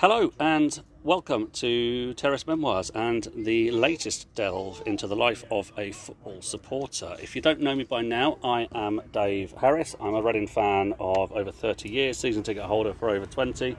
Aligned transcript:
Hello 0.00 0.32
and 0.40 0.80
welcome 1.04 1.50
to 1.50 2.14
Terrace 2.14 2.46
Memoirs 2.46 2.88
and 2.94 3.28
the 3.36 3.70
latest 3.70 4.34
delve 4.34 4.82
into 4.86 5.06
the 5.06 5.14
life 5.14 5.44
of 5.50 5.70
a 5.76 5.92
football 5.92 6.40
supporter. 6.40 7.18
If 7.22 7.36
you 7.36 7.42
don't 7.42 7.60
know 7.60 7.74
me 7.74 7.84
by 7.84 8.00
now, 8.00 8.38
I 8.42 8.66
am 8.74 9.02
Dave 9.12 9.52
Harris. 9.58 9.94
I'm 10.00 10.14
a 10.14 10.22
Reading 10.22 10.46
fan 10.46 10.94
of 10.98 11.32
over 11.32 11.52
30 11.52 11.90
years, 11.90 12.16
season 12.16 12.42
ticket 12.42 12.62
holder 12.62 12.94
for 12.94 13.10
over 13.10 13.26
20. 13.26 13.76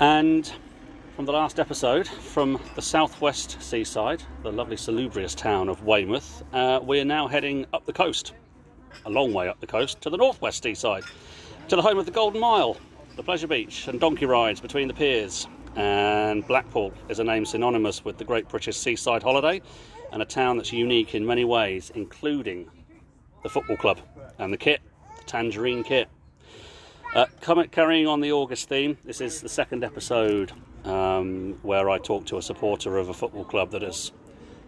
And 0.00 0.50
from 1.14 1.26
the 1.26 1.32
last 1.32 1.60
episode, 1.60 2.08
from 2.08 2.58
the 2.74 2.80
southwest 2.80 3.60
seaside, 3.60 4.22
the 4.42 4.50
lovely 4.50 4.78
salubrious 4.78 5.34
town 5.34 5.68
of 5.68 5.84
Weymouth, 5.84 6.42
uh, 6.54 6.80
we're 6.82 7.04
now 7.04 7.28
heading 7.28 7.66
up 7.74 7.84
the 7.84 7.92
coast, 7.92 8.32
a 9.04 9.10
long 9.10 9.34
way 9.34 9.46
up 9.46 9.60
the 9.60 9.66
coast, 9.66 10.00
to 10.00 10.08
the 10.08 10.16
northwest 10.16 10.62
seaside, 10.62 11.04
to 11.68 11.76
the 11.76 11.82
home 11.82 11.98
of 11.98 12.06
the 12.06 12.12
Golden 12.12 12.40
Mile 12.40 12.78
the 13.16 13.22
Pleasure 13.22 13.46
Beach 13.46 13.88
and 13.88 13.98
donkey 13.98 14.26
rides 14.26 14.60
between 14.60 14.88
the 14.88 14.94
piers. 14.94 15.48
And 15.74 16.46
Blackpool 16.46 16.92
is 17.08 17.18
a 17.18 17.24
name 17.24 17.46
synonymous 17.46 18.04
with 18.04 18.18
the 18.18 18.24
Great 18.24 18.48
British 18.48 18.76
Seaside 18.76 19.22
Holiday 19.22 19.62
and 20.12 20.22
a 20.22 20.24
town 20.24 20.58
that's 20.58 20.72
unique 20.72 21.14
in 21.14 21.26
many 21.26 21.44
ways, 21.44 21.90
including 21.94 22.70
the 23.42 23.48
football 23.48 23.76
club 23.76 23.98
and 24.38 24.52
the 24.52 24.56
kit, 24.56 24.80
the 25.18 25.24
Tangerine 25.24 25.82
kit. 25.82 26.08
Uh, 27.14 27.26
carrying 27.70 28.06
on 28.06 28.20
the 28.20 28.32
August 28.32 28.68
theme, 28.68 28.98
this 29.04 29.22
is 29.22 29.40
the 29.40 29.48
second 29.48 29.82
episode 29.82 30.52
um, 30.84 31.58
where 31.62 31.88
I 31.88 31.98
talk 31.98 32.26
to 32.26 32.36
a 32.36 32.42
supporter 32.42 32.98
of 32.98 33.08
a 33.08 33.14
football 33.14 33.44
club 33.44 33.70
that 33.70 33.82
has 33.82 34.12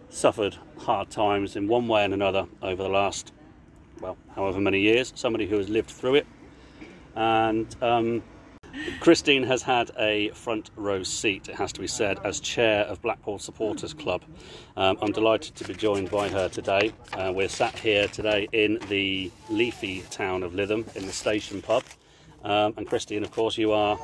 suffered 0.09 0.57
hard 0.79 1.11
times 1.11 1.55
in 1.55 1.67
one 1.67 1.87
way 1.87 2.03
and 2.03 2.15
another 2.15 2.47
over 2.63 2.81
the 2.81 2.89
last, 2.89 3.31
well, 4.01 4.17
however 4.35 4.59
many 4.59 4.81
years. 4.81 5.11
Somebody 5.15 5.45
who 5.45 5.57
has 5.57 5.69
lived 5.69 5.91
through 5.91 6.15
it. 6.15 6.27
And 7.15 7.75
um, 7.83 8.23
Christine 8.99 9.43
has 9.43 9.61
had 9.61 9.91
a 9.97 10.29
front 10.29 10.71
row 10.75 11.03
seat, 11.03 11.49
it 11.49 11.55
has 11.55 11.71
to 11.73 11.79
be 11.79 11.87
said, 11.87 12.19
as 12.23 12.39
chair 12.39 12.83
of 12.85 13.01
Blackpool 13.01 13.39
Supporters 13.39 13.93
Club. 13.93 14.23
Um, 14.77 14.97
I'm 15.01 15.11
delighted 15.11 15.55
to 15.55 15.63
be 15.63 15.73
joined 15.73 16.11
by 16.11 16.29
her 16.29 16.49
today. 16.49 16.91
Uh, 17.13 17.31
we're 17.33 17.49
sat 17.49 17.77
here 17.77 18.07
today 18.07 18.47
in 18.51 18.79
the 18.89 19.31
leafy 19.49 20.01
town 20.09 20.43
of 20.43 20.53
Lytham 20.53 20.95
in 20.95 21.05
the 21.05 21.11
station 21.11 21.61
pub. 21.61 21.83
Um, 22.43 22.73
and 22.77 22.87
Christine, 22.87 23.23
of 23.23 23.31
course, 23.31 23.57
you 23.57 23.71
are 23.71 23.97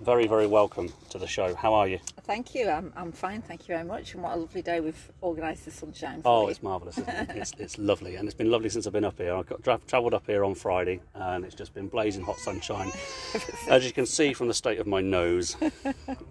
very, 0.00 0.26
very 0.26 0.46
welcome 0.46 0.92
to 1.10 1.18
the 1.18 1.26
show. 1.26 1.54
How 1.54 1.74
are 1.74 1.86
you? 1.86 1.98
Thank 2.22 2.54
you. 2.54 2.68
I'm, 2.68 2.92
I'm 2.96 3.12
fine. 3.12 3.42
Thank 3.42 3.62
you 3.62 3.74
very 3.74 3.84
much. 3.84 4.14
And 4.14 4.22
what 4.22 4.34
a 4.34 4.36
lovely 4.36 4.62
day 4.62 4.80
we've 4.80 5.10
organised 5.22 5.66
the 5.66 5.70
sunshine. 5.70 6.22
oh, 6.24 6.44
you. 6.44 6.48
it's 6.48 6.62
marvellous. 6.62 6.98
It? 6.98 7.06
it's, 7.30 7.52
it's 7.58 7.78
lovely, 7.78 8.16
and 8.16 8.26
it's 8.26 8.34
been 8.34 8.50
lovely 8.50 8.70
since 8.70 8.86
I've 8.86 8.92
been 8.92 9.04
up 9.04 9.18
here. 9.18 9.34
I 9.34 9.42
got 9.42 9.62
tra- 9.62 9.80
travelled 9.86 10.14
up 10.14 10.26
here 10.26 10.44
on 10.44 10.54
Friday, 10.54 11.00
and 11.14 11.44
it's 11.44 11.54
just 11.54 11.74
been 11.74 11.88
blazing 11.88 12.24
hot 12.24 12.38
sunshine. 12.38 12.90
As 13.68 13.84
you 13.84 13.92
can 13.92 14.06
see 14.06 14.32
from 14.32 14.48
the 14.48 14.54
state 14.54 14.78
of 14.78 14.86
my 14.86 15.00
nose, 15.00 15.56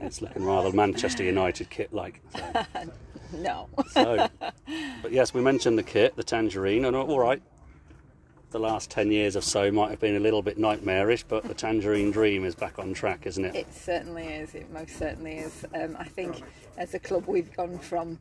it's 0.01 0.21
looking 0.21 0.43
rather 0.43 0.71
Manchester 0.71 1.23
United 1.23 1.69
kit 1.69 1.93
like. 1.93 2.21
So. 2.35 2.65
no. 3.37 3.69
so, 3.91 4.27
but 5.01 5.11
yes, 5.11 5.33
we 5.33 5.41
mentioned 5.41 5.77
the 5.77 5.83
kit, 5.83 6.15
the 6.15 6.23
tangerine, 6.23 6.85
and 6.85 6.95
all 6.95 7.19
right, 7.19 7.41
the 8.51 8.59
last 8.59 8.89
10 8.89 9.11
years 9.11 9.35
or 9.35 9.41
so 9.41 9.71
might 9.71 9.89
have 9.91 9.99
been 9.99 10.15
a 10.15 10.19
little 10.19 10.41
bit 10.41 10.57
nightmarish, 10.57 11.23
but 11.23 11.43
the 11.43 11.53
Tangerine 11.53 12.11
Dream 12.11 12.45
is 12.45 12.55
back 12.55 12.79
on 12.79 12.93
track, 12.93 13.25
isn't 13.25 13.45
it? 13.45 13.55
It 13.55 13.73
certainly 13.73 14.25
is. 14.25 14.55
It 14.55 14.71
most 14.71 14.97
certainly 14.97 15.37
is. 15.37 15.65
Um, 15.75 15.95
I 15.99 16.05
think 16.05 16.41
as 16.77 16.93
a 16.93 16.99
club, 16.99 17.25
we've 17.27 17.55
gone 17.55 17.77
from 17.77 18.19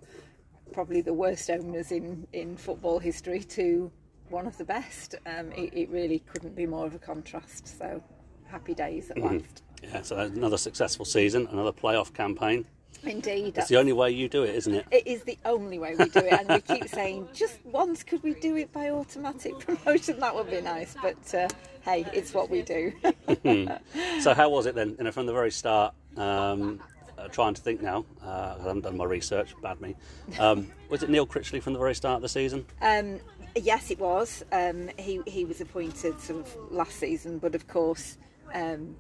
probably 0.73 1.01
the 1.01 1.15
worst 1.15 1.49
owners 1.51 1.93
in, 1.93 2.27
in 2.33 2.57
football 2.57 2.99
history 2.99 3.41
to 3.41 3.91
one 4.29 4.47
of 4.47 4.59
the 4.59 4.65
best. 4.65 5.15
Um, 5.27 5.51
it, 5.53 5.73
it, 5.73 5.89
really 5.89 6.19
couldn't 6.21 6.55
be 6.55 6.67
more 6.67 6.87
of 6.87 6.95
a 6.95 6.99
contrast. 6.99 7.79
So 7.79 8.03
happy 8.47 8.75
days 8.75 9.11
at 9.11 9.17
mm-hmm. 9.17 9.39
last. 9.39 9.63
Yeah, 9.83 10.03
so 10.03 10.19
another 10.19 10.59
successful 10.59 11.05
season, 11.05 11.49
another 11.51 11.73
playoff 11.73 12.13
campaign. 12.13 12.67
Indeed. 13.03 13.57
It's 13.57 13.69
the 13.69 13.77
only 13.77 13.93
way 13.93 14.11
you 14.11 14.29
do 14.29 14.43
it, 14.43 14.55
isn't 14.55 14.75
it? 14.75 14.87
It 14.91 15.07
is 15.07 15.23
the 15.23 15.39
only 15.45 15.79
way 15.79 15.95
we 15.97 16.09
do 16.09 16.21
it. 16.21 16.33
And 16.33 16.49
we 16.49 16.61
keep 16.61 16.89
saying, 16.89 17.29
just 17.33 17.59
once, 17.65 18.03
could 18.03 18.23
we 18.23 18.35
do 18.35 18.57
it 18.57 18.73
by 18.73 18.91
automatic 18.91 19.59
promotion? 19.61 20.21
That 20.21 20.35
would 20.35 20.51
be 20.51 20.61
nice. 20.61 20.97
But 21.01 21.35
uh, 21.35 21.49
hey, 21.83 22.07
it's 22.13 22.35
what 22.35 22.51
we 22.51 22.63
do. 22.63 22.93
so, 24.21 24.35
how 24.35 24.49
was 24.49 24.67
it 24.67 24.75
then? 24.75 24.97
You 24.99 25.05
know, 25.05 25.13
from 25.13 25.27
the 25.27 25.33
very 25.33 25.51
start, 25.51 25.95
um, 26.17 26.81
uh, 27.19 27.29
trying 27.29 27.55
to 27.55 27.61
think 27.61 27.83
now, 27.83 28.05
uh, 28.25 28.57
I 28.59 28.63
haven't 28.63 28.83
done 28.83 28.97
my 28.97 29.05
research, 29.05 29.55
bad 29.63 29.81
me. 29.81 29.95
Um, 30.39 30.71
was 30.89 31.03
it 31.03 31.11
Neil 31.11 31.27
Critchley 31.27 31.63
from 31.63 31.73
the 31.73 31.79
very 31.79 31.95
start 31.95 32.17
of 32.17 32.23
the 32.23 32.29
season? 32.29 32.67
Um, 32.81 33.21
yes, 33.57 33.91
it 33.91 33.99
was. 33.99 34.45
Um, 34.53 34.91
he, 34.99 35.21
he 35.27 35.45
was 35.45 35.61
appointed 35.61 36.21
sort 36.21 36.41
of 36.41 36.57
last 36.73 36.97
season, 36.97 37.39
but 37.39 37.55
of 37.55 37.67
course, 37.67 38.19
um, 38.55 38.97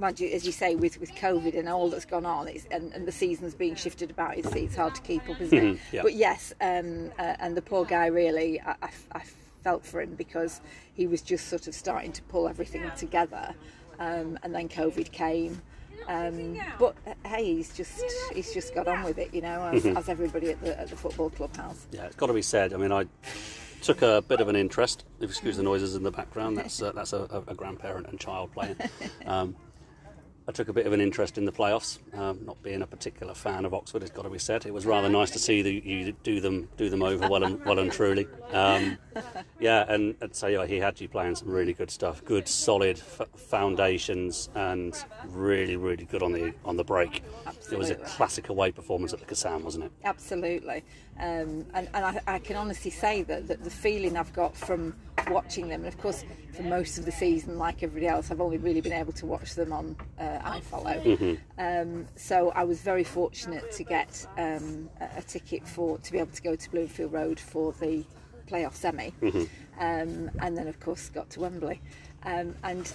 mind 0.00 0.18
you, 0.18 0.28
as 0.30 0.44
you 0.44 0.52
say, 0.52 0.74
with, 0.74 0.98
with 0.98 1.14
COVID 1.14 1.56
and 1.56 1.68
all 1.68 1.88
that's 1.90 2.04
gone 2.04 2.26
on, 2.26 2.48
and, 2.70 2.92
and, 2.92 3.06
the 3.06 3.12
seasons 3.12 3.54
being 3.54 3.74
shifted 3.74 4.10
about, 4.10 4.36
it's, 4.36 4.52
it's 4.54 4.76
hard 4.76 4.94
to 4.94 5.02
keep 5.02 5.28
up, 5.28 5.40
isn't 5.40 5.56
it? 5.56 5.62
Mm-hmm. 5.62 5.82
yeah. 5.96 6.02
But 6.02 6.14
yes, 6.14 6.52
um, 6.60 7.10
uh, 7.18 7.36
and 7.38 7.56
the 7.56 7.62
poor 7.62 7.84
guy 7.84 8.06
really, 8.06 8.60
I, 8.60 8.74
I, 8.82 8.90
I, 9.12 9.22
felt 9.62 9.84
for 9.84 10.00
him 10.00 10.14
because 10.14 10.62
he 10.94 11.06
was 11.06 11.20
just 11.20 11.48
sort 11.48 11.66
of 11.68 11.74
starting 11.74 12.12
to 12.12 12.22
pull 12.22 12.48
everything 12.48 12.90
together, 12.96 13.54
um, 13.98 14.38
and 14.42 14.54
then 14.54 14.70
COVID 14.70 15.12
came. 15.12 15.60
Um, 16.08 16.58
but 16.78 16.96
uh, 17.06 17.12
hey, 17.28 17.56
he's 17.56 17.76
just 17.76 18.02
he's 18.32 18.54
just 18.54 18.74
got 18.74 18.88
on 18.88 19.02
with 19.02 19.18
it, 19.18 19.34
you 19.34 19.42
know, 19.42 19.68
as, 19.70 19.84
mm-hmm. 19.84 19.98
as 19.98 20.08
everybody 20.08 20.52
at 20.52 20.62
the, 20.62 20.80
at 20.80 20.88
the 20.88 20.96
football 20.96 21.28
club 21.28 21.54
has. 21.56 21.86
Yeah, 21.92 22.06
it's 22.06 22.16
got 22.16 22.28
to 22.28 22.32
be 22.32 22.40
said. 22.40 22.72
I 22.72 22.78
mean, 22.78 22.90
I 22.90 23.04
took 23.82 24.00
a 24.00 24.22
bit 24.26 24.40
of 24.40 24.48
an 24.48 24.56
interest. 24.56 25.04
If 25.16 25.22
you 25.22 25.28
excuse 25.28 25.58
the 25.58 25.62
noises 25.62 25.94
in 25.94 26.02
the 26.02 26.10
background, 26.10 26.56
that's 26.56 26.80
uh, 26.80 26.92
that's 26.92 27.12
a, 27.12 27.44
a, 27.46 27.54
grandparent 27.54 28.06
and 28.08 28.18
child 28.18 28.52
playing. 28.52 28.76
Um, 29.26 29.54
I 30.50 30.52
took 30.52 30.68
a 30.68 30.72
bit 30.72 30.84
of 30.84 30.92
an 30.92 31.00
interest 31.00 31.38
in 31.38 31.44
the 31.44 31.52
playoffs. 31.52 32.00
Um, 32.12 32.44
not 32.44 32.60
being 32.60 32.82
a 32.82 32.86
particular 32.86 33.34
fan 33.34 33.64
of 33.64 33.72
Oxford, 33.72 34.02
it's 34.02 34.10
got 34.10 34.22
to 34.22 34.30
be 34.30 34.40
said. 34.40 34.66
It 34.66 34.74
was 34.74 34.84
rather 34.84 35.08
nice 35.08 35.30
to 35.30 35.38
see 35.38 35.62
the, 35.62 35.70
you 35.72 36.10
do 36.24 36.40
them 36.40 36.68
do 36.76 36.90
them 36.90 37.04
over 37.04 37.28
well 37.28 37.44
and 37.44 37.64
well 37.64 37.78
and 37.78 37.92
truly. 37.92 38.26
Um, 38.50 38.98
yeah, 39.60 39.84
and 39.88 40.16
I'd 40.20 40.34
say 40.34 40.54
yeah, 40.54 40.66
he 40.66 40.78
had 40.78 41.00
you 41.00 41.08
playing 41.08 41.36
some 41.36 41.50
really 41.50 41.72
good 41.72 41.88
stuff, 41.88 42.24
good 42.24 42.48
solid 42.48 42.98
f- 42.98 43.28
foundations, 43.36 44.48
and 44.56 44.92
really 45.28 45.76
really 45.76 46.04
good 46.04 46.20
on 46.20 46.32
the 46.32 46.52
on 46.64 46.76
the 46.76 46.82
break. 46.82 47.22
Absolutely. 47.46 47.76
It 47.76 47.78
was 47.78 47.90
a 47.90 47.94
classic 48.16 48.48
away 48.48 48.72
performance 48.72 49.12
at 49.12 49.20
the 49.20 49.26
Kassam, 49.26 49.62
wasn't 49.62 49.84
it? 49.84 49.92
Absolutely, 50.02 50.82
um, 51.20 51.66
and, 51.74 51.88
and 51.92 52.04
I, 52.04 52.20
I, 52.26 52.38
can 52.38 52.56
honestly 52.56 52.90
say 52.90 53.22
that, 53.24 53.46
that 53.48 53.62
the 53.62 53.70
feeling 53.70 54.16
I've 54.16 54.32
got 54.32 54.56
from 54.56 54.96
watching 55.28 55.68
them, 55.68 55.84
and 55.84 55.92
of 55.92 55.98
course 55.98 56.24
for 56.54 56.62
most 56.62 56.96
of 56.96 57.04
the 57.04 57.12
season, 57.12 57.58
like 57.58 57.82
everybody 57.82 58.06
else, 58.06 58.30
I've 58.30 58.40
only 58.40 58.56
really 58.56 58.80
been 58.80 58.94
able 58.94 59.12
to 59.12 59.26
watch 59.26 59.54
them 59.54 59.70
on 59.70 59.96
uh, 60.18 60.38
iFollow. 60.38 61.02
Mm-hmm. 61.02 61.34
Um, 61.58 62.06
so 62.16 62.50
I 62.50 62.64
was 62.64 62.80
very 62.80 63.04
fortunate 63.04 63.70
to 63.72 63.84
get 63.84 64.26
um, 64.38 64.88
a, 65.00 65.18
a, 65.18 65.22
ticket 65.22 65.68
for 65.68 65.98
to 65.98 66.12
be 66.12 66.18
able 66.18 66.32
to 66.32 66.42
go 66.42 66.56
to 66.56 66.70
Bloomfield 66.70 67.12
Road 67.12 67.38
for 67.38 67.72
the 67.74 68.02
playoff 68.48 68.74
semi, 68.74 69.10
mm-hmm. 69.20 69.44
um, 69.78 70.30
and 70.40 70.56
then 70.56 70.68
of 70.68 70.80
course 70.80 71.10
got 71.10 71.28
to 71.30 71.40
Wembley. 71.40 71.82
Um, 72.24 72.54
and 72.64 72.90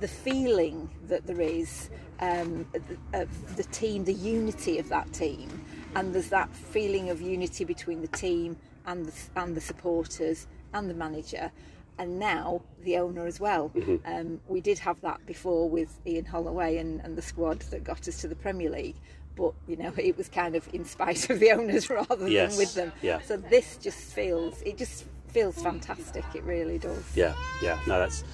the 0.00 0.08
feeling 0.08 0.90
that 1.08 1.26
there 1.26 1.40
is 1.40 1.88
um, 2.20 2.66
of 3.12 3.56
the 3.56 3.64
team, 3.64 4.04
the 4.04 4.12
unity 4.12 4.78
of 4.78 4.88
that 4.90 5.12
team, 5.12 5.48
and 5.94 6.14
there's 6.14 6.28
that 6.28 6.50
feeling 6.54 7.10
of 7.10 7.20
unity 7.20 7.64
between 7.64 8.00
the 8.00 8.08
team 8.08 8.56
and 8.86 9.06
the, 9.06 9.12
and 9.36 9.54
the 9.56 9.60
supporters 9.60 10.46
and 10.72 10.88
the 10.88 10.94
manager 10.94 11.50
and 11.98 12.18
now 12.18 12.62
the 12.84 12.96
owner 12.96 13.26
as 13.26 13.38
well. 13.38 13.70
Mm-hmm. 13.70 13.96
Um, 14.04 14.40
we 14.48 14.60
did 14.60 14.78
have 14.78 15.00
that 15.02 15.24
before 15.26 15.68
with 15.68 16.00
Ian 16.06 16.24
Holloway 16.24 16.78
and, 16.78 17.00
and, 17.00 17.16
the 17.16 17.22
squad 17.22 17.60
that 17.70 17.84
got 17.84 18.08
us 18.08 18.20
to 18.22 18.28
the 18.28 18.34
Premier 18.34 18.70
League, 18.70 18.96
but 19.36 19.52
you 19.68 19.76
know 19.76 19.92
it 19.96 20.16
was 20.16 20.28
kind 20.28 20.56
of 20.56 20.68
in 20.74 20.84
spite 20.84 21.28
of 21.30 21.38
the 21.38 21.52
owners 21.52 21.90
rather 21.90 22.28
yes. 22.28 22.52
than 22.52 22.58
with 22.58 22.74
them. 22.74 22.92
Yeah. 23.02 23.20
So 23.20 23.36
this 23.36 23.76
just 23.76 23.98
feels 23.98 24.60
it 24.62 24.78
just 24.78 25.04
feels 25.28 25.62
fantastic. 25.62 26.24
It 26.34 26.42
really 26.44 26.78
does. 26.78 27.04
Yeah, 27.14 27.34
yeah. 27.62 27.78
No, 27.86 27.98
that's 27.98 28.24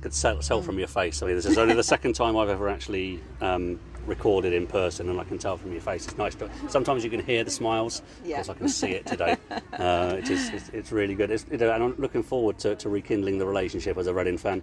could 0.00 0.14
sell, 0.14 0.42
sell 0.42 0.60
mm. 0.60 0.64
from 0.64 0.78
your 0.78 0.88
face. 0.88 1.22
I 1.22 1.26
mean, 1.26 1.36
this 1.36 1.46
is 1.46 1.56
only 1.56 1.74
the 1.74 1.82
second 1.82 2.14
time 2.14 2.36
I've 2.36 2.50
ever 2.50 2.68
actually. 2.68 3.20
Um, 3.40 3.80
recorded 4.06 4.52
in 4.52 4.66
person, 4.66 5.08
and 5.08 5.20
I 5.20 5.24
can 5.24 5.38
tell 5.38 5.56
from 5.56 5.72
your 5.72 5.80
face 5.80 6.06
it's 6.06 6.16
nice. 6.16 6.34
But 6.34 6.50
sometimes 6.68 7.04
you 7.04 7.10
can 7.10 7.20
hear 7.20 7.44
the 7.44 7.50
smiles 7.50 8.02
yeah. 8.24 8.36
because 8.36 8.48
I 8.50 8.54
can 8.54 8.68
see 8.68 8.88
it 8.88 9.06
today. 9.06 9.36
uh, 9.50 10.16
it 10.18 10.30
is, 10.30 10.50
it's, 10.50 10.68
it's, 10.70 10.92
really 10.92 11.14
good. 11.14 11.30
It's, 11.30 11.44
and 11.50 11.62
I'm 11.62 11.96
looking 11.96 12.22
forward 12.22 12.58
to, 12.60 12.74
to, 12.76 12.88
rekindling 12.88 13.38
the 13.38 13.46
relationship 13.46 13.96
as 13.98 14.06
a 14.06 14.14
Reading 14.14 14.38
fan. 14.38 14.62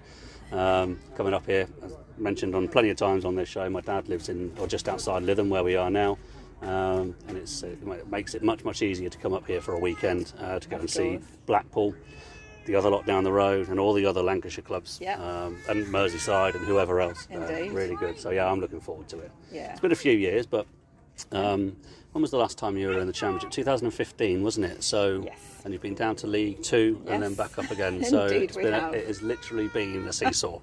Um, 0.52 1.00
coming 1.16 1.34
up 1.34 1.46
here, 1.46 1.68
as 1.84 1.96
mentioned 2.18 2.56
on 2.56 2.68
plenty 2.68 2.90
of 2.90 2.98
times 2.98 3.24
on 3.24 3.36
this 3.36 3.48
show, 3.48 3.70
my 3.70 3.82
dad 3.82 4.10
lives 4.10 4.30
in 4.30 4.54
or 4.60 4.68
just 4.68 4.90
outside 4.90 5.24
Lytham, 5.24 5.50
where 5.50 5.64
we 5.64 5.76
are 5.76 5.90
now. 5.90 6.18
Um, 6.62 7.16
and 7.28 7.38
it 7.38 8.08
makes 8.08 8.36
it 8.36 8.44
much 8.44 8.64
much 8.64 8.84
easier 8.84 9.10
to 9.10 9.18
come 9.18 9.34
up 9.34 9.48
here 9.48 9.62
for 9.62 9.74
a 9.74 9.80
weekend 9.80 10.32
uh, 10.40 10.60
to 10.60 10.70
go 10.70 10.78
and 10.78 10.90
see 10.90 11.20
Blackpool 11.48 11.96
the 12.66 12.76
other 12.76 12.90
lot 12.90 13.06
down 13.06 13.24
the 13.24 13.32
road 13.32 13.70
and 13.70 13.80
all 13.80 13.94
the 13.94 14.06
other 14.06 14.22
Lancashire 14.22 14.64
clubs 14.64 15.00
yep. 15.02 15.20
um, 15.20 15.58
and 15.70 15.86
Merseyside 15.88 16.56
and 16.56 16.66
whoever 16.66 17.02
else. 17.02 17.28
Uh, 17.32 17.40
Indeed. 17.40 17.72
Uh, 17.72 17.74
really 17.74 17.96
good. 17.96 18.20
So 18.20 18.30
yeah, 18.30 18.50
I'm 18.50 18.60
looking 18.60 18.82
forward 18.82 19.08
to 19.10 19.20
it. 19.20 19.32
Yeah. 19.52 19.72
It's 19.72 19.80
been 19.80 19.92
a 19.92 19.96
few 19.96 20.14
years, 20.14 20.46
but 20.46 20.66
um, 21.32 21.76
when 22.12 22.22
was 22.22 22.32
the 22.32 22.38
last 22.38 22.58
time 22.58 22.78
you 22.78 22.88
were 22.88 23.00
in 23.00 23.08
the 23.08 23.14
Championship? 23.14 23.52
2015, 23.52 24.44
wasn't 24.44 24.66
it? 24.68 24.84
So. 24.84 25.24
Yes. 25.26 25.40
And 25.64 25.72
you've 25.72 25.84
been 25.84 25.94
down 25.94 26.16
to 26.16 26.28
League 26.28 26.64
Two 26.64 27.00
yes. 27.04 27.14
and 27.14 27.22
then 27.22 27.36
back 27.36 27.60
up 27.60 27.70
again. 27.70 28.04
so 28.10 28.26
Indeed, 28.26 28.42
it's 28.42 28.56
been 28.56 28.74
a, 28.74 28.90
it 28.94 29.06
has 29.06 29.22
literally 29.22 29.68
been 29.68 30.08
a 30.08 30.12
seesaw. 30.12 30.60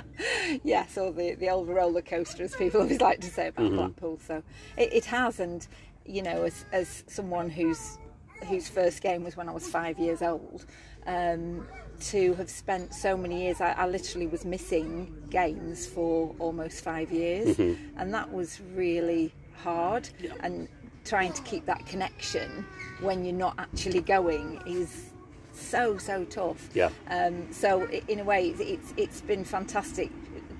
yes, 0.62 0.96
or 0.96 1.12
the, 1.12 1.34
the 1.34 1.50
old 1.50 1.68
roller 1.68 2.02
coaster, 2.02 2.44
as 2.44 2.54
people 2.54 2.82
always 2.82 3.00
like 3.00 3.20
to 3.20 3.26
say 3.26 3.48
about 3.48 3.72
Blackpool. 3.72 4.20
So 4.24 4.42
it, 4.76 4.92
it 4.92 5.04
has, 5.06 5.40
and 5.40 5.66
you 6.06 6.22
know, 6.22 6.44
as, 6.44 6.64
as 6.72 7.04
someone 7.08 7.50
whose 7.50 7.98
whose 8.46 8.68
first 8.68 9.02
game 9.02 9.24
was 9.24 9.36
when 9.36 9.48
I 9.48 9.52
was 9.52 9.66
five 9.66 9.98
years 9.98 10.22
old, 10.22 10.64
um, 11.08 11.66
to 12.00 12.34
have 12.34 12.48
spent 12.48 12.94
so 12.94 13.16
many 13.16 13.42
years, 13.44 13.60
I, 13.60 13.72
I 13.72 13.86
literally 13.88 14.28
was 14.28 14.44
missing 14.44 15.12
games 15.30 15.86
for 15.86 16.34
almost 16.38 16.84
five 16.84 17.10
years, 17.10 17.58
and 17.58 18.14
that 18.14 18.32
was 18.32 18.60
really 18.74 19.32
hard. 19.56 20.08
Yeah. 20.20 20.32
And 20.40 20.68
trying 21.04 21.32
to 21.32 21.42
keep 21.42 21.64
that 21.66 21.84
connection 21.86 22.64
when 23.00 23.24
you're 23.24 23.34
not 23.34 23.54
actually 23.58 24.02
going 24.02 24.60
is 24.66 25.10
so 25.52 25.98
so 25.98 26.24
tough. 26.26 26.68
Yeah. 26.74 26.90
Um, 27.10 27.52
so 27.52 27.88
in 28.08 28.20
a 28.20 28.24
way, 28.24 28.48
it's 28.50 28.60
it's, 28.60 28.94
it's 28.96 29.20
been 29.22 29.44
fantastic 29.44 30.10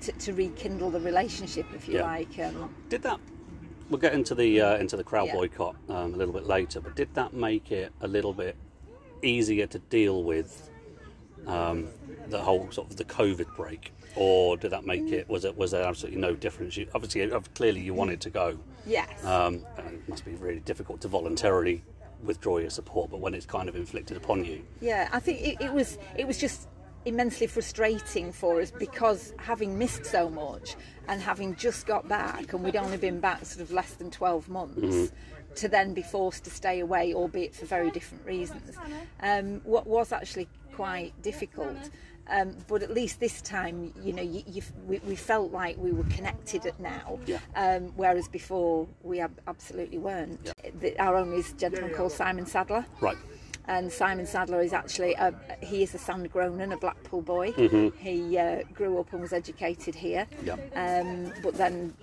to, 0.01 0.11
to 0.11 0.33
rekindle 0.33 0.89
the 0.91 0.99
relationship, 0.99 1.67
if 1.73 1.87
you 1.87 1.95
Yeah. 1.95 2.03
like. 2.03 2.39
Um, 2.39 2.73
Did 2.89 3.03
that? 3.03 3.19
We'll 3.89 3.99
get 3.99 4.13
into 4.13 4.35
the 4.35 4.59
uh, 4.61 4.77
into 4.77 4.97
the 4.97 5.03
crowd 5.03 5.27
Yeah. 5.27 5.35
boycott 5.35 5.75
um, 5.87 6.13
a 6.13 6.17
little 6.17 6.33
bit 6.33 6.45
later, 6.45 6.81
but 6.81 6.95
did 6.95 7.13
that 7.13 7.33
make 7.33 7.71
it 7.71 7.91
a 8.01 8.07
little 8.07 8.33
bit 8.33 8.55
easier 9.21 9.67
to 9.67 9.79
deal 9.79 10.23
with 10.23 10.69
um, 11.47 11.87
the 12.27 12.39
whole 12.39 12.69
sort 12.71 12.89
of 12.89 12.97
the 12.97 13.05
COVID 13.05 13.55
break, 13.55 13.91
or 14.15 14.57
did 14.57 14.71
that 14.71 14.85
make 14.85 15.11
it? 15.11 15.27
Was 15.29 15.45
it 15.45 15.57
was 15.57 15.71
there 15.71 15.83
absolutely 15.83 16.19
no 16.21 16.33
difference? 16.35 16.77
You, 16.77 16.87
obviously, 16.93 17.31
uh, 17.31 17.39
clearly, 17.55 17.81
you 17.81 17.93
wanted 17.93 18.21
to 18.21 18.29
go. 18.29 18.57
yes. 18.85 19.23
Um, 19.25 19.65
and 19.77 19.95
it 19.95 20.09
must 20.09 20.25
be 20.25 20.33
really 20.33 20.59
difficult 20.61 21.01
to 21.01 21.07
voluntarily 21.07 21.83
withdraw 22.23 22.57
your 22.57 22.69
support, 22.69 23.09
but 23.09 23.19
when 23.21 23.33
it's 23.33 23.45
kind 23.45 23.69
of 23.69 23.75
inflicted 23.75 24.17
upon 24.17 24.43
you, 24.43 24.61
Yeah, 24.81 25.07
I 25.13 25.19
think 25.19 25.39
it, 25.41 25.61
it 25.61 25.73
was 25.73 25.97
it 26.17 26.27
was 26.27 26.37
just 26.37 26.67
immensely 27.05 27.47
frustrating 27.47 28.29
for 28.29 28.59
us 28.59 28.71
because 28.71 29.33
having 29.37 29.77
missed 29.79 30.05
so 30.05 30.29
much 30.29 30.75
and 31.07 31.21
having 31.21 31.55
just 31.55 31.87
got 31.87 32.07
back 32.09 32.51
and 32.51 32.61
we'd 32.61 32.75
only 32.75 32.97
been 32.97 33.21
back 33.21 33.45
sort 33.45 33.61
of 33.61 33.71
less 33.71 33.93
than 33.93 34.11
12 34.11 34.49
months 34.49 35.11
to 35.55 35.67
then 35.67 35.93
be 35.93 36.01
forced 36.01 36.43
to 36.43 36.49
stay 36.49 36.79
away 36.79 37.13
albeit 37.13 37.53
for 37.55 37.65
very 37.65 37.91
different 37.91 38.25
reasons 38.25 38.75
um, 39.21 39.61
what 39.63 39.87
was 39.87 40.11
actually 40.11 40.47
quite 40.73 41.13
difficult 41.21 41.89
um, 42.31 42.55
but 42.67 42.83
at 42.83 42.93
least 42.93 43.19
this 43.19 43.41
time 43.41 43.91
you 44.03 44.13
know 44.13 44.21
you, 44.21 44.43
you, 44.45 44.61
we, 44.87 44.99
we 44.99 45.15
felt 45.15 45.51
like 45.51 45.75
we 45.77 45.91
were 45.91 46.03
connected 46.05 46.71
now 46.79 47.17
Yeah. 47.25 47.39
um, 47.55 47.91
whereas 47.95 48.27
before 48.27 48.87
we 49.03 49.19
ab- 49.19 49.41
absolutely 49.47 49.97
weren't 49.97 50.51
the, 50.79 50.97
our 50.99 51.15
owner 51.17 51.33
is 51.35 51.51
a 51.51 51.55
gentleman 51.55 51.93
called 51.93 52.11
Simon 52.11 52.45
Sadler 52.45 52.85
right? 53.01 53.17
and 53.67 53.91
Simon 53.91 54.25
Sadler 54.25 54.61
is 54.61 54.73
actually 54.73 55.13
a, 55.15 55.33
he 55.61 55.83
is 55.83 55.93
a 55.93 55.99
Sand 55.99 56.31
Gronan, 56.31 56.71
a 56.71 56.77
Blackpool 56.77 57.21
boy. 57.21 57.51
He 57.51 58.35
uh, 58.35 58.63
grew 58.73 58.99
up 58.99 59.11
and 59.13 59.21
was 59.21 59.31
educated 59.31 59.93
here, 59.93 60.25
Yeah. 60.43 60.55
um, 60.73 61.31
but 61.43 61.53
then 61.53 61.93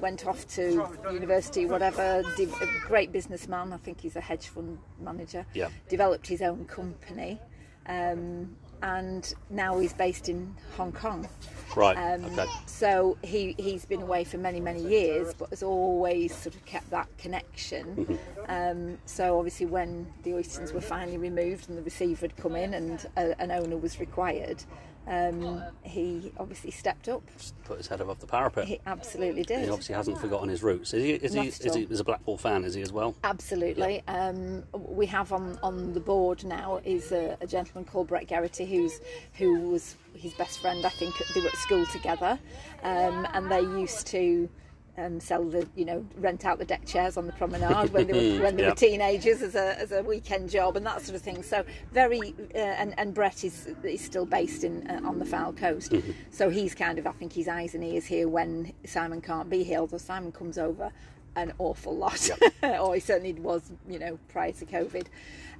went 0.00 0.26
off 0.26 0.46
to 0.48 0.86
university, 1.10 1.66
whatever. 1.66 2.22
De- 2.36 2.44
a 2.44 2.86
great 2.86 3.12
businessman. 3.12 3.72
I 3.72 3.76
think 3.78 4.00
he's 4.00 4.16
a 4.16 4.20
hedge 4.20 4.48
fund 4.48 4.78
manager. 5.00 5.46
Yeah. 5.54 5.68
Developed 5.88 6.26
his 6.26 6.42
own 6.42 6.64
company, 6.66 7.40
um, 7.86 8.54
and 8.82 9.32
now 9.50 9.78
he's 9.78 9.92
based 9.92 10.28
in 10.28 10.54
Hong 10.76 10.92
Kong. 10.92 11.28
Right. 11.76 11.96
Um, 11.96 12.24
okay. 12.26 12.46
So 12.66 13.18
he, 13.22 13.54
he's 13.58 13.84
been 13.84 14.02
away 14.02 14.24
for 14.24 14.38
many, 14.38 14.60
many 14.60 14.82
years, 14.82 15.34
but 15.34 15.50
has 15.50 15.62
always 15.62 16.34
sort 16.34 16.54
of 16.54 16.64
kept 16.66 16.90
that 16.90 17.08
connection. 17.18 18.18
Um, 18.48 18.98
so 19.06 19.38
obviously, 19.38 19.66
when 19.66 20.06
the 20.22 20.32
Oystons 20.32 20.72
were 20.72 20.80
finally 20.80 21.18
removed 21.18 21.68
and 21.68 21.78
the 21.78 21.82
receiver 21.82 22.26
had 22.26 22.36
come 22.36 22.56
in 22.56 22.74
and 22.74 23.06
a, 23.16 23.40
an 23.40 23.50
owner 23.50 23.76
was 23.76 23.98
required, 23.98 24.62
um, 25.06 25.62
he 25.82 26.32
obviously 26.38 26.70
stepped 26.70 27.08
up. 27.08 27.22
Put 27.64 27.78
his 27.78 27.86
head 27.86 28.00
above 28.00 28.20
the 28.20 28.26
parapet. 28.26 28.66
He 28.66 28.80
absolutely 28.86 29.42
did. 29.42 29.64
He 29.64 29.70
obviously 29.70 29.94
hasn't 29.94 30.18
forgotten 30.18 30.48
his 30.48 30.62
roots. 30.62 30.94
Is 30.94 31.02
he? 31.02 31.10
Is 31.12 31.32
he? 31.34 31.66
Is 31.66 31.74
he? 31.74 31.82
Is 31.82 32.00
a 32.00 32.04
Blackpool 32.04 32.38
fan? 32.38 32.64
Is 32.64 32.74
he 32.74 32.82
as 32.82 32.92
well? 32.92 33.14
Absolutely. 33.24 34.02
Um, 34.08 34.64
we 34.72 35.06
have 35.06 35.32
on, 35.32 35.58
on 35.62 35.92
the 35.92 36.00
board 36.00 36.44
now 36.44 36.80
is 36.84 37.12
a, 37.12 37.36
a 37.40 37.46
gentleman 37.46 37.84
called 37.84 38.08
Brett 38.08 38.26
Garrity, 38.26 38.64
who's 38.64 39.00
who 39.34 39.70
was 39.70 39.96
his 40.14 40.32
best 40.34 40.60
friend. 40.60 40.84
I 40.84 40.90
think 40.90 41.14
they 41.34 41.40
were 41.40 41.48
at 41.48 41.56
school 41.56 41.86
together, 41.86 42.38
um, 42.82 43.26
and 43.32 43.50
they 43.50 43.60
used 43.60 44.06
to. 44.08 44.48
Um, 44.96 45.18
sell 45.18 45.42
the, 45.44 45.66
you 45.74 45.84
know, 45.84 46.06
rent 46.18 46.44
out 46.44 46.60
the 46.60 46.64
deck 46.64 46.86
chairs 46.86 47.16
on 47.16 47.26
the 47.26 47.32
promenade 47.32 47.92
when 47.92 48.06
they 48.06 48.12
were 48.36 48.42
when 48.44 48.54
they 48.56 48.62
Yeah. 48.62 48.68
were 48.68 48.74
teenagers 48.76 49.42
as 49.42 49.56
a, 49.56 49.76
as 49.76 49.90
a 49.90 50.02
weekend 50.04 50.50
job 50.50 50.76
and 50.76 50.86
that 50.86 51.02
sort 51.02 51.16
of 51.16 51.22
thing. 51.22 51.42
So 51.42 51.64
very, 51.92 52.32
uh, 52.54 52.58
and 52.58 52.94
and 52.96 53.12
Brett 53.12 53.42
is 53.42 53.68
is 53.82 54.00
still 54.04 54.24
based 54.24 54.62
in 54.62 54.86
uh, 54.88 55.00
on 55.04 55.18
the 55.18 55.24
Fylde 55.24 55.56
Coast, 55.56 55.92
so 56.30 56.48
he's 56.48 56.76
kind 56.76 57.00
of 57.00 57.08
I 57.08 57.10
think 57.10 57.32
his 57.32 57.48
eyes 57.48 57.74
and 57.74 57.82
ears 57.82 58.06
here 58.06 58.28
when 58.28 58.72
Simon 58.86 59.20
can't 59.20 59.50
be 59.50 59.64
here. 59.64 59.78
Although 59.80 59.98
Simon 59.98 60.30
comes 60.30 60.58
over 60.58 60.92
an 61.34 61.52
awful 61.58 61.96
lot, 61.96 62.30
or 62.62 62.94
he 62.94 63.00
certainly 63.00 63.32
was, 63.32 63.72
you 63.88 63.98
know, 63.98 64.16
prior 64.28 64.52
to 64.52 64.64
COVID. 64.64 65.06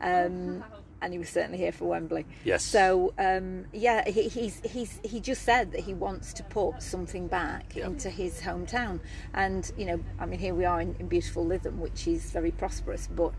Um, 0.01 0.63
and 1.05 1.13
he 1.13 1.19
was 1.19 1.29
certainly 1.29 1.59
here 1.59 1.71
for 1.73 1.85
Wembley. 1.85 2.25
Yes. 2.45 2.65
So 2.65 3.13
um, 3.19 3.67
yeah, 3.73 4.09
he, 4.09 4.29
he's 4.29 4.61
he's 4.65 5.01
he 5.05 5.21
just 5.21 5.43
said 5.43 5.71
that 5.73 5.81
he 5.81 5.93
wants 5.93 6.33
to 6.35 6.43
put 6.45 6.83
something 6.83 7.29
back 7.29 7.77
into 7.77 8.09
his 8.09 8.41
hometown, 8.41 9.01
and 9.35 9.71
you 9.77 9.85
know, 9.85 10.01
I 10.19 10.27
mean, 10.27 10.41
here 10.41 10.55
we 10.55 10.65
are 10.65 10.81
in, 10.81 10.97
in 10.99 11.09
beautiful 11.09 11.45
Lytham, 11.45 11.77
which 11.77 12.09
is 12.09 12.31
very 12.31 12.51
prosperous, 12.51 13.07
but 13.07 13.33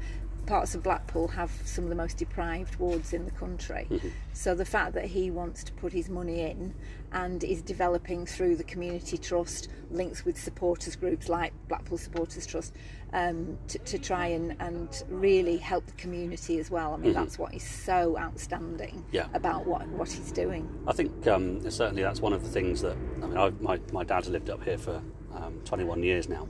parts 0.45 0.75
of 0.75 0.83
Blackpool 0.83 1.27
have 1.29 1.51
some 1.65 1.83
of 1.85 1.89
the 1.89 1.95
most 1.95 2.17
deprived 2.17 2.75
wards 2.77 3.13
in 3.13 3.25
the 3.25 3.31
country. 3.31 3.87
So 4.33 4.53
the 4.55 4.65
fact 4.65 4.93
that 4.93 5.05
he 5.05 5.31
wants 5.31 5.63
to 5.65 5.71
put 5.73 5.91
his 5.93 6.09
money 6.09 6.41
in 6.41 6.73
and 7.11 7.43
is 7.43 7.61
developing 7.61 8.25
through 8.25 8.55
the 8.57 8.63
community 8.63 9.17
trust 9.17 9.69
links 9.91 10.25
with 10.25 10.37
supporters 10.37 10.95
groups 10.95 11.29
like 11.29 11.53
Blackpool 11.67 11.97
Supporters 11.97 12.45
Trust 12.45 12.73
um, 13.13 13.57
to, 13.69 13.77
to 13.79 13.97
try 13.97 14.27
and, 14.27 14.55
and 14.59 15.03
really 15.09 15.57
help 15.57 15.85
the 15.85 15.93
community 15.93 16.59
as 16.59 16.69
well. 16.69 16.93
I 16.93 16.97
mean, 16.97 17.13
that's 17.13 17.39
what 17.39 17.53
is 17.53 17.63
so 17.63 18.17
outstanding 18.17 19.05
Yeah. 19.11 19.27
about 19.33 19.65
what, 19.65 19.87
what 19.89 20.09
he's 20.11 20.31
doing. 20.31 20.67
I 20.87 20.91
think 20.93 21.25
um, 21.27 21.69
certainly 21.71 22.03
that's 22.03 22.19
one 22.19 22.33
of 22.33 22.43
the 22.43 22.49
things 22.49 22.81
that 22.81 22.97
I 23.23 23.27
mean. 23.27 23.37
I've, 23.37 23.61
my 23.61 23.79
my 23.93 24.03
dad's 24.03 24.27
lived 24.27 24.49
up 24.49 24.63
here 24.63 24.77
for 24.77 25.01
um, 25.33 25.61
21 25.65 26.03
years 26.03 26.27
now, 26.27 26.47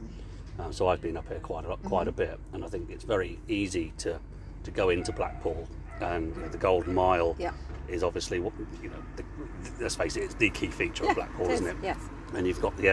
um, 0.59 0.71
so 0.73 0.87
I've 0.87 1.01
been 1.01 1.17
up 1.17 1.27
here 1.27 1.39
quite 1.39 1.65
a 1.65 1.69
lot, 1.69 1.81
quite 1.83 2.07
a 2.07 2.11
bit, 2.11 2.39
and 2.53 2.63
I 2.63 2.67
think 2.67 2.89
it's 2.89 3.03
very 3.03 3.39
easy 3.47 3.93
to 3.99 4.19
to 4.63 4.71
go 4.71 4.89
into 4.89 5.11
Blackpool, 5.11 5.67
and 6.01 6.35
you 6.35 6.41
know, 6.41 6.47
the 6.47 6.57
Golden 6.57 6.93
Mile 6.95 7.35
Yeah. 7.37 7.51
is 7.87 8.03
obviously 8.03 8.39
what 8.39 8.53
you 8.81 8.89
know. 8.89 8.95
The, 9.15 9.23
let's 9.79 9.95
face 9.95 10.15
it, 10.17 10.23
it's 10.23 10.33
the 10.35 10.49
key 10.49 10.67
feature 10.67 11.05
of 11.07 11.15
Blackpool, 11.15 11.47
it 11.49 11.53
isn't 11.53 11.67
it? 11.67 11.75
yes. 11.83 11.99
And 12.33 12.47
you've 12.47 12.61
got 12.61 12.75
the 12.77 12.87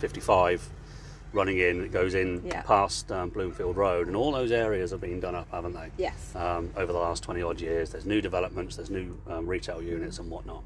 M55 0.00 0.60
running 1.32 1.58
in, 1.58 1.84
it 1.84 1.92
goes 1.92 2.14
in 2.14 2.42
Yeah. 2.44 2.62
past 2.62 3.12
um, 3.12 3.28
Bloomfield 3.28 3.76
Road, 3.76 4.06
and 4.06 4.16
all 4.16 4.32
those 4.32 4.50
areas 4.50 4.90
have 4.92 5.00
been 5.00 5.20
done 5.20 5.34
up, 5.34 5.48
haven't 5.50 5.74
they? 5.74 5.90
Yes. 5.98 6.34
um, 6.34 6.70
over 6.76 6.92
the 6.92 6.98
last 6.98 7.22
20 7.22 7.42
odd 7.42 7.60
years. 7.60 7.90
There's 7.90 8.06
new 8.06 8.20
developments, 8.22 8.76
there's 8.76 8.90
new 8.90 9.16
um, 9.28 9.46
retail 9.46 9.82
units 9.82 10.18
and 10.18 10.30
whatnot. 10.30 10.64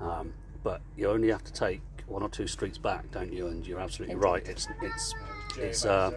Um, 0.00 0.32
but 0.64 0.80
you 0.96 1.08
only 1.10 1.28
have 1.28 1.44
to 1.44 1.52
take 1.52 1.80
one 2.08 2.22
or 2.22 2.28
two 2.28 2.46
streets 2.46 2.78
back, 2.78 3.10
don't 3.10 3.32
you? 3.32 3.48
And 3.48 3.66
you're 3.66 3.80
absolutely 3.80 4.14
Indeed. 4.14 4.24
right. 4.24 4.48
It's 4.48 4.68
it's 4.82 5.14
it's 5.58 5.84
uh, 5.84 6.10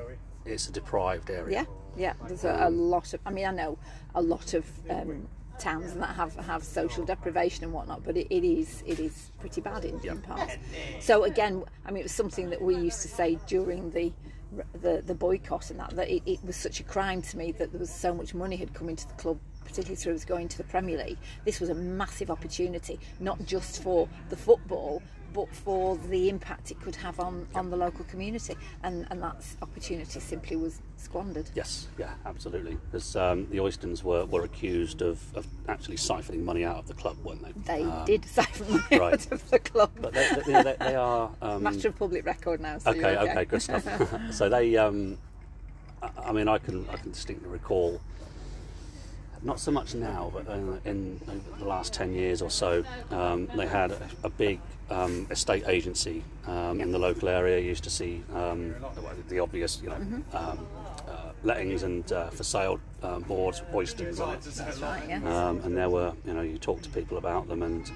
it's 0.45 0.67
a 0.67 0.71
deprived 0.71 1.29
area. 1.29 1.65
Yeah, 1.97 2.13
yeah. 2.19 2.27
There's 2.27 2.43
a, 2.45 2.57
a 2.61 2.69
lot 2.69 3.13
of. 3.13 3.19
I 3.25 3.31
mean, 3.31 3.45
I 3.45 3.51
know 3.51 3.77
a 4.15 4.21
lot 4.21 4.53
of 4.53 4.65
um, 4.89 5.27
towns 5.59 5.93
that 5.93 6.15
have 6.15 6.35
have 6.37 6.63
social 6.63 7.05
deprivation 7.05 7.63
and 7.65 7.73
whatnot, 7.73 8.03
but 8.03 8.17
it, 8.17 8.27
it 8.29 8.43
is 8.43 8.83
it 8.85 8.99
is 8.99 9.31
pretty 9.39 9.61
bad 9.61 9.85
in, 9.85 9.99
Yeah. 10.03 10.13
in 10.13 10.21
parts. 10.21 10.53
So 10.99 11.23
again, 11.23 11.63
I 11.85 11.91
mean, 11.91 11.99
it 12.01 12.03
was 12.03 12.11
something 12.13 12.49
that 12.49 12.61
we 12.61 12.75
used 12.75 13.01
to 13.03 13.07
say 13.07 13.37
during 13.47 13.91
the 13.91 14.11
the, 14.81 15.01
the 15.05 15.15
boycott 15.15 15.69
and 15.71 15.79
that 15.79 15.95
that 15.95 16.09
it, 16.09 16.23
it 16.25 16.43
was 16.43 16.55
such 16.57 16.79
a 16.79 16.83
crime 16.83 17.21
to 17.21 17.37
me 17.37 17.51
that 17.53 17.71
there 17.71 17.79
was 17.79 17.89
so 17.93 18.13
much 18.13 18.33
money 18.33 18.55
had 18.57 18.73
come 18.73 18.89
into 18.89 19.07
the 19.07 19.13
club. 19.15 19.39
Particularly 19.63 19.95
through 19.95 20.15
us 20.15 20.25
going 20.25 20.49
to 20.49 20.57
the 20.57 20.65
Premier 20.65 20.97
League, 20.97 21.19
this 21.45 21.61
was 21.61 21.69
a 21.69 21.75
massive 21.75 22.29
opportunity, 22.29 22.99
not 23.21 23.45
just 23.45 23.81
for 23.81 24.09
the 24.29 24.35
football, 24.35 25.01
but 25.33 25.53
for 25.55 25.97
the 26.09 26.29
impact 26.29 26.71
it 26.71 26.79
could 26.81 26.95
have 26.95 27.19
on, 27.19 27.47
on 27.55 27.69
the 27.69 27.77
local 27.77 28.05
community, 28.05 28.55
and 28.83 29.07
and 29.11 29.21
that 29.21 29.43
opportunity 29.61 30.19
simply 30.19 30.55
was 30.55 30.81
squandered. 30.97 31.49
Yes, 31.55 31.87
yeah, 31.97 32.13
absolutely. 32.25 32.77
Because 32.85 33.15
um, 33.15 33.47
the 33.49 33.57
Oystons 33.57 34.03
were, 34.03 34.25
were 34.25 34.43
accused 34.43 35.01
of, 35.01 35.19
of 35.35 35.47
actually 35.67 35.97
siphoning 35.97 36.43
money 36.43 36.63
out 36.63 36.77
of 36.77 36.87
the 36.87 36.93
club, 36.93 37.17
weren't 37.23 37.43
they? 37.43 37.77
They 37.77 37.83
Um, 37.83 38.05
did 38.05 38.25
siphon 38.25 38.71
money 38.71 38.83
right. 38.99 39.13
out 39.13 39.31
of 39.31 39.49
the 39.49 39.59
club. 39.59 39.91
But 39.99 40.13
they, 40.13 40.29
they, 40.45 40.63
they, 40.63 40.75
they 40.79 40.95
are. 40.95 41.31
Um, 41.41 41.63
Matter 41.63 41.87
of 41.87 41.97
public 41.97 42.25
record 42.25 42.61
now. 42.61 42.77
So 42.77 42.91
okay, 42.91 43.17
okay, 43.17 43.31
okay, 43.31 43.45
good 43.45 43.61
stuff. 43.61 43.85
so 44.31 44.47
they, 44.47 44.77
um, 44.77 45.17
I, 46.17 46.31
mean, 46.31 46.47
I 46.47 46.57
can 46.59 46.87
I 46.89 46.97
can 46.97 47.11
distinctly 47.11 47.49
recall, 47.49 47.99
not 49.41 49.59
so 49.59 49.71
much 49.71 49.95
now, 49.95 50.31
but 50.33 50.47
in, 50.47 50.79
in 50.85 51.41
the 51.57 51.65
last 51.65 51.93
ten 51.93 52.13
years 52.13 52.41
or 52.41 52.49
so, 52.51 52.83
um, 53.09 53.47
they 53.55 53.65
had 53.67 53.91
a, 53.91 54.09
a 54.23 54.29
big 54.29 54.59
um, 54.91 55.27
estate 55.31 55.63
agency 55.67 56.23
um, 56.47 56.81
in 56.81 56.91
the 56.91 56.99
local 56.99 57.29
area. 57.29 57.59
You 57.59 57.69
used 57.69 57.83
to 57.85 57.89
see 57.89 58.23
um, 58.33 58.75
the 59.29 59.39
obvious, 59.39 59.79
you 59.81 59.89
know. 59.89 59.95
Mm-hmm. 59.95 60.35
Um, 60.35 60.67
uh, 61.07 61.31
lettings 61.43 61.83
and 61.83 62.09
uh, 62.11 62.29
for 62.29 62.43
sale 62.43 62.79
um, 63.03 63.23
boards, 63.23 63.63
oysters 63.73 64.17
That's 64.17 64.79
right. 64.79 65.03
Yeah. 65.09 65.17
um, 65.49 65.59
and 65.63 65.75
there 65.75 65.89
were, 65.89 66.13
you 66.25 66.33
know, 66.33 66.41
you 66.41 66.57
talk 66.57 66.81
to 66.83 66.89
people 66.89 67.17
about 67.17 67.47
them, 67.47 67.63
and 67.63 67.91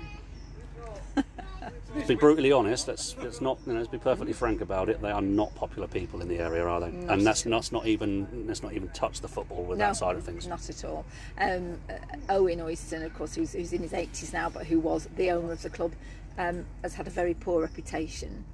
to 1.15 2.07
be 2.07 2.15
brutally 2.15 2.51
honest, 2.51 2.87
let's 2.87 3.15
let's 3.17 3.41
not 3.41 3.57
you 3.65 3.73
know, 3.73 3.79
let's 3.79 3.91
be 3.91 3.97
perfectly 3.97 4.33
frank 4.33 4.61
about 4.61 4.89
it. 4.89 5.01
They 5.01 5.11
are 5.11 5.21
not 5.21 5.53
popular 5.55 5.87
people 5.87 6.21
in 6.21 6.27
the 6.27 6.39
area, 6.39 6.65
are 6.65 6.81
they? 6.81 6.91
Not 6.91 7.13
and 7.13 7.25
that's 7.25 7.45
not 7.45 7.71
not 7.71 7.85
even 7.85 8.45
let's 8.47 8.63
not 8.63 8.73
even 8.73 8.89
touch 8.89 9.21
the 9.21 9.27
football 9.27 9.63
with 9.63 9.77
that 9.79 9.95
side 9.95 10.15
of 10.15 10.23
things. 10.23 10.47
Not 10.47 10.67
at 10.69 10.83
all. 10.83 11.05
Um, 11.37 11.77
uh, 11.89 11.93
Owen 12.29 12.59
Oyston, 12.59 13.05
of 13.05 13.13
course, 13.13 13.35
who's, 13.35 13.53
who's 13.53 13.73
in 13.73 13.81
his 13.81 13.91
80s 13.91 14.33
now, 14.33 14.49
but 14.49 14.65
who 14.65 14.79
was 14.79 15.07
the 15.15 15.31
owner 15.31 15.51
of 15.51 15.61
the 15.61 15.69
club, 15.69 15.93
um, 16.37 16.65
has 16.81 16.93
had 16.93 17.07
a 17.07 17.11
very 17.11 17.33
poor 17.33 17.61
reputation 17.61 18.45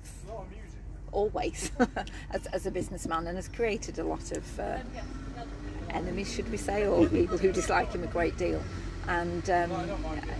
always 1.12 1.72
as, 2.32 2.46
as, 2.48 2.66
a 2.66 2.72
businessman 2.72 3.28
and 3.28 3.36
has 3.36 3.48
created 3.48 4.00
a 4.00 4.04
lot 4.04 4.32
of 4.32 4.60
uh, 4.60 4.78
enemies, 5.90 6.34
should 6.34 6.50
we 6.50 6.58
say, 6.58 6.88
or 6.88 7.08
people 7.08 7.38
who 7.38 7.52
dislike 7.52 7.92
him 7.94 8.04
a 8.04 8.08
great 8.08 8.38
deal. 8.38 8.62
And 9.08 9.50
um, 9.50 9.72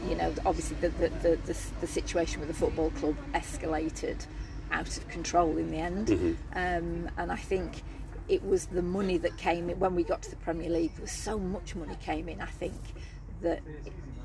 you 0.08 0.16
know, 0.16 0.34
obviously, 0.46 0.78
the, 0.78 0.90
the, 0.90 1.10
the, 1.10 1.36
the, 1.46 1.58
the 1.82 1.88
situation 1.88 2.40
with 2.40 2.48
the 2.48 2.56
football 2.56 2.92
club 2.92 3.16
escalated 3.34 4.26
out 4.72 4.98
of 4.98 5.08
control 5.10 5.58
in 5.58 5.72
the 5.72 5.78
end. 5.78 6.08
Mm-hmm. 6.08 6.34
Um, 6.54 7.10
and 7.18 7.32
I 7.32 7.36
think 7.36 7.82
it 8.30 8.44
was 8.44 8.68
the 8.68 8.82
money 8.82 9.18
that 9.18 9.36
came 9.38 9.70
in 9.70 9.80
when 9.80 9.96
we 9.96 10.04
got 10.04 10.22
to 10.24 10.30
the 10.30 10.36
Premier 10.38 10.70
League. 10.70 10.94
There 10.94 11.02
was 11.02 11.12
so 11.12 11.40
much 11.40 11.76
money 11.76 11.98
came 12.02 12.30
in. 12.30 12.40
I 12.40 12.46
think 12.46 12.80
that 13.42 13.62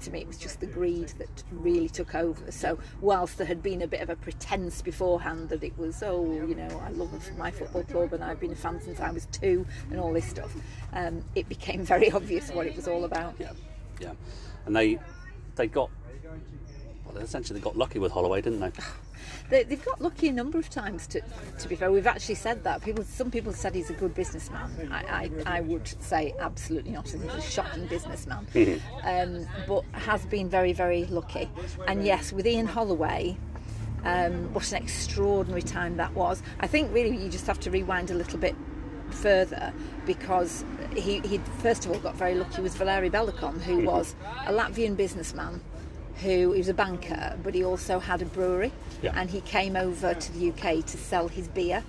to 0.02 0.10
me 0.10 0.20
it 0.20 0.26
was 0.26 0.38
just 0.38 0.60
the 0.60 0.66
greed 0.66 1.08
that 1.18 1.44
really 1.50 1.88
took 1.88 2.14
over. 2.14 2.50
So 2.50 2.78
whilst 3.00 3.38
there 3.38 3.46
had 3.46 3.62
been 3.62 3.82
a 3.82 3.86
bit 3.86 4.00
of 4.00 4.10
a 4.10 4.16
pretense 4.16 4.82
beforehand 4.82 5.48
that 5.48 5.62
it 5.62 5.76
was 5.78 6.02
oh 6.02 6.24
you 6.24 6.54
know 6.54 6.82
I 6.84 6.90
love 6.90 7.12
my 7.38 7.50
football 7.50 7.84
club 7.84 8.12
and 8.12 8.22
I've 8.22 8.40
been 8.40 8.52
a 8.52 8.56
fan 8.56 8.80
since 8.80 9.00
I 9.00 9.10
was 9.10 9.26
two 9.26 9.66
and 9.90 10.00
all 10.00 10.12
this 10.12 10.26
stuff, 10.26 10.54
um, 10.92 11.22
it 11.34 11.48
became 11.48 11.84
very 11.94 12.10
obvious 12.10 12.50
what 12.50 12.66
it 12.66 12.76
was 12.76 12.88
all 12.88 13.04
about. 13.04 13.34
Yeah, 13.38 13.52
yeah, 14.00 14.12
and 14.66 14.74
they 14.74 14.98
they 15.56 15.66
got 15.66 15.90
well, 17.04 17.16
essentially 17.18 17.58
they 17.58 17.64
got 17.64 17.76
lucky 17.76 17.98
with 17.98 18.12
Holloway, 18.12 18.42
didn't 18.42 18.60
they? 18.60 18.72
They, 19.50 19.62
they've 19.62 19.84
got 19.84 20.00
lucky 20.00 20.28
a 20.28 20.32
number 20.32 20.58
of 20.58 20.68
times. 20.68 21.06
To, 21.08 21.20
to 21.58 21.68
be 21.68 21.76
fair, 21.76 21.90
we've 21.90 22.06
actually 22.06 22.34
said 22.36 22.64
that. 22.64 22.82
People, 22.82 23.04
some 23.04 23.30
people 23.30 23.52
said 23.52 23.74
he's 23.74 23.90
a 23.90 23.94
good 23.94 24.14
businessman. 24.14 24.90
I, 24.92 25.30
I, 25.46 25.58
I 25.58 25.60
would 25.60 25.86
say 26.02 26.34
absolutely 26.38 26.92
not. 26.92 27.08
He's 27.08 27.22
a 27.22 27.40
shocking 27.40 27.86
businessman, 27.86 28.46
um, 29.04 29.46
but 29.66 29.84
has 29.92 30.24
been 30.26 30.48
very, 30.48 30.72
very 30.72 31.06
lucky. 31.06 31.48
And 31.86 32.04
yes, 32.04 32.32
with 32.32 32.46
Ian 32.46 32.66
Holloway, 32.66 33.36
um, 34.04 34.52
what 34.52 34.70
an 34.72 34.82
extraordinary 34.82 35.62
time 35.62 35.96
that 35.96 36.12
was. 36.14 36.42
I 36.60 36.66
think 36.66 36.92
really 36.94 37.16
you 37.16 37.28
just 37.28 37.46
have 37.46 37.60
to 37.60 37.70
rewind 37.70 38.10
a 38.10 38.14
little 38.14 38.38
bit 38.38 38.54
further 39.10 39.72
because 40.04 40.64
he, 40.94 41.20
he 41.20 41.38
first 41.58 41.84
of 41.84 41.92
all 41.92 41.98
got 41.98 42.14
very 42.16 42.34
lucky 42.34 42.62
with 42.62 42.76
Valeri 42.76 43.10
Belokon, 43.10 43.60
who 43.62 43.84
was 43.84 44.14
a 44.46 44.52
Latvian 44.52 44.96
businessman 44.96 45.60
who 46.22 46.52
he 46.52 46.58
was 46.58 46.68
a 46.68 46.74
banker, 46.74 47.36
but 47.42 47.54
he 47.54 47.62
also 47.64 47.98
had 47.98 48.22
a 48.22 48.24
brewery, 48.24 48.72
Yeah. 49.02 49.12
and 49.14 49.28
he 49.28 49.40
came 49.42 49.76
over 49.76 50.14
to 50.14 50.32
the 50.32 50.48
UK 50.50 50.82
to 50.86 50.96
sell 50.96 51.28
his 51.28 51.46
beer, 51.48 51.84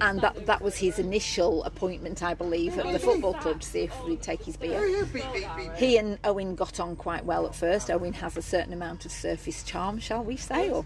and 0.00 0.20
that 0.20 0.46
that 0.46 0.62
was 0.62 0.76
his 0.76 0.98
initial 0.98 1.64
appointment, 1.64 2.22
I 2.22 2.34
believe, 2.34 2.78
at 2.78 2.92
the 2.92 2.98
football 2.98 3.34
club 3.34 3.60
to 3.60 3.66
see 3.68 3.80
if 3.80 4.04
we'd 4.04 4.22
take 4.22 4.44
his 4.44 4.56
beer. 4.56 5.04
He 5.76 5.96
and 5.98 6.18
Owen 6.24 6.54
got 6.54 6.78
on 6.80 6.94
quite 6.96 7.24
well 7.24 7.46
at 7.46 7.54
first. 7.54 7.90
Owen 7.90 8.12
has 8.14 8.36
a 8.36 8.42
certain 8.42 8.72
amount 8.72 9.04
of 9.04 9.10
surface 9.12 9.62
charm, 9.64 9.98
shall 9.98 10.22
we 10.22 10.36
say, 10.36 10.70
or 10.70 10.84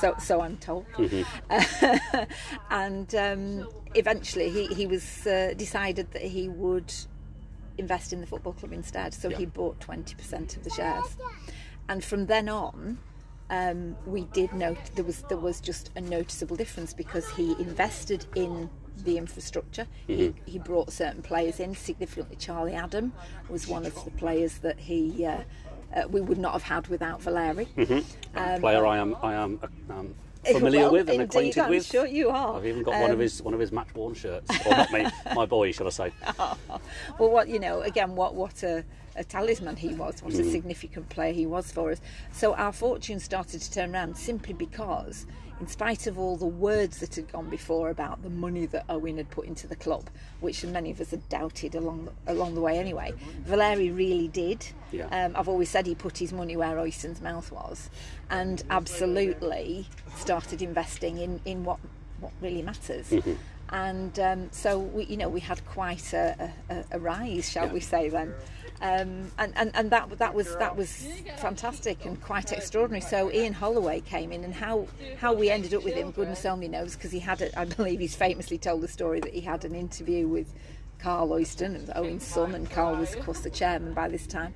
so 0.00 0.14
so 0.20 0.40
I'm 0.42 0.56
told. 0.58 0.84
and 2.70 3.14
um, 3.14 3.68
eventually, 3.94 4.50
he 4.50 4.66
he 4.66 4.86
was 4.86 5.26
uh, 5.26 5.54
decided 5.56 6.10
that 6.12 6.22
he 6.22 6.48
would 6.48 6.92
invest 7.78 8.12
in 8.12 8.20
the 8.20 8.26
football 8.26 8.52
club 8.54 8.72
instead. 8.72 9.12
So 9.14 9.28
Yeah. 9.28 9.38
he 9.38 9.46
bought 9.46 9.80
twenty 9.80 10.14
percent 10.14 10.56
of 10.56 10.64
the 10.64 10.70
shares, 10.70 11.04
and 11.88 12.02
from 12.04 12.26
then 12.26 12.48
on. 12.48 12.98
Um, 13.48 13.94
we 14.06 14.22
did 14.32 14.52
note 14.52 14.76
there 14.96 15.04
was 15.04 15.22
there 15.28 15.38
was 15.38 15.60
just 15.60 15.90
a 15.94 16.00
noticeable 16.00 16.56
difference 16.56 16.92
because 16.92 17.30
he 17.30 17.52
invested 17.60 18.26
in 18.34 18.68
the 19.04 19.16
infrastructure. 19.18 19.86
He, 20.08 20.34
he 20.46 20.58
brought 20.58 20.90
certain 20.92 21.22
players 21.22 21.60
in. 21.60 21.76
Significantly, 21.76 22.34
Charlie 22.40 22.74
Adam 22.74 23.12
was 23.48 23.68
one 23.68 23.86
of 23.86 23.94
the 24.04 24.10
players 24.10 24.58
that 24.58 24.80
he 24.80 25.24
uh, 25.24 25.42
uh, 25.94 26.08
we 26.08 26.20
would 26.20 26.38
not 26.38 26.54
have 26.54 26.64
had 26.64 26.88
without 26.88 27.22
Valeri. 27.22 27.68
A 28.34 28.58
player 28.58 28.84
I 28.84 28.98
am 28.98 29.16
I 29.22 29.34
am 29.34 29.60
uh, 29.62 29.92
um, 29.92 30.14
familiar 30.44 30.80
Well, 30.82 30.92
with 30.92 31.08
and 31.08 31.20
indeed, 31.20 31.24
acquainted 31.28 31.60
I'm 31.62 31.70
with. 31.70 31.86
sure 31.86 32.06
you 32.06 32.30
are. 32.30 32.56
I've 32.56 32.66
even 32.66 32.82
got 32.82 32.94
one 33.00 33.10
of 33.10 33.16
Um, 33.18 33.20
his 33.20 33.40
one 33.42 33.54
of 33.54 33.60
his 33.60 33.70
match 33.70 33.94
worn 33.94 34.14
shirts, 34.14 34.50
or 34.66 34.70
not 34.72 34.90
me, 34.92 35.06
my 35.36 35.46
boy, 35.46 35.70
shall 35.70 35.86
I 35.86 35.90
say? 35.90 36.12
well, 36.38 37.30
what 37.30 37.46
you 37.48 37.60
know, 37.60 37.82
again, 37.82 38.16
what 38.16 38.34
what 38.34 38.62
a, 38.64 38.84
a 39.16 39.24
talisman 39.24 39.76
he 39.76 39.94
was, 39.94 40.22
what 40.22 40.34
a 40.34 40.38
Mm. 40.38 40.50
significant 40.52 41.08
player 41.08 41.32
he 41.32 41.46
was 41.46 41.70
for 41.72 41.90
us. 41.92 42.00
So 42.32 42.54
our 42.54 42.72
fortune 42.72 43.18
started 43.20 43.60
to 43.62 43.70
turn 43.72 43.94
around 43.94 44.16
simply 44.16 44.54
because, 44.54 45.26
in 45.60 45.66
spite 45.68 46.06
of 46.06 46.18
all 46.18 46.36
the 46.36 46.44
words 46.46 46.98
that 46.98 47.14
had 47.14 47.32
gone 47.32 47.48
before 47.48 47.88
about 47.88 48.22
the 48.22 48.28
money 48.28 48.66
that 48.66 48.84
Owen 48.90 49.16
had 49.16 49.30
put 49.30 49.46
into 49.46 49.66
the 49.66 49.76
club, 49.76 50.10
which 50.40 50.62
many 50.64 50.90
of 50.90 51.00
us 51.00 51.10
had 51.12 51.26
doubted 51.30 51.74
along 51.74 52.04
the, 52.26 52.32
along 52.32 52.54
the 52.54 52.60
way 52.60 52.78
anyway, 52.78 53.12
Valeri 53.44 53.90
really 53.90 54.28
did. 54.28 54.66
Yeah. 54.92 55.06
Um, 55.10 55.32
I've 55.34 55.48
always 55.48 55.70
said 55.70 55.86
he 55.86 55.94
put 55.94 56.18
his 56.18 56.32
money 56.32 56.56
where 56.58 56.76
Oyston's 56.78 57.22
mouth 57.22 57.50
was, 57.50 57.88
and 58.28 58.62
absolutely 58.68 59.86
started 60.16 60.62
investing 60.62 61.18
in 61.18 61.40
in 61.44 61.64
what 61.64 61.78
what 62.20 62.32
really 62.40 62.62
matters. 62.62 63.12
And 63.68 64.16
um, 64.20 64.48
so 64.52 64.78
we, 64.78 65.04
you 65.06 65.16
know, 65.16 65.28
we 65.28 65.40
had 65.40 65.64
quite 65.66 66.12
a, 66.12 66.52
a, 66.70 66.84
a 66.92 66.98
rise, 67.00 67.50
shall 67.50 67.66
Yeah. 67.66 67.72
we 67.72 67.80
say 67.80 68.08
then, 68.08 68.32
um, 68.80 69.30
and, 69.38 69.52
and 69.56 69.70
and 69.74 69.90
that 69.90 70.18
that 70.18 70.34
was 70.34 70.54
that 70.56 70.76
was 70.76 71.06
fantastic 71.38 72.04
and 72.04 72.20
quite 72.22 72.52
extraordinary. 72.52 73.00
So 73.00 73.30
Ian 73.32 73.52
Holloway 73.54 74.00
came 74.00 74.32
in, 74.32 74.44
and 74.44 74.54
how 74.54 74.86
how 75.18 75.32
we 75.32 75.50
ended 75.50 75.74
up 75.74 75.84
with 75.84 75.94
him, 75.94 76.10
goodness 76.10 76.44
only 76.44 76.68
knows, 76.68 76.94
because 76.94 77.10
he 77.10 77.18
had, 77.20 77.40
a, 77.42 77.58
I 77.58 77.64
believe, 77.64 78.00
he's 78.00 78.14
famously 78.16 78.58
told 78.58 78.82
the 78.82 78.88
story 78.88 79.20
that 79.20 79.32
he 79.32 79.40
had 79.40 79.64
an 79.64 79.74
interview 79.74 80.26
with 80.28 80.52
Karl 80.98 81.28
Oyston, 81.30 81.74
and 81.74 81.90
Owen's 81.94 82.26
son, 82.26 82.54
and 82.54 82.70
Karl 82.70 82.96
was 82.96 83.14
of 83.14 83.24
course 83.24 83.40
the 83.40 83.50
chairman 83.50 83.94
by 83.94 84.08
this 84.08 84.26
time, 84.26 84.54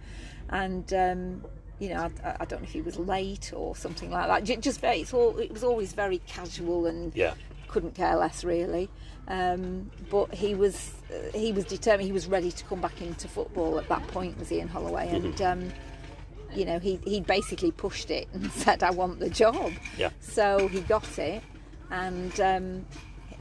and. 0.49 0.93
Um, 0.93 1.45
you 1.79 1.89
know, 1.89 2.11
I, 2.23 2.37
I 2.41 2.45
don't 2.45 2.61
know 2.61 2.67
if 2.67 2.73
he 2.73 2.83
was 2.83 2.99
late 2.99 3.55
or 3.57 3.75
something 3.75 4.11
like 4.11 4.45
that. 4.45 4.61
Just 4.61 4.83
very, 4.83 5.01
it's 5.01 5.15
all, 5.15 5.39
it 5.39 5.51
was 5.51 5.65
always 5.65 5.95
very 5.95 6.19
casual 6.27 6.85
and 6.85 7.11
Yeah. 7.17 7.33
couldn't 7.69 7.95
care 7.95 8.17
less 8.17 8.45
really. 8.45 8.91
Um, 9.31 9.89
but 10.11 10.35
he 10.35 10.57
was 10.57 10.93
uh, 11.09 11.39
he 11.39 11.53
was 11.53 11.65
determined. 11.65 12.07
He 12.07 12.13
was 12.13 12.27
ready 12.27 12.51
to 12.51 12.65
come 12.65 12.81
back 12.81 13.01
into 13.01 13.29
football 13.29 13.79
at 13.79 13.89
that 13.89 14.05
point. 14.09 14.37
Was 14.39 14.51
Ian 14.51 14.67
Holloway, 14.67 15.09
and 15.09 15.41
um, 15.41 15.73
you 16.53 16.65
know 16.65 16.81
he 16.81 16.99
he 17.05 17.21
basically 17.21 17.71
pushed 17.71 18.11
it 18.11 18.27
and 18.35 18.51
said, 18.65 18.83
"I 18.83 18.91
want 18.91 19.21
the 19.21 19.31
job." 19.31 19.73
Yeah. 19.97 20.11
So 20.19 20.67
he 20.67 20.81
got 20.81 21.17
it, 21.17 21.45
and 21.93 22.41
um, 22.41 22.87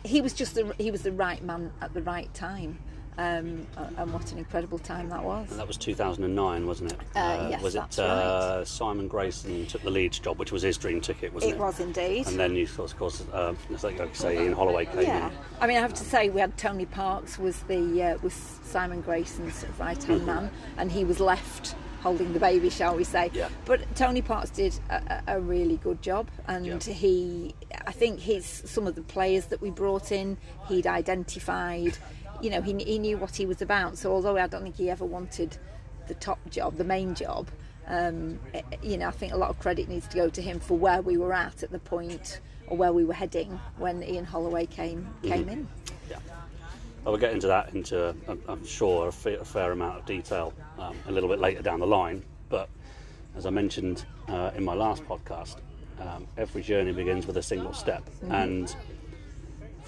he 0.06 0.22
was 0.22 0.34
just 0.34 0.54
the 0.54 0.76
he 0.78 0.92
was 0.92 1.02
the 1.02 1.12
right 1.12 1.44
man 1.44 1.72
at 1.82 1.96
the 1.96 2.04
right 2.04 2.32
time. 2.36 2.78
Um, 3.20 3.68
and 3.98 4.14
what 4.14 4.32
an 4.32 4.38
incredible 4.38 4.80
time 4.80 5.10
that 5.10 5.22
was. 5.22 5.52
And 5.52 5.60
that 5.60 5.68
was 5.68 5.76
2009, 5.76 6.66
wasn't 6.66 6.94
it? 6.94 7.00
Uh, 7.16 7.48
yes, 7.52 7.62
was 7.62 7.76
it 7.76 7.80
that's 7.80 8.00
uh, 8.00 8.64
Simon 8.64 9.10
Grayson 9.10 9.66
took 9.66 9.82
the 9.82 9.90
Leeds 9.90 10.20
job, 10.20 10.40
which 10.40 10.54
was 10.54 10.62
his 10.62 10.78
dream 10.78 11.02
ticket, 11.02 11.34
wasn't 11.34 11.52
it? 11.52 11.56
It 11.56 11.60
was 11.60 11.82
indeed. 11.82 12.28
And 12.28 12.40
then 12.40 12.56
you, 12.56 12.66
thought 12.66 12.94
of 12.94 12.98
course, 12.98 13.22
uh, 13.34 13.54
like 13.84 14.00
I 14.00 14.08
say, 14.14 14.42
Ian 14.42 14.54
Holloway 14.54 14.86
came 14.86 15.02
Yeah, 15.02 15.28
in. 15.28 15.34
I 15.60 15.68
mean, 15.68 15.76
I 15.76 15.82
have 15.82 15.94
to 15.96 16.04
say 16.06 16.30
we 16.30 16.40
had 16.40 16.58
Tony 16.58 16.86
Parkes 16.86 17.38
was 17.38 17.60
the 17.64 18.02
uh, 18.04 18.18
was 18.24 18.34
Simon 18.64 19.02
Grayson's 19.02 19.66
right 19.78 20.02
hand 20.02 20.26
man, 20.26 20.50
and 20.78 20.90
he 20.90 21.04
was 21.04 21.20
left 21.20 21.76
holding 22.02 22.32
the 22.32 22.40
baby, 22.40 22.70
shall 22.70 22.96
we 22.96 23.04
say? 23.04 23.30
Yeah. 23.34 23.50
But 23.66 23.82
Tony 23.98 24.22
Parkes 24.22 24.52
did 24.52 24.80
a, 24.90 25.22
a 25.28 25.36
a 25.36 25.40
really 25.42 25.76
good 25.76 26.02
job, 26.02 26.30
and 26.48 26.66
Yeah. 26.66 26.94
he, 26.94 27.54
I 27.86 27.92
think 27.92 28.22
his 28.22 28.46
some 28.46 28.88
of 28.88 28.96
the 28.96 29.02
players 29.02 29.48
that 29.48 29.60
we 29.62 29.72
brought 29.72 30.14
in, 30.14 30.38
he'd 30.70 30.88
identified. 30.88 31.98
You 32.42 32.50
know, 32.50 32.62
he, 32.62 32.74
he 32.84 33.00
knew 33.00 33.18
what 33.18 33.36
he 33.36 33.46
was 33.46 33.62
about. 33.62 33.98
So 33.98 34.12
although 34.12 34.38
I 34.38 34.48
don't 34.48 34.64
think 34.64 34.76
he 34.76 34.90
ever 34.90 35.06
wanted 35.06 35.58
the 36.08 36.16
top 36.16 36.40
job, 36.50 36.78
the 36.78 36.84
main 36.84 37.16
job. 37.16 37.48
Um, 37.88 38.40
eh, 38.54 38.62
you 38.84 38.98
know, 38.98 39.08
I 39.08 39.12
think 39.12 39.34
a 39.34 39.38
lot 39.38 39.50
of 39.50 39.60
credit 39.60 39.90
needs 39.90 40.08
to 40.10 40.16
go 40.16 40.30
to 40.30 40.42
him 40.42 40.60
for 40.60 40.78
where 40.78 41.02
we 41.02 41.18
were 41.18 41.34
at 41.34 41.64
at 41.64 41.72
the 41.72 41.80
point, 41.80 42.40
or 42.68 42.78
where 42.78 42.94
we 42.94 43.04
were 43.04 43.14
heading 43.14 43.60
when 43.78 44.04
Ian 44.04 44.26
Holloway 44.26 44.66
came 44.66 45.08
came 45.24 45.50
in. 45.50 45.68
Yeah. 46.10 46.20
I 47.06 47.10
will 47.10 47.18
get 47.18 47.34
into 47.34 47.48
that 47.48 47.74
into, 47.74 48.14
I'm, 48.28 48.42
I'm 48.48 48.66
sure, 48.66 49.08
a 49.08 49.12
fair, 49.12 49.40
a 49.40 49.46
fair 49.46 49.72
amount 49.72 50.00
of 50.00 50.06
detail 50.06 50.54
um, 50.78 50.96
a 51.08 51.12
little 51.12 51.30
bit 51.30 51.40
later 51.40 51.62
down 51.62 51.80
the 51.80 51.88
line. 51.88 52.24
But 52.50 52.70
as 53.36 53.46
I 53.46 53.50
mentioned 53.50 54.06
uh, 54.28 54.52
in 54.56 54.64
my 54.64 54.74
last 54.74 55.04
podcast, 55.06 55.56
um, 56.00 56.28
every 56.38 56.62
journey 56.62 56.92
begins 56.92 57.26
with 57.26 57.38
a 57.38 57.44
single 57.44 57.74
step. 57.74 58.04
And 58.30 58.76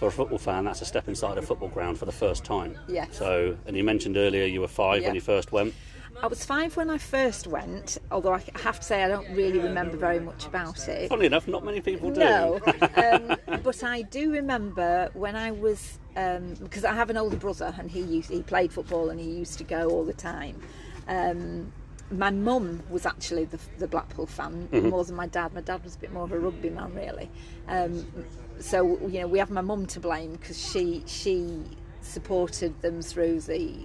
for 0.02 0.08
a 0.08 0.12
football 0.12 0.40
fan, 0.40 0.66
that's 0.66 0.82
a 0.82 0.86
step 0.86 1.08
inside 1.08 1.38
a 1.38 1.44
football 1.44 1.70
ground 1.70 1.96
for 2.00 2.06
the 2.06 2.12
first 2.12 2.44
time. 2.44 2.76
Yes. 2.88 3.16
So, 3.16 3.56
and 3.68 3.78
you 3.78 3.84
mentioned 3.84 4.18
earlier 4.18 4.46
you 4.46 4.60
were 4.60 4.68
five 4.68 5.04
Yeah. 5.04 5.10
when 5.10 5.16
you 5.16 5.22
first 5.22 5.52
went. 5.52 5.76
I 6.24 6.26
was 6.26 6.44
five 6.44 6.76
when 6.76 6.90
I 6.90 6.98
first 6.98 7.46
went, 7.46 8.00
although 8.12 8.34
I 8.34 8.44
have 8.64 8.80
to 8.80 8.84
say 8.86 9.04
I 9.04 9.08
don't 9.08 9.30
really 9.36 9.60
remember 9.60 9.98
very 9.98 10.20
much 10.20 10.48
about 10.48 10.88
it. 10.88 11.08
Funnily 11.10 11.28
enough, 11.28 11.48
not 11.48 11.64
many 11.64 11.82
people 11.82 12.10
do. 12.10 12.20
No, 12.20 12.60
um, 12.96 13.38
but 13.62 13.84
I 13.84 14.02
do 14.02 14.32
remember 14.32 15.12
when 15.14 15.36
I 15.36 15.52
was 15.52 16.00
um, 16.16 16.56
because 16.56 16.84
I 16.84 16.94
have 16.96 17.12
an 17.12 17.18
older 17.18 17.38
brother 17.38 17.72
and 17.78 17.92
he 17.92 18.02
used 18.02 18.32
he 18.32 18.42
played 18.42 18.74
football 18.74 19.12
and 19.12 19.20
he 19.20 19.30
used 19.30 19.60
to 19.60 19.64
go 19.64 19.88
all 19.92 20.04
the 20.04 20.14
time. 20.14 20.60
Um, 21.08 21.72
my 22.12 22.30
mum 22.30 22.84
was 22.90 23.06
actually 23.06 23.46
the, 23.46 23.60
the 23.78 23.88
Blackpool 23.88 24.26
fan 24.26 24.68
Mm-hmm. 24.72 24.90
more 24.90 25.06
than 25.06 25.16
my 25.16 25.28
dad. 25.28 25.54
My 25.54 25.62
dad 25.62 25.84
was 25.84 25.96
a 25.96 26.00
bit 26.00 26.12
more 26.12 26.24
of 26.24 26.32
a 26.34 26.40
rugby 26.40 26.70
man, 26.72 26.94
really. 26.94 27.30
Um, 27.70 28.06
so 28.60 29.00
you 29.08 29.22
know, 29.22 29.28
we 29.28 29.40
have 29.40 29.50
my 29.52 29.62
mum 29.62 29.86
to 29.88 30.00
blame 30.00 30.34
because 30.34 30.60
she 30.60 31.04
she 31.06 31.64
supported 32.02 32.82
them 32.82 33.02
through 33.02 33.42
the 33.42 33.78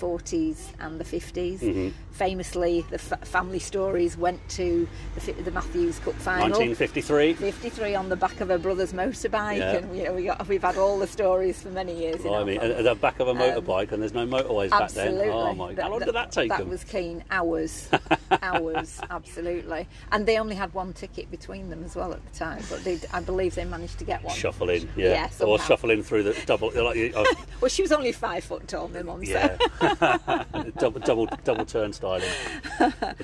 40s 0.00 0.58
and 0.80 0.98
the 1.00 1.04
50s. 1.04 1.60
Mm-hmm. 1.60 1.88
Famously, 2.12 2.84
the 2.90 2.94
f- 2.96 3.26
family 3.26 3.58
stories 3.58 4.16
went 4.16 4.46
to 4.50 4.88
the, 5.16 5.32
the 5.32 5.50
Matthews 5.50 5.98
Cup 5.98 6.14
final. 6.14 6.50
1953. 6.60 7.34
53 7.34 7.94
on 7.96 8.08
the 8.08 8.14
back 8.16 8.40
of 8.40 8.50
a 8.50 8.58
brother's 8.58 8.92
motorbike, 8.92 9.58
Yeah. 9.58 9.72
and 9.78 9.96
you 9.96 10.04
know 10.04 10.12
we 10.12 10.24
got, 10.24 10.46
we've 10.46 10.62
had 10.62 10.76
all 10.76 10.98
the 10.98 11.06
stories 11.08 11.60
for 11.62 11.70
many 11.70 11.96
years. 11.98 12.24
in 12.24 12.30
Well, 12.30 12.40
I 12.40 12.44
mean, 12.44 12.58
at 12.60 12.84
the 12.84 12.94
back 12.94 13.18
of 13.20 13.26
a 13.28 13.34
motorbike, 13.34 13.90
and 13.92 14.00
there's 14.00 14.14
no 14.14 14.26
motorways 14.26 14.70
back 14.70 14.90
then. 14.92 15.08
Absolutely. 15.08 15.30
Oh 15.32 15.54
my! 15.54 15.74
How 15.74 15.90
long 15.90 15.98
did 16.00 16.14
that 16.14 16.30
take 16.30 16.50
That 16.50 16.60
them? 16.60 16.68
was 16.70 16.84
keen. 16.84 17.24
Hours. 17.30 17.88
Hours, 18.42 19.00
absolutely. 19.10 19.88
And 20.12 20.26
they 20.26 20.38
only 20.38 20.54
had 20.54 20.72
one 20.74 20.92
ticket 20.92 21.30
between 21.30 21.68
them 21.70 21.82
as 21.84 21.96
well 21.96 22.12
at 22.12 22.24
the 22.32 22.38
time, 22.38 22.62
but 22.70 22.84
they, 22.84 23.00
I 23.12 23.20
believe 23.20 23.54
they 23.54 23.64
managed 23.64 23.98
to 23.98 24.04
get 24.04 24.22
one. 24.22 24.34
Shuffle 24.36 24.70
in, 24.70 24.88
yeah, 24.96 25.28
Yeah, 25.40 25.46
or 25.46 25.58
in 25.90 26.02
through 26.02 26.22
the 26.24 26.36
double, 26.46 26.68
like, 26.68 27.12
oh, 27.16 27.34
Well, 27.60 27.68
she 27.68 27.82
was 27.82 27.92
only 27.92 28.12
five 28.12 28.44
foot 28.44 28.66
tall, 28.68 28.88
my 28.88 29.02
mum 29.02 29.24
said. 29.24 29.58
yeah, 29.60 29.83
double, 30.78 31.00
double, 31.00 31.26
double 31.44 31.64
turnstiling, 31.64 32.22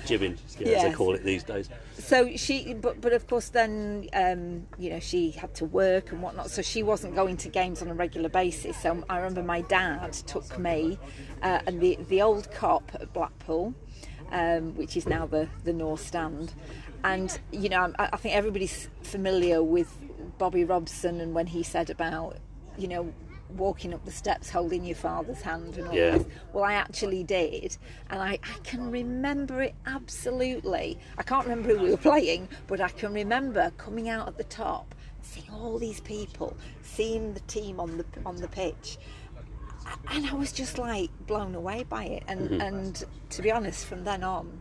jibbing, 0.06 0.36
yeah, 0.58 0.68
as 0.68 0.82
they 0.82 0.92
call 0.92 1.14
it 1.14 1.24
these 1.24 1.42
days. 1.42 1.68
So 1.98 2.36
she, 2.36 2.74
but, 2.74 3.00
but 3.00 3.12
of 3.12 3.26
course, 3.26 3.48
then, 3.48 4.08
um, 4.12 4.66
you 4.78 4.90
know, 4.90 5.00
she 5.00 5.30
had 5.30 5.54
to 5.56 5.64
work 5.64 6.12
and 6.12 6.22
whatnot, 6.22 6.50
so 6.50 6.62
she 6.62 6.82
wasn't 6.82 7.14
going 7.14 7.36
to 7.38 7.48
games 7.48 7.82
on 7.82 7.88
a 7.88 7.94
regular 7.94 8.28
basis. 8.28 8.76
So 8.80 9.04
I 9.08 9.18
remember 9.18 9.42
my 9.42 9.62
dad 9.62 10.12
took 10.12 10.58
me 10.58 10.98
uh, 11.42 11.60
and 11.66 11.80
the, 11.80 11.98
the 12.08 12.22
old 12.22 12.50
cop 12.50 12.90
at 12.94 13.12
Blackpool, 13.12 13.74
um, 14.32 14.76
which 14.76 14.96
is 14.96 15.06
now 15.06 15.26
the, 15.26 15.48
the 15.64 15.72
North 15.72 16.06
Stand. 16.06 16.52
And, 17.04 17.38
you 17.50 17.68
know, 17.68 17.92
I, 17.98 18.10
I 18.12 18.16
think 18.16 18.34
everybody's 18.34 18.88
familiar 19.02 19.62
with 19.62 19.96
Bobby 20.38 20.64
Robson 20.64 21.20
and 21.20 21.34
when 21.34 21.46
he 21.46 21.62
said 21.62 21.90
about, 21.90 22.36
you 22.76 22.88
know, 22.88 23.12
walking 23.56 23.92
up 23.94 24.04
the 24.04 24.10
steps 24.10 24.50
holding 24.50 24.84
your 24.84 24.96
father's 24.96 25.40
hand 25.42 25.76
and 25.78 25.88
all 25.88 25.94
Yeah. 25.94 26.18
this. 26.18 26.26
Well, 26.52 26.64
I 26.64 26.74
actually 26.74 27.24
did, 27.24 27.76
and 28.10 28.20
I, 28.22 28.32
I 28.42 28.58
can 28.64 28.90
remember 28.90 29.62
it 29.62 29.74
absolutely. 29.86 30.98
I 31.18 31.22
can't 31.22 31.46
remember 31.46 31.70
who 31.76 31.82
we 31.84 31.90
were 31.90 31.96
playing, 31.96 32.48
but 32.66 32.80
I 32.80 32.88
can 32.88 33.12
remember 33.12 33.72
coming 33.78 34.08
out 34.08 34.28
at 34.28 34.36
the 34.36 34.44
top, 34.44 34.94
seeing 35.22 35.50
all 35.52 35.78
these 35.78 36.00
people, 36.00 36.56
seeing 36.82 37.34
the 37.34 37.40
team 37.40 37.78
on 37.80 37.96
the 37.98 38.04
on 38.26 38.36
the 38.36 38.48
pitch, 38.48 38.98
and 40.10 40.26
I 40.26 40.34
was 40.34 40.52
just 40.52 40.78
like 40.78 41.10
blown 41.26 41.54
away 41.54 41.84
by 41.88 42.04
it. 42.04 42.22
And 42.28 42.40
Mm-hmm. 42.50 42.60
and 42.60 43.04
to 43.30 43.42
be 43.42 43.50
honest, 43.50 43.86
from 43.86 44.04
then 44.04 44.22
on, 44.24 44.60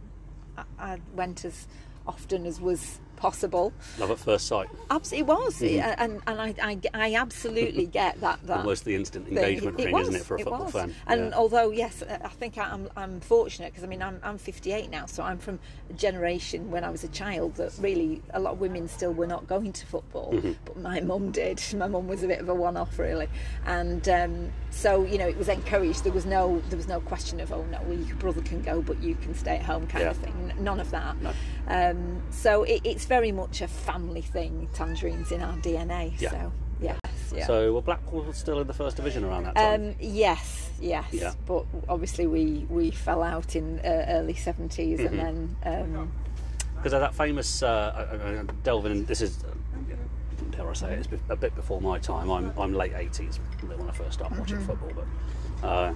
I, 0.57 0.63
I 0.79 0.97
went 1.13 1.45
as 1.45 1.67
often 2.07 2.45
as 2.45 2.59
was 2.59 2.99
possible. 3.19 3.71
Love 3.99 4.11
at 4.11 4.17
first 4.19 4.47
sight, 4.47 4.67
Absolutely, 4.89 5.19
it 5.19 5.37
was, 5.37 5.61
and 5.61 6.21
and 6.25 6.41
I, 6.41 6.55
I, 6.61 6.79
I 6.93 7.13
absolutely 7.15 7.85
get 8.01 8.19
that 8.21 8.39
that 8.47 8.57
almost 8.59 8.85
the 8.85 8.95
instant 8.95 9.27
engagement 9.27 9.79
It 9.79 9.83
thing, 9.83 9.93
was, 9.93 10.07
isn't 10.07 10.21
it, 10.21 10.25
for 10.25 10.35
a 10.35 10.39
football 10.39 10.63
was. 10.65 10.73
fan? 10.73 10.95
And 11.07 11.21
Yeah. 11.29 11.35
although 11.37 11.69
yes, 11.71 12.01
I 12.09 12.27
think 12.29 12.57
I'm 12.57 12.89
I'm 12.97 13.19
fortunate 13.19 13.71
because 13.71 13.83
I 13.83 13.87
mean 13.87 14.01
I'm 14.01 14.19
I'm 14.23 14.37
58 14.37 14.89
now, 14.89 15.05
so 15.05 15.21
I'm 15.23 15.37
from 15.37 15.59
a 15.89 15.93
generation 15.93 16.71
when 16.71 16.83
I 16.83 16.89
was 16.89 17.03
a 17.03 17.07
child 17.09 17.55
that 17.55 17.73
really 17.79 18.21
a 18.33 18.39
lot 18.39 18.53
of 18.53 18.61
women 18.61 18.87
still 18.87 19.13
were 19.13 19.27
not 19.27 19.47
going 19.47 19.73
to 19.73 19.85
football, 19.85 20.31
Mm-hmm. 20.33 20.51
but 20.65 20.77
my 20.77 21.01
mum 21.01 21.31
did. 21.31 21.61
My 21.75 21.87
mum 21.87 22.07
was 22.07 22.23
a 22.23 22.27
bit 22.27 22.39
of 22.39 22.49
a 22.49 22.53
one-off 22.55 22.97
really, 22.99 23.27
and 23.65 24.07
um, 24.09 24.51
so 24.71 25.03
you 25.03 25.17
know 25.17 25.27
it 25.27 25.37
was 25.37 25.49
encouraged. 25.49 26.03
There 26.03 26.13
was 26.13 26.25
no 26.25 26.61
there 26.69 26.77
was 26.77 26.87
no 26.87 26.99
question 27.01 27.39
of 27.39 27.51
oh 27.51 27.63
no, 27.71 27.79
well 27.83 27.97
your 27.97 28.15
brother 28.17 28.41
can 28.41 28.61
go, 28.61 28.81
but 28.81 29.01
you 29.01 29.15
can 29.15 29.33
stay 29.35 29.57
at 29.57 29.63
home 29.63 29.87
kind 29.87 30.05
of 30.07 30.17
thing. 30.17 30.53
None 30.59 30.79
of 30.79 30.91
that. 30.91 31.15
No. 31.21 31.33
Um, 31.67 32.21
so 32.31 32.63
it, 32.63 32.81
it's 32.83 33.05
very 33.05 33.31
much 33.31 33.61
a 33.61 33.67
family 33.67 34.21
thing. 34.21 34.67
Tangerines 34.73 35.31
in 35.31 35.41
our 35.41 35.57
DNA. 35.57 36.13
Yeah. 36.19 36.31
So 36.31 36.51
yes, 36.81 36.99
yeah. 37.35 37.45
So, 37.45 37.73
were 37.73 37.81
Blackpool 37.81 38.31
still 38.33 38.59
in 38.59 38.67
the 38.67 38.73
first 38.73 38.95
division 38.95 39.23
around 39.23 39.43
that 39.43 39.55
time? 39.55 39.89
Um, 39.89 39.95
yes, 39.99 40.69
yes. 40.79 41.05
Yeah. 41.11 41.33
But 41.45 41.65
obviously 41.87 42.27
we, 42.27 42.65
we 42.69 42.91
fell 42.91 43.21
out 43.23 43.55
in 43.55 43.79
uh, 43.79 44.05
early 44.09 44.33
70s 44.33 44.69
Mm-hmm. 44.99 45.19
and 45.19 45.19
then 45.19 45.55
um, 45.65 46.11
Because 46.77 46.93
of 46.93 47.01
that 47.01 47.13
famous 47.13 47.61
uh, 47.61 48.45
delving 48.63 49.05
this 49.05 49.21
is 49.21 49.43
uh, 49.43 49.51
dare 50.51 50.69
I 50.69 50.73
say 50.73 50.93
it, 50.93 51.07
it's 51.11 51.23
a 51.29 51.35
bit 51.35 51.55
before 51.55 51.81
my 51.81 51.99
time. 51.99 52.29
I'm, 52.31 52.51
I'm 52.57 52.73
late 52.73 52.93
80s 52.93 53.37
when 53.67 53.87
I 53.87 53.91
first 53.91 54.13
started 54.13 54.33
Mm-hmm. 54.35 54.39
watching 54.41 54.59
football, 54.59 54.91
but 55.61 55.67
uh, 55.67 55.93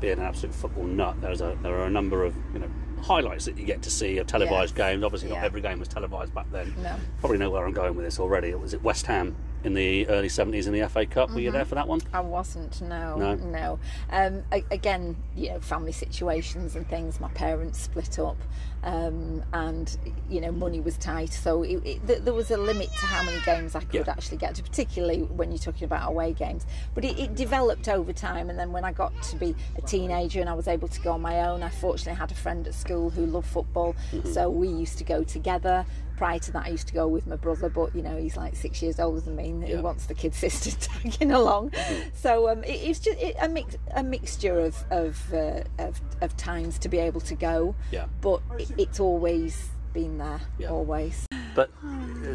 being 0.00 0.14
an 0.18 0.24
absolute 0.24 0.54
football 0.54 0.84
nut, 0.84 1.20
there's 1.20 1.40
a 1.40 1.56
there 1.62 1.74
are 1.74 1.84
a 1.86 1.90
number 1.90 2.24
of 2.24 2.34
you 2.52 2.58
know 2.60 2.68
highlights 3.02 3.44
that 3.46 3.56
you 3.58 3.64
get 3.64 3.82
to 3.82 3.90
see 3.90 4.18
of 4.18 4.26
televised 4.26 4.76
Yes. 4.76 4.88
games. 4.92 5.04
Obviously, 5.04 5.28
not 5.30 5.42
every 5.44 5.60
game 5.60 5.78
was 5.78 5.88
televised 5.88 6.34
back 6.34 6.50
then. 6.52 6.74
No. 6.82 6.94
Probably 7.20 7.38
know 7.38 7.50
where 7.50 7.64
I'm 7.66 7.72
going 7.72 7.94
with 7.94 8.04
this 8.04 8.18
already. 8.20 8.48
It 8.48 8.60
was 8.60 8.74
at 8.74 8.82
West 8.82 9.06
Ham 9.06 9.36
in 9.64 9.74
the 9.74 10.08
early 10.08 10.28
70s 10.28 10.66
in 10.66 10.72
the 10.72 10.88
FA 10.88 11.06
Cup. 11.06 11.28
Were 11.30 11.34
Mm-hmm. 11.36 11.44
you 11.44 11.50
there 11.52 11.64
for 11.64 11.74
that 11.74 11.86
one? 11.88 12.00
I 12.12 12.20
wasn't. 12.20 12.80
No, 12.82 13.16
No? 13.16 13.34
no. 13.34 13.78
Um, 14.10 14.42
again, 14.70 15.16
you 15.36 15.50
know, 15.50 15.60
family 15.60 15.92
situations 15.92 16.76
and 16.76 16.88
things. 16.88 17.20
My 17.20 17.28
parents 17.30 17.78
split 17.80 18.18
up, 18.18 18.36
um, 18.82 19.42
and 19.52 19.96
you 20.28 20.40
know, 20.40 20.50
money 20.52 20.80
was 20.80 20.96
tight, 20.96 21.32
so 21.32 21.62
it, 21.62 21.76
it, 21.84 22.06
th- 22.06 22.22
there 22.22 22.32
was 22.32 22.50
a 22.50 22.56
limit 22.56 22.88
to 23.00 23.06
how 23.06 23.22
many 23.22 23.38
games 23.44 23.74
I 23.74 23.80
could 23.80 24.06
Yeah. 24.06 24.12
actually 24.12 24.38
get 24.38 24.54
to, 24.56 24.62
particularly 24.62 25.22
when 25.22 25.50
you're 25.50 25.58
talking 25.58 25.84
about 25.84 26.08
away 26.08 26.32
games. 26.32 26.64
But 26.94 27.04
it, 27.04 27.18
it 27.18 27.34
developed 27.34 27.88
over 27.88 28.12
time, 28.12 28.48
and 28.50 28.58
then 28.58 28.72
when 28.72 28.84
I 28.84 28.92
got 28.92 29.12
to 29.24 29.36
be 29.36 29.54
a 29.76 29.82
teenager 29.82 30.40
and 30.40 30.48
I 30.48 30.54
was 30.54 30.68
able 30.68 30.88
to 30.88 31.00
go 31.00 31.12
on 31.12 31.20
my 31.20 31.42
own, 31.48 31.62
I 31.62 31.68
fortunately 31.68 32.18
had 32.18 32.30
a 32.32 32.34
friend 32.34 32.66
at 32.66 32.74
school 32.74 33.10
who 33.10 33.26
loved 33.26 33.48
football, 33.48 33.94
so 34.24 34.48
we 34.48 34.68
used 34.68 34.96
to 34.98 35.04
go 35.04 35.22
together. 35.22 35.84
Prior 36.20 36.38
to 36.38 36.52
that, 36.52 36.66
I 36.66 36.68
used 36.68 36.86
to 36.88 36.92
go 36.92 37.08
with 37.08 37.26
my 37.26 37.36
brother, 37.36 37.70
but 37.70 37.96
you 37.96 38.02
know, 38.02 38.14
he's 38.14 38.36
like 38.36 38.54
six 38.54 38.82
years 38.82 39.00
older 39.00 39.20
than 39.20 39.36
me. 39.36 39.48
and 39.48 39.64
He 39.64 39.74
wants 39.76 40.04
the 40.04 40.12
kid 40.12 40.34
sister 40.44 40.70
tagging 40.78 41.32
along. 41.32 41.72
So 42.12 42.50
um, 42.50 42.62
it, 42.62 42.72
it's 42.72 42.98
just 42.98 43.18
it, 43.18 43.36
a 43.40 43.48
mix, 43.48 43.78
a 43.94 44.02
mixture 44.02 44.60
of 44.60 44.76
of, 44.90 45.32
uh, 45.32 45.62
of 45.78 45.98
of 46.20 46.36
times 46.36 46.78
to 46.80 46.90
be 46.90 46.98
able 46.98 47.22
to 47.22 47.34
go. 47.34 47.74
Yeah. 47.90 48.04
But 48.20 48.42
it, 48.58 48.70
it's 48.76 49.00
always 49.00 49.70
been 49.94 50.18
there, 50.18 50.42
Yeah. 50.58 50.68
always. 50.68 51.24
But 51.54 51.70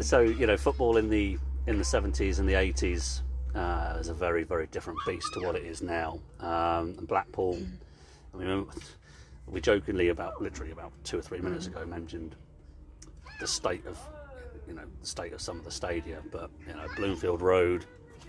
so 0.00 0.18
you 0.18 0.48
know, 0.48 0.56
football 0.56 0.96
in 0.96 1.08
the 1.08 1.38
in 1.68 1.78
the 1.78 1.84
seventies 1.84 2.40
and 2.40 2.48
the 2.48 2.56
eighties 2.56 3.22
uh, 3.54 3.98
is 4.00 4.08
a 4.08 4.14
very 4.14 4.42
very 4.42 4.66
different 4.66 4.98
beast 5.06 5.32
to 5.34 5.46
what 5.46 5.54
it 5.54 5.62
is 5.64 5.80
now. 5.80 6.18
Um, 6.40 6.94
Blackpool, 7.02 7.56
I 8.34 8.36
mean, 8.36 8.66
we 9.46 9.60
jokingly 9.60 10.08
about 10.08 10.42
literally 10.42 10.72
about 10.72 10.90
two 11.04 11.20
or 11.20 11.22
three 11.22 11.38
minutes 11.38 11.68
ago 11.68 11.86
mentioned 11.86 12.34
the 13.40 13.46
state 13.46 13.84
of 13.86 13.98
you 14.66 14.74
know 14.74 14.82
the 15.00 15.06
state 15.06 15.32
of 15.32 15.40
some 15.40 15.58
of 15.58 15.64
the 15.64 15.70
stadia, 15.70 16.20
but 16.32 16.50
you 16.66 16.74
know 16.74 16.86
Bloomfield 16.96 17.42
Road. 17.42 17.84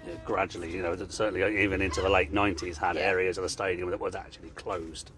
you 0.06 0.14
know, 0.14 0.20
gradually, 0.26 0.72
you 0.72 0.82
know, 0.82 0.96
certainly 1.10 1.62
even 1.64 1.82
into 1.82 2.02
the 2.02 2.10
late 2.10 2.32
'90s, 2.34 2.78
had 2.78 2.96
Yeah. 2.96 3.02
areas 3.04 3.38
of 3.38 3.44
the 3.44 3.50
stadium 3.50 3.90
that 3.90 4.00
was 4.00 4.16
actually 4.16 4.52
closed, 4.52 5.12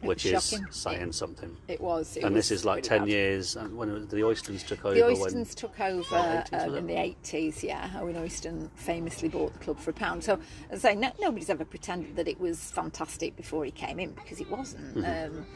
which 0.00 0.24
is 0.26 0.48
shocking. 0.50 0.66
saying 0.70 1.12
something. 1.12 1.56
It 1.68 1.80
was. 1.80 2.16
It 2.16 2.24
and 2.24 2.34
was 2.34 2.48
this 2.48 2.58
is 2.60 2.64
like 2.64 2.76
really 2.76 2.88
10 2.88 2.98
bad. 3.00 3.08
years 3.08 3.56
and 3.56 3.76
when 3.76 4.08
the 4.08 4.16
Oystons 4.22 4.66
took 4.66 4.84
over 4.84 4.94
The 4.94 5.02
Oystons 5.02 5.54
took 5.54 5.78
over 5.78 6.14
Right, 6.16 6.44
80s, 6.50 6.66
um, 6.68 6.74
in 6.76 6.86
the 6.86 6.94
80s, 6.94 7.62
yeah. 7.62 7.90
Owen 8.00 8.14
Oyston 8.16 8.70
famously 8.74 9.28
bought 9.28 9.52
the 9.52 9.58
club 9.60 9.78
for 9.78 9.90
a 9.90 9.94
pound. 9.94 10.24
So, 10.24 10.38
as 10.70 10.84
I 10.84 10.92
say, 10.92 10.98
no, 10.98 11.12
nobody's 11.20 11.50
ever 11.50 11.64
pretended 11.64 12.16
that 12.16 12.26
it 12.26 12.40
was 12.40 12.58
fantastic 12.72 13.36
before 13.36 13.64
he 13.64 13.70
came 13.70 14.00
in 14.00 14.12
because 14.12 14.40
it 14.40 14.50
wasn't. 14.50 14.96
Mm-hmm. 14.96 15.36
Um, 15.38 15.46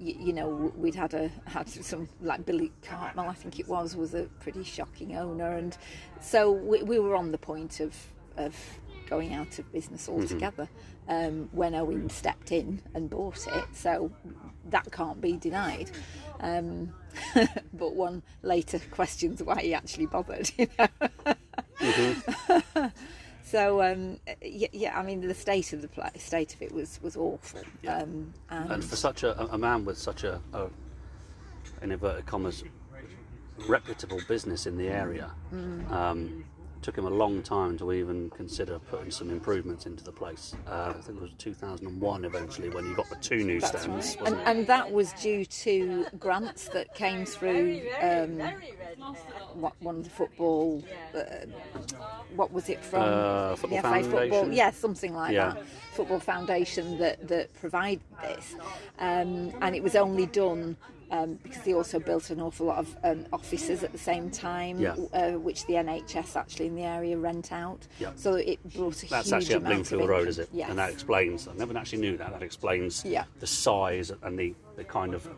you, 0.00 0.16
you 0.18 0.32
know, 0.32 0.72
we'd 0.76 0.94
had 0.94 1.14
a 1.14 1.30
had 1.46 1.68
some 1.68 2.08
like 2.22 2.46
Billy 2.46 2.72
Cartmel, 2.82 3.28
I 3.28 3.34
think 3.34 3.60
it 3.60 3.68
was, 3.68 3.94
was 3.94 4.14
a 4.14 4.24
pretty 4.40 4.64
shocking 4.64 5.16
owner, 5.16 5.56
and 5.56 5.76
so 6.20 6.50
we, 6.50 6.82
we 6.82 6.98
were 6.98 7.14
on 7.14 7.32
the 7.32 7.38
point 7.38 7.80
of 7.80 7.94
of 8.36 8.56
going 9.08 9.34
out 9.34 9.58
of 9.58 9.70
business 9.72 10.06
Mm-hmm. 10.08 10.22
altogether 10.22 10.68
um, 11.08 11.48
when 11.52 11.74
Owen 11.74 12.08
stepped 12.08 12.52
in 12.52 12.80
and 12.94 13.10
bought 13.10 13.46
it. 13.48 13.64
So 13.74 14.10
that 14.70 14.90
can't 14.92 15.20
be 15.20 15.32
denied. 15.36 15.90
Um, 16.38 16.94
but 17.74 17.94
one 17.94 18.22
later 18.42 18.80
questions 18.90 19.42
why 19.42 19.60
he 19.60 19.74
actually 19.74 20.06
bothered. 20.06 20.50
You 20.56 20.68
know. 20.78 20.88
so 23.50 23.82
um, 23.82 24.18
yeah, 24.42 24.68
yeah, 24.72 24.98
I 24.98 25.02
mean 25.02 25.20
the 25.20 25.34
state 25.34 25.72
of 25.72 25.82
the 25.82 25.88
pla 25.88 26.08
state 26.16 26.54
of 26.54 26.62
it 26.62 26.72
was 26.72 27.00
was 27.02 27.16
awful. 27.16 27.60
Yeah. 27.82 27.98
Um, 27.98 28.32
and, 28.50 28.70
and 28.72 28.84
for 28.84 28.96
such 28.96 29.22
a, 29.22 29.38
a 29.52 29.58
man 29.58 29.84
with 29.84 29.98
such 29.98 30.24
a, 30.24 30.40
a 30.52 30.66
in 31.82 31.92
inverted 31.92 32.26
commas 32.26 32.62
reputable 33.68 34.20
business 34.28 34.66
in 34.66 34.76
the 34.76 34.88
area 34.88 35.30
Mm. 35.52 35.90
um, 35.90 36.44
took 36.82 36.96
him 36.96 37.06
a 37.06 37.10
long 37.10 37.42
time 37.42 37.76
to 37.78 37.92
even 37.92 38.30
consider 38.30 38.78
putting 38.78 39.10
some 39.10 39.30
improvements 39.30 39.86
into 39.86 40.02
the 40.04 40.12
place 40.12 40.54
uh, 40.66 40.94
I 40.96 41.00
think 41.00 41.18
it 41.18 41.22
was 41.22 41.32
2001 41.38 42.24
eventually 42.24 42.70
when 42.70 42.86
you 42.86 42.94
got 42.94 43.08
the 43.08 43.16
two 43.16 43.44
new 43.44 43.60
stands 43.60 44.16
and, 44.24 44.36
and 44.46 44.66
that 44.66 44.90
was 44.90 45.12
due 45.14 45.44
to 45.44 46.06
grants 46.18 46.68
that 46.68 46.94
came 46.94 47.24
through 47.26 47.82
um, 48.00 48.40
what 49.54 49.74
one 49.80 49.96
of 49.96 50.04
the 50.04 50.10
football. 50.10 50.82
Uh, 51.14 51.20
what 52.34 52.52
was 52.52 52.68
it 52.68 52.82
from? 52.84 53.02
Uh, 53.02 53.56
Football 53.56 53.82
the 53.82 54.02
FA 54.02 54.10
Football, 54.10 54.52
yeah, 54.52 54.70
something 54.70 55.14
like 55.14 55.32
Yeah. 55.32 55.54
that. 55.54 55.64
Football 55.92 56.20
Foundation 56.20 56.98
that 56.98 57.26
that 57.28 57.52
provided 57.54 58.00
this, 58.22 58.54
um, 58.98 59.52
and 59.60 59.74
it 59.74 59.82
was 59.82 59.96
only 59.96 60.26
done. 60.26 60.76
Um, 61.10 61.34
because 61.42 61.62
they 61.64 61.74
also 61.74 61.98
built 61.98 62.30
an 62.30 62.40
awful 62.40 62.66
lot 62.66 62.78
of 62.78 62.96
um, 63.02 63.26
offices 63.32 63.82
at 63.82 63.90
the 63.90 63.98
same 63.98 64.30
time, 64.30 64.78
Yeah. 64.78 64.94
uh, 65.12 65.32
which 65.32 65.66
the 65.66 65.74
NHS 65.74 66.36
actually 66.36 66.66
in 66.66 66.76
the 66.76 66.84
area 66.84 67.18
rent 67.18 67.50
out. 67.50 67.84
Yeah. 67.98 68.12
So 68.14 68.34
it 68.34 68.62
brought 68.76 69.02
a 69.02 69.06
That's 69.08 69.26
huge 69.28 69.34
actually 69.42 69.54
at 69.56 69.64
Bloomfield 69.64 70.08
Road, 70.08 70.28
is 70.28 70.38
it? 70.38 70.48
Yes. 70.52 70.70
And 70.70 70.78
that 70.78 70.90
explains. 70.90 71.48
I 71.48 71.54
never 71.54 71.76
actually 71.76 72.02
knew 72.02 72.16
that. 72.16 72.30
That 72.30 72.44
explains 72.44 73.04
Yeah. 73.04 73.24
the 73.40 73.46
size 73.46 74.12
and 74.22 74.38
the, 74.38 74.54
the 74.76 74.84
kind 74.84 75.14
of 75.14 75.28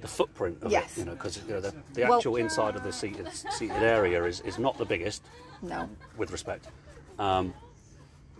the 0.00 0.08
footprint 0.08 0.56
of 0.62 0.72
Yes. 0.72 0.96
it. 0.96 1.00
You 1.00 1.04
know, 1.06 1.12
because 1.12 1.42
you 1.46 1.52
know, 1.54 1.60
the, 1.60 1.74
the 1.92 2.04
Well- 2.04 2.14
actual 2.14 2.36
inside 2.36 2.74
of 2.74 2.84
the 2.84 2.92
seated 2.92 3.28
seated 3.32 3.82
area 3.82 4.24
is, 4.24 4.40
is 4.40 4.58
not 4.58 4.78
the 4.78 4.86
biggest, 4.86 5.22
no, 5.60 5.90
with 6.16 6.32
respect. 6.32 6.68
Um, 7.18 7.52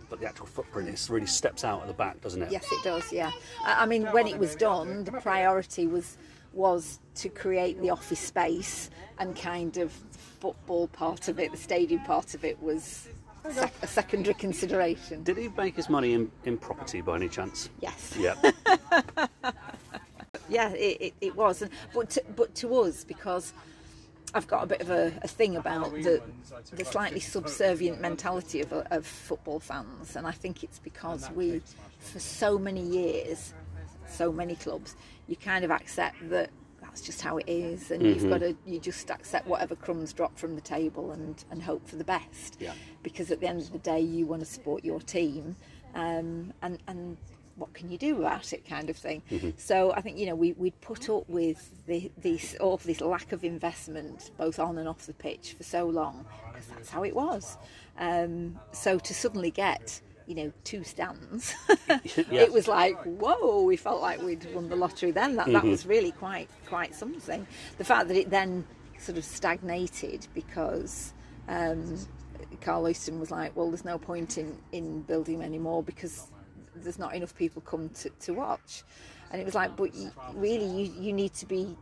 but 0.09 0.19
the 0.19 0.27
actual 0.27 0.45
footprint 0.45 0.89
is 0.89 1.09
really 1.09 1.25
steps 1.25 1.63
out 1.63 1.81
at 1.81 1.87
the 1.87 1.93
back, 1.93 2.21
doesn't 2.21 2.41
it? 2.41 2.51
Yes, 2.51 2.65
it 2.71 2.83
does. 2.83 3.11
Yeah, 3.11 3.31
I 3.63 3.83
I 3.83 3.85
mean, 3.85 4.03
when 4.07 4.27
it 4.27 4.37
was 4.37 4.55
done, 4.55 5.03
the 5.03 5.11
priority 5.13 5.87
was 5.87 6.17
was 6.53 6.99
to 7.15 7.29
create 7.29 7.81
the 7.81 7.89
office 7.89 8.19
space, 8.19 8.89
and 9.19 9.35
kind 9.35 9.77
of 9.77 9.91
the 10.11 10.17
football 10.17 10.87
part 10.87 11.27
of 11.27 11.39
it, 11.39 11.51
the 11.51 11.57
stadium 11.57 12.01
part 12.01 12.33
of 12.33 12.45
it, 12.45 12.61
was 12.61 13.09
sec- 13.51 13.73
a 13.81 13.87
secondary 13.87 14.33
consideration. 14.35 15.23
Did 15.23 15.37
he 15.37 15.49
make 15.49 15.75
his 15.75 15.89
money 15.89 16.13
in, 16.13 16.31
in 16.45 16.57
property 16.57 17.01
by 17.01 17.15
any 17.17 17.27
chance? 17.27 17.69
Yes. 17.81 18.15
Yeah. 18.17 18.35
Yeah, 20.47 20.69
it, 20.73 21.01
it, 21.01 21.13
it 21.21 21.35
was, 21.35 21.63
and, 21.63 21.71
but 21.93 22.09
to, 22.11 22.23
but 22.35 22.53
to 22.55 22.75
us 22.75 23.03
because. 23.03 23.53
I've 24.35 24.47
got 24.47 24.63
a 24.63 24.67
bit 24.67 24.81
of 24.81 24.89
a, 24.89 25.13
a 25.21 25.27
thing 25.29 25.55
about 25.55 25.93
the, 25.93 26.21
the 26.73 26.83
slightly 26.83 27.21
subservient 27.21 28.01
mentality 28.01 28.59
of, 28.59 28.73
of 28.73 29.05
football 29.05 29.61
fans, 29.61 30.17
and 30.17 30.27
I 30.27 30.31
think 30.31 30.61
it's 30.61 30.77
because 30.79 31.31
we, 31.31 31.61
for 31.99 32.19
so 32.19 32.59
many 32.59 32.81
years, 32.81 33.53
so 34.09 34.33
many 34.33 34.55
clubs, 34.55 34.97
you 35.27 35.37
kind 35.37 35.63
of 35.63 35.71
accept 35.71 36.29
that 36.29 36.49
that's 36.81 36.99
just 36.99 37.21
how 37.21 37.37
it 37.37 37.45
is, 37.47 37.91
and 37.91 38.03
you've 38.03 38.29
got 38.29 38.41
to 38.41 38.55
you 38.65 38.77
just 38.77 39.09
accept 39.09 39.47
whatever 39.47 39.73
crumbs 39.73 40.11
drop 40.11 40.37
from 40.37 40.55
the 40.55 40.61
table 40.61 41.11
and, 41.11 41.45
and 41.49 41.63
hope 41.63 41.87
for 41.87 41.95
the 41.95 42.03
best. 42.03 42.57
Yeah. 42.59 42.73
Because 43.03 43.31
at 43.31 43.39
the 43.39 43.47
end 43.47 43.61
of 43.61 43.71
the 43.71 43.79
day, 43.79 44.01
you 44.01 44.25
want 44.25 44.41
to 44.41 44.45
support 44.45 44.83
your 44.83 44.99
team, 44.99 45.55
um, 45.95 46.51
and 46.61 46.77
and 46.87 47.15
what 47.55 47.73
can 47.73 47.89
you 47.89 47.97
do 47.97 48.19
about 48.19 48.51
it, 48.53 48.67
kind 48.67 48.89
of 48.89 48.97
thing. 48.97 49.21
So 49.57 49.93
I 49.93 50.01
think 50.01 50.17
you 50.17 50.25
know 50.25 50.35
we 50.35 50.53
we'd 50.53 50.79
put 50.81 51.09
up 51.09 51.27
with 51.29 51.85
the, 51.87 52.11
this 52.17 52.55
all 52.59 52.77
this 52.77 53.01
lack 53.01 53.31
of 53.31 53.43
investment 53.43 54.31
both 54.37 54.59
on 54.59 54.77
and 54.77 54.87
off 54.87 55.05
the 55.05 55.13
pitch 55.13 55.53
for 55.57 55.63
so 55.63 55.85
long 55.87 56.25
because 56.51 56.67
that's 56.67 56.89
how 56.89 57.03
it 57.03 57.15
was. 57.15 57.57
Um, 57.97 58.59
so 58.71 58.99
to 58.99 59.13
suddenly 59.13 59.51
get 59.51 60.01
you 60.27 60.35
know 60.35 60.51
two 60.63 60.83
stands, 60.83 61.55
it 62.05 62.51
was 62.51 62.67
like 62.67 63.01
whoa! 63.03 63.63
We 63.63 63.77
felt 63.77 64.01
like 64.01 64.21
we'd 64.21 64.53
won 64.53 64.69
the 64.69 64.75
lottery. 64.75 65.11
Then 65.11 65.35
that 65.37 65.47
that 65.47 65.63
was 65.63 65.85
really 65.85 66.11
quite 66.11 66.49
quite 66.67 66.93
something. 66.93 67.47
The 67.77 67.85
fact 67.85 68.09
that 68.09 68.17
it 68.17 68.29
then 68.29 68.65
sort 68.99 69.17
of 69.17 69.23
stagnated 69.23 70.27
because. 70.33 71.13
Um, 71.47 71.99
Karl 72.61 72.83
Oyston 72.83 73.19
was 73.19 73.29
like, 73.29 73.55
well, 73.55 73.69
there's 73.69 73.85
no 73.85 73.99
point 73.99 74.37
in, 74.37 74.57
in 74.71 75.01
building 75.03 75.43
anymore 75.43 75.83
because 75.83 76.27
there's 76.75 76.99
not 76.99 77.15
enough 77.15 77.35
people 77.35 77.61
come 77.61 77.89
to, 77.89 78.09
to 78.09 78.33
watch. 78.33 78.83
And 79.31 79.41
it 79.41 79.45
was 79.45 79.55
like, 79.55 79.75
but 79.75 79.93
you, 79.95 80.11
really, 80.33 80.65
you, 80.65 80.93
you 80.99 81.13
need 81.13 81.33
to 81.35 81.45
be 81.45 81.75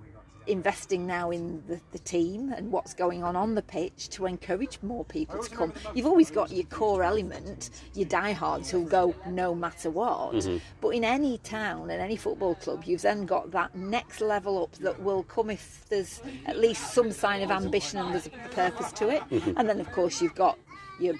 investing 0.47 1.07
now 1.07 1.31
in 1.31 1.63
the, 1.67 1.79
the 1.91 1.99
team 1.99 2.51
and 2.51 2.71
what's 2.71 2.93
going 2.93 3.23
on 3.23 3.35
on 3.35 3.55
the 3.55 3.61
pitch 3.61 4.09
to 4.09 4.25
encourage 4.25 4.79
more 4.81 5.05
people 5.05 5.41
to 5.41 5.55
come. 5.55 5.73
You've 5.93 6.05
always 6.05 6.29
got 6.31 6.51
your 6.51 6.65
core 6.65 7.03
element, 7.03 7.69
your 7.93 8.07
diehards 8.07 8.69
who'll 8.69 8.83
go 8.85 9.15
no 9.27 9.55
matter 9.55 9.89
what. 9.89 10.33
Mm-hmm. 10.33 10.57
But 10.81 10.89
in 10.89 11.03
any 11.03 11.37
town 11.39 11.89
and 11.89 12.01
any 12.01 12.15
football 12.15 12.55
club, 12.55 12.83
you've 12.85 13.01
then 13.01 13.25
got 13.25 13.51
that 13.51 13.75
next 13.75 14.21
level 14.21 14.63
up 14.63 14.73
that 14.79 15.01
will 15.01 15.23
come 15.23 15.49
if 15.49 15.85
there's 15.89 16.21
at 16.45 16.57
least 16.57 16.93
some 16.93 17.11
sign 17.11 17.41
of 17.41 17.51
ambition 17.51 17.99
and 17.99 18.13
there's 18.13 18.27
a 18.27 18.49
purpose 18.49 18.91
to 18.93 19.09
it. 19.09 19.21
Mm-hmm. 19.29 19.57
And 19.57 19.69
then, 19.69 19.79
of 19.79 19.91
course, 19.91 20.21
you've 20.21 20.35
got 20.35 20.57
your 20.99 21.15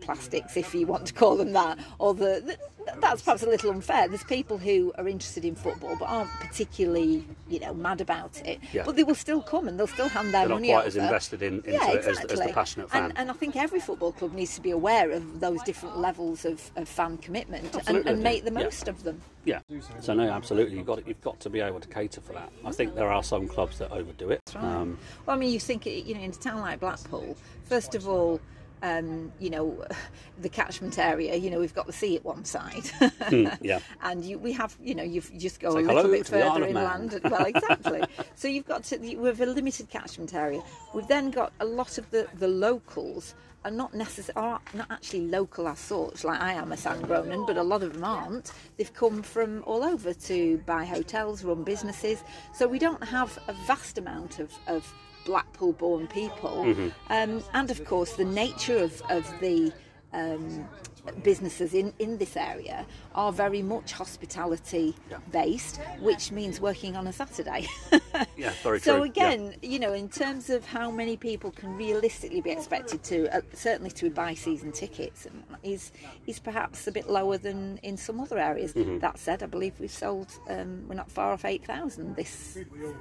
plastics, 0.00 0.56
if 0.56 0.74
you 0.74 0.86
want 0.86 1.06
to 1.06 1.12
call 1.14 1.36
them 1.36 1.52
that, 1.52 1.78
or 1.98 2.14
the, 2.14 2.42
the 2.44 2.58
that's 2.98 3.22
perhaps 3.22 3.42
a 3.42 3.46
little 3.46 3.70
unfair. 3.70 4.08
There's 4.08 4.24
people 4.24 4.56
who 4.58 4.92
are 4.96 5.06
interested 5.06 5.44
in 5.44 5.54
football 5.54 5.96
but 5.98 6.06
aren't 6.06 6.30
particularly, 6.40 7.24
you 7.48 7.60
know, 7.60 7.74
mad 7.74 8.00
about 8.00 8.40
it. 8.44 8.58
Yeah. 8.72 8.82
But 8.84 8.96
they 8.96 9.04
will 9.04 9.14
still 9.14 9.42
come 9.42 9.68
and 9.68 9.78
they'll 9.78 9.86
still 9.86 10.08
hand 10.08 10.32
their 10.34 10.48
They're 10.48 10.58
not 10.58 10.64
quite 10.64 10.78
over. 10.78 10.86
as 10.86 10.96
invested 10.96 11.42
in- 11.42 11.56
into 11.58 11.72
yeah, 11.72 11.90
it 11.92 12.04
as- 12.06 12.18
as 12.24 12.40
the 12.40 12.50
passionate 12.52 12.90
fan. 12.90 13.04
And, 13.04 13.18
and 13.18 13.30
I 13.30 13.34
think 13.34 13.54
every 13.54 13.80
football 13.80 14.12
club 14.12 14.32
needs 14.32 14.54
to 14.56 14.60
be 14.62 14.70
aware 14.70 15.10
of 15.10 15.40
those 15.40 15.62
different 15.62 15.98
levels 15.98 16.44
of, 16.44 16.70
of 16.74 16.88
fan 16.88 17.18
commitment 17.18 17.76
and, 17.86 18.06
and 18.08 18.22
make 18.22 18.44
the 18.44 18.52
Yeah. 18.52 18.64
most 18.64 18.88
of 18.88 19.04
them. 19.04 19.20
Yeah. 19.44 19.60
So 20.00 20.14
no, 20.14 20.28
absolutely. 20.28 20.78
You've 20.78 20.86
got 20.86 21.06
you've 21.06 21.20
got 21.20 21.38
to 21.40 21.50
be 21.50 21.60
able 21.60 21.80
to 21.80 21.88
cater 21.88 22.20
for 22.22 22.32
that. 22.32 22.50
I 22.64 22.72
think 22.72 22.94
there 22.94 23.12
are 23.12 23.22
some 23.22 23.46
clubs 23.46 23.78
that 23.78 23.90
overdo 23.92 24.30
it. 24.30 24.40
Um, 24.56 24.98
Well, 25.26 25.36
I 25.36 25.38
mean, 25.38 25.52
you 25.52 25.60
think, 25.60 25.84
you 25.86 26.14
know, 26.14 26.20
in 26.22 26.30
a 26.30 26.34
town 26.34 26.60
like 26.60 26.80
Blackpool, 26.80 27.36
first 27.64 27.94
of 27.94 28.08
all, 28.08 28.40
um, 28.82 29.32
you 29.38 29.50
know, 29.50 29.84
the 30.40 30.48
catchment 30.48 30.98
area, 30.98 31.36
you 31.36 31.50
know, 31.50 31.60
we've 31.60 31.74
got 31.74 31.86
the 31.86 31.92
sea 31.92 32.16
at 32.16 32.24
one 32.24 32.44
side. 32.44 32.90
yeah. 33.60 33.80
and 34.02 34.24
you, 34.24 34.38
we 34.38 34.52
have, 34.52 34.76
you 34.82 34.94
know, 34.94 35.02
you've 35.02 35.30
just 35.38 35.60
go 35.60 35.70
a 35.70 35.80
little 35.80 36.10
bit 36.10 36.26
to 36.26 36.32
the 36.32 36.42
Isle 36.42 36.54
further 36.54 36.66
inland. 36.66 37.20
Well, 37.24 37.44
exactly. 37.44 38.02
so 38.34 38.48
you've 38.48 38.66
got 38.66 38.84
to, 38.84 38.98
we 38.98 39.26
have 39.26 39.40
a 39.40 39.46
limited 39.46 39.90
catchment 39.90 40.34
area. 40.34 40.62
We've 40.94 41.08
then 41.08 41.30
got 41.30 41.52
a 41.60 41.64
lot 41.64 41.98
of 41.98 42.10
the, 42.10 42.28
the 42.34 42.48
locals 42.48 43.34
are 43.64 43.70
not 43.70 43.92
necessarily 43.92 44.52
are 44.52 44.60
not 44.74 44.90
actually 44.90 45.26
local 45.26 45.68
as 45.68 45.78
such. 45.78 46.24
Like 46.24 46.40
I 46.40 46.54
am 46.54 46.72
a 46.72 46.76
Sandgronan, 46.76 47.46
but 47.46 47.56
a 47.56 47.62
lot 47.62 47.82
of 47.82 47.92
them 47.92 48.04
aren't. 48.04 48.52
They've 48.76 48.92
come 48.92 49.22
from 49.22 49.62
all 49.66 49.84
over 49.84 50.14
to 50.14 50.58
buy 50.64 50.84
hotels, 50.84 51.44
run 51.44 51.62
businesses. 51.62 52.22
So 52.54 52.66
we 52.66 52.78
don't 52.78 53.04
have 53.04 53.38
a 53.48 53.52
vast 53.66 53.98
amount 53.98 54.38
of, 54.38 54.50
of 54.66 54.90
Blackpool 55.24 55.72
born 55.72 56.06
people. 56.06 56.64
Mm-hmm. 56.64 56.88
Um, 57.12 57.42
and 57.54 57.70
of 57.70 57.84
course, 57.84 58.14
the 58.14 58.24
nature 58.24 58.78
of, 58.78 59.02
of 59.08 59.26
the 59.40 59.72
um, 60.12 60.68
businesses 61.22 61.74
in, 61.74 61.92
in 61.98 62.18
this 62.18 62.36
area 62.36 62.86
are 63.14 63.32
very 63.32 63.62
much 63.62 63.92
hospitality 63.92 64.94
Yeah. 65.10 65.18
based, 65.32 65.80
which 66.00 66.30
means 66.32 66.60
working 66.60 66.96
on 66.96 67.06
a 67.06 67.12
Saturday. 67.12 67.66
Yeah, 68.36 68.52
very 68.62 68.80
so 68.80 68.96
true. 69.00 69.04
Yeah. 69.04 69.10
again, 69.30 69.54
you 69.62 69.78
know, 69.78 69.92
in 69.92 70.08
terms 70.08 70.50
of 70.50 70.64
how 70.66 70.90
many 70.90 71.16
people 71.16 71.50
can 71.50 71.74
realistically 71.76 72.40
be 72.40 72.50
expected 72.50 73.02
to, 73.04 73.34
uh, 73.34 73.40
certainly 73.54 73.90
to 73.92 74.10
buy 74.10 74.34
season 74.34 74.72
tickets, 74.72 75.26
and 75.26 75.42
is 75.62 75.92
is 76.26 76.38
perhaps 76.38 76.86
a 76.86 76.92
bit 76.92 77.08
lower 77.08 77.38
than 77.38 77.78
in 77.82 77.96
some 77.96 78.18
other 78.20 78.38
areas. 78.38 78.72
Mm-hmm. 78.72 78.98
That 78.98 79.18
said, 79.18 79.42
I 79.42 79.46
believe 79.46 79.74
we've 79.78 79.90
sold 79.90 80.28
um, 80.48 80.84
we're 80.88 80.94
not 80.96 81.10
far 81.10 81.32
off 81.32 81.44
eight 81.44 81.64
thousand 81.64 82.16
this 82.16 82.58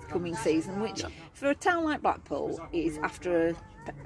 coming 0.10 0.36
season, 0.36 0.82
which 0.82 1.02
Yeah. 1.02 1.10
for 1.34 1.50
a 1.50 1.56
town 1.56 1.84
like 1.86 2.02
Blackpool 2.02 2.60
is 2.72 2.98
after 3.00 3.50
a 3.50 3.56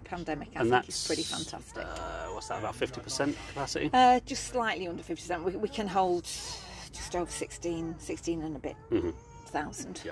pandemic. 0.04 0.50
I 0.56 0.62
and 0.62 0.70
think 0.70 0.86
that's 0.86 1.02
is 1.02 1.08
pretty 1.08 1.24
fantastic. 1.24 1.86
Uh, 1.86 2.28
what's 2.34 2.48
that? 2.50 2.60
About 2.60 2.76
fifty 2.76 3.02
percent 3.02 3.36
capacity. 3.50 3.90
Uh, 3.94 4.20
just 4.26 4.46
slightly 4.48 4.88
under 4.88 5.04
50%. 5.04 5.44
We, 5.44 5.56
we 5.56 5.70
can 5.70 5.88
hold 5.88 6.24
just 6.24 7.16
over 7.16 7.30
16, 7.30 7.96
16 7.98 8.42
and 8.42 8.56
a 8.56 8.60
bit 8.60 8.76
thousand. 9.48 10.02
Yeah. 10.06 10.12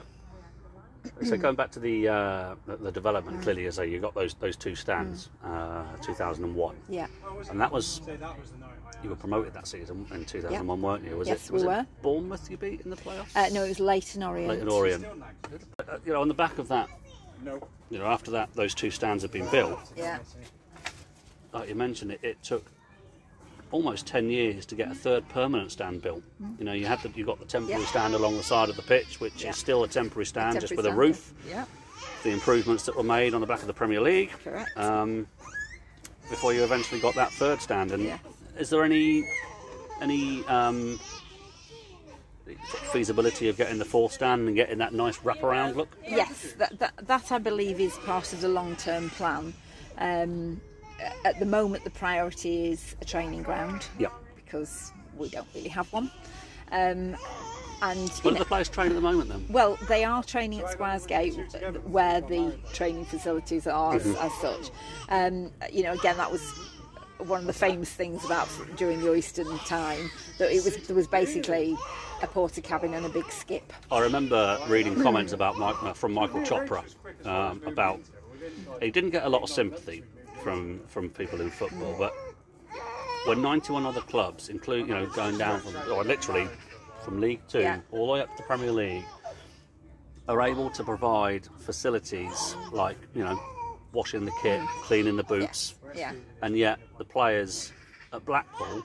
So 1.23 1.35
going 1.35 1.55
back 1.55 1.71
to 1.71 1.79
the 1.79 2.07
uh, 2.07 2.55
the, 2.67 2.91
development, 2.91 3.39
Mm. 3.39 3.43
clearly 3.43 3.65
as 3.65 3.77
you 3.79 3.99
got 3.99 4.13
those 4.13 4.35
those 4.35 4.55
two 4.55 4.75
stands, 4.75 5.29
uh, 5.43 5.83
2001, 6.03 6.75
Yeah. 6.89 7.07
and 7.49 7.59
that 7.59 7.71
was 7.71 8.01
you 9.03 9.09
were 9.09 9.15
promoted 9.15 9.51
that 9.55 9.67
season 9.67 10.05
in 10.11 10.25
2001, 10.25 10.79
weren't 10.81 11.03
you? 11.03 11.17
Was 11.17 11.27
Yes, 11.27 11.47
it 11.49 11.53
was 11.53 11.63
we 11.63 11.69
it 11.69 11.71
were. 11.71 11.85
Bournemouth 12.03 12.51
you 12.51 12.57
beat 12.57 12.81
in 12.81 12.91
the 12.91 12.95
playoffs? 12.95 13.35
Uh, 13.35 13.49
no, 13.51 13.63
it 13.63 13.69
was 13.69 13.79
Leyton 13.79 14.21
Orient. 14.21 14.49
Leyton 14.49 14.69
Orient. 14.69 15.05
Uh, 15.05 15.97
you 16.05 16.13
know, 16.13 16.21
on 16.21 16.27
the 16.27 16.35
back 16.35 16.59
of 16.59 16.67
that, 16.67 16.87
you 17.89 17.97
know, 17.99 18.05
after 18.05 18.31
that, 18.31 18.53
those 18.53 18.73
two 18.73 18.91
stands 18.91 19.23
had 19.23 19.31
been 19.31 19.47
built. 19.49 19.79
Yeah. 19.95 20.19
Like 21.53 21.69
you 21.69 21.75
mentioned, 21.75 22.11
it, 22.11 22.19
it 22.23 22.41
took 22.43 22.65
almost 23.71 24.05
10 24.07 24.29
years 24.29 24.65
to 24.67 24.75
get 24.75 24.91
a 24.91 24.95
third 24.95 25.27
permanent 25.29 25.71
stand 25.71 26.01
built. 26.01 26.23
You 26.59 26.65
know, 26.65 26.73
you 26.73 26.85
had 26.85 27.01
the, 27.01 27.09
you 27.15 27.25
got 27.25 27.39
the 27.39 27.45
temporary 27.45 27.81
Yeah. 27.81 27.87
stand 27.87 28.13
along 28.13 28.37
the 28.37 28.43
side 28.43 28.69
of 28.69 28.75
the 28.75 28.81
pitch, 28.81 29.19
which 29.19 29.43
Yeah. 29.43 29.51
is 29.51 29.57
still 29.57 29.83
a 29.83 29.87
temporary 29.87 30.25
stand, 30.25 30.59
just 30.59 30.75
with 30.75 30.85
a 30.85 30.91
roof. 30.93 31.33
Yeah. 31.47 31.65
The 32.23 32.31
improvements 32.31 32.83
that 32.85 32.95
were 32.95 33.03
made 33.03 33.33
on 33.33 33.41
the 33.41 33.47
back 33.47 33.61
of 33.61 33.67
the 33.67 33.73
Premier 33.73 34.01
League. 34.01 34.31
Correct. 34.43 34.77
Um, 34.77 35.27
before 36.29 36.53
you 36.53 36.63
eventually 36.63 37.01
got 37.01 37.15
that 37.15 37.31
third 37.33 37.61
stand. 37.61 37.91
And 37.91 38.03
Yeah. 38.03 38.17
is 38.57 38.69
there 38.69 38.83
any 38.83 39.23
any 40.01 40.43
um, 40.47 40.99
feasibility 42.91 43.49
of 43.49 43.57
getting 43.57 43.77
the 43.77 43.85
fourth 43.85 44.13
stand 44.13 44.47
and 44.47 44.55
getting 44.55 44.77
that 44.79 44.93
nice 44.93 45.17
wraparound 45.19 45.75
look? 45.75 45.95
Yes, 46.07 46.53
that, 46.57 46.77
that, 46.79 46.93
that 47.07 47.31
I 47.31 47.37
believe 47.37 47.79
is 47.79 47.97
part 47.99 48.33
of 48.33 48.41
the 48.41 48.49
long 48.49 48.75
term 48.75 49.09
plan. 49.11 49.53
Um, 49.97 50.61
at 51.25 51.39
the 51.39 51.45
moment, 51.45 51.83
the 51.83 51.89
priority 51.89 52.71
is 52.71 52.95
a 53.01 53.05
training 53.05 53.43
ground 53.43 53.85
Yeah. 53.97 54.09
because 54.35 54.91
we 55.17 55.29
don't 55.29 55.47
really 55.55 55.69
have 55.69 55.91
one. 55.93 56.11
Um, 56.71 57.15
and 57.83 58.09
Where 58.21 58.33
know, 58.33 58.39
the 58.39 58.45
players 58.45 58.69
train 58.69 58.89
at 58.89 58.93
the 58.95 59.01
moment 59.01 59.29
then? 59.29 59.43
well, 59.49 59.75
they 59.87 60.03
are 60.03 60.23
training 60.23 60.59
at 60.61 60.69
Squires 60.69 61.07
Gate, 61.07 61.33
where 61.85 62.21
the 62.21 62.55
training 62.73 63.05
facilities 63.05 63.65
are 63.65 63.95
as, 63.95 64.05
as 64.05 64.31
such. 64.35 64.69
Um, 65.09 65.51
you 65.71 65.81
know, 65.81 65.93
again, 65.93 66.15
that 66.17 66.31
was 66.31 66.43
one 67.17 67.41
of 67.41 67.47
the 67.47 67.53
famous 67.53 67.89
things 67.91 68.23
about 68.23 68.47
during 68.77 69.01
the 69.01 69.07
Oyston 69.07 69.65
time 69.67 70.11
that 70.37 70.51
it 70.51 70.63
was 70.63 70.77
there 70.87 70.95
was 70.95 71.07
basically 71.07 71.75
a 72.21 72.27
Portakabin 72.27 72.95
and 72.95 73.05
a 73.05 73.09
big 73.09 73.31
skip. 73.31 73.73
I 73.91 73.99
remember 73.99 74.59
reading 74.67 75.01
comments 75.01 75.33
about 75.33 75.57
Mike, 75.57 75.81
uh, 75.83 75.93
from 75.93 76.13
Michael 76.13 76.41
Chopra 76.41 76.83
um, 77.25 77.61
about 77.65 77.99
he 78.81 78.91
didn't 78.91 79.09
get 79.11 79.23
a 79.23 79.29
lot 79.29 79.43
of 79.43 79.49
sympathy 79.49 80.03
from 80.43 80.79
from 80.87 81.09
people 81.09 81.41
in 81.41 81.49
football, 81.49 81.95
but 81.97 82.13
when 83.27 83.41
91 83.41 83.85
other 83.85 84.01
clubs, 84.01 84.49
include 84.49 84.87
you 84.87 84.93
know 84.93 85.05
going 85.07 85.37
down 85.37 85.59
from 85.61 85.75
or 85.91 86.03
literally 86.03 86.47
from 87.03 87.19
League 87.21 87.41
Two 87.47 87.59
Yeah. 87.59 87.79
all 87.91 88.07
the 88.07 88.13
way 88.13 88.21
up 88.21 88.29
to 88.31 88.37
the 88.37 88.43
Premier 88.43 88.71
League, 88.71 89.03
are 90.27 90.41
able 90.41 90.69
to 90.71 90.83
provide 90.83 91.47
facilities 91.59 92.55
like 92.71 92.97
you 93.15 93.23
know 93.23 93.39
washing 93.93 94.25
the 94.25 94.31
kit, 94.41 94.61
cleaning 94.83 95.17
the 95.17 95.23
boots, 95.23 95.75
Yeah. 95.95 96.13
and 96.41 96.55
yet 96.57 96.79
the 96.97 97.05
players 97.05 97.73
at 98.13 98.23
Blackpool 98.25 98.83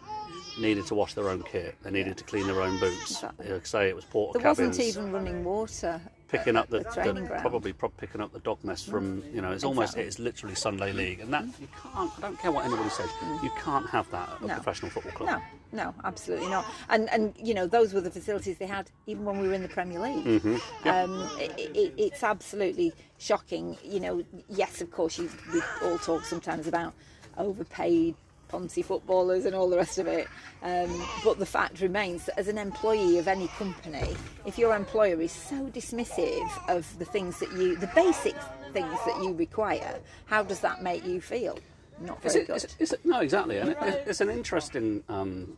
needed 0.59 0.87
to 0.87 0.95
wash 0.95 1.15
their 1.15 1.29
own 1.29 1.43
kit. 1.43 1.77
They 1.83 1.91
needed 1.91 2.17
to 2.19 2.25
clean 2.25 2.47
their 2.47 2.61
own 2.63 2.79
boots. 2.79 3.11
Exactly. 3.13 3.49
Like 3.51 3.67
say 3.67 3.89
it 3.89 3.97
was 3.97 4.05
There 4.07 4.43
cabins 4.43 4.79
wasn't 4.79 4.81
even 4.89 5.13
running 5.13 5.45
water. 5.45 6.01
picking 6.29 6.57
up 6.57 6.69
the, 6.69 6.79
the 6.79 6.85
training 6.91 7.15
the 7.23 7.29
ground. 7.29 7.41
probably 7.43 7.73
pro- 7.73 7.89
picking 7.91 8.21
up 8.21 8.33
the 8.33 8.41
dog 8.41 8.59
mess 8.65 8.83
from 8.85 9.23
you 9.33 9.41
know 9.41 9.53
it's 9.53 9.63
almost 9.65 9.97
it's 9.97 10.19
literally 10.19 10.55
Sunday 10.57 10.93
league 10.93 11.21
and 11.21 11.33
that 11.33 11.45
you 11.61 11.69
can't 11.81 12.11
I 12.19 12.21
don't 12.21 12.39
care 12.41 12.51
what 12.51 12.65
anybody 12.65 12.89
says 12.91 13.09
you 13.45 13.51
can't 13.63 13.89
have 13.91 14.11
that 14.11 14.29
at 14.31 14.41
a 14.41 14.47
No. 14.47 14.55
professional 14.55 14.91
football 14.91 15.13
club 15.13 15.41
No, 15.73 15.85
no, 15.85 15.95
absolutely 16.05 16.49
not. 16.49 16.65
And 16.89 17.09
and 17.11 17.33
you 17.39 17.55
know 17.55 17.67
those 17.69 17.95
were 17.95 18.01
the 18.01 18.11
facilities 18.11 18.59
they 18.59 18.67
had 18.67 18.91
even 19.07 19.25
when 19.25 19.39
we 19.39 19.47
were 19.47 19.55
in 19.55 19.63
the 19.63 19.69
Premier 19.69 20.01
League. 20.01 20.25
Mm-hmm. 20.25 20.57
Yeah. 20.85 21.03
Um, 21.03 21.29
it, 21.39 21.53
it, 21.77 21.95
it's 21.97 22.23
absolutely 22.25 22.93
shocking. 23.19 23.77
You 23.85 24.01
know, 24.01 24.25
yes, 24.49 24.81
of 24.81 24.91
course, 24.91 25.19
you, 25.19 25.31
we 25.55 25.61
all 25.85 25.99
talk 25.99 26.25
sometimes 26.25 26.67
about 26.67 26.93
overpaid 27.39 28.15
Ponzi 28.51 28.85
footballers 28.85 29.45
and 29.45 29.55
all 29.55 29.69
the 29.69 29.77
rest 29.77 29.99
of 29.99 30.07
it. 30.07 30.29
Um, 30.63 31.03
but 31.25 31.39
the 31.39 31.47
fact 31.47 31.81
remains 31.81 32.27
that 32.27 32.39
as 32.39 32.49
an 32.49 32.59
employee 32.59 33.19
of 33.19 33.29
any 33.29 33.49
company, 33.49 34.15
if 34.45 34.59
your 34.59 34.75
employer 34.75 35.21
is 35.21 35.33
so 35.33 35.67
dismissive 35.67 36.49
of 36.69 36.99
the 36.99 37.05
things 37.05 37.39
that 37.41 37.53
you, 37.53 37.77
the 37.77 37.91
basic 37.95 38.37
things 38.73 38.99
that 39.07 39.23
you 39.23 39.33
require, 39.35 39.99
how 40.27 40.43
does 40.43 40.61
that 40.61 40.83
make 40.83 41.05
you 41.05 41.21
feel? 41.21 41.59
Not 42.01 42.23
very 42.23 42.41
it, 42.41 42.47
good. 42.47 42.57
is 42.57 42.65
it, 42.65 42.77
is 42.79 42.93
it, 42.93 43.05
no, 43.05 43.21
exactly, 43.21 43.59
and 43.59 43.71
it, 43.71 44.05
it's 44.07 44.21
an 44.21 44.29
interesting. 44.29 45.03
Um, 45.09 45.57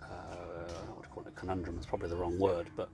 uh, 0.00 0.04
what 0.04 1.02
do 1.02 1.08
you 1.08 1.14
call 1.14 1.22
it? 1.22 1.28
A 1.28 1.40
conundrum 1.40 1.78
is 1.78 1.86
probably 1.86 2.10
the 2.10 2.16
wrong 2.16 2.38
word, 2.38 2.68
but 2.76 2.90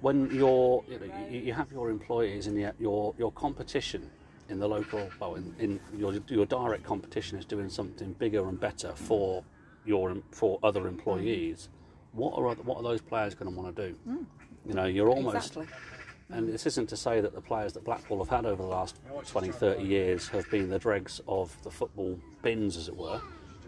when 0.00 0.28
you're, 0.34 0.84
you, 0.88 0.98
know, 0.98 1.28
you, 1.30 1.38
you 1.40 1.52
have 1.52 1.70
your 1.70 1.90
employees 1.90 2.48
and 2.48 2.58
your 2.80 3.14
your 3.16 3.30
competition 3.32 4.10
in 4.48 4.58
the 4.58 4.68
local, 4.68 5.08
well, 5.20 5.34
in, 5.34 5.54
in 5.58 5.80
your 5.98 6.14
your 6.28 6.46
direct 6.46 6.82
competition 6.84 7.38
is 7.38 7.44
doing 7.44 7.68
something 7.68 8.12
bigger 8.14 8.48
and 8.48 8.58
better 8.58 8.92
for 8.94 9.44
your 9.84 10.16
for 10.32 10.58
other 10.62 10.86
employees. 10.88 11.68
What 12.12 12.36
are 12.38 12.48
oth- 12.48 12.64
what 12.64 12.78
are 12.78 12.82
those 12.82 13.00
players 13.00 13.34
going 13.34 13.52
to 13.52 13.56
want 13.60 13.74
to 13.76 13.88
do? 13.90 13.96
You 14.66 14.74
know, 14.74 14.86
you're 14.86 15.08
almost 15.08 15.56
Exactly. 15.56 15.66
and 16.30 16.48
this 16.48 16.66
isn't 16.66 16.88
to 16.88 16.96
say 16.96 17.20
that 17.20 17.34
the 17.34 17.40
players 17.40 17.72
that 17.74 17.84
Blackpool 17.84 18.18
have 18.18 18.28
had 18.28 18.44
over 18.46 18.62
the 18.62 18.68
last 18.68 18.98
20, 19.26 19.50
30 19.50 19.82
years 19.82 20.28
have 20.28 20.50
been 20.50 20.68
the 20.68 20.78
dregs 20.78 21.20
of 21.28 21.54
the 21.62 21.70
football 21.70 22.18
bins, 22.42 22.76
as 22.76 22.88
it 22.88 22.96
were, 22.96 23.20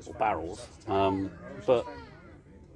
or 0.07 0.15
barrels. 0.15 0.67
Um, 0.89 1.31
but 1.67 1.87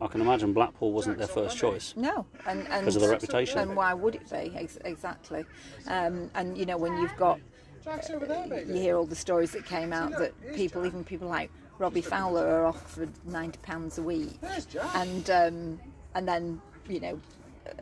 I 0.00 0.06
can 0.06 0.20
imagine 0.20 0.52
Blackpool 0.52 0.92
wasn't 0.92 1.18
their 1.18 1.26
first 1.26 1.56
choice. 1.56 1.94
No, 1.96 2.26
and, 2.46 2.66
and 2.68 2.84
'Cause 2.84 2.96
of 2.96 3.02
the 3.02 3.08
reputation. 3.08 3.58
And 3.58 3.76
why 3.76 3.94
would 3.94 4.14
it 4.14 4.30
be? 4.30 4.52
Ex- 4.54 4.78
exactly. 4.84 5.44
Um, 5.88 6.30
and 6.34 6.56
you 6.58 6.66
know 6.66 6.76
when 6.76 6.96
you've 7.00 7.16
got, 7.16 7.40
you 7.86 8.74
hear 8.74 8.96
all 8.96 9.06
the 9.06 9.14
stories 9.16 9.52
that 9.52 9.64
came 9.64 9.92
out 9.92 10.12
that 10.12 10.32
people, 10.54 10.86
even 10.86 11.04
people 11.04 11.28
like 11.28 11.50
Robbie 11.78 12.00
Fowler, 12.02 12.46
are 12.46 12.66
offered 12.66 13.10
ninety 13.26 13.58
pounds 13.62 13.98
a 13.98 14.02
week, 14.02 14.38
and 14.94 15.28
um, 15.30 15.80
and 16.14 16.28
then 16.28 16.60
you 16.88 17.00
know 17.00 17.20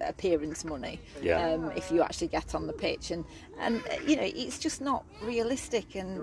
appearance 0.00 0.64
money 0.64 1.00
Yeah. 1.20 1.44
um, 1.54 1.72
if 1.72 1.90
you 1.90 2.02
actually 2.02 2.28
get 2.28 2.54
on 2.54 2.68
the 2.68 2.72
pitch 2.72 3.10
and 3.10 3.24
and 3.58 3.82
uh, 3.88 3.96
you 4.06 4.14
know 4.14 4.22
it's 4.22 4.60
just 4.60 4.80
not 4.80 5.04
realistic 5.22 5.96
and 5.96 6.20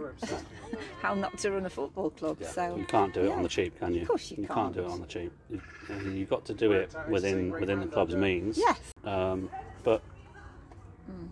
how 1.01 1.13
not 1.13 1.37
to 1.39 1.51
run 1.51 1.65
a 1.65 1.69
football 1.69 2.09
club 2.09 2.37
so 2.41 2.77
You 2.77 2.85
can't 2.85 3.13
do 3.13 3.25
it 3.25 3.31
on 3.31 3.43
the 3.43 3.49
cheap, 3.49 3.77
can 3.77 3.93
you? 3.93 4.03
Of 4.03 4.07
course 4.07 4.31
you 4.31 4.37
can't. 4.37 4.49
can't. 4.49 4.73
do 4.75 4.85
it 4.85 4.89
on 4.89 5.01
the 5.01 5.07
cheap. 5.07 5.33
You, 5.49 5.61
you've 6.09 6.29
got 6.29 6.45
to 6.45 6.53
do 6.53 6.71
it 6.71 6.95
within 7.09 7.51
within 7.51 7.81
the 7.81 7.87
club's 7.87 8.15
means. 8.15 8.57
Yes. 8.57 8.79
Um, 9.03 9.49
but 9.83 10.01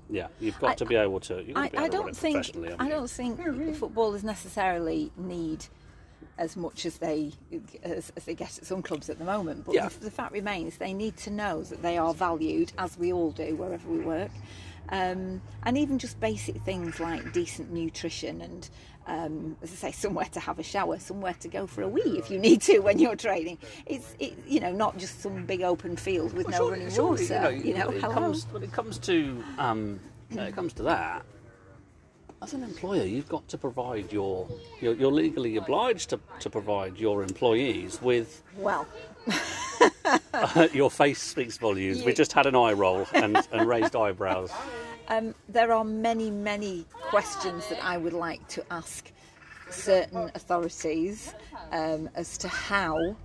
yeah, 0.10 0.28
you've 0.40 0.60
got 0.60 0.72
I- 0.72 0.76
to 0.76 0.86
be 0.86 0.96
able 0.96 1.20
to. 1.22 1.44
You've 1.44 1.56
got 1.56 1.64
I, 1.64 1.68
to 1.68 1.72
be 1.72 1.78
I 1.78 1.82
able 1.86 1.92
to 1.92 1.98
don't 1.98 2.10
it 2.10 2.16
think 2.18 2.80
I 2.80 2.90
don't 2.90 3.10
think 3.10 3.76
footballers 3.76 4.24
necessarily 4.24 5.12
need 5.18 5.66
as 6.38 6.56
much 6.56 6.86
as 6.86 6.98
they 6.98 7.32
as, 7.84 8.12
as 8.16 8.26
they 8.26 8.36
get 8.36 8.58
at 8.58 8.66
some 8.66 8.82
clubs 8.82 9.10
at 9.10 9.18
the 9.18 9.26
moment. 9.26 9.66
But 9.66 9.76
Yeah. 9.76 9.88
the, 9.90 10.00
the 10.06 10.12
fact 10.12 10.32
remains 10.34 10.78
they 10.78 10.94
need 10.94 11.18
to 11.18 11.30
know 11.32 11.64
that 11.64 11.82
they 11.82 11.98
are 11.98 12.14
valued, 12.14 12.72
as 12.78 12.98
we 12.98 13.12
all 13.12 13.32
do 13.32 13.56
wherever 13.56 13.90
we 13.90 14.00
work, 14.00 14.32
um, 14.90 15.42
and 15.64 15.78
even 15.78 15.98
just 16.00 16.20
basic 16.20 16.58
things 16.62 17.00
like 17.00 17.34
decent 17.34 17.72
nutrition 17.72 18.42
and. 18.42 18.70
Um, 19.08 19.56
as 19.64 19.72
I 19.72 19.76
say, 19.76 19.92
somewhere 19.94 20.26
to 20.34 20.40
have 20.42 20.60
a 20.60 20.64
shower, 20.64 21.00
somewhere 21.00 21.34
to 21.40 21.48
go 21.48 21.66
for 21.66 21.82
a 21.82 21.88
wee 21.88 22.02
if 22.20 22.30
you 22.30 22.38
need 22.38 22.62
to 22.64 22.80
when 22.80 23.00
you're 23.00 23.16
training. 23.16 23.58
It's 23.86 24.14
it, 24.20 24.38
you 24.46 24.60
know 24.60 24.74
not 24.74 24.98
just 24.98 25.22
some 25.22 25.46
big 25.46 25.62
open 25.62 25.96
field 25.96 26.34
with 26.34 26.50
no 26.50 26.58
Surely- 26.58 26.72
running 26.80 26.92
surely, 26.94 27.24
water. 27.30 27.52
you 27.52 27.64
You 27.64 27.74
know, 27.78 27.86
know, 27.90 27.92
it 27.92 28.02
comes 28.02 28.46
when 28.52 28.64
it 28.64 28.72
comes 28.74 28.98
to 29.00 29.42
um, 29.58 30.00
when 30.30 30.46
it 30.48 30.56
comes 30.56 30.74
to 30.74 30.84
that. 30.84 31.26
As 32.42 32.54
an 32.54 32.64
employer, 32.64 33.04
you've 33.06 33.30
got 33.30 33.48
to 33.48 33.58
provide 33.58 34.12
your 34.12 34.48
you're, 34.82 34.94
you're 34.96 35.12
legally 35.12 35.56
obliged 35.56 36.10
to, 36.10 36.20
to 36.42 36.50
provide 36.50 36.98
your 36.98 37.24
employees 37.24 38.02
with 38.02 38.44
well, 38.58 38.86
your 40.74 40.92
face 40.92 41.22
speaks 41.22 41.58
volumes. 41.58 42.04
We 42.04 42.14
just 42.14 42.34
had 42.34 42.46
an 42.46 42.56
eye 42.56 42.74
roll 42.74 43.08
and, 43.14 43.38
and 43.52 43.68
raised 43.68 43.96
eyebrows. 43.96 44.52
Um, 45.10 45.34
there 45.48 45.72
are 45.72 45.84
many, 45.84 46.30
many 46.30 46.86
questions 46.92 47.68
that 47.70 47.84
I 47.84 47.98
would 47.98 48.14
like 48.14 48.46
to 48.50 48.66
ask 48.72 49.12
certain 49.70 50.30
authorities 50.36 51.34
um, 51.72 52.10
as 52.16 52.38
to 52.40 52.48
how 52.48 53.16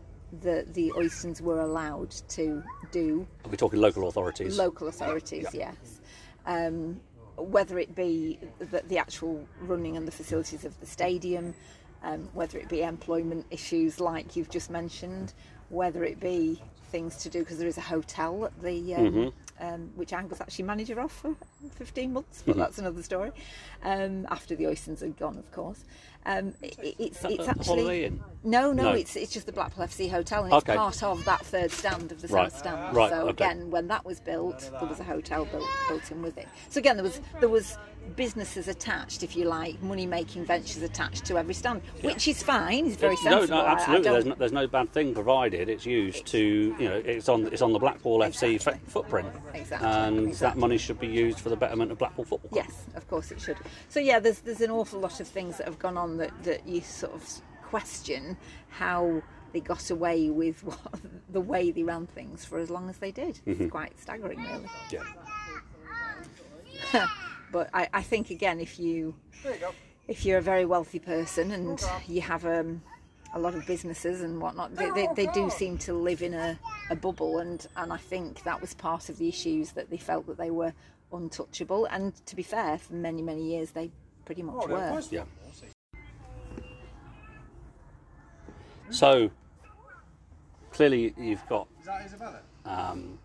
the 0.41 0.67
the 0.73 0.91
Oystons 0.97 1.41
were 1.41 1.61
allowed 1.61 2.11
to 2.29 2.63
do 2.91 3.27
We're 3.45 3.51
we 3.51 3.57
talking 3.57 3.81
local 3.81 4.09
authorities? 4.09 4.57
local 4.57 4.89
authorities, 4.89 5.47
yes. 5.53 6.01
Um, 6.47 7.01
whether 7.37 7.79
it 7.79 7.95
be 7.95 8.39
the, 8.59 8.83
the 8.89 8.99
actual 8.99 9.47
running 9.61 9.97
and 9.97 10.07
the 10.07 10.13
facilities 10.13 10.65
of 10.65 10.79
the 10.81 10.87
stadium, 10.87 11.55
um, 12.03 12.29
whether 12.33 12.59
it 12.59 12.69
be 12.69 12.83
employment 12.83 13.47
issues 13.51 14.01
like 14.01 14.37
you've 14.37 14.51
just 14.51 14.71
mentioned, 14.71 15.35
whether 15.69 16.05
it 16.05 16.19
be 16.19 16.63
things 16.93 17.17
to 17.17 17.29
do 17.29 17.41
because 17.41 17.59
there 17.59 17.67
is 17.67 17.79
a 17.79 17.83
hotel 17.95 18.45
at 18.45 18.63
the 18.63 18.95
um, 18.95 19.33
um, 19.61 19.91
which 19.97 20.13
I 20.13 20.23
was 20.25 20.41
actually 20.41 20.65
manager 20.67 21.01
of 21.01 21.11
for 21.11 21.35
15 21.77 22.13
months, 22.13 22.43
but 22.47 22.57
that's 22.57 22.79
another 22.79 23.03
story. 23.03 23.31
Um, 23.83 24.27
after 24.31 24.55
the 24.55 24.65
Oystons 24.65 25.03
are 25.03 25.09
gone, 25.09 25.39
of 25.39 25.51
course. 25.53 25.85
Um, 26.27 26.55
it, 26.63 26.77
it's 26.99 27.25
it's 27.25 27.49
actually 27.49 28.13
no, 28.45 28.73
no, 28.73 28.85
No. 28.85 28.93
it's 28.93 29.17
it's 29.17 29.33
just 29.33 29.47
the 29.47 29.53
Blackpool 29.53 29.85
FC 29.85 30.11
hotel, 30.11 30.45
and 30.45 30.53
it's 30.53 30.63
Okay. 30.63 30.77
part 30.77 31.03
of 31.03 31.25
that 31.25 31.41
third 31.45 31.71
stand 31.73 32.13
of 32.13 32.21
the 32.23 32.29
Right, 32.29 32.51
south 32.53 32.59
stand. 32.61 32.97
right, 32.97 33.11
so 33.11 33.29
okay. 33.29 33.31
again, 33.31 33.71
when 33.71 33.89
that 33.89 34.05
was 34.05 34.21
built, 34.21 34.71
there 34.79 34.89
was 34.89 35.01
a 35.01 35.05
hotel 35.05 35.45
built, 35.47 35.67
built 35.89 36.11
in 36.13 36.23
with 36.23 36.37
it. 36.39 36.49
So 36.69 36.79
again, 36.79 36.97
there 36.97 37.05
was 37.05 37.21
there 37.41 37.49
was 37.49 37.77
businesses 38.17 38.69
attached, 38.69 39.23
if 39.23 39.37
you 39.37 39.45
like, 39.45 39.81
money 39.83 40.07
making 40.07 40.45
ventures 40.45 40.83
attached 40.83 41.25
to 41.27 41.39
every 41.39 41.55
stand, 41.55 41.83
which 42.03 42.29
is 42.29 42.43
fine. 42.43 42.87
It's 42.87 42.97
very 42.97 43.17
no, 43.17 43.23
sensible. 43.23 43.57
no, 43.57 43.65
I 43.65 43.73
absolutely. 43.73 44.11
there's, 44.11 44.25
no, 44.27 44.35
there's 44.35 44.53
no 44.53 44.67
bad 44.67 44.93
thing 44.93 45.15
provided 45.15 45.69
it's 45.69 45.87
used 45.87 46.27
to, 46.27 46.39
you 46.39 46.89
know, 46.89 47.03
it's 47.05 47.29
on 47.29 47.47
it's 47.47 47.63
on 47.63 47.73
the 47.73 47.79
Blackpool 47.79 48.19
FC 48.21 48.55
Exactly. 48.55 48.81
f- 48.87 48.93
footprint, 48.93 49.29
Exactly, 49.55 49.89
and 49.89 50.35
that 50.35 50.57
money 50.57 50.79
should 50.79 51.01
be 51.01 51.07
used 51.07 51.41
for 51.41 51.49
the 51.49 51.57
betterment 51.57 51.91
of 51.91 51.99
Blackpool 51.99 52.25
football. 52.25 52.51
Club. 52.51 52.65
Yes, 52.69 52.85
of 52.95 53.09
course 53.09 53.31
it 53.31 53.41
should. 53.41 53.57
So 53.89 54.01
yeah, 54.01 54.19
there's 54.19 54.41
there's 54.41 54.61
an 54.61 54.71
awful 54.71 55.01
lot 55.01 55.21
of 55.21 55.29
things 55.29 55.59
that 55.59 55.67
have 55.67 55.79
gone 55.79 55.97
on 55.97 56.17
that, 56.19 56.31
that 56.45 56.67
you 56.67 56.81
sort 56.81 57.15
of 57.15 57.41
question 57.63 58.37
how 58.69 59.23
they 59.53 59.61
got 59.61 59.91
away 59.91 60.31
with 60.31 60.63
what, 60.65 60.79
the 61.31 61.41
way 61.41 61.71
they 61.71 61.83
ran 61.83 62.07
things 62.07 62.45
for 62.45 62.59
as 62.59 62.71
long 62.71 62.89
as 62.91 62.99
they 62.99 63.11
did. 63.11 63.41
Mm-hmm. 63.47 63.63
It's 63.63 63.71
quite 63.71 63.99
staggering, 64.01 64.39
really. 64.39 64.69
Yeah. 66.93 67.07
But 67.53 67.69
I, 67.75 67.89
I 67.93 68.03
think 68.03 68.31
again, 68.31 68.59
if 68.59 68.81
you 68.81 69.15
if 70.09 70.25
you're 70.25 70.39
a 70.39 70.43
very 70.43 70.65
wealthy 70.65 70.99
person 70.99 71.53
and 71.53 71.81
you 72.09 72.23
have 72.23 72.45
um, 72.47 72.83
a 73.35 73.39
lot 73.39 73.55
of 73.55 73.67
businesses 73.67 74.23
and 74.23 74.41
whatnot, 74.41 74.75
they, 74.75 74.91
they, 74.91 75.09
they 75.15 75.27
do 75.27 75.49
seem 75.51 75.79
to 75.79 75.93
live 75.93 76.23
in 76.23 76.35
a, 76.35 76.59
a 76.91 76.97
bubble, 76.97 77.39
and 77.39 77.67
and 77.77 77.93
I 77.93 77.99
think 77.99 78.43
that 78.45 78.61
was 78.61 78.75
part 78.75 79.11
of 79.11 79.19
the 79.19 79.29
issues 79.29 79.73
that 79.73 79.91
they 79.91 79.99
felt 79.99 80.27
that 80.27 80.39
they 80.39 80.51
were 80.51 80.73
untouchable. 81.13 81.85
And 81.87 82.15
to 82.27 82.35
be 82.35 82.43
fair, 82.43 82.79
for 82.79 82.95
many 82.95 83.23
many 83.23 83.45
years 83.45 83.71
they 83.71 83.91
pretty 84.25 84.43
much 84.43 84.67
were. 84.67 85.01
Yeah. 85.11 85.25
So, 88.91 89.31
clearly 90.71 91.15
you've 91.17 91.47
got 91.49 91.67
Is 91.81 91.87
that 91.87 92.05
Isabella? 92.05 92.41
um, 92.67 93.19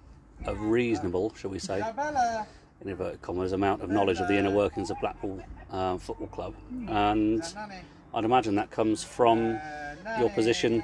a 0.46 0.56
reasonable, 0.56 1.34
shall 1.36 1.50
we 1.50 1.60
say, 1.60 1.82
Isabella! 1.82 2.48
In 2.82 2.90
inverted 2.90 3.22
commas, 3.22 3.52
amount 3.54 3.82
of 3.82 3.90
knowledge 3.90 4.20
of 4.20 4.28
the 4.28 4.38
inner 4.38 4.52
workings 4.52 4.90
of 4.90 5.00
Blackpool 5.02 5.42
um, 5.72 6.00
Football 6.00 6.28
Club, 6.28 6.54
and 6.88 7.42
Is 7.42 7.54
that 7.54 7.70
Nanny? 7.70 7.82
I'd 8.14 8.24
imagine 8.26 8.56
that 8.56 8.72
comes 8.72 9.04
from 9.04 9.56
Uh, 9.56 10.20
your 10.20 10.30
position 10.30 10.84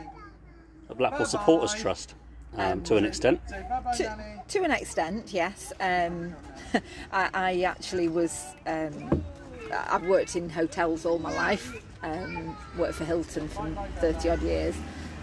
at 0.90 0.98
Blackpool 0.98 1.26
Supporters 1.26 1.74
Trust 1.74 2.16
um, 2.58 2.82
to 2.84 2.98
an 2.98 3.06
extent. 3.06 3.40
Say 3.48 3.66
bye 3.70 3.80
bye, 3.80 3.96
to, 3.96 4.42
to 4.48 4.64
an 4.64 4.72
extent, 4.72 5.32
yes. 5.34 5.72
Um, 5.80 6.36
I, 7.12 7.30
I 7.34 7.62
actually 7.62 8.08
was. 8.10 8.56
Um, 8.66 9.24
I've 9.72 10.04
worked 10.06 10.36
in 10.36 10.50
hotels 10.50 11.06
all 11.06 11.18
my 11.20 11.34
life. 11.34 11.84
Um, 12.04 12.56
worked 12.78 12.96
for 12.96 13.06
Hilton 13.06 13.48
for 13.48 13.66
30 14.00 14.30
odd 14.30 14.42
years. 14.42 14.76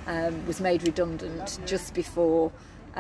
Um, 0.07 0.45
was 0.47 0.61
made 0.61 0.83
redundant 0.83 1.61
just 1.67 1.93
before 1.95 2.51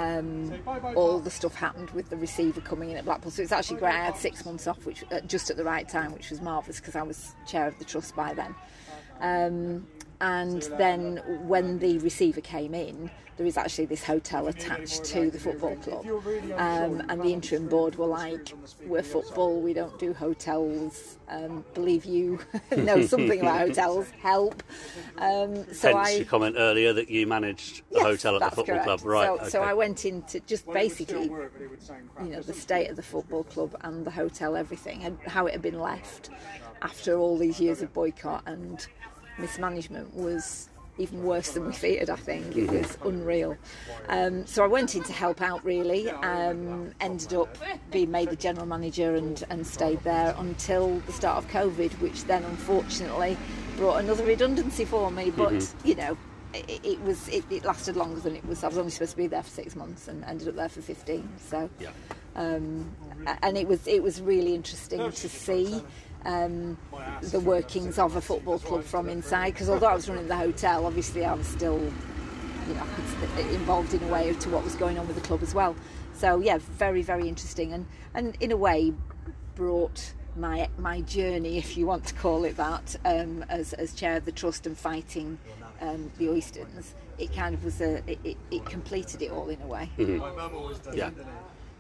um, 0.01 0.53
all 0.95 1.19
the 1.19 1.31
stuff 1.31 1.55
happened 1.55 1.91
with 1.91 2.11
the 2.11 2.17
receiver 2.17 2.61
coming 2.61 2.91
in 2.91 2.97
at 2.97 3.05
Blackpool. 3.05 3.31
So 3.31 3.43
it's 3.43 3.53
actually 3.53 3.79
great. 3.79 3.95
I 3.95 4.05
had 4.05 4.17
six 4.17 4.45
months 4.45 4.67
off, 4.67 4.85
which 4.87 5.05
uh, 5.11 5.21
just 5.21 5.51
at 5.51 5.57
the 5.57 5.65
right 5.65 5.89
time, 5.89 6.13
which 6.13 6.31
was 6.31 6.41
marvellous 6.41 6.81
because 6.81 6.97
I 6.97 7.03
was 7.03 7.35
chair 7.47 7.67
of 7.67 7.79
the 7.79 7.85
trust 7.85 8.15
by 8.15 8.35
then. 8.35 8.55
Um, 9.21 9.87
and 10.21 10.63
then 10.77 11.19
when 11.47 11.79
the 11.79 11.99
receiver 11.99 12.41
came 12.41 12.75
in, 12.75 13.11
there 13.37 13.47
is 13.47 13.57
actually 13.57 13.87
this 13.87 14.05
hotel 14.05 14.49
attached 14.49 15.03
to 15.07 15.31
the 15.31 15.39
football 15.39 15.75
club. 15.77 16.07
Um, 16.59 17.03
and 17.09 17.23
the 17.23 17.33
interim 17.33 17.69
board 17.69 17.97
were 17.97 18.07
like, 18.07 18.53
we're 18.85 19.03
football, 19.03 19.63
we 19.63 19.73
don't 19.73 19.99
do 19.99 20.13
hotels. 20.13 21.17
Um, 21.27 21.65
believe 21.73 22.05
you 22.05 22.39
know 22.77 23.01
something 23.07 23.41
about 23.41 23.61
hotels, 23.69 24.11
help. 24.21 24.63
Um, 25.17 25.57
so 25.73 25.97
Hence 25.97 26.09
I, 26.11 26.11
your 26.17 26.25
comment 26.27 26.57
earlier 26.59 26.93
that 26.93 27.09
you 27.09 27.27
managed 27.27 27.83
the 27.91 27.97
Yes, 27.97 28.05
hotel 28.05 28.37
at 28.37 28.41
the 28.41 28.57
football 28.57 28.65
correct. 28.67 28.85
club, 28.85 29.05
right? 29.05 29.41
So, 29.41 29.49
so. 29.49 29.63
I 29.63 29.73
went 29.73 30.05
into 30.05 30.41
just 30.41 30.71
basically, 30.71 31.33
you 32.23 32.31
know, 32.31 32.43
the 32.43 32.53
state 32.53 32.91
of 32.91 32.97
the 32.97 33.03
football 33.03 33.45
club 33.45 33.75
and 33.81 34.05
the 34.05 34.11
hotel, 34.11 34.55
everything, 34.55 35.03
and 35.05 35.19
how 35.27 35.47
it 35.47 35.53
had 35.53 35.63
been 35.63 35.81
left 35.81 36.29
after 36.83 37.19
all 37.19 37.39
these 37.39 37.59
years 37.59 37.81
of 37.81 37.93
boycott 37.95 38.43
and 38.47 38.87
mismanagement 39.40 40.14
was 40.14 40.68
even 40.98 41.22
worse 41.24 41.53
than 41.53 41.64
we 41.66 41.72
feared. 41.72 42.11
I 42.11 42.16
think 42.16 42.55
it 42.57 42.70
was 42.70 42.98
unreal. 43.05 43.57
Um, 44.09 44.46
so 44.46 44.62
I 44.62 44.66
went 44.66 44.94
in 44.94 45.03
to 45.05 45.12
help 45.12 45.40
out. 45.40 45.64
Really, 45.64 46.11
um, 46.11 46.92
ended 47.00 47.33
up 47.33 47.57
being 47.90 48.11
made 48.11 48.29
the 48.29 48.37
general 48.37 48.66
manager 48.66 49.14
and 49.14 49.42
and 49.50 49.66
stayed 49.66 50.03
there 50.05 50.35
until 50.38 50.98
the 51.07 51.12
start 51.12 51.38
of 51.38 51.50
COVID, 51.50 51.92
which 52.00 52.24
then 52.24 52.44
unfortunately 52.44 53.37
brought 53.76 54.00
another 54.00 54.24
redundancy 54.24 54.85
for 54.85 55.11
me. 55.11 55.31
But 55.31 55.74
you 55.85 55.94
know, 55.94 56.18
it, 56.53 56.81
it 56.85 57.00
was 57.03 57.29
it, 57.29 57.44
it 57.50 57.64
lasted 57.64 57.96
longer 57.96 58.20
than 58.20 58.37
it 58.37 58.44
was. 58.44 58.62
I 58.62 58.68
was 58.68 58.76
only 58.76 58.90
supposed 58.90 59.12
to 59.12 59.16
be 59.16 59.26
there 59.26 59.42
for 59.42 59.50
six 59.50 59.74
months 59.74 60.07
and 60.09 60.22
ended 60.24 60.48
up 60.48 60.57
there 60.57 60.68
for 60.68 60.83
fifteen. 60.83 61.26
So, 61.38 61.70
Yeah. 61.81 61.90
um, 62.35 62.94
and 63.42 63.57
it 63.57 63.66
was 63.66 63.87
it 63.87 64.03
was 64.03 64.20
really 64.20 64.55
interesting 64.55 65.11
to 65.11 65.29
see. 65.29 65.83
Um, 66.25 66.77
the 67.23 67.41
workings 67.41 67.99
of 67.99 68.17
a 68.17 68.21
football 68.21 68.59
club 68.59 68.85
from 68.85 69.09
inside 69.09 69.53
because 69.53 69.71
although 69.71 69.87
I 69.87 69.95
was 69.95 70.09
running 70.09 70.29
the 70.29 70.37
hotel 70.37 70.85
obviously 70.85 71.25
I 71.25 71.33
was 71.33 71.47
still 71.47 71.79
you 72.69 72.75
know 72.75 72.87
involved 73.53 73.95
in 73.95 74.03
a 74.03 74.09
way 74.09 74.33
to 74.33 74.49
what 74.51 74.63
was 74.63 74.75
going 74.75 74.99
on 74.99 75.07
with 75.07 75.17
the 75.17 75.23
club 75.23 75.43
as 75.43 75.55
well. 75.55 75.75
So 76.13 76.41
yeah 76.41 76.59
very 76.59 77.03
very 77.03 77.27
interesting 77.29 77.73
and 77.73 77.87
and 78.15 78.37
in 78.41 78.53
a 78.53 78.57
way 78.57 78.93
brought 79.55 80.13
my 80.37 80.69
my 80.79 81.01
journey 81.03 81.59
if 81.59 81.77
you 81.77 81.87
want 81.87 82.05
to 82.07 82.15
call 82.15 82.45
it 82.45 82.57
that 82.57 82.97
um, 83.05 83.45
as, 83.49 83.73
as 83.75 83.95
chair 83.95 84.17
of 84.17 84.25
the 84.25 84.33
trust 84.33 84.67
and 84.67 84.77
fighting 84.77 85.39
um, 85.81 86.11
the 86.19 86.27
Oystons 86.27 86.93
it 87.19 87.33
kind 87.35 87.55
of 87.55 87.65
was 87.65 87.81
a 87.81 87.97
it, 88.11 88.19
it, 88.25 88.37
it 88.51 88.65
completed 88.65 89.23
it 89.23 89.31
all 89.31 89.49
in 89.49 89.61
a 89.63 89.67
way. 89.67 89.89
My 89.99 90.31
mum 90.33 90.55
always 90.55 90.79
does 90.79 90.95
yeah. 90.95 91.11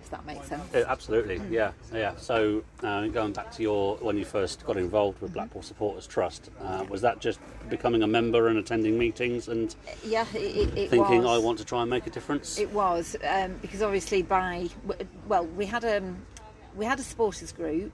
If 0.02 0.10
that 0.10 0.24
makes 0.26 0.46
sense 0.46 0.62
Yeah, 0.74 0.84
absolutely, 0.86 1.40
yeah, 1.50 1.72
yeah. 1.92 2.16
So 2.16 2.62
uh, 2.82 3.06
going 3.08 3.32
back 3.32 3.50
to 3.52 3.62
your 3.62 3.96
when 3.96 4.16
you 4.16 4.24
first 4.24 4.64
got 4.66 4.76
involved 4.76 5.20
with 5.20 5.32
Blackpool 5.32 5.62
Supporters 5.62 6.06
Trust, 6.06 6.50
uh, 6.62 6.84
was 6.88 7.00
that 7.02 7.20
just 7.20 7.40
becoming 7.68 8.02
a 8.02 8.06
member 8.06 8.48
and 8.48 8.58
attending 8.58 8.98
meetings 8.98 9.48
and 9.48 9.74
yeah 10.04 10.26
it, 10.34 10.76
it, 10.76 10.90
thinking 10.90 11.22
was. 11.22 11.40
I 11.40 11.44
want 11.44 11.58
to 11.58 11.64
try 11.64 11.82
and 11.82 11.90
make 11.90 12.06
a 12.06 12.10
difference? 12.10 12.58
It 12.58 12.70
was 12.72 13.16
um, 13.28 13.54
because 13.62 13.82
obviously 13.82 14.22
by 14.22 14.68
well 15.28 15.46
we 15.46 15.66
had 15.66 15.84
a 15.84 16.02
we 16.76 16.84
had 16.84 16.98
a 16.98 17.02
supporters 17.02 17.52
group, 17.52 17.92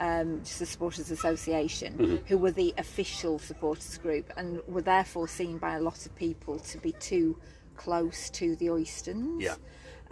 um, 0.00 0.40
just 0.44 0.60
a 0.60 0.66
supporters 0.66 1.10
association, 1.10 1.94
Mm-hmm. 1.98 2.16
who 2.26 2.38
were 2.38 2.52
the 2.52 2.72
official 2.78 3.38
supporters 3.38 3.98
group 3.98 4.32
and 4.36 4.60
were 4.66 4.82
therefore 4.82 5.28
seen 5.28 5.58
by 5.58 5.74
a 5.76 5.80
lot 5.80 6.06
of 6.06 6.14
people 6.16 6.58
to 6.60 6.78
be 6.78 6.92
too 6.92 7.36
close 7.76 8.30
to 8.30 8.54
the 8.56 8.66
Oystons. 8.66 9.42
Yeah. 9.42 9.54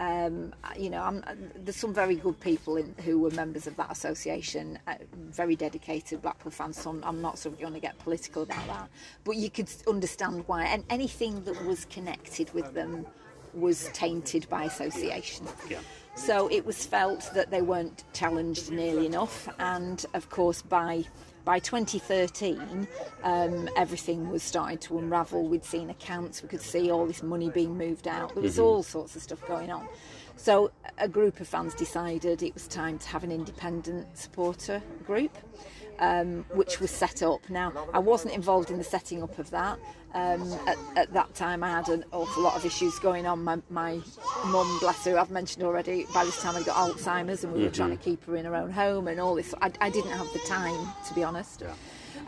Um, 0.00 0.54
you 0.78 0.88
know, 0.88 1.02
I'm, 1.02 1.22
there's 1.54 1.76
some 1.76 1.92
very 1.92 2.16
good 2.16 2.40
people 2.40 2.78
in, 2.78 2.94
who 3.04 3.18
were 3.18 3.30
members 3.32 3.66
of 3.66 3.76
that 3.76 3.92
association, 3.92 4.78
uh, 4.86 4.94
very 5.12 5.54
dedicated 5.54 6.22
Blackpool 6.22 6.50
fans. 6.50 6.80
So 6.80 6.88
I'm, 6.88 7.04
I'm 7.04 7.20
not 7.20 7.38
sort 7.38 7.54
of 7.54 7.60
going 7.60 7.74
to 7.74 7.80
get 7.80 7.98
political 7.98 8.42
about 8.44 8.66
that, 8.66 8.88
but 9.24 9.36
you 9.36 9.50
could 9.50 9.70
understand 9.86 10.44
why. 10.46 10.64
And 10.64 10.84
anything 10.88 11.44
that 11.44 11.64
was 11.66 11.84
connected 11.84 12.50
with 12.54 12.72
them 12.72 13.06
was 13.52 13.90
tainted 13.92 14.48
by 14.48 14.64
association. 14.64 15.46
Yeah. 15.68 15.80
So 16.14 16.48
it 16.50 16.64
was 16.64 16.86
felt 16.86 17.30
that 17.34 17.50
they 17.50 17.60
weren't 17.60 18.04
challenged 18.14 18.70
nearly 18.70 19.04
enough, 19.04 19.48
and 19.58 20.04
of 20.14 20.30
course 20.30 20.62
by 20.62 21.04
by 21.44 21.58
2013, 21.58 22.86
um, 23.22 23.68
everything 23.76 24.30
was 24.30 24.42
starting 24.42 24.78
to 24.78 24.98
unravel. 24.98 25.48
We'd 25.48 25.64
seen 25.64 25.90
accounts, 25.90 26.42
we 26.42 26.48
could 26.48 26.60
see 26.60 26.90
all 26.90 27.06
this 27.06 27.22
money 27.22 27.50
being 27.50 27.76
moved 27.76 28.06
out. 28.06 28.34
There 28.34 28.42
was 28.42 28.58
all 28.58 28.82
sorts 28.82 29.16
of 29.16 29.22
stuff 29.22 29.46
going 29.46 29.70
on. 29.70 29.88
So 30.36 30.70
a 30.98 31.08
group 31.08 31.40
of 31.40 31.48
fans 31.48 31.74
decided 31.74 32.42
it 32.42 32.54
was 32.54 32.66
time 32.66 32.98
to 32.98 33.08
have 33.08 33.24
an 33.24 33.32
independent 33.32 34.16
supporter 34.16 34.82
group. 35.06 35.36
Um, 36.00 36.46
which 36.54 36.80
was 36.80 36.90
set 36.90 37.22
up. 37.22 37.50
Now, 37.50 37.74
I 37.92 37.98
wasn't 37.98 38.32
involved 38.32 38.70
in 38.70 38.78
the 38.78 38.84
setting 38.84 39.22
up 39.22 39.38
of 39.38 39.50
that. 39.50 39.78
Um, 40.14 40.50
at, 40.66 40.78
at 40.96 41.12
that 41.12 41.34
time, 41.34 41.62
I 41.62 41.68
had 41.68 41.90
an 41.90 42.06
awful 42.10 42.42
lot 42.42 42.56
of 42.56 42.64
issues 42.64 42.98
going 42.98 43.26
on. 43.26 43.44
My, 43.44 43.60
my 43.68 44.00
mum, 44.46 44.78
bless 44.80 45.04
her, 45.04 45.18
I've 45.18 45.30
mentioned 45.30 45.62
already, 45.62 46.06
by 46.14 46.24
this 46.24 46.40
time 46.40 46.56
I'd 46.56 46.64
got 46.64 46.76
Alzheimer's 46.76 47.44
and 47.44 47.52
we 47.52 47.64
were 47.64 47.70
trying 47.70 47.90
to 47.90 48.02
keep 48.02 48.24
her 48.24 48.36
in 48.36 48.46
her 48.46 48.56
own 48.56 48.70
home 48.70 49.08
and 49.08 49.20
all 49.20 49.34
this. 49.34 49.54
I, 49.60 49.70
I 49.80 49.90
didn't 49.90 50.12
have 50.12 50.32
the 50.32 50.38
time, 50.40 50.88
to 51.06 51.14
be 51.14 51.22
honest. 51.22 51.62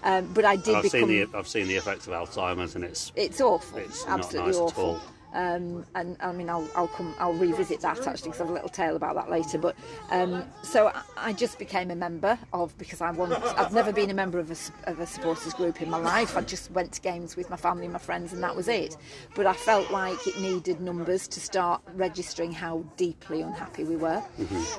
Um, 0.02 0.30
but 0.35 0.44
I 0.44 0.56
did 0.56 0.74
I've 0.74 0.82
become. 0.82 1.08
seen 1.08 1.30
the 1.30 1.38
I've 1.38 1.48
seen 1.48 1.66
the 1.66 1.76
effects 1.76 2.06
of 2.06 2.12
Alzheimer's 2.12 2.74
and 2.74 2.85
it's 2.85 3.11
It's 3.16 3.40
awful. 3.40 3.78
It's 3.78 4.04
absolutely 4.06 4.52
nice 4.52 4.61
awful. 4.61 5.00
Um, 5.35 5.87
and 5.95 6.16
I 6.21 6.33
mean, 6.33 6.49
I'll, 6.51 6.68
I'll 6.77 6.88
come, 6.88 7.14
I'll 7.18 7.33
revisit 7.33 7.81
that 7.81 8.07
actually 8.07 8.31
because 8.31 8.40
I 8.40 8.45
have 8.45 8.51
a 8.51 8.55
little 8.55 8.68
tale 8.68 8.97
about 8.97 9.14
that 9.14 9.31
later. 9.31 9.59
But 9.59 9.77
um, 10.11 10.45
so 10.62 10.88
I, 10.88 11.03
I 11.16 11.33
just 11.33 11.59
became 11.59 11.90
a 11.90 11.97
member 11.97 12.38
of 12.53 12.77
because 12.79 13.01
I 13.01 13.11
want. 13.11 13.33
I've 13.59 13.73
never 13.73 13.92
been 13.92 14.11
a 14.11 14.14
member 14.14 14.38
of 14.38 14.51
a, 14.51 14.90
of 14.90 15.01
a 15.01 15.07
supporters 15.07 15.55
group 15.55 15.81
in 15.81 15.88
my 15.90 15.99
life. 15.99 16.37
I 16.37 16.42
just 16.42 16.71
went 16.71 16.92
to 16.92 17.01
games 17.01 17.37
with 17.37 17.51
my 17.51 17.57
family 17.57 17.85
and 17.85 17.92
my 17.92 17.99
friends, 17.99 18.33
and 18.33 18.42
that 18.42 18.55
was 18.55 18.68
it. 18.68 18.97
But 19.35 19.47
I 19.47 19.55
felt 19.55 19.90
like 19.90 20.27
it 20.27 20.38
needed 20.40 20.81
numbers 20.81 21.29
to 21.29 21.40
start 21.40 21.83
registering 21.95 22.53
how 22.53 22.85
deeply 22.97 23.42
unhappy 23.42 23.85
we 23.85 23.97
were. 23.97 24.23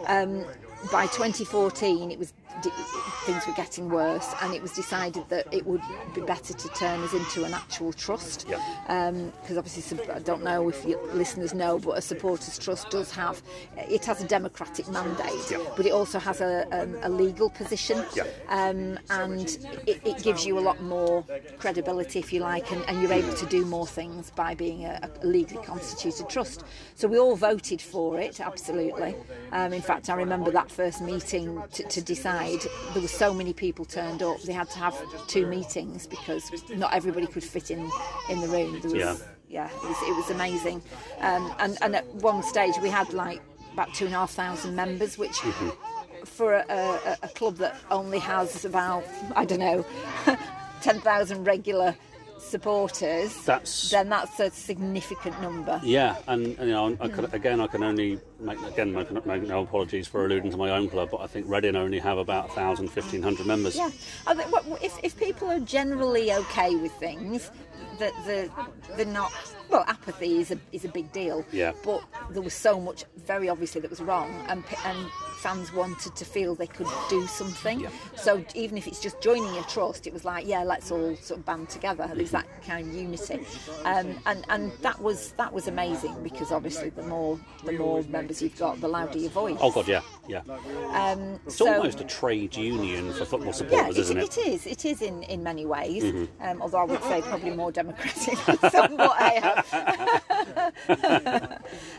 Um, 0.08 0.46
by 0.92 1.08
2014, 1.08 2.12
it 2.12 2.20
was 2.20 2.34
d- 2.62 2.70
things 3.26 3.46
were 3.48 3.54
getting 3.54 3.89
worse, 3.89 4.34
and 4.42 4.54
it 4.54 4.62
was 4.62 4.72
decided 4.74 5.28
that 5.30 5.48
it 5.52 5.66
would 5.66 5.82
be 6.13 6.22
better 6.22 6.54
to 6.54 6.68
turn 6.70 7.02
us 7.02 7.13
into 7.13 7.44
an 7.44 7.54
actual 7.54 7.94
trust. 7.94 8.46
Yeah. 8.48 8.60
Because 9.42 9.58
obviously, 9.58 10.00
I 10.10 10.20
don't 10.20 10.44
know 10.44 10.70
if 10.70 10.86
your 10.86 11.02
listeners 11.13 11.54
know, 11.54 11.80
but 11.80 11.98
a 11.98 12.02
supporters 12.02 12.58
trust 12.58 12.89
does 12.89 13.12
have 13.12 13.42
it 13.78 14.06
has 14.06 14.22
a 14.22 14.28
democratic 14.28 14.88
mandate, 14.89 15.52
Yeah. 15.52 15.58
but 15.76 15.86
it 15.86 15.92
also 15.94 16.20
has 16.20 16.42
a, 16.42 16.68
um, 16.78 16.96
a 17.02 17.10
legal 17.10 17.50
position, 17.50 18.04
Yeah. 18.16 18.24
um, 18.50 19.00
and 19.10 19.48
it, 19.88 20.02
it 20.06 20.24
gives 20.24 20.46
you 20.46 20.60
a 20.60 20.62
lot 20.62 20.82
more 20.82 21.24
credibility, 21.58 22.20
if 22.20 22.32
you 22.34 22.39
like, 22.39 22.72
and, 22.72 22.84
and 22.88 23.02
you're 23.02 23.13
able 23.13 23.34
to 23.34 23.46
do 23.46 23.66
more 23.66 23.88
things 23.88 24.30
by 24.32 24.54
being 24.56 24.86
a, 24.86 25.10
a 25.22 25.26
legally 25.26 25.63
constituted 25.63 26.30
trust. 26.30 26.63
So 26.96 27.08
we 27.08 27.18
all 27.18 27.36
voted 27.36 27.82
for 27.82 28.20
it, 28.20 28.39
absolutely. 28.39 29.16
Um, 29.52 29.74
in 29.74 29.82
fact, 29.82 30.10
I 30.10 30.16
remember 30.16 30.52
that 30.52 30.70
first 30.72 31.02
meeting 31.02 31.62
to, 31.74 31.84
to 31.84 32.02
decide. 32.02 32.42
There 32.93 33.01
were 33.01 33.08
so 33.08 33.34
many 33.34 33.53
people 33.53 33.86
turned 33.86 34.21
up; 34.23 34.41
they 34.43 34.53
had 34.53 34.69
to 34.71 34.79
have 34.79 34.95
two 35.27 35.45
meetings 35.47 36.08
because 36.08 36.51
not 36.69 36.93
everybody 36.93 37.27
could 37.27 37.43
fit 37.43 37.71
in 37.71 37.89
in 38.29 38.39
the 38.41 38.47
room. 38.47 38.79
There 38.82 38.91
was, 38.91 38.93
Yeah. 38.93 39.15
yeah, 39.49 39.69
it 39.69 39.84
was, 39.84 39.97
it 40.03 40.15
was 40.15 40.29
amazing. 40.29 40.82
Um, 41.19 41.53
and, 41.60 41.77
and 41.82 41.95
at 41.95 42.06
one 42.15 42.43
stage, 42.43 42.75
we 42.82 42.89
had 42.89 43.13
like 43.13 43.41
about 43.73 43.94
two 43.94 44.06
and 44.06 44.13
a 44.13 44.17
half 44.17 44.31
thousand 44.31 44.75
members, 44.75 45.17
which 45.17 45.37
for 46.25 46.54
a, 46.54 46.65
a, 46.69 47.17
a 47.23 47.27
club 47.29 47.58
that 47.58 47.75
only 47.91 48.19
has 48.19 48.65
about, 48.65 49.04
I 49.35 49.46
don't 49.46 49.60
know, 49.60 49.85
10,000 50.81 51.44
regular 51.44 51.96
supporters, 52.54 53.33
That's- 53.45 53.89
then 53.89 54.10
that's 54.10 54.39
a 54.39 54.51
significant 54.51 55.41
number. 55.41 55.81
Yeah, 55.83 56.17
and, 56.27 56.45
and, 56.60 56.67
you 56.69 56.75
know, 56.75 56.95
I 57.01 57.08
could, 57.08 57.33
again, 57.33 57.60
I 57.60 57.67
can 57.67 57.81
only 57.83 58.19
make 58.39 58.62
again 58.62 58.93
make, 58.93 59.10
make 59.25 59.41
no 59.43 59.63
apologies 59.63 60.08
for 60.08 60.23
alluding 60.25 60.51
to 60.51 60.58
my 60.58 60.69
own 60.69 60.87
club, 60.87 61.10
but 61.12 61.21
I 61.21 61.27
think 61.27 61.47
Reading 61.49 61.75
only 61.75 61.97
have 61.97 62.19
about 62.19 62.49
1,000, 62.49 62.85
1,500 62.85 63.47
members. 63.47 63.75
Yeah, 63.75 63.89
I 64.27 64.35
think 64.35 64.49
if, 64.83 64.93
if 65.01 65.17
people 65.17 65.49
are 65.49 65.60
generally 65.60 66.31
okay 66.31 66.75
with 66.75 66.91
things, 66.93 67.49
the 67.99 68.12
the 68.25 68.49
the 68.97 69.06
not 69.06 69.31
well 69.69 69.83
apathy 69.87 70.39
is 70.41 70.51
a 70.51 70.58
is 70.71 70.83
a 70.85 70.89
big 70.89 71.12
deal. 71.12 71.45
Yeah. 71.51 71.73
But 71.83 72.04
there 72.31 72.41
was 72.41 72.54
so 72.54 72.79
much 72.79 73.06
very 73.25 73.49
obviously 73.49 73.81
that 73.81 73.89
was 73.89 74.01
wrong, 74.01 74.29
and 74.49 74.63
and 74.85 74.99
fans 75.34 75.73
wanted 75.73 76.15
to 76.15 76.25
feel 76.25 76.56
they 76.56 76.67
could 76.67 76.88
do 77.10 77.25
something. 77.27 77.81
Yeah. 77.81 77.90
So 78.15 78.44
even 78.56 78.77
if 78.77 78.88
it's 78.88 79.00
just 79.00 79.21
joining 79.21 79.58
a 79.58 79.63
trust, 79.63 80.08
it 80.08 80.13
was 80.13 80.25
like 80.25 80.46
yeah, 80.48 80.63
let's 80.63 80.92
all 80.92 81.15
sort 81.17 81.40
of 81.40 81.46
band 81.46 81.69
together. 81.69 82.10
There's 82.13 82.31
that 82.31 82.48
kind 82.65 82.88
of 82.88 82.94
unity, 82.94 83.46
um, 83.86 84.15
and 84.25 84.46
and 84.50 84.71
that 84.81 85.00
was 85.02 85.34
that 85.34 85.54
was 85.54 85.67
amazing 85.67 86.21
because 86.23 86.52
obviously 86.52 86.90
the 86.90 87.04
more 87.04 87.40
the 87.65 87.73
more 87.73 88.04
members 88.04 88.42
you've 88.42 88.58
got, 88.58 88.79
the 88.81 88.88
louder 88.88 89.17
your 89.17 89.29
voice. 89.31 89.58
Oh 89.62 89.71
God, 89.71 89.88
yeah, 89.88 90.02
yeah. 90.28 90.42
Um, 90.94 91.40
It's 91.46 91.58
so, 91.58 91.74
almost 91.74 92.00
a 92.02 92.04
trade 92.06 92.56
union 92.56 93.12
for 93.13 93.26
football 93.26 93.48
yeah, 93.48 93.52
supporters, 93.52 93.98
it, 93.98 94.02
isn't 94.02 94.17
it? 94.17 94.38
it 94.38 94.48
is. 94.48 94.65
It 94.67 94.86
is 94.86 95.02
in, 95.02 95.24
in 95.24 95.44
many 95.44 95.65
ways. 95.65 96.04
Mm-hmm. 96.04 96.44
Um, 96.44 96.62
although 96.62 96.80
I 96.80 96.84
would 96.86 97.04
say 97.04 97.21
probably 97.21 97.52
more 97.52 97.71
democratic 97.71 98.38
than 98.46 98.71
some, 98.71 98.98
but 98.98 99.12
I 99.17 100.71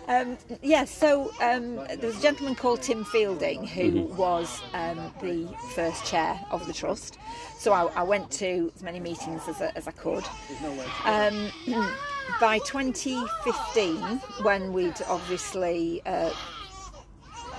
um, 0.09 0.39
yeah. 0.63 0.85
So 0.85 1.33
um, 1.41 1.77
there 1.77 1.99
was 2.11 2.19
a 2.19 2.23
gentleman 2.23 2.55
called 2.55 2.83
Tim 2.83 3.05
Fielding 3.05 3.67
who 3.67 3.85
Mm-hmm. 3.85 4.17
was 4.17 4.63
um, 4.73 5.13
the 5.21 5.47
first 5.75 6.05
chair 6.07 6.41
of 6.51 6.67
the 6.67 6.73
trust. 6.73 7.19
So 7.59 7.73
I, 7.73 7.85
I 7.95 8.03
went 8.03 8.31
to 8.33 8.73
as 8.75 8.83
many 8.83 8.99
meetings 9.01 9.43
as, 9.49 9.61
I- 9.61 9.73
as 9.77 9.87
I 9.87 9.93
could. 9.93 10.25
Um, 11.05 11.51
by 12.41 12.59
2015, 12.61 13.97
when 14.43 14.73
we'd 14.73 15.01
obviously 15.07 16.01
uh, 16.07 16.31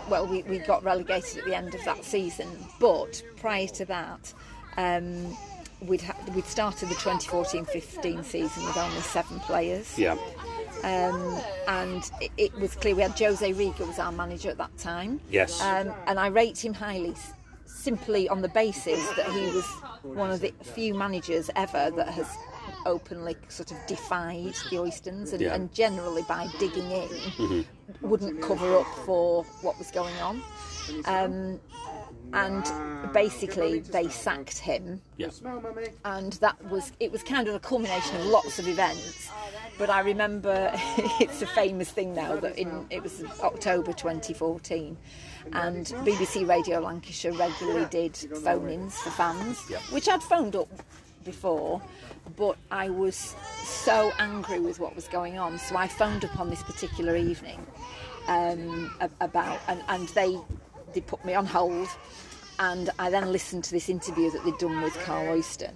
well, 0.09 0.27
we, 0.27 0.43
we 0.43 0.59
got 0.59 0.83
relegated 0.83 1.39
at 1.39 1.45
the 1.45 1.55
end 1.55 1.75
of 1.75 1.83
that 1.85 2.03
season, 2.03 2.47
but 2.79 3.21
prior 3.37 3.67
to 3.67 3.85
that, 3.85 4.33
um, 4.77 5.35
we'd 5.81 6.01
ha- 6.01 6.17
we'd 6.33 6.45
started 6.45 6.89
the 6.89 6.95
2014-15 6.95 8.23
season 8.23 8.65
with 8.65 8.77
only 8.77 9.01
seven 9.01 9.39
players, 9.41 9.97
Yeah, 9.97 10.17
um, 10.83 11.39
and 11.67 12.09
it, 12.21 12.31
it 12.37 12.53
was 12.59 12.75
clear 12.75 12.95
we 12.95 13.01
had 13.01 13.17
Jose 13.17 13.51
Riga 13.53 13.85
was 13.85 13.99
our 13.99 14.11
manager 14.11 14.49
at 14.49 14.57
that 14.57 14.77
time, 14.77 15.19
yes. 15.29 15.61
um, 15.61 15.93
and 16.07 16.19
I 16.19 16.27
rate 16.27 16.63
him 16.63 16.73
highly 16.73 17.15
simply 17.65 18.27
on 18.29 18.41
the 18.41 18.49
basis 18.49 19.07
that 19.11 19.27
he 19.31 19.45
was 19.55 19.65
one 20.03 20.31
of 20.31 20.41
the 20.41 20.53
few 20.63 20.93
managers 20.93 21.49
ever 21.55 21.91
that 21.95 22.09
has 22.09 22.27
openly 22.85 23.35
sort 23.49 23.71
of 23.71 23.77
defied 23.87 24.53
the 24.69 24.77
Oystons 24.77 25.31
and, 25.33 25.41
Yeah. 25.41 25.53
and 25.55 25.73
generally 25.73 26.23
by 26.27 26.47
digging 26.59 26.89
in 26.91 27.65
wouldn't 28.01 28.41
cover 28.41 28.77
up 28.77 28.87
for 29.05 29.43
what 29.61 29.77
was 29.77 29.91
going 29.91 30.15
on. 30.17 30.41
Um, 31.05 31.59
and 32.33 33.13
basically 33.13 33.79
they 33.79 34.07
sacked 34.09 34.57
him 34.57 35.01
yeah. 35.17 35.29
and 36.05 36.33
that 36.33 36.61
was 36.69 36.91
it 36.99 37.11
was 37.11 37.23
kind 37.23 37.47
of 37.47 37.55
a 37.55 37.59
culmination 37.59 38.15
of 38.17 38.25
lots 38.25 38.57
of 38.59 38.67
events 38.67 39.29
but 39.77 39.89
i 39.89 39.99
remember 40.01 40.71
it's 41.19 41.41
a 41.41 41.47
famous 41.47 41.91
thing 41.91 42.13
now 42.13 42.35
that 42.35 42.57
in 42.57 42.85
it 42.89 43.01
was 43.03 43.23
october 43.41 43.93
2014 43.93 44.97
and 45.53 45.85
bbc 45.87 46.47
radio 46.47 46.79
lancashire 46.79 47.31
regularly 47.33 47.85
did 47.91 48.15
phone-ins 48.43 48.97
for 48.97 49.11
fans 49.11 49.61
Yeah. 49.69 49.77
which 49.91 50.09
i'd 50.09 50.23
phoned 50.23 50.55
up 50.55 50.69
before 51.23 51.81
but 52.35 52.57
i 52.71 52.89
was 52.89 53.35
so 53.63 54.11
angry 54.19 54.59
with 54.59 54.79
what 54.79 54.95
was 54.95 55.07
going 55.07 55.37
on 55.37 55.57
so 55.57 55.75
i 55.75 55.87
phoned 55.87 56.23
up 56.25 56.39
on 56.39 56.49
this 56.49 56.63
particular 56.63 57.15
evening 57.15 57.65
um, 58.27 58.91
about 59.21 59.59
and, 59.67 59.83
and 59.87 60.07
they 60.09 60.37
they 60.93 61.01
put 61.01 61.23
me 61.25 61.33
on 61.33 61.45
hold 61.45 61.87
and 62.57 62.89
I 62.97 63.09
then 63.09 63.31
listened 63.31 63.65
to 63.65 63.71
this 63.71 63.89
interview 63.89 64.31
that 64.31 64.43
they'd 64.45 64.57
done 64.57 64.81
with 64.81 64.93
Karl 65.03 65.37
Oyston 65.37 65.75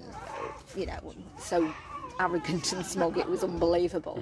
you 0.76 0.86
know 0.86 1.14
so 1.38 1.74
arrogant 2.20 2.74
and 2.74 2.86
smug 2.86 3.18
it 3.18 3.28
was 3.30 3.43
unbelievable. 3.43 4.22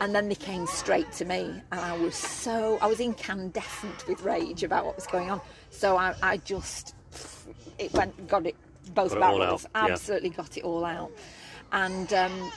And 0.00 0.14
then 0.14 0.28
they 0.28 0.34
came 0.34 0.66
straight 0.66 1.10
to 1.12 1.24
me 1.24 1.62
and 1.72 1.80
I 1.80 1.96
was 1.96 2.14
so 2.14 2.78
I 2.80 2.86
was 2.86 3.00
incandescent 3.00 4.06
with 4.08 4.22
rage 4.22 4.64
about 4.64 4.84
what 4.86 4.96
was 4.96 5.06
going 5.06 5.30
on. 5.30 5.40
So 5.70 5.96
I, 5.96 6.14
I 6.22 6.36
just 6.38 6.94
it 7.78 7.92
went 7.92 8.28
got 8.28 8.46
it 8.46 8.56
both 8.94 9.12
Got 9.12 9.20
barrels 9.20 9.66
out, 9.74 9.86
yeah. 9.86 9.92
absolutely 9.94 10.30
got 10.30 10.56
it 10.56 10.64
all 10.64 10.84
out 10.84 11.10
and 11.72 12.12
um, 12.12 12.52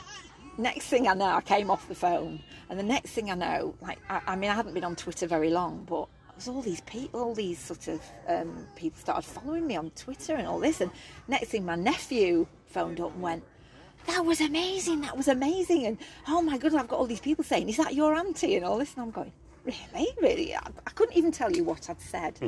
next 0.57 0.87
thing 0.87 1.07
I 1.07 1.13
know, 1.13 1.25
I 1.25 1.41
came 1.41 1.69
off 1.69 1.87
the 1.87 1.95
phone, 1.95 2.39
and 2.69 2.79
the 2.79 2.83
next 2.83 3.11
thing 3.11 3.31
I 3.31 3.35
know, 3.35 3.75
like 3.81 3.99
I, 4.09 4.21
I 4.27 4.35
mean, 4.35 4.49
I 4.49 4.53
hadn't 4.53 4.73
been 4.73 4.83
on 4.83 4.95
Twitter 4.95 5.27
very 5.27 5.49
long, 5.49 5.85
but 5.87 6.07
all 6.47 6.61
these 6.61 6.81
people, 6.81 7.21
all 7.21 7.33
these 7.35 7.59
sort 7.59 7.87
of 7.87 8.01
um, 8.27 8.65
people 8.75 8.99
started 8.99 9.27
following 9.27 9.67
me 9.67 9.75
on 9.75 9.91
Twitter 9.91 10.35
and 10.35 10.47
all 10.47 10.59
this, 10.59 10.81
and 10.81 10.91
next 11.27 11.49
thing 11.49 11.65
my 11.65 11.75
nephew 11.75 12.47
phoned 12.67 12.99
up 12.99 13.13
and 13.13 13.21
went. 13.21 13.43
That 14.07 14.25
was 14.25 14.41
amazing. 14.41 15.01
That 15.01 15.15
was 15.15 15.27
amazing. 15.27 15.85
And 15.85 15.97
oh 16.27 16.41
my 16.41 16.57
goodness, 16.57 16.81
I've 16.81 16.87
got 16.87 16.97
all 16.97 17.05
these 17.05 17.19
people 17.19 17.43
saying, 17.43 17.69
"Is 17.69 17.77
that 17.77 17.93
your 17.93 18.15
auntie?" 18.15 18.55
and 18.55 18.65
all 18.65 18.79
this. 18.79 18.93
And 18.95 19.03
I'm 19.03 19.11
going, 19.11 19.31
"Really, 19.63 20.07
really?" 20.21 20.55
I, 20.55 20.61
I 20.87 20.89
couldn't 20.91 21.15
even 21.15 21.31
tell 21.31 21.51
you 21.51 21.63
what 21.63 21.87
I'd 21.89 22.01
said. 22.01 22.39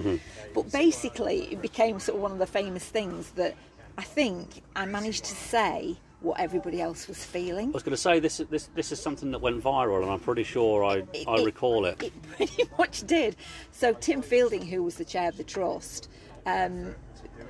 But 0.55 0.71
basically, 0.71 1.51
it 1.51 1.61
became 1.61 1.99
sort 1.99 2.15
of 2.15 2.23
one 2.23 2.31
of 2.31 2.39
the 2.39 2.47
famous 2.47 2.85
things 2.85 3.31
that 3.31 3.55
I 3.99 4.01
think 4.01 4.63
I 4.75 4.85
managed 4.87 5.25
to 5.25 5.35
say 5.35 5.97
what 6.23 6.39
everybody 6.39 6.81
else 6.81 7.07
was 7.07 7.23
feeling. 7.23 7.67
I 7.69 7.71
was 7.71 7.83
going 7.83 7.91
to 7.95 8.01
say 8.01 8.19
this. 8.19 8.37
This 8.49 8.69
this 8.73 8.91
is 8.91 8.99
something 9.01 9.29
that 9.31 9.39
went 9.39 9.61
viral, 9.61 10.01
and 10.01 10.11
I'm 10.11 10.19
pretty 10.19 10.43
sure 10.43 10.83
I 10.83 11.03
It- 11.13 11.27
I 11.27 11.43
recall 11.43 11.85
it. 11.85 12.01
It 12.01 12.13
pretty 12.37 12.63
much 12.77 13.05
did. 13.05 13.35
So 13.71 13.93
Tim 13.93 14.21
Fielding, 14.21 14.65
who 14.65 14.81
was 14.83 14.95
the 14.95 15.05
chair 15.05 15.27
of 15.29 15.37
the 15.37 15.43
trust, 15.43 16.09
um, 16.45 16.95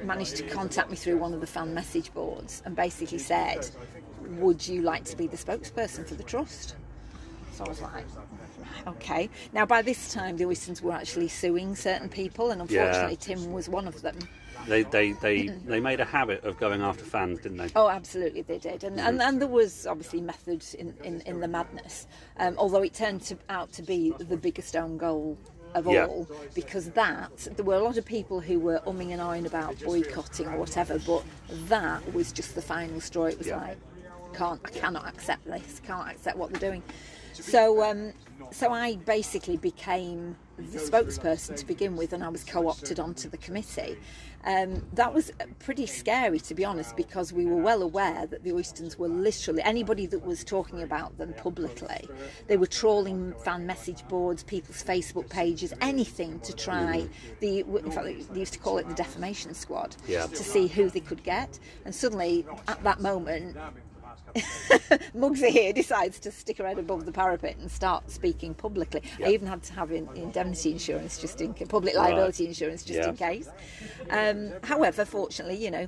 managed 0.04 0.36
to 0.38 0.44
contact 0.44 0.90
me 0.90 0.96
through 0.96 1.18
one 1.18 1.34
of 1.34 1.40
the 1.42 1.48
fan 1.48 1.74
message 1.74 2.14
boards 2.14 2.62
and 2.66 2.76
basically 2.76 3.20
said, 3.20 3.70
"Would 4.22 4.68
you 4.68 4.82
like 4.82 5.06
to 5.06 5.16
be 5.16 5.28
the 5.28 5.38
spokesperson 5.38 6.08
for 6.08 6.16
the 6.16 6.24
trust?" 6.24 6.76
So 7.54 7.64
I 7.66 7.70
was 7.70 7.82
like, 7.82 8.06
"Okay." 8.88 9.30
Now 9.54 9.68
by 9.68 9.84
this 9.84 10.12
time, 10.12 10.38
the 10.38 10.46
Oystons 10.46 10.82
were 10.82 10.94
actually 10.94 11.28
suing 11.28 11.76
certain 11.76 12.10
people, 12.10 12.50
and 12.50 12.60
unfortunately, 12.62 13.18
Tim 13.18 13.52
was 13.54 13.70
one 13.70 13.88
of 13.88 14.02
them. 14.02 14.18
They 14.68 14.84
they 14.84 15.12
they 15.14 15.48
they 15.66 15.80
made 15.80 16.00
a 16.00 16.06
habit 16.06 16.44
of 16.44 16.58
going 16.58 16.82
after 16.82 17.04
fans, 17.04 17.40
didn't 17.40 17.58
they? 17.58 17.70
Oh, 17.76 17.90
absolutely, 17.90 18.42
they 18.44 18.58
did, 18.60 18.84
and 18.84 19.00
and, 19.00 19.22
and 19.22 19.42
there 19.42 19.48
was 19.48 19.86
obviously 19.86 20.22
methods 20.22 20.74
in, 20.74 20.94
in, 21.04 21.22
in 21.22 21.40
the 21.42 21.48
madness. 21.48 22.08
Um, 22.38 22.56
although 22.58 22.82
it 22.82 22.94
turned 22.94 23.22
to, 23.24 23.38
out 23.50 23.72
to 23.74 23.82
be 23.82 24.14
the 24.20 24.38
biggest 24.38 24.76
own 24.76 24.98
goal 24.98 25.38
of 25.76 25.88
Yeah. 25.88 26.06
all, 26.06 26.28
because 26.54 26.92
that 26.92 27.48
there 27.56 27.66
were 27.66 27.76
a 27.76 27.84
lot 27.84 27.98
of 27.98 28.06
people 28.06 28.40
who 28.40 28.60
were 28.60 28.80
umming 28.86 29.12
and 29.12 29.20
ahhing 29.22 29.46
about 29.46 29.80
boycotting 29.84 30.48
or 30.48 30.58
whatever, 30.58 31.00
but 31.00 31.24
that 31.68 32.14
was 32.14 32.32
just 32.32 32.56
the 32.56 32.62
final 32.62 33.02
straw. 33.02 33.26
It 33.26 33.38
was 33.40 33.48
Yeah. 33.48 33.58
like, 33.58 33.78
can't, 34.34 34.62
I 34.66 34.70
cannot 34.70 35.08
accept 35.08 35.46
this, 35.46 35.82
can't 35.86 36.10
accept 36.10 36.38
what 36.38 36.52
they're 36.52 36.70
doing. 36.70 36.84
So, 37.34 37.84
um, 37.84 38.14
so 38.52 38.72
I 38.72 38.96
basically 38.98 39.58
became 39.58 40.36
the 40.58 40.78
spokesperson 40.78 41.56
to 41.56 41.66
begin 41.66 41.96
with, 41.96 42.14
and 42.14 42.24
I 42.24 42.30
was 42.30 42.44
co-opted 42.44 43.00
onto 43.00 43.28
the 43.30 43.38
committee. 43.38 43.98
Um, 44.46 44.86
that 44.94 45.14
was 45.14 45.32
pretty 45.60 45.86
scary, 45.86 46.40
to 46.42 46.54
be 46.54 46.66
honest, 46.66 46.98
because 46.98 47.32
we 47.32 47.46
were 47.46 47.56
well 47.62 47.82
aware 47.82 48.28
that 48.28 48.44
the 48.44 48.52
Oystons 48.52 48.98
were 48.98 49.08
literally 49.08 49.64
anybody 49.64 50.06
that 50.08 50.24
was 50.26 50.44
talking 50.44 50.84
about 50.84 51.18
them 51.18 51.34
publicly. 51.38 52.08
They 52.48 52.58
were 52.58 52.68
trawling 52.68 53.34
fan 53.44 53.66
message 53.66 54.06
boards, 54.10 54.44
people's 54.44 54.84
Facebook 54.84 55.30
pages, 55.30 55.74
anything 55.80 56.40
to 56.42 56.54
try. 56.54 57.08
The 57.40 57.60
in 57.62 57.90
fact, 57.92 58.06
they 58.34 58.40
used 58.40 58.54
to 58.54 58.60
call 58.60 58.78
it 58.80 58.88
the 58.88 58.94
defamation 58.96 59.54
squad 59.54 59.96
Yeah. 60.08 60.28
to 60.28 60.44
see 60.44 60.68
who 60.68 60.90
they 60.90 61.00
could 61.00 61.24
get. 61.24 61.58
And 61.86 61.96
suddenly, 61.96 62.46
at 62.68 62.84
that 62.84 63.00
moment, 63.00 63.56
Muggsy 65.16 65.50
here 65.50 65.74
decides 65.74 66.20
to 66.20 66.32
stick 66.32 66.58
her 66.58 66.68
head 66.68 66.80
above 66.80 67.06
the 67.06 67.12
parapet 67.12 67.58
and 67.58 67.70
start 67.70 68.10
speaking 68.10 68.54
publicly. 68.54 69.02
Yeah. 69.20 69.28
I 69.28 69.30
even 69.32 69.48
had 69.48 69.64
to 69.64 69.74
have 69.74 69.92
in, 69.92 70.10
indemnity 70.16 70.72
insurance 70.72 71.20
just 71.20 71.42
in 71.42 71.54
public 71.54 71.96
liability 71.96 72.48
insurance 72.48 72.84
just 72.84 73.00
Yeah. 73.00 73.10
in 73.10 73.18
case. 73.18 73.50
Um, 74.10 74.52
however, 74.64 75.06
fortunately, 75.06 75.64
you 75.64 75.72
know, 75.72 75.88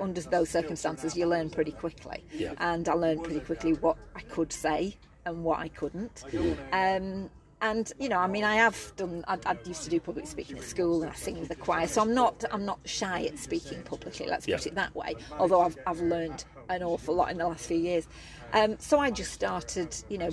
under 0.00 0.20
those 0.20 0.48
circumstances, 0.48 1.16
you 1.16 1.26
learn 1.26 1.50
pretty 1.50 1.72
quickly. 1.72 2.24
Yeah. 2.32 2.54
And 2.58 2.88
I 2.88 2.94
learned 2.94 3.24
pretty 3.24 3.40
quickly 3.40 3.72
what 3.74 3.96
I 4.14 4.20
could 4.20 4.52
say 4.52 4.96
and 5.26 5.44
what 5.44 5.58
I 5.58 5.68
couldn't. 5.68 6.24
Um, 6.72 7.30
and 7.60 7.92
you 7.98 8.08
know, 8.08 8.18
I 8.18 8.28
mean, 8.28 8.44
I 8.44 8.54
have 8.54 8.92
done. 8.96 9.24
I, 9.26 9.36
I 9.44 9.56
used 9.64 9.82
to 9.82 9.90
do 9.90 9.98
public 9.98 10.28
speaking 10.28 10.56
at 10.58 10.62
school, 10.62 11.02
and 11.02 11.10
I 11.10 11.14
sing 11.14 11.40
with 11.40 11.48
the 11.48 11.56
choir. 11.56 11.88
So 11.88 12.00
I'm 12.00 12.14
not. 12.14 12.44
I'm 12.52 12.64
not 12.64 12.78
shy 12.84 13.24
at 13.24 13.36
speaking 13.36 13.82
publicly. 13.82 14.26
Let's 14.26 14.46
put 14.46 14.64
it 14.66 14.76
that 14.76 14.94
way. 14.94 15.16
Although 15.38 15.62
I've 15.62 15.76
I've 15.84 16.00
learned 16.00 16.44
an 16.68 16.82
awful 16.82 17.14
lot 17.14 17.30
in 17.30 17.38
the 17.38 17.46
last 17.46 17.66
few 17.66 17.78
years. 17.78 18.06
Um, 18.52 18.76
so 18.78 18.98
I 18.98 19.10
just 19.10 19.32
started. 19.32 19.94
You 20.08 20.18
know, 20.18 20.30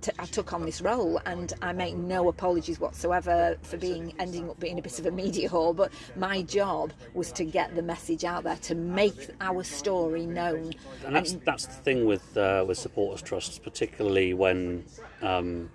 t- 0.00 0.12
I 0.18 0.26
took 0.26 0.52
on 0.52 0.64
this 0.64 0.80
role, 0.80 1.20
and 1.26 1.52
I 1.62 1.72
make 1.72 1.96
no 1.96 2.28
apologies 2.28 2.78
whatsoever 2.78 3.56
for 3.62 3.76
being 3.76 4.14
ending 4.18 4.50
up 4.50 4.60
being 4.60 4.78
a 4.78 4.82
bit 4.82 4.98
of 4.98 5.06
a 5.06 5.10
media 5.10 5.48
whore. 5.48 5.74
But 5.74 5.92
my 6.16 6.42
job 6.42 6.92
was 7.14 7.32
to 7.32 7.44
get 7.44 7.74
the 7.74 7.82
message 7.82 8.24
out 8.24 8.44
there, 8.44 8.56
to 8.56 8.74
make 8.74 9.30
our 9.40 9.62
story 9.62 10.26
known. 10.26 10.74
And 11.04 11.16
that's 11.16 11.32
that's 11.44 11.66
the 11.66 11.74
thing 11.74 12.06
with 12.06 12.36
uh, 12.36 12.64
with 12.66 12.78
supporters 12.78 13.22
trusts, 13.22 13.58
particularly 13.58 14.34
when 14.34 14.84
um, 15.22 15.70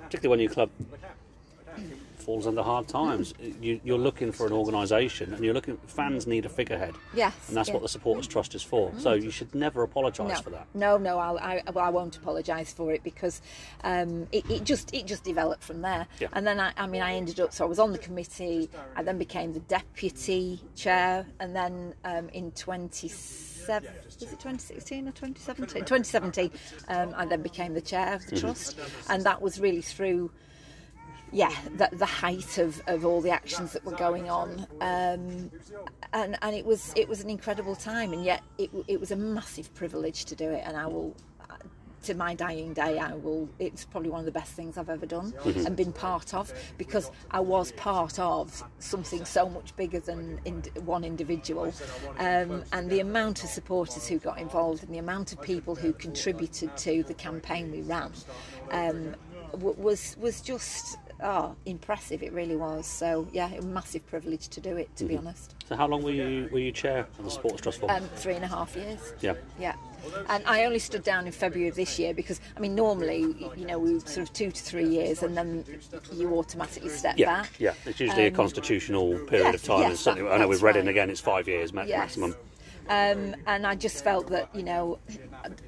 particularly 0.00 0.28
when 0.28 0.40
your 0.40 0.50
club 0.50 0.70
falls 2.22 2.46
under 2.46 2.62
hard 2.62 2.88
times. 2.88 3.34
You, 3.60 3.80
you're 3.84 3.98
looking 3.98 4.32
for 4.32 4.46
an 4.46 4.52
organisation, 4.52 5.34
and 5.34 5.44
you're 5.44 5.54
looking. 5.54 5.76
Fans 5.86 6.26
need 6.26 6.46
a 6.46 6.48
figurehead. 6.48 6.94
Yes, 7.14 7.34
and 7.48 7.56
that's 7.56 7.68
yeah. 7.68 7.74
what 7.74 7.82
the 7.82 7.88
supporters 7.88 8.26
trust 8.26 8.54
is 8.54 8.62
for. 8.62 8.92
So 8.98 9.12
you 9.12 9.30
should 9.30 9.54
never 9.54 9.82
apologise 9.82 10.28
no, 10.28 10.42
for 10.42 10.50
that. 10.50 10.66
No, 10.74 10.96
no, 10.96 11.18
I'll, 11.18 11.38
I, 11.38 11.62
well, 11.72 11.84
I 11.84 11.90
won't 11.90 12.16
apologise 12.16 12.72
for 12.72 12.92
it 12.92 13.04
because 13.04 13.40
um, 13.84 14.26
it, 14.32 14.48
it 14.50 14.64
just 14.64 14.92
it 14.94 15.06
just 15.06 15.22
developed 15.22 15.62
from 15.62 15.82
there. 15.82 16.06
Yeah. 16.18 16.28
And 16.32 16.46
then 16.46 16.58
I, 16.58 16.72
I 16.76 16.86
mean, 16.86 17.02
I 17.02 17.14
ended 17.14 17.40
up 17.40 17.52
so 17.52 17.64
I 17.64 17.68
was 17.68 17.78
on 17.78 17.92
the 17.92 17.98
committee. 17.98 18.68
I 18.96 19.02
then 19.02 19.18
became 19.18 19.52
the 19.52 19.60
deputy 19.60 20.60
chair, 20.74 21.26
and 21.38 21.54
then 21.54 21.94
um, 22.04 22.28
in 22.30 22.50
27 22.52 23.84
was 24.22 24.32
it 24.32 24.38
2016 24.38 25.08
or 25.08 25.12
2017? 25.12 25.82
2017, 25.84 26.50
um, 26.88 27.14
I 27.16 27.24
then 27.26 27.42
became 27.42 27.74
the 27.74 27.80
chair 27.80 28.14
of 28.14 28.26
the 28.26 28.40
trust, 28.40 28.78
and 29.08 29.24
that 29.24 29.40
was 29.40 29.60
really 29.60 29.82
through 29.82 30.30
yeah, 31.32 31.52
the, 31.76 31.88
the 31.92 32.06
height 32.06 32.58
of, 32.58 32.80
of 32.86 33.04
all 33.06 33.20
the 33.22 33.30
actions 33.30 33.72
that 33.72 33.84
were 33.84 33.96
going 33.96 34.28
on, 34.28 34.66
um, 34.80 35.50
and 36.12 36.38
and 36.42 36.54
it 36.54 36.64
was 36.64 36.92
it 36.94 37.08
was 37.08 37.22
an 37.22 37.30
incredible 37.30 37.74
time, 37.74 38.12
and 38.12 38.24
yet 38.24 38.42
it 38.58 38.70
it 38.86 39.00
was 39.00 39.10
a 39.10 39.16
massive 39.16 39.72
privilege 39.74 40.26
to 40.26 40.36
do 40.36 40.50
it, 40.50 40.62
and 40.66 40.76
I 40.76 40.86
will. 40.86 41.16
To 42.06 42.14
my 42.14 42.34
dying 42.34 42.72
day, 42.72 42.98
I 42.98 43.14
will. 43.14 43.48
It's 43.60 43.84
probably 43.84 44.10
one 44.10 44.18
of 44.18 44.26
the 44.26 44.32
best 44.32 44.54
things 44.54 44.76
I've 44.76 44.90
ever 44.90 45.06
done 45.06 45.32
and 45.44 45.76
been 45.76 45.92
part 45.92 46.34
of 46.34 46.52
because 46.76 47.12
I 47.30 47.38
was 47.38 47.70
part 47.72 48.18
of 48.18 48.64
something 48.80 49.24
so 49.24 49.48
much 49.48 49.76
bigger 49.76 50.00
than 50.00 50.40
in, 50.44 50.64
one 50.84 51.04
individual. 51.04 51.72
Um, 52.18 52.64
and 52.72 52.90
the 52.90 52.98
amount 52.98 53.44
of 53.44 53.50
supporters 53.50 54.08
who 54.08 54.18
got 54.18 54.40
involved 54.40 54.82
and 54.82 54.92
the 54.92 54.98
amount 54.98 55.32
of 55.32 55.40
people 55.42 55.76
who 55.76 55.92
contributed 55.92 56.76
to 56.78 57.04
the 57.04 57.14
campaign 57.14 57.70
we 57.70 57.82
ran 57.82 58.10
um, 58.72 59.14
was 59.52 60.16
was 60.18 60.40
just 60.40 60.98
oh 61.22 61.54
impressive. 61.66 62.22
It 62.22 62.32
really 62.32 62.56
was. 62.56 62.86
So 62.86 63.26
yeah, 63.32 63.52
a 63.54 63.62
massive 63.62 64.06
privilege 64.06 64.48
to 64.48 64.60
do 64.60 64.76
it. 64.76 64.94
To 64.96 65.04
be 65.04 65.16
honest, 65.16 65.54
So 65.68 65.76
how 65.76 65.86
long 65.86 66.02
were 66.02 66.10
you 66.10 66.48
were 66.52 66.58
you 66.58 66.72
chair 66.72 67.06
of 67.18 67.24
the 67.24 67.30
Sports 67.30 67.62
Trust 67.62 67.80
for? 67.80 67.90
um, 67.90 68.04
three 68.16 68.34
and 68.34 68.44
a 68.44 68.48
half 68.48 68.74
years. 68.76 69.12
yeah. 69.20 69.34
Yeah. 69.58 69.74
And 70.28 70.42
I 70.48 70.64
only 70.64 70.80
stood 70.80 71.04
down 71.04 71.26
in 71.26 71.32
February 71.32 71.68
of 71.68 71.76
this 71.76 71.96
year 71.96 72.12
because, 72.12 72.40
I 72.56 72.60
mean, 72.60 72.74
normally, 72.74 73.20
you 73.56 73.64
know, 73.64 73.78
we 73.78 74.00
sort 74.00 74.18
of 74.28 74.32
two 74.32 74.50
to 74.50 74.62
three 74.62 74.88
years 74.88 75.22
and 75.22 75.36
then 75.36 75.64
you 76.12 76.36
automatically 76.36 76.88
step 76.88 77.14
Yeah, 77.16 77.42
back. 77.42 77.50
yeah. 77.60 77.74
It's 77.86 78.00
usually 78.00 78.24
a 78.24 78.28
Um, 78.30 78.34
constitutional 78.34 79.16
period 79.28 79.52
yes, 79.52 79.54
of 79.54 79.62
time. 79.62 79.80
yes, 79.90 80.02
that- 80.02 80.18
I 80.18 80.38
know 80.38 80.48
we've 80.48 80.60
Reading 80.60 80.86
right. 80.86 80.90
again, 80.90 81.08
it's 81.08 81.20
five 81.20 81.46
years 81.46 81.72
ma- 81.72 81.82
Yes. 81.84 81.98
maximum. 82.16 82.34
Um, 82.88 83.34
and 83.46 83.66
I 83.66 83.74
just 83.74 84.02
felt 84.02 84.28
that, 84.28 84.54
you 84.54 84.62
know, 84.62 84.98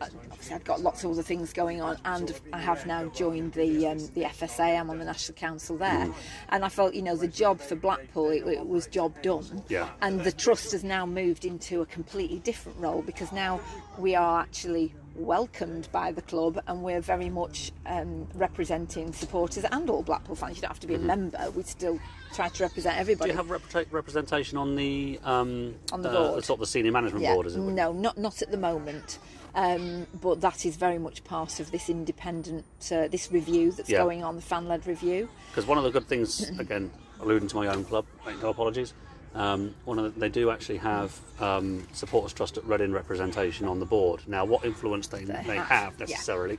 obviously 0.01 0.55
I'd 0.55 0.65
got 0.65 0.81
lots 0.81 1.05
of 1.05 1.13
other 1.13 1.23
things 1.23 1.53
going 1.53 1.81
on, 1.81 1.97
and 2.05 2.39
I 2.53 2.59
have 2.59 2.87
now 2.87 3.07
joined 3.07 3.53
the 3.53 3.87
um, 3.87 3.99
the 4.15 4.23
FSA. 4.23 4.79
I'm 4.79 4.91
on 4.91 4.99
the 4.99 5.05
National 5.05 5.37
Council 5.37 5.77
there, 5.77 6.07
Mm. 6.07 6.15
and 6.51 6.65
I 6.65 6.69
felt, 6.69 6.95
you 6.95 7.03
know, 7.03 7.17
the 7.17 7.29
job 7.29 7.61
for 7.61 7.77
Blackpool 7.77 8.31
it, 8.31 8.47
it 8.47 8.67
was 8.67 8.87
job 8.87 9.21
done. 9.23 9.63
Yeah. 9.69 9.89
And 10.03 10.21
the 10.21 10.33
trust 10.33 10.73
has 10.73 10.85
now 10.85 11.07
moved 11.07 11.45
into 11.45 11.81
a 11.83 11.87
completely 11.87 12.41
different 12.41 12.79
role 12.79 13.03
because 13.03 13.33
now 13.33 13.61
we 13.99 14.15
are 14.15 14.41
actually 14.41 14.93
welcomed 15.15 15.89
by 15.93 16.13
the 16.13 16.23
club 16.23 16.61
and 16.67 16.83
we're 16.83 17.01
very 17.01 17.29
much 17.29 17.73
um, 17.87 18.27
representing 18.35 19.13
supporters 19.13 19.65
and 19.65 19.89
all 19.89 20.03
Blackpool 20.03 20.37
fans. 20.37 20.57
You 20.57 20.63
don't 20.63 20.71
have 20.71 20.81
to 20.81 20.87
be 20.87 20.95
a 20.95 20.99
member. 20.99 21.39
We 21.55 21.63
still 21.63 21.99
try 22.35 22.49
to 22.49 22.63
represent 22.63 22.95
Mm-hmm. 22.95 23.23
Do 23.23 23.29
you 23.29 23.35
have 23.37 23.47
repre- 23.49 23.87
representation 23.91 24.57
on 24.59 24.77
the 24.77 25.19
um, 25.25 25.75
On 25.93 26.03
the 26.03 26.11
uh, 26.11 26.29
board? 26.33 26.45
sort 26.45 26.57
of 26.59 26.61
the 26.61 26.67
senior 26.67 26.93
management 26.93 27.25
board? 27.25 27.47
Is 27.47 27.57
it? 27.57 27.61
No, 27.61 27.93
not 27.93 28.19
not 28.19 28.43
at 28.43 28.51
the 28.51 28.57
moment. 28.57 29.19
Um, 29.55 30.07
but 30.21 30.41
that 30.41 30.67
is 30.67 30.75
very 30.77 30.99
much 30.99 31.23
part 31.23 31.61
of 31.61 31.71
this 31.71 31.89
independent, 31.89 32.65
uh, 32.91 33.07
this 33.09 33.31
review 33.31 33.71
that's 33.71 33.89
Yeah. 33.89 33.99
going 33.99 34.25
on, 34.25 34.35
the 34.37 34.43
fan-led 34.43 34.85
review. 34.87 35.29
Because 35.51 35.65
one 35.67 35.79
of 35.79 35.85
the 35.85 35.91
good 35.93 36.09
things, 36.09 36.49
again, 36.59 36.91
alluding 37.21 37.49
to 37.49 37.57
my 37.57 37.69
own 37.69 37.85
club, 37.85 38.05
make 38.27 38.43
no 38.43 38.49
apologies. 38.51 38.95
Um, 39.35 39.75
one 39.85 39.99
of 39.99 40.15
the, 40.15 40.21
they 40.21 40.29
do 40.29 40.51
actually 40.51 40.79
have 40.79 41.19
um, 41.41 41.87
supporters 41.93 42.33
trust 42.33 42.57
at 42.57 42.65
Reading 42.65 42.93
representation 42.93 43.67
on 43.67 43.81
the 43.81 43.87
board. 43.87 44.21
Now, 44.27 44.45
what 44.45 44.65
influence 44.65 45.09
they, 45.09 45.25
they, 45.25 45.57
have, 45.57 45.67
have 45.67 45.95
yeah. 45.99 46.07
necessarily, 46.07 46.59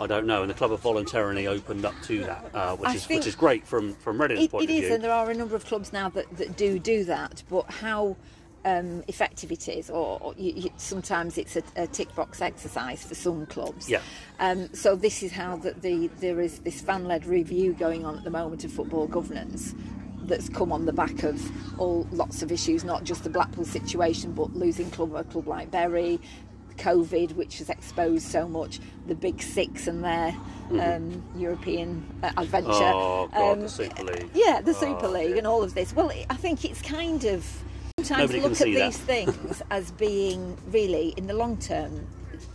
I 0.00 0.06
don't 0.06 0.26
know. 0.26 0.42
And 0.42 0.50
the 0.50 0.54
club 0.54 0.72
have 0.72 0.80
voluntarily 0.80 1.46
opened 1.46 1.84
up 1.84 1.94
to 2.04 2.20
that, 2.24 2.50
uh, 2.52 2.76
which 2.76 2.90
I 2.90 2.94
is 2.94 3.08
which 3.08 3.26
is 3.26 3.36
great 3.36 3.66
from 3.66 3.94
from 3.94 4.20
Reading's 4.20 4.44
It, 4.44 4.50
point 4.50 4.64
it 4.64 4.72
of 4.72 4.76
is, 4.76 4.84
view. 4.86 4.94
and 4.94 5.04
there 5.04 5.12
are 5.12 5.30
a 5.30 5.34
number 5.34 5.54
of 5.54 5.64
clubs 5.64 5.92
now 5.92 6.08
that, 6.10 6.36
that 6.36 6.56
do 6.56 6.78
do 6.78 7.04
that. 7.04 7.44
But 7.48 7.70
how 7.70 8.16
um, 8.64 9.04
effective 9.06 9.52
it 9.52 9.68
is, 9.68 9.88
or, 9.88 10.18
or 10.20 10.34
you, 10.36 10.52
you, 10.56 10.70
sometimes 10.76 11.38
it's 11.38 11.56
a, 11.56 11.62
a 11.76 11.86
tick 11.86 12.12
box 12.16 12.42
exercise 12.42 13.04
for 13.04 13.14
some 13.14 13.46
clubs. 13.46 13.88
Yeah. 13.88 14.00
Um, 14.40 14.72
so 14.74 14.96
this 14.96 15.22
is 15.22 15.30
how 15.30 15.56
that 15.58 15.82
the 15.82 16.08
there 16.20 16.40
is 16.40 16.58
this 16.58 16.80
fan 16.80 17.04
led 17.04 17.24
review 17.24 17.72
going 17.72 18.04
on 18.04 18.18
at 18.18 18.24
the 18.24 18.30
moment 18.30 18.64
of 18.64 18.72
football 18.72 19.06
governance. 19.06 19.74
That's 20.26 20.48
come 20.48 20.72
on 20.72 20.86
the 20.86 20.92
back 20.92 21.22
of 21.22 21.40
all 21.78 22.06
lots 22.10 22.42
of 22.42 22.50
issues, 22.50 22.84
not 22.84 23.04
just 23.04 23.22
the 23.24 23.30
Blackpool 23.30 23.64
situation, 23.64 24.32
but 24.32 24.54
losing 24.54 24.90
club 24.90 25.14
a 25.14 25.24
club 25.24 25.46
like 25.46 25.70
Bury, 25.70 26.18
COVID, 26.78 27.32
which 27.36 27.58
has 27.58 27.70
exposed 27.70 28.26
so 28.26 28.48
much, 28.48 28.80
the 29.06 29.14
Big 29.14 29.40
Six 29.40 29.86
and 29.86 30.02
their 30.04 30.36
um, 30.72 31.22
European 31.36 32.04
uh, 32.22 32.32
adventure. 32.36 32.70
Mm-hmm. 32.70 32.82
Oh 32.82 33.28
God, 33.32 33.52
Um, 33.52 33.60
the 33.60 33.68
Super 33.68 34.02
League. 34.04 34.30
yeah, 34.34 34.60
the 34.60 34.74
Super 34.74 35.06
Oh, 35.06 35.10
League 35.10 35.36
and 35.36 35.46
all 35.46 35.62
of 35.62 35.74
this. 35.74 35.94
Well, 35.94 36.10
I 36.28 36.34
think 36.36 36.64
it's 36.64 36.82
kind 36.82 37.24
of 37.24 37.46
sometimes 37.98 38.32
Nobody 38.32 38.40
look 38.40 38.52
at 38.52 38.58
that. 38.58 38.66
these 38.66 38.98
things 38.98 39.62
as 39.70 39.90
being 39.92 40.56
really 40.70 41.14
in 41.16 41.26
the 41.26 41.34
long 41.34 41.56
term. 41.56 42.06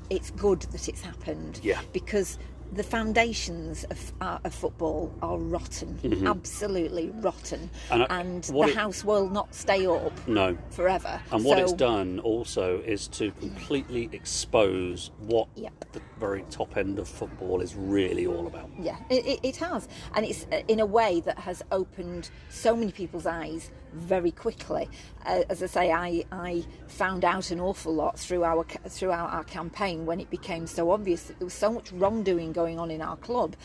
It's 0.09 0.29
good 0.31 0.61
that 0.73 0.89
it's 0.89 1.01
happened. 1.01 1.61
Yeah. 1.63 1.79
Because 1.93 2.37
the 2.73 2.83
foundations 2.83 3.83
of, 3.85 4.13
uh, 4.21 4.39
of 4.45 4.53
football 4.53 5.13
are 5.21 5.37
rotten, 5.37 5.99
absolutely 6.25 7.09
rotten, 7.15 7.69
And, 7.89 8.05
and, 8.09 8.49
uh, 8.49 8.53
the 8.53 8.69
it- 8.69 8.75
house 8.75 9.03
will 9.03 9.29
not 9.29 9.53
stay 9.53 9.85
up 9.85 10.13
No. 10.27 10.57
forever. 10.69 11.19
And 11.31 11.43
what 11.43 11.57
So- 11.57 11.63
it's 11.63 11.73
done 11.73 12.19
also 12.21 12.79
is 12.85 13.07
to 13.09 13.31
completely 13.31 14.09
expose 14.13 15.11
what 15.19 15.47
Yep. 15.55 15.73
the 15.91 16.01
very 16.19 16.43
top 16.49 16.77
end 16.77 16.97
of 16.99 17.07
football 17.07 17.61
is 17.61 17.75
really 17.75 18.25
all 18.25 18.47
about. 18.47 18.69
Yeah, 18.79 18.95
it, 19.09 19.25
it, 19.25 19.39
it 19.43 19.55
has, 19.57 19.87
and 20.15 20.25
it's 20.25 20.45
uh, 20.51 20.61
in 20.67 20.79
a 20.79 20.85
way 20.85 21.19
that 21.21 21.39
has 21.39 21.61
opened 21.71 22.29
so 22.49 22.75
many 22.75 22.91
people's 22.91 23.25
eyes 23.25 23.69
very 23.93 24.31
quickly. 24.31 24.89
Uh, 25.25 25.43
as 25.49 25.61
I 25.63 25.65
say, 25.67 25.91
I, 25.91 26.23
I 26.31 26.63
found 26.87 27.25
out 27.25 27.51
an 27.51 27.59
awful 27.59 27.93
lot 27.93 28.17
through 28.17 28.43
our 28.43 28.63
throughout 28.87 29.31
our 29.31 29.43
campaign 29.43 30.05
when 30.05 30.19
it 30.19 30.29
became 30.29 30.67
so 30.67 30.91
obvious 30.91 31.23
that 31.23 31.39
there 31.39 31.45
was 31.45 31.53
so 31.53 31.71
much 31.71 31.91
wrongdoing 31.91 32.51
going 32.53 32.79
on 32.79 32.91
in 32.91 33.01
our 33.01 33.17
club, 33.17 33.55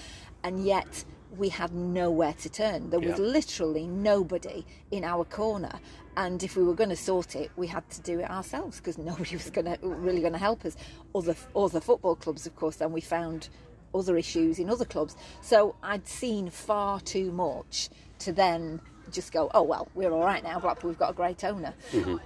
and 0.43 0.65
yet 0.65 1.05
we 1.37 1.49
had 1.49 1.75
nowhere 1.75 2.33
to 2.41 2.49
turn. 2.49 2.91
There 2.91 3.01
was 3.01 3.19
Yeah. 3.19 3.25
literally 3.27 3.87
nobody 3.87 4.65
in 4.91 5.05
our 5.05 5.25
corner. 5.25 5.81
And 6.17 6.43
if 6.43 6.57
we 6.57 6.63
were 6.63 6.73
going 6.73 6.89
to 6.89 6.97
sort 6.97 7.37
it, 7.37 7.51
we 7.57 7.67
had 7.67 7.87
to 7.91 8.01
do 8.01 8.21
it 8.21 8.31
ourselves 8.31 8.79
because 8.79 8.97
nobody 9.11 9.37
was 9.37 9.51
going 9.51 9.67
to 9.67 9.79
really 9.83 10.21
going 10.21 10.33
to 10.33 10.39
help 10.39 10.65
us. 10.65 10.77
Other 11.15 11.37
other 11.55 11.81
football 11.81 12.17
clubs, 12.17 12.47
of 12.47 12.57
course. 12.57 12.77
Then 12.77 12.93
we 12.93 13.01
found 13.03 13.49
other 13.95 14.17
issues 14.17 14.59
in 14.59 14.71
other 14.71 14.85
clubs. 14.85 15.17
So 15.43 15.75
I'd 15.83 16.07
seen 16.09 16.49
far 16.51 17.01
too 17.01 17.33
much 17.33 17.91
to 18.21 18.33
then 18.33 18.81
just 19.13 19.33
go, 19.33 19.51
oh 19.55 19.63
well, 19.63 19.89
we're 19.95 20.11
all 20.11 20.25
right 20.25 20.43
now. 20.43 20.59
Blackpool, 20.59 20.91
we've 20.91 20.99
got 20.99 21.11
a 21.11 21.15
great 21.15 21.45
owner, 21.45 21.75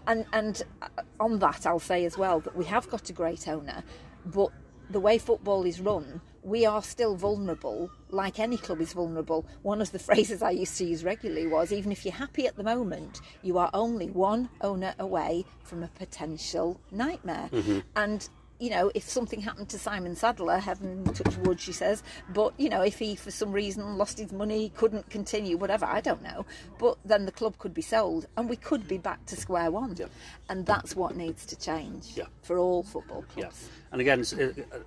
and 0.06 0.24
and 0.32 0.62
uh, 0.82 0.88
on 1.18 1.38
that 1.40 1.66
I'll 1.66 1.78
say 1.78 2.04
as 2.04 2.16
well 2.16 2.40
that 2.40 2.56
we 2.56 2.64
have 2.66 2.88
got 2.90 3.08
a 3.10 3.12
great 3.12 3.48
owner, 3.48 3.82
but 4.26 4.50
the 4.90 5.00
way 5.00 5.18
football 5.18 5.64
is 5.64 5.80
run, 5.80 6.20
we 6.42 6.66
are 6.66 6.82
still 6.82 7.14
vulnerable, 7.14 7.90
like 8.10 8.38
any 8.40 8.56
club 8.56 8.80
is 8.80 8.92
vulnerable. 8.92 9.46
One 9.62 9.80
of 9.80 9.92
the 9.92 9.98
phrases 10.08 10.42
I 10.42 10.50
used 10.50 10.76
to 10.78 10.84
use 10.84 11.04
regularly 11.04 11.46
was 11.46 11.72
even 11.72 11.92
if 11.92 12.04
you're 12.04 12.14
happy 12.14 12.46
at 12.46 12.56
the 12.56 12.64
moment, 12.64 13.20
you 13.42 13.58
are 13.58 13.70
only 13.72 14.10
one 14.10 14.48
owner 14.60 14.94
away 14.98 15.44
from 15.62 15.82
a 15.82 15.88
potential 15.88 16.80
nightmare. 16.90 17.48
And 17.94 18.28
you 18.60 18.68
know, 18.70 18.90
if 18.94 19.08
something 19.08 19.40
happened 19.40 19.68
to 19.70 19.78
Simon 19.78 20.14
Sadler, 20.14 20.58
heaven 20.58 21.02
touch 21.04 21.36
wood, 21.38 21.58
she 21.58 21.72
says, 21.72 22.02
but 22.34 22.52
you 22.58 22.68
know, 22.68 22.82
if 22.82 22.98
he 22.98 23.16
for 23.16 23.30
some 23.30 23.50
reason 23.52 23.96
lost 23.96 24.18
his 24.18 24.32
money, 24.32 24.70
couldn't 24.76 25.08
continue, 25.08 25.56
whatever, 25.56 25.86
I 25.86 26.00
don't 26.02 26.22
know, 26.22 26.44
but 26.78 26.98
then 27.04 27.24
the 27.24 27.32
club 27.32 27.56
could 27.58 27.72
be 27.72 27.82
sold 27.82 28.26
and 28.36 28.48
we 28.50 28.56
could 28.56 28.86
be 28.86 28.98
back 28.98 29.24
to 29.26 29.36
square 29.36 29.70
one. 29.70 29.96
Yeah. 29.98 30.06
And 30.50 30.66
that's 30.66 30.94
what 30.94 31.16
needs 31.16 31.46
to 31.46 31.56
change 31.56 32.08
Yeah. 32.14 32.26
for 32.42 32.58
all 32.58 32.82
football 32.82 33.24
Yeah, 33.34 33.44
clubs. 33.44 33.68
and 33.92 34.00
again, 34.02 34.24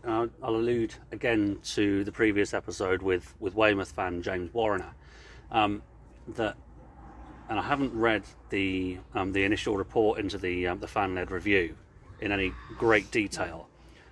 uh, 0.05 0.28
I'll 0.43 0.55
allude 0.55 0.93
again 1.11 1.57
to 1.74 2.03
the 2.03 2.11
previous 2.11 2.53
episode 2.53 3.01
with 3.01 3.34
with 3.39 3.55
Weymouth 3.55 3.91
fan 3.91 4.21
James 4.21 4.51
Warrener. 4.53 4.93
Um, 5.51 5.82
that, 6.36 6.55
and 7.49 7.59
I 7.59 7.63
haven't 7.63 7.93
read 7.93 8.24
the 8.49 8.97
um, 9.15 9.32
the 9.34 9.43
initial 9.43 9.78
report 9.78 10.19
into 10.19 10.38
the 10.38 10.67
um, 10.67 10.80
the 10.80 10.88
fan 10.88 11.15
led 11.15 11.32
review 11.32 11.76
in 12.24 12.32
any 12.32 12.53
great 12.78 13.11
detail, 13.11 13.67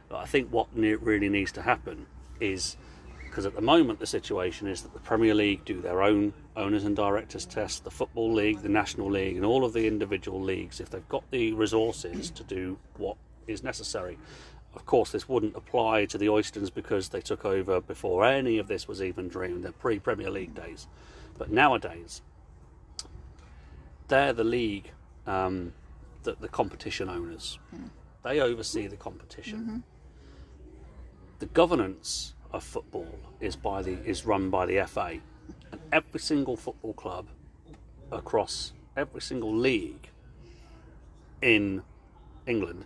but 0.09 0.17
I 0.17 0.25
think 0.25 0.49
what 0.49 0.67
really 0.75 1.29
needs 1.29 1.53
to 1.53 1.61
happen 1.61 2.05
is 2.41 2.75
because 3.23 3.45
at 3.45 3.55
the 3.55 3.61
moment 3.61 3.99
the 3.99 4.05
situation 4.05 4.67
is 4.67 4.81
that 4.81 4.93
the 4.93 4.99
Premier 4.99 5.33
League 5.33 5.63
do 5.63 5.79
their 5.79 6.03
own 6.03 6.33
owners 6.57 6.83
and 6.83 6.97
directors 6.97 7.45
test, 7.45 7.85
the 7.85 7.89
Football 7.89 8.33
League, 8.33 8.61
the 8.61 8.67
National 8.67 9.09
League, 9.09 9.37
and 9.37 9.45
all 9.45 9.63
of 9.63 9.71
the 9.71 9.87
individual 9.87 10.41
leagues, 10.41 10.81
if 10.81 10.89
they've 10.89 11.07
got 11.07 11.23
the 11.31 11.53
resources 11.53 12.29
to 12.31 12.43
do 12.43 12.77
what 12.97 13.15
is 13.47 13.63
necessary. 13.63 14.17
Of 14.75 14.85
course, 14.85 15.13
this 15.13 15.29
wouldn't 15.29 15.55
apply 15.55 16.05
to 16.07 16.17
the 16.17 16.25
Oystons 16.25 16.73
because 16.73 17.07
they 17.09 17.21
took 17.21 17.45
over 17.45 17.79
before 17.79 18.25
any 18.25 18.57
of 18.57 18.67
this 18.67 18.85
was 18.85 19.01
even 19.01 19.29
dreamed, 19.29 19.63
the 19.63 19.71
pre 19.71 19.97
Premier 19.97 20.29
League 20.29 20.53
days. 20.53 20.87
But 21.37 21.51
nowadays, 21.51 22.21
they're 24.09 24.33
the 24.33 24.43
league, 24.43 24.91
um, 25.25 25.71
the, 26.23 26.35
the 26.37 26.49
competition 26.49 27.07
owners. 27.07 27.59
They 28.23 28.39
oversee 28.39 28.87
the 28.87 28.97
competition. 28.97 29.83
The 31.39 31.45
governance 31.47 32.35
of 32.53 32.63
football 32.63 33.07
is 33.39 33.55
by 33.55 33.81
the 33.81 33.93
is 34.05 34.25
run 34.25 34.49
by 34.49 34.65
the 34.65 34.83
FA, 34.85 35.19
and 35.71 35.81
every 35.91 36.19
single 36.19 36.55
football 36.55 36.93
club 36.93 37.27
across 38.11 38.73
every 38.95 39.21
single 39.21 39.55
league 39.55 40.09
in 41.41 41.81
England 42.45 42.85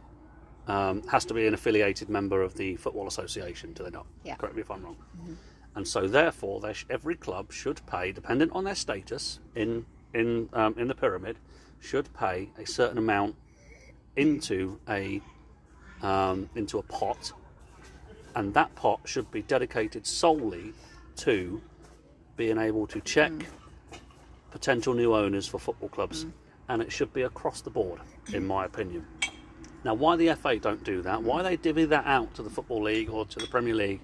um, 0.67 1.03
has 1.07 1.25
to 1.25 1.33
be 1.33 1.45
an 1.47 1.53
affiliated 1.53 2.09
member 2.09 2.41
of 2.41 2.55
the 2.55 2.75
Football 2.77 3.07
Association, 3.07 3.73
do 3.73 3.83
they 3.83 3.89
not? 3.89 4.05
Yeah. 4.23 4.35
Correct 4.35 4.55
me 4.55 4.61
if 4.61 4.71
I'm 4.71 4.83
wrong. 4.83 4.97
And 5.75 5.87
so, 5.87 6.07
therefore, 6.07 6.73
sh- 6.73 6.85
every 6.89 7.15
club 7.15 7.51
should 7.51 7.81
pay, 7.85 8.11
dependent 8.11 8.51
on 8.53 8.63
their 8.63 8.75
status 8.75 9.39
in 9.55 9.85
in 10.13 10.47
um, 10.53 10.75
in 10.77 10.87
the 10.87 10.95
pyramid, 10.95 11.37
should 11.81 12.13
pay 12.13 12.49
a 12.57 12.65
certain 12.65 12.97
amount 12.97 13.35
into 14.15 14.79
a 14.89 15.21
um, 16.01 16.49
into 16.55 16.77
a 16.77 16.83
pot, 16.83 17.31
and 18.35 18.53
that 18.53 18.73
pot 18.75 18.99
should 19.05 19.29
be 19.31 19.41
dedicated 19.43 20.05
solely 20.05 20.73
to 21.17 21.61
being 22.37 22.57
able 22.57 22.85
to 22.87 22.99
check 23.01 23.31
potential 24.51 24.93
new 24.93 25.13
owners 25.13 25.47
for 25.47 25.59
football 25.59 25.89
clubs, 25.89 26.25
and 26.69 26.81
it 26.81 26.91
should 26.91 27.13
be 27.13 27.23
across 27.23 27.61
the 27.61 27.69
board, 27.69 27.99
in 28.33 28.45
my 28.45 28.65
opinion. 28.65 29.05
Now, 29.83 29.93
why 29.93 30.15
the 30.15 30.33
FA 30.35 30.57
don't 30.57 30.83
do 30.83 31.01
that? 31.03 31.21
Why 31.21 31.43
they 31.43 31.57
divvy 31.57 31.85
that 31.85 32.05
out 32.07 32.33
to 32.35 32.41
the 32.41 32.49
Football 32.49 32.83
League 32.83 33.09
or 33.09 33.25
to 33.25 33.39
the 33.39 33.47
Premier 33.47 33.75
League? 33.75 34.01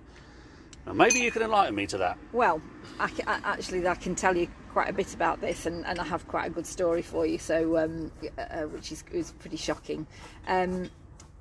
Now, 0.86 0.94
maybe 0.94 1.20
you 1.20 1.32
can 1.32 1.42
enlighten 1.44 1.76
me 1.76 1.86
to 1.88 1.98
that. 2.00 2.18
Well, 2.34 2.62
I, 3.00 3.10
I, 3.28 3.40
actually, 3.44 3.88
I 3.88 3.96
can 3.96 4.16
tell 4.16 4.36
you 4.36 4.48
quite 4.72 4.90
a 4.90 4.94
bit 4.94 5.14
about 5.14 5.42
this, 5.42 5.66
and, 5.66 5.86
and 5.86 6.00
I 6.00 6.04
have 6.04 6.28
quite 6.28 6.48
a 6.48 6.50
good 6.50 6.66
story 6.66 7.02
for 7.02 7.26
you. 7.26 7.38
So, 7.38 7.78
um, 7.78 8.12
uh, 8.38 8.64
which 8.64 8.92
is, 8.92 9.04
is 9.12 9.32
pretty 9.34 9.58
shocking. 9.58 10.08
Um, 10.48 10.90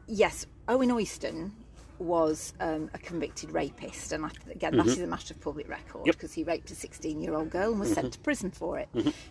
yes, 0.06 0.46
Owen 0.68 0.90
Oyston 0.90 1.52
was 1.98 2.54
um, 2.60 2.90
a 2.94 2.98
convicted 2.98 3.52
rapist, 3.52 4.12
and 4.12 4.24
I, 4.24 4.30
again, 4.50 4.76
that 4.78 4.86
is 4.86 4.98
a 5.00 5.06
matter 5.06 5.34
of 5.34 5.40
public 5.40 5.68
record 5.68 6.00
Mm-hmm. 6.00 6.06
Yep. 6.06 6.14
because 6.16 6.32
he 6.32 6.44
raped 6.44 6.70
a 6.70 6.74
16-year-old 6.74 7.50
girl 7.50 7.72
and 7.72 7.80
was 7.80 7.92
sent 7.92 8.12
to 8.14 8.18
prison 8.20 8.50
for 8.50 8.78
it. 8.78 8.88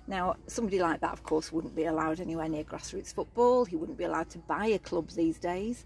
Now, 0.07 0.35
somebody 0.47 0.79
like 0.79 1.01
that, 1.01 1.13
of 1.13 1.23
course, 1.23 1.51
wouldn't 1.51 1.75
be 1.75 1.85
allowed 1.85 2.19
anywhere 2.19 2.47
near 2.47 2.63
grassroots 2.63 3.13
football. 3.13 3.65
He 3.65 3.75
wouldn't 3.75 3.97
be 3.97 4.03
allowed 4.03 4.29
to 4.31 4.37
buy 4.39 4.67
a 4.67 4.79
club 4.79 5.09
these 5.09 5.39
days. 5.39 5.85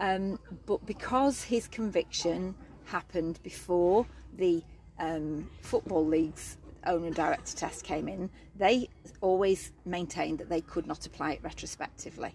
Um, 0.00 0.38
but 0.66 0.84
because 0.84 1.44
his 1.44 1.66
conviction 1.66 2.54
happened 2.88 3.38
before 3.42 4.06
the 4.36 4.62
um, 4.98 5.48
football 5.62 6.04
league's 6.04 6.56
owner 6.86 7.10
director 7.10 7.56
test 7.56 7.84
came 7.84 8.08
in, 8.08 8.30
they 8.56 8.88
always 9.20 9.72
maintained 9.84 10.38
that 10.38 10.48
they 10.48 10.60
could 10.60 10.86
not 10.86 11.06
apply 11.06 11.32
it 11.32 11.40
retrospectively. 11.42 12.32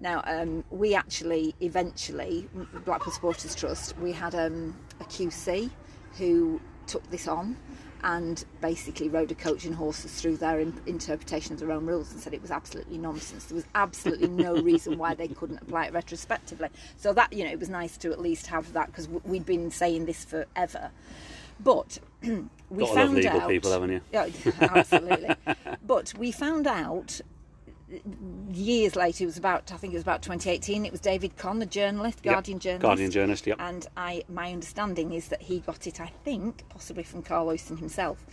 Now, 0.00 0.22
um, 0.26 0.64
we 0.70 0.94
actually 0.94 1.54
eventually, 1.60 2.48
Blackpool 2.84 3.12
Supporters 3.12 3.54
Trust, 3.54 3.96
we 3.98 4.12
had 4.12 4.34
um, 4.34 4.76
a 5.00 5.04
QC 5.04 5.70
who 6.18 6.60
took 6.86 7.08
this 7.10 7.28
on 7.28 7.56
and 8.02 8.44
basically 8.60 9.08
rode 9.08 9.30
a 9.30 9.34
coach 9.34 9.64
and 9.64 9.74
horses 9.74 10.20
through 10.20 10.36
their 10.36 10.60
in- 10.60 10.80
interpretation 10.86 11.52
of 11.52 11.60
their 11.60 11.72
own 11.72 11.86
rules 11.86 12.10
and 12.12 12.20
said 12.20 12.32
it 12.34 12.42
was 12.42 12.50
absolutely 12.50 12.98
nonsense. 12.98 13.44
There 13.46 13.56
was 13.56 13.66
absolutely 13.74 14.28
no 14.28 14.54
reason 14.62 14.98
why 14.98 15.14
they 15.14 15.28
couldn't 15.28 15.60
apply 15.62 15.86
it 15.86 15.92
retrospectively. 15.92 16.68
So 16.96 17.12
that 17.12 17.32
you 17.32 17.44
know, 17.44 17.50
it 17.50 17.58
was 17.58 17.68
nice 17.68 17.96
to 17.98 18.10
at 18.12 18.20
least 18.20 18.46
have 18.48 18.72
that 18.72 18.86
because 18.86 19.06
w- 19.06 19.22
we'd 19.24 19.46
been 19.46 19.70
saying 19.70 20.06
this 20.06 20.24
forever. 20.24 20.90
But 21.62 21.98
we 22.22 22.38
Got 22.78 22.94
found 22.94 23.26
out, 23.26 23.48
people, 23.48 23.70
haven't 23.70 23.90
you? 23.90 24.00
Yeah, 24.12 24.28
absolutely. 24.60 25.34
but 25.86 26.14
we 26.16 26.32
found 26.32 26.66
out 26.66 27.20
years 28.52 28.96
later. 28.96 29.24
It 29.24 29.26
was 29.26 29.38
about 29.38 29.72
I 29.72 29.76
think 29.76 29.92
it 29.92 29.96
was 29.96 30.02
about 30.02 30.22
2018. 30.22 30.84
It 30.84 30.92
was 30.92 31.00
David 31.00 31.36
Conn, 31.36 31.58
the 31.58 31.66
journalist, 31.66 32.20
Yep. 32.22 32.34
Guardian 32.34 32.58
journalist. 32.58 32.82
Guardian 32.82 33.10
journalist, 33.10 33.46
yep. 33.46 33.56
And 33.60 33.86
I, 33.96 34.24
my 34.28 34.52
understanding 34.52 35.12
is 35.12 35.28
that 35.28 35.42
he 35.42 35.60
got 35.60 35.86
it. 35.86 36.00
I 36.00 36.12
think 36.24 36.64
possibly 36.68 37.02
from 37.02 37.22
Karl 37.22 37.46
Oyston 37.48 37.78
himself, 37.78 38.26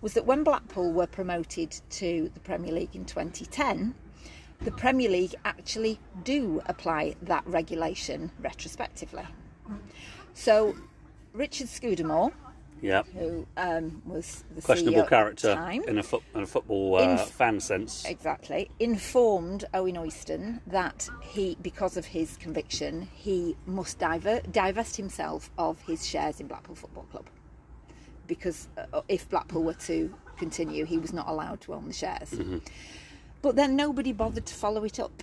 was 0.00 0.14
that 0.14 0.26
when 0.26 0.44
Blackpool 0.44 0.92
were 0.92 1.06
promoted 1.06 1.80
to 1.90 2.30
the 2.34 2.40
Premier 2.40 2.72
League 2.72 2.94
in 2.94 3.04
2010. 3.04 3.94
The 4.60 4.70
Premier 4.70 5.08
League 5.10 5.34
actually 5.44 5.98
do 6.22 6.62
apply 6.66 7.16
that 7.22 7.44
regulation 7.48 8.30
retrospectively. 8.40 9.24
So, 10.34 10.76
Richard 11.32 11.66
Scudamore, 11.66 12.30
Yeah. 12.82 13.04
who 13.04 13.46
um, 13.56 14.02
was 14.04 14.44
the 14.54 14.60
Questionable 14.60 15.02
CEO 15.04 15.08
character 15.08 15.54
time, 15.54 15.84
in 15.84 15.98
a, 15.98 16.04
in 16.34 16.42
a 16.42 16.46
football 16.46 16.96
uh, 16.96 17.12
In- 17.12 17.18
fan 17.18 17.60
sense. 17.60 18.04
exactly 18.04 18.70
informed 18.80 19.64
Owen 19.72 19.94
Oyston 19.96 20.60
that 20.66 21.08
he, 21.22 21.56
because 21.62 21.96
of 21.96 22.04
his 22.04 22.36
conviction, 22.38 23.08
he 23.14 23.56
must 23.66 23.98
diver- 24.00 24.42
divest 24.50 24.96
himself 24.96 25.50
of 25.56 25.80
his 25.82 26.06
shares 26.06 26.40
in 26.40 26.48
Blackpool 26.48 26.74
Football 26.74 27.04
Club 27.04 27.26
because 28.26 28.68
uh, 28.76 29.00
if 29.08 29.28
Blackpool 29.30 29.62
were 29.62 29.74
to 29.74 30.12
continue, 30.36 30.84
he 30.84 30.98
was 30.98 31.12
not 31.12 31.28
allowed 31.28 31.60
to 31.62 31.74
own 31.74 31.86
the 31.86 31.92
shares. 31.92 32.34
But 33.42 33.56
then 33.56 33.76
nobody 33.76 34.12
bothered 34.12 34.46
to 34.46 34.54
follow 34.54 34.84
it 34.84 34.98
up. 34.98 35.22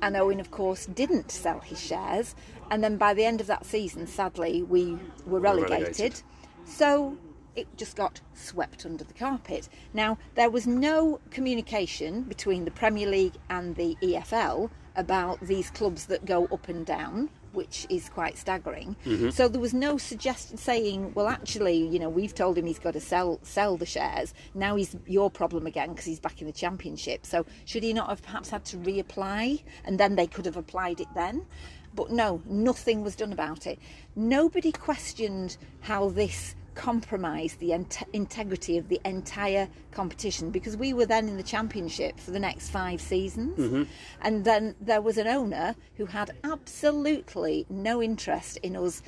And 0.00 0.16
Owen, 0.16 0.40
of 0.40 0.50
course, 0.50 0.86
didn't 0.86 1.30
sell 1.30 1.60
his 1.60 1.80
shares. 1.80 2.34
And 2.70 2.82
then 2.82 2.96
by 2.96 3.14
the 3.14 3.24
end 3.24 3.40
of 3.40 3.46
that 3.48 3.64
season, 3.66 4.06
sadly, 4.06 4.62
we 4.62 4.96
were 5.26 5.38
relegated. 5.40 5.70
relegated. 5.82 6.22
So 6.64 7.16
it 7.54 7.66
just 7.76 7.96
got 7.96 8.20
swept 8.34 8.86
under 8.86 9.04
the 9.04 9.14
carpet. 9.14 9.68
Now, 9.92 10.18
there 10.34 10.50
was 10.50 10.66
no 10.66 11.20
communication 11.30 12.22
between 12.22 12.64
the 12.64 12.70
Premier 12.70 13.08
League 13.08 13.34
and 13.50 13.76
the 13.76 13.96
EFL 14.02 14.70
about 14.96 15.40
these 15.40 15.70
clubs 15.70 16.06
that 16.06 16.24
go 16.24 16.46
up 16.46 16.68
and 16.68 16.84
down, 16.84 17.30
which 17.52 17.86
is 17.88 18.08
quite 18.08 18.36
staggering. 18.38 18.96
Mm-hmm. 19.04 19.30
So 19.30 19.48
there 19.48 19.60
was 19.60 19.74
no 19.74 19.96
suggestion 19.98 20.56
saying, 20.56 21.12
well, 21.14 21.28
actually, 21.28 21.76
you 21.76 21.98
know, 21.98 22.08
we've 22.08 22.34
told 22.34 22.58
him 22.58 22.66
he's 22.66 22.78
got 22.78 22.92
to 22.92 23.00
sell 23.00 23.38
sell 23.42 23.76
the 23.76 23.86
shares. 23.86 24.34
Now 24.54 24.76
he's 24.76 24.96
your 25.06 25.30
problem 25.30 25.66
again 25.66 25.90
because 25.90 26.06
he's 26.06 26.20
back 26.20 26.40
in 26.40 26.46
the 26.46 26.52
championship. 26.52 27.26
So 27.26 27.46
should 27.64 27.82
he 27.82 27.92
not 27.92 28.08
have 28.08 28.22
perhaps 28.22 28.50
had 28.50 28.64
to 28.66 28.76
reapply, 28.78 29.62
and 29.84 29.98
then 29.98 30.16
they 30.16 30.26
could 30.26 30.46
have 30.46 30.56
applied 30.56 31.00
it 31.00 31.08
then? 31.14 31.46
But 31.94 32.10
no, 32.10 32.42
nothing 32.46 33.02
was 33.02 33.16
done 33.16 33.32
about 33.32 33.66
it. 33.66 33.78
Nobody 34.16 34.72
questioned 34.72 35.56
how 35.80 36.08
this 36.08 36.54
compromised 36.74 37.58
the 37.58 37.72
int- 37.72 38.02
integrity 38.12 38.78
of 38.78 38.88
the 38.88 39.00
entire 39.04 39.68
competition 39.90 40.50
because 40.50 40.76
we 40.76 40.92
were 40.92 41.06
then 41.06 41.28
in 41.28 41.36
the 41.36 41.42
championship 41.42 42.18
for 42.18 42.30
the 42.30 42.40
next 42.40 42.70
five 42.70 43.00
seasons. 43.00 43.58
Mm-hmm. 43.58 43.82
And 44.22 44.44
then 44.44 44.74
there 44.80 45.02
was 45.02 45.18
an 45.18 45.26
owner 45.26 45.74
who 45.96 46.06
had 46.06 46.30
absolutely 46.44 47.66
no 47.68 48.02
interest 48.02 48.56
in 48.58 48.76
us 48.76 49.02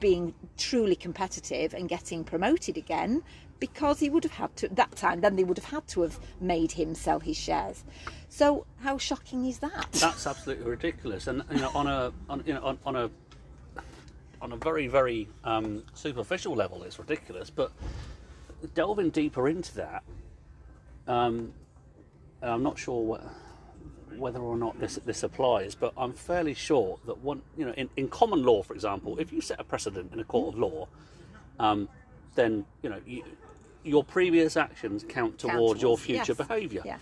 being 0.00 0.34
truly 0.56 0.96
competitive 0.96 1.72
and 1.72 1.88
getting 1.88 2.24
promoted 2.24 2.76
again 2.76 3.22
because 3.60 3.98
he 4.00 4.10
would 4.10 4.24
have 4.24 4.32
had 4.32 4.54
to 4.56 4.66
at 4.66 4.76
that 4.76 4.94
time 4.96 5.20
then 5.20 5.36
they 5.36 5.44
would 5.44 5.56
have 5.56 5.64
had 5.64 5.86
to 5.88 6.02
have 6.02 6.18
made 6.40 6.72
him 6.72 6.94
sell 6.94 7.20
his 7.20 7.36
shares 7.36 7.84
so 8.28 8.66
how 8.82 8.98
shocking 8.98 9.46
is 9.46 9.58
that 9.58 9.88
That's 9.92 10.26
absolutely 10.26 10.66
ridiculous, 10.66 11.26
and 11.26 11.42
you 11.50 11.58
know, 11.58 11.70
on 11.74 11.86
a 11.86 12.12
on, 12.28 12.42
you 12.46 12.54
know, 12.54 12.62
on, 12.62 12.78
on 12.84 12.96
a 12.96 13.10
on 14.40 14.52
a 14.52 14.56
very 14.56 14.86
very 14.86 15.28
um, 15.44 15.82
superficial 15.94 16.54
level, 16.54 16.82
it's 16.82 16.98
ridiculous. 16.98 17.50
But 17.50 17.72
delving 18.74 19.10
deeper 19.10 19.48
into 19.48 19.74
that, 19.76 20.02
um, 21.06 21.52
and 22.42 22.50
I'm 22.50 22.62
not 22.62 22.78
sure 22.78 23.02
what, 23.02 23.24
whether 24.16 24.40
or 24.40 24.56
not 24.56 24.78
this 24.78 24.96
this 25.04 25.22
applies, 25.22 25.74
but 25.74 25.92
I'm 25.96 26.12
fairly 26.12 26.54
sure 26.54 26.98
that 27.06 27.18
one, 27.18 27.42
you 27.56 27.64
know, 27.64 27.72
in, 27.72 27.88
in 27.96 28.08
common 28.08 28.44
law, 28.44 28.62
for 28.62 28.74
example, 28.74 29.18
if 29.18 29.32
you 29.32 29.40
set 29.40 29.58
a 29.58 29.64
precedent 29.64 30.12
in 30.12 30.20
a 30.20 30.24
court 30.24 30.54
of 30.54 30.60
law, 30.60 30.86
um, 31.58 31.88
then 32.34 32.66
you 32.82 32.90
know 32.90 33.00
you, 33.06 33.24
your 33.84 34.04
previous 34.04 34.56
actions 34.56 35.04
count 35.08 35.38
towards 35.38 35.80
your 35.80 35.96
future 35.96 36.34
yes. 36.36 36.46
behaviour. 36.46 36.82
yeah 36.84 36.98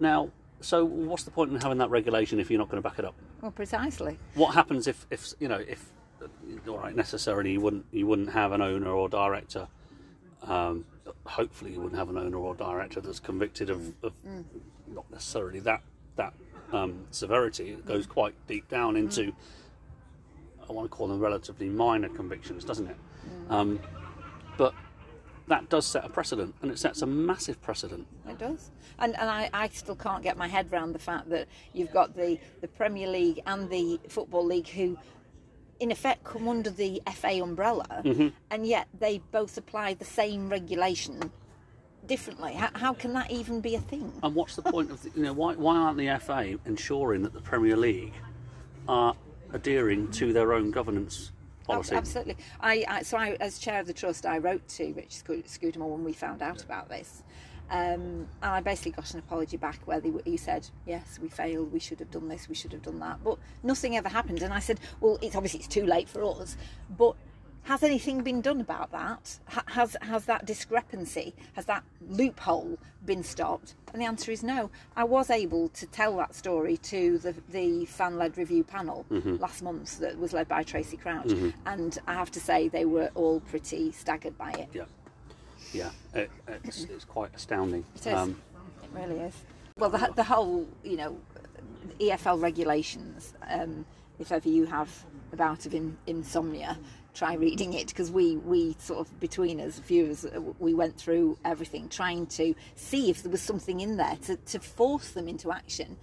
Now, 0.00 0.30
so 0.60 0.84
what's 0.84 1.24
the 1.24 1.30
point 1.30 1.52
in 1.52 1.60
having 1.60 1.78
that 1.78 1.90
regulation 1.90 2.40
if 2.40 2.50
you're 2.50 2.58
not 2.58 2.68
going 2.68 2.82
to 2.82 2.88
back 2.88 2.98
it 2.98 3.04
up? 3.04 3.14
well 3.42 3.50
precisely 3.50 4.18
What 4.34 4.54
happens 4.54 4.86
if, 4.86 5.06
if 5.10 5.34
you 5.38 5.48
know, 5.48 5.62
if 5.68 5.90
all 6.66 6.78
right, 6.78 6.94
necessarily 6.96 7.52
you 7.52 7.60
wouldn't 7.60 7.86
you 7.92 8.06
wouldn't 8.06 8.30
have 8.30 8.52
an 8.52 8.62
owner 8.62 8.90
or 8.90 9.08
director. 9.08 9.68
Um, 10.42 10.84
hopefully, 11.24 11.72
you 11.72 11.80
wouldn't 11.80 11.98
have 11.98 12.08
an 12.08 12.18
owner 12.18 12.36
or 12.36 12.54
director 12.54 13.00
that's 13.00 13.20
convicted 13.20 13.70
of, 13.70 13.92
of 14.02 14.12
not 14.86 15.10
necessarily 15.10 15.60
that 15.60 15.82
that 16.16 16.34
um, 16.72 17.06
severity. 17.10 17.70
It 17.70 17.86
goes 17.86 18.06
quite 18.06 18.34
deep 18.46 18.68
down 18.68 18.96
into 18.96 19.32
I 20.68 20.72
want 20.72 20.90
to 20.90 20.96
call 20.96 21.08
them 21.08 21.20
relatively 21.20 21.68
minor 21.68 22.08
convictions, 22.08 22.64
doesn't 22.64 22.88
it? 22.88 22.96
Um, 23.48 23.78
but 24.56 24.74
that 25.48 25.68
does 25.68 25.86
set 25.86 26.04
a 26.04 26.08
precedent, 26.08 26.54
and 26.62 26.70
it 26.70 26.78
sets 26.78 27.02
a 27.02 27.06
massive 27.06 27.60
precedent. 27.62 28.06
It 28.28 28.38
does. 28.38 28.70
And, 28.98 29.14
and 29.18 29.28
I, 29.30 29.48
I 29.52 29.68
still 29.68 29.94
can't 29.96 30.22
get 30.22 30.36
my 30.36 30.48
head 30.48 30.68
around 30.72 30.92
the 30.92 30.98
fact 30.98 31.28
that 31.30 31.46
you've 31.72 31.92
got 31.92 32.16
the, 32.16 32.38
the 32.60 32.68
Premier 32.68 33.08
League 33.08 33.42
and 33.46 33.70
the 33.70 34.00
Football 34.08 34.44
League 34.46 34.68
who, 34.68 34.98
in 35.78 35.90
effect, 35.92 36.24
come 36.24 36.48
under 36.48 36.70
the 36.70 37.00
FA 37.14 37.42
umbrella, 37.42 38.02
Mm-hmm. 38.04 38.28
and 38.50 38.66
yet 38.66 38.88
they 38.98 39.18
both 39.30 39.56
apply 39.58 39.94
the 39.94 40.04
same 40.04 40.48
regulation 40.48 41.30
differently. 42.06 42.54
How, 42.54 42.70
how 42.74 42.92
can 42.94 43.12
that 43.14 43.30
even 43.30 43.60
be 43.60 43.74
a 43.74 43.80
thing? 43.80 44.12
And 44.22 44.34
what's 44.34 44.56
the 44.56 44.62
point 44.62 44.90
of 44.90 45.02
the, 45.02 45.10
you 45.16 45.22
know 45.24 45.32
why 45.32 45.54
why 45.54 45.76
aren't 45.76 45.98
the 45.98 46.16
FA 46.20 46.56
ensuring 46.64 47.22
that 47.22 47.32
the 47.34 47.40
Premier 47.40 47.76
League 47.76 48.14
are 48.88 49.14
adhering 49.52 50.10
to 50.12 50.32
their 50.32 50.52
own 50.52 50.70
governance 50.70 51.32
policy? 51.66 51.94
Absolutely. 51.94 52.36
I, 52.60 52.84
I 52.88 53.02
so 53.02 53.16
I, 53.16 53.36
as 53.40 53.58
chair 53.58 53.80
of 53.80 53.86
the 53.86 53.92
trust, 53.92 54.26
I 54.26 54.38
wrote 54.38 54.66
to 54.68 54.92
Rich 54.92 55.22
Scudamore 55.46 55.90
when 55.90 56.04
we 56.04 56.12
found 56.12 56.42
out 56.42 56.62
about 56.62 56.88
this. 56.88 57.22
Um, 57.68 58.28
and 58.42 58.52
I 58.52 58.60
basically 58.60 58.92
got 58.92 59.12
an 59.12 59.18
apology 59.18 59.56
back 59.56 59.80
where 59.86 59.98
they, 60.00 60.12
he 60.24 60.36
said, 60.36 60.68
"Yes, 60.86 61.18
we 61.20 61.28
failed. 61.28 61.72
We 61.72 61.80
should 61.80 61.98
have 61.98 62.10
done 62.12 62.28
this. 62.28 62.48
We 62.48 62.54
should 62.54 62.72
have 62.72 62.82
done 62.82 63.00
that." 63.00 63.22
But 63.24 63.38
nothing 63.62 63.96
ever 63.96 64.08
happened. 64.08 64.42
And 64.42 64.54
I 64.54 64.60
said, 64.60 64.78
"Well, 65.00 65.18
it's 65.20 65.34
obviously 65.34 65.60
it's 65.60 65.68
too 65.68 65.84
late 65.84 66.08
for 66.08 66.22
us, 66.22 66.56
but 66.96 67.16
has 67.66 67.82
anything 67.82 68.22
been 68.22 68.40
done 68.40 68.60
about 68.60 68.92
that? 68.92 69.38
Has 69.66 69.96
has 70.00 70.24
that 70.26 70.46
discrepancy, 70.46 71.34
has 71.54 71.64
that 71.66 71.82
loophole 72.08 72.78
been 73.04 73.24
stopped? 73.24 73.74
And 73.92 74.00
the 74.00 74.06
answer 74.06 74.30
is 74.30 74.44
no. 74.44 74.70
I 74.96 75.02
was 75.02 75.30
able 75.30 75.68
to 75.70 75.86
tell 75.86 76.16
that 76.18 76.34
story 76.34 76.76
to 76.78 77.18
the, 77.18 77.34
the 77.50 77.84
fan-led 77.86 78.38
review 78.38 78.62
panel 78.62 79.04
mm-hmm. 79.10 79.36
last 79.36 79.62
month 79.62 79.98
that 79.98 80.16
was 80.16 80.32
led 80.32 80.46
by 80.46 80.62
Tracy 80.62 80.96
Crouch, 80.96 81.26
mm-hmm. 81.26 81.50
and 81.66 81.98
I 82.06 82.14
have 82.14 82.30
to 82.32 82.40
say 82.40 82.68
they 82.68 82.84
were 82.84 83.10
all 83.16 83.40
pretty 83.40 83.90
staggered 83.90 84.38
by 84.38 84.52
it. 84.52 84.68
Yeah, 84.72 84.84
yeah, 85.72 85.90
it, 86.14 86.30
it's, 86.62 86.84
it's 86.84 87.04
quite 87.04 87.34
astounding. 87.34 87.84
It 87.96 88.06
is. 88.06 88.14
Um, 88.14 88.40
it 88.82 88.90
really 88.92 89.18
is. 89.18 89.34
Well, 89.76 89.90
the, 89.90 90.12
the 90.14 90.24
whole, 90.24 90.68
you 90.84 90.96
know, 90.96 91.16
EFL 91.98 92.40
regulations. 92.40 93.34
Um, 93.50 93.84
if 94.18 94.32
ever 94.32 94.48
you 94.48 94.66
have 94.66 95.04
a 95.32 95.36
bout 95.36 95.66
of 95.66 95.74
in, 95.74 95.96
insomnia, 96.06 96.78
try 97.16 97.34
reading 97.34 97.72
it 97.72 97.88
because 97.88 98.10
we 98.10 98.36
we 98.36 98.76
sort 98.78 99.00
of 99.00 99.20
between 99.20 99.58
us 99.60 99.78
viewers 99.78 100.26
uh, 100.26 100.40
we 100.58 100.74
went 100.74 100.96
through 100.96 101.36
everything 101.44 101.88
trying 101.88 102.26
to 102.26 102.54
see 102.74 103.10
if 103.10 103.22
there 103.22 103.32
was 103.32 103.40
something 103.40 103.80
in 103.80 103.96
there 103.96 104.16
to, 104.22 104.36
to 104.36 104.60
force 104.60 105.10
them 105.10 105.26
into 105.26 105.50
action 105.50 105.96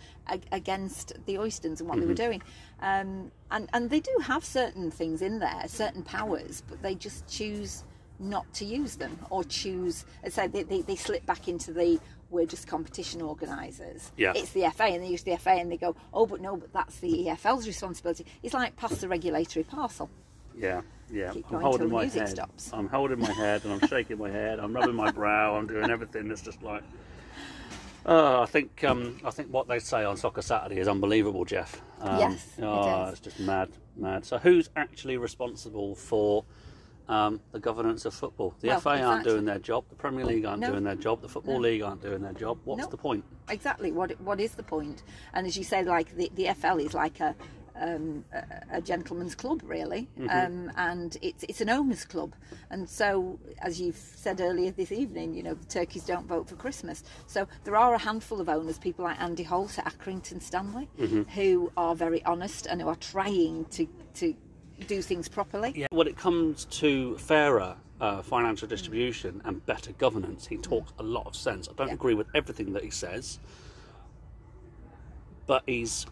against 0.51 1.14
the 1.26 1.36
Oystons 1.36 1.80
and 1.80 1.88
what 1.88 1.97
mm-hmm. 1.97 2.01
they 2.01 2.07
were 2.07 2.14
mm-hmm. 2.14 2.26
doing 2.26 2.43
um, 2.82 3.32
and 3.51 3.70
and 3.74 3.89
they 3.89 3.99
do 3.99 4.16
have 4.24 4.43
certain 4.43 4.89
things 4.89 5.22
in 5.22 5.38
there 5.39 5.64
certain 5.68 6.01
powers 6.01 6.64
but 6.68 6.82
they 6.82 6.95
just 6.95 7.28
choose 7.28 7.84
not 8.20 8.51
to 8.53 8.66
use 8.66 8.95
them 8.95 9.18
or 9.30 9.43
choose 9.43 10.05
so 10.30 10.47
they, 10.47 10.64
they, 10.64 10.82
they 10.82 10.95
slip 10.95 11.26
back 11.26 11.47
into 11.47 11.72
the 11.72 11.99
we're 12.30 12.47
just 12.47 12.68
competition 12.68 13.22
organisers. 13.22 14.11
Yeah. 14.18 14.34
It's 14.36 14.53
the 14.53 14.68
FA, 14.76 14.86
and 14.86 15.03
they 15.03 15.07
use 15.07 15.22
the 15.22 15.38
FA, 15.38 15.51
and 15.51 15.72
they 15.72 15.78
go, 15.78 15.95
oh, 16.16 16.26
but 16.26 16.41
no, 16.41 16.57
but 16.57 16.74
that's 16.74 16.97
the 16.99 17.28
EFL's 17.28 17.68
responsibility. 17.68 18.26
It's 18.41 18.55
like 18.55 18.76
pass 18.76 18.97
the 18.97 19.07
regulatory 19.07 19.64
parcel. 19.64 20.09
Yeah, 20.57 20.82
yeah. 21.14 21.32
I'm 21.51 21.61
holding 21.61 21.89
my 21.89 22.05
head. 22.05 22.30
Stops. 22.30 22.72
I'm 22.74 22.88
holding 22.88 23.20
my 23.20 23.32
head 23.32 23.64
and 23.64 23.74
I'm 23.74 23.88
shaking 23.88 24.18
my 24.18 24.30
head. 24.30 24.59
I'm 24.59 24.74
rubbing 24.74 24.95
my 24.95 25.11
brow. 25.11 25.55
I'm 25.55 25.68
doing 25.68 25.89
everything. 25.89 26.32
It's 26.32 26.41
just 26.41 26.61
like. 26.64 26.84
Oh, 28.05 28.41
I 28.41 28.45
think 28.47 28.84
um, 28.84 29.22
I 29.24 29.32
think 29.32 29.53
what 29.53 29.68
they 29.68 29.80
say 29.80 30.03
on 30.03 30.18
Soccer 30.18 30.41
Saturday 30.41 30.82
is 30.82 30.89
unbelievable, 30.89 31.45
Jeff. 31.45 31.82
Um, 32.01 32.20
yes, 32.20 32.47
oh, 32.61 33.05
it 33.05 33.11
it's 33.11 33.20
just 33.22 33.39
mad, 33.39 33.70
mad. 33.95 34.26
So, 34.26 34.38
who's 34.38 34.70
actually 34.76 35.16
responsible 35.16 35.95
for 35.95 36.43
um, 37.07 37.39
the 37.53 37.59
governance 37.59 38.03
of 38.03 38.14
football? 38.14 38.55
The 38.59 38.70
well, 38.70 38.82
FA 38.82 38.89
exactly. 38.89 39.09
aren't 39.09 39.24
doing 39.24 39.45
their 39.45 39.59
job. 39.59 39.86
The 39.88 39.95
Premier 39.95 40.26
League 40.26 40.43
aren't 40.43 40.59
no. 40.59 40.72
doing 40.72 40.84
their 40.84 40.95
job. 40.95 41.22
The 41.22 41.30
Football 41.30 41.55
no. 41.55 41.59
League 41.61 41.82
aren't 41.82 42.01
doing 42.01 42.22
their 42.22 42.34
job. 42.34 42.57
What's 42.66 42.82
no. 42.82 42.89
the 42.89 42.97
point? 42.97 43.24
Exactly. 43.47 43.93
What 43.93 44.20
What 44.20 44.41
is 44.41 44.55
the 44.55 44.64
point? 44.64 45.03
And 45.34 45.47
as 45.47 45.55
you 45.55 45.64
say, 45.64 45.82
like 45.84 46.14
the, 46.18 46.30
the 46.36 46.53
FL 46.53 46.80
is 46.80 46.93
like 46.93 47.22
a 47.22 47.36
um, 47.80 48.24
a, 48.34 48.78
a, 48.78 48.82
gentleman's 48.82 49.36
club, 49.36 49.61
really, 49.65 50.07
mm-hmm. 50.19 50.30
um, 50.30 50.71
and 50.78 51.17
it's 51.21 51.43
it's 51.47 51.61
an 51.61 51.69
owners' 51.69 52.05
club. 52.05 52.36
And 52.69 52.89
so, 52.89 53.39
as 53.59 53.80
you've 53.80 53.95
said 53.95 54.41
earlier 54.41 54.71
this 54.71 54.91
evening, 54.91 55.34
you 55.34 55.43
know 55.43 55.53
the 55.53 55.65
turkeys 55.65 56.03
don't 56.03 56.28
vote 56.28 56.47
for 56.47 56.55
Christmas. 56.55 57.03
So 57.28 57.47
there 57.63 57.76
are 57.76 57.93
a 57.93 57.97
handful 57.97 58.39
of 58.41 58.49
owners, 58.49 58.78
people 58.78 59.05
like 59.05 59.19
Andy 59.19 59.43
Holt 59.43 59.78
at 59.80 59.86
Accrington 59.86 60.41
Stanley, 60.41 60.88
mm-hmm. 60.99 61.24
who 61.24 61.71
are 61.78 61.95
very 61.95 62.24
honest 62.26 62.67
and 62.67 62.82
who 62.82 62.88
are 62.88 62.95
trying 62.95 63.65
to 63.65 63.88
to 64.15 64.36
do 64.88 65.01
things 65.01 65.28
properly. 65.28 65.74
Yeah. 65.76 65.88
When 65.91 66.07
it 66.07 66.17
comes 66.17 66.65
to 66.65 67.17
fairer 67.17 67.76
uh, 68.01 68.21
financial 68.21 68.67
distribution 68.67 69.41
and 69.45 69.65
better 69.65 69.93
governance, 69.93 70.47
he 70.47 70.57
talks 70.57 70.91
a 70.99 71.03
lot 71.03 71.26
of 71.26 71.36
sense. 71.36 71.67
I 71.69 71.74
don't 71.74 71.88
yeah. 71.88 71.93
agree 71.93 72.13
with 72.13 72.28
everything 72.36 72.74
that 72.74 72.84
he 72.84 72.89
says, 72.89 73.39
but 75.45 75.63
he's 75.65 76.05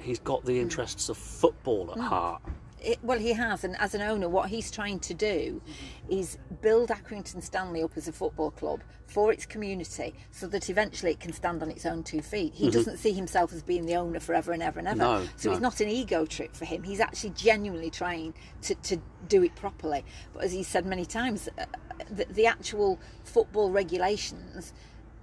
he's 0.00 0.18
got 0.18 0.44
the 0.44 0.58
interests 0.60 1.08
of 1.08 1.16
football 1.16 1.90
at 1.92 1.98
mm. 1.98 2.08
heart. 2.08 2.42
It, 2.80 2.98
well, 3.02 3.18
he 3.18 3.32
has, 3.32 3.64
and 3.64 3.76
as 3.80 3.94
an 3.94 4.02
owner, 4.02 4.28
what 4.28 4.50
he's 4.50 4.70
trying 4.70 5.00
to 5.00 5.14
do 5.14 5.60
is 6.08 6.38
build 6.60 6.90
Accrington 6.90 7.42
Stanley 7.42 7.82
up 7.82 7.96
as 7.96 8.06
a 8.06 8.12
football 8.12 8.52
club 8.52 8.82
for 9.06 9.32
its 9.32 9.44
community, 9.46 10.14
so 10.30 10.46
that 10.46 10.70
eventually 10.70 11.10
it 11.12 11.18
can 11.18 11.32
stand 11.32 11.60
on 11.60 11.70
its 11.70 11.84
own 11.84 12.04
two 12.04 12.22
feet. 12.22 12.54
He 12.54 12.66
mm-hmm. 12.66 12.74
doesn't 12.74 12.98
see 12.98 13.12
himself 13.12 13.52
as 13.52 13.64
being 13.64 13.84
the 13.84 13.96
owner 13.96 14.20
forever 14.20 14.52
and 14.52 14.62
ever 14.62 14.78
and 14.78 14.86
ever. 14.86 14.98
No, 14.98 15.26
so 15.34 15.48
no. 15.48 15.54
it's 15.54 15.62
not 15.62 15.80
an 15.80 15.88
ego 15.88 16.24
trip 16.24 16.54
for 16.54 16.66
him. 16.66 16.84
He's 16.84 17.00
actually 17.00 17.30
genuinely 17.30 17.90
trying 17.90 18.32
to, 18.62 18.76
to 18.76 18.98
do 19.28 19.42
it 19.42 19.56
properly. 19.56 20.04
But 20.32 20.44
as 20.44 20.52
he 20.52 20.62
said 20.62 20.86
many 20.86 21.04
times, 21.04 21.48
uh, 21.58 21.64
the, 22.12 22.26
the 22.26 22.46
actual 22.46 23.00
football 23.24 23.72
regulations 23.72 24.72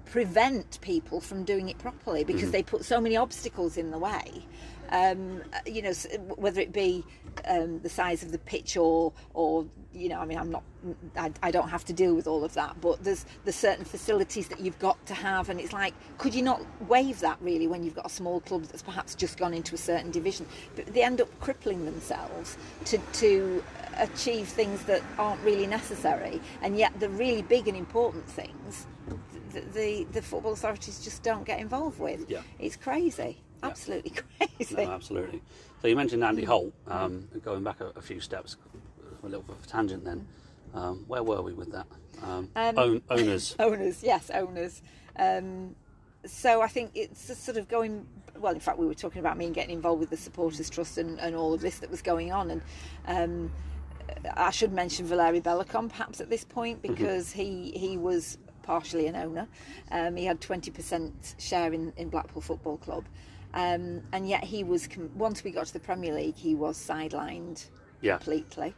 prevent 0.06 0.80
people 0.82 1.20
from 1.20 1.44
doing 1.44 1.70
it 1.70 1.78
properly 1.78 2.24
because 2.24 2.44
mm-hmm. 2.44 2.52
they 2.52 2.64
put 2.64 2.86
so 2.86 3.02
many 3.02 3.18
obstacles 3.18 3.78
in 3.78 3.92
the 3.92 3.98
way. 3.98 4.46
Um, 4.92 5.42
you 5.66 5.82
know, 5.82 5.94
whether 6.36 6.62
it 6.62 6.72
be 6.72 7.04
um, 7.48 7.80
the 7.80 7.90
size 7.90 8.22
of 8.22 8.32
the 8.32 8.38
pitch 8.38 8.78
or, 8.78 9.14
or 9.34 9.66
you 9.94 10.10
know, 10.10 10.20
I 10.20 10.26
mean, 10.26 10.38
I'm 10.38 10.52
not, 10.52 10.64
I, 11.18 11.32
I, 11.42 11.50
don't 11.50 11.70
have 11.70 11.84
to 11.86 11.94
deal 11.94 12.14
with 12.14 12.28
all 12.28 12.44
of 12.44 12.54
that, 12.54 12.80
but 12.82 13.04
there's 13.04 13.26
there's 13.44 13.56
certain 13.56 13.84
facilities 13.84 14.48
that 14.50 14.60
you've 14.60 14.78
got 14.78 15.04
to 15.08 15.16
have, 15.16 15.50
and 15.50 15.60
it's 15.60 15.74
like, 15.74 15.96
could 16.20 16.36
you 16.36 16.44
not 16.44 16.62
waive 16.88 17.20
that 17.22 17.38
really 17.42 17.66
when 17.66 17.84
you've 17.84 17.96
got 17.96 18.06
a 18.06 18.10
small 18.10 18.42
club 18.42 18.66
that's 18.66 18.84
perhaps 18.84 19.16
just 19.16 19.40
gone 19.40 19.56
into 19.56 19.74
a 19.74 19.78
certain 19.78 20.12
division? 20.12 20.46
But 20.76 20.86
they 20.88 21.02
end 21.02 21.20
up 21.20 21.40
crippling 21.40 21.86
themselves 21.86 22.58
to 22.86 23.00
to 23.14 23.64
achieve 23.98 24.48
things 24.48 24.84
that 24.84 25.02
aren't 25.18 25.42
really 25.42 25.66
necessary, 25.66 26.40
and 26.62 26.78
yet 26.78 27.00
the 27.00 27.10
really 27.10 27.42
big 27.42 27.68
and 27.68 27.76
important 27.76 28.28
things 28.28 28.86
the, 29.62 30.06
the 30.12 30.22
football 30.22 30.54
authorities 30.54 31.04
just 31.04 31.24
don't 31.24 31.46
get 31.46 31.60
involved 31.60 32.00
with. 32.00 32.30
Yeah. 32.30 32.42
It's 32.60 32.76
crazy. 32.76 33.38
Yeah. 33.64 33.70
Absolutely 33.70 34.12
crazy. 34.40 34.76
No, 34.76 34.92
absolutely. 34.92 35.42
So 35.82 35.88
you 35.88 35.96
mentioned 35.96 36.24
Andy 36.24 36.44
Holt. 36.44 36.74
Um, 36.88 37.28
going 37.44 37.64
back 37.64 37.82
a, 37.82 37.88
a, 37.96 38.02
few 38.02 38.20
steps, 38.20 38.58
a 39.24 39.26
little 39.26 39.44
bit 39.44 39.56
of 39.58 39.64
a 39.64 39.68
tangent 39.68 40.04
then. 40.04 40.28
Um, 40.74 41.06
where 41.08 41.24
were 41.24 41.42
we 41.42 41.54
with 41.54 41.72
that? 41.72 41.88
Um, 42.24 42.50
um 42.56 42.78
own, 42.78 43.02
owners. 43.10 43.56
owners, 43.60 44.04
yes, 44.04 44.30
owners. 44.34 44.82
Um, 45.18 45.76
so 46.26 46.62
I 46.62 46.68
think 46.68 46.92
it's 46.96 47.38
sort 47.38 47.58
of 47.58 47.68
going. 47.68 48.06
Well, 48.38 48.54
in 48.54 48.60
fact, 48.60 48.78
we 48.78 48.86
were 48.86 48.94
talking 48.94 49.20
about 49.20 49.38
me 49.38 49.46
and 49.46 49.56
getting 49.56 49.74
involved 49.74 50.02
with 50.02 50.10
the 50.10 50.18
supporters 50.18 50.70
trust 50.70 50.98
and, 50.98 51.20
and 51.20 51.36
all 51.36 51.54
of 51.54 51.62
this 51.62 51.80
that 51.80 51.90
was 51.90 52.02
going 52.02 52.34
on, 52.34 52.52
and 52.52 52.62
um, 53.08 53.52
I 54.36 54.52
should 54.52 54.74
mention 54.74 55.06
Valeri 55.06 55.40
Belokon 55.40 55.90
perhaps 55.90 56.20
at 56.20 56.30
this 56.30 56.44
point 56.44 56.82
mm-hmm. 56.82 56.94
because 56.94 57.30
mm-hmm. 57.30 57.42
he 57.42 57.72
he 57.76 57.98
was 57.98 58.38
partially 58.66 59.08
an 59.08 59.16
owner. 59.16 59.48
Um, 59.92 60.16
he 60.16 60.26
had 60.26 60.42
20% 60.42 61.40
share 61.40 61.72
in, 61.74 61.94
in 61.98 62.10
Blackpool 62.10 62.42
Football 62.42 62.78
Club. 62.78 63.06
Um, 63.54 64.02
and 64.12 64.28
yet 64.28 64.44
he 64.44 64.64
was, 64.64 64.90
once 65.16 65.44
we 65.44 65.52
got 65.52 65.68
to 65.68 65.74
the 65.74 65.80
Premier 65.80 66.14
League, 66.14 66.36
he 66.36 66.56
was 66.56 66.78
sidelined 66.78 67.68
yeah. 68.02 68.18
completely. 68.18 68.76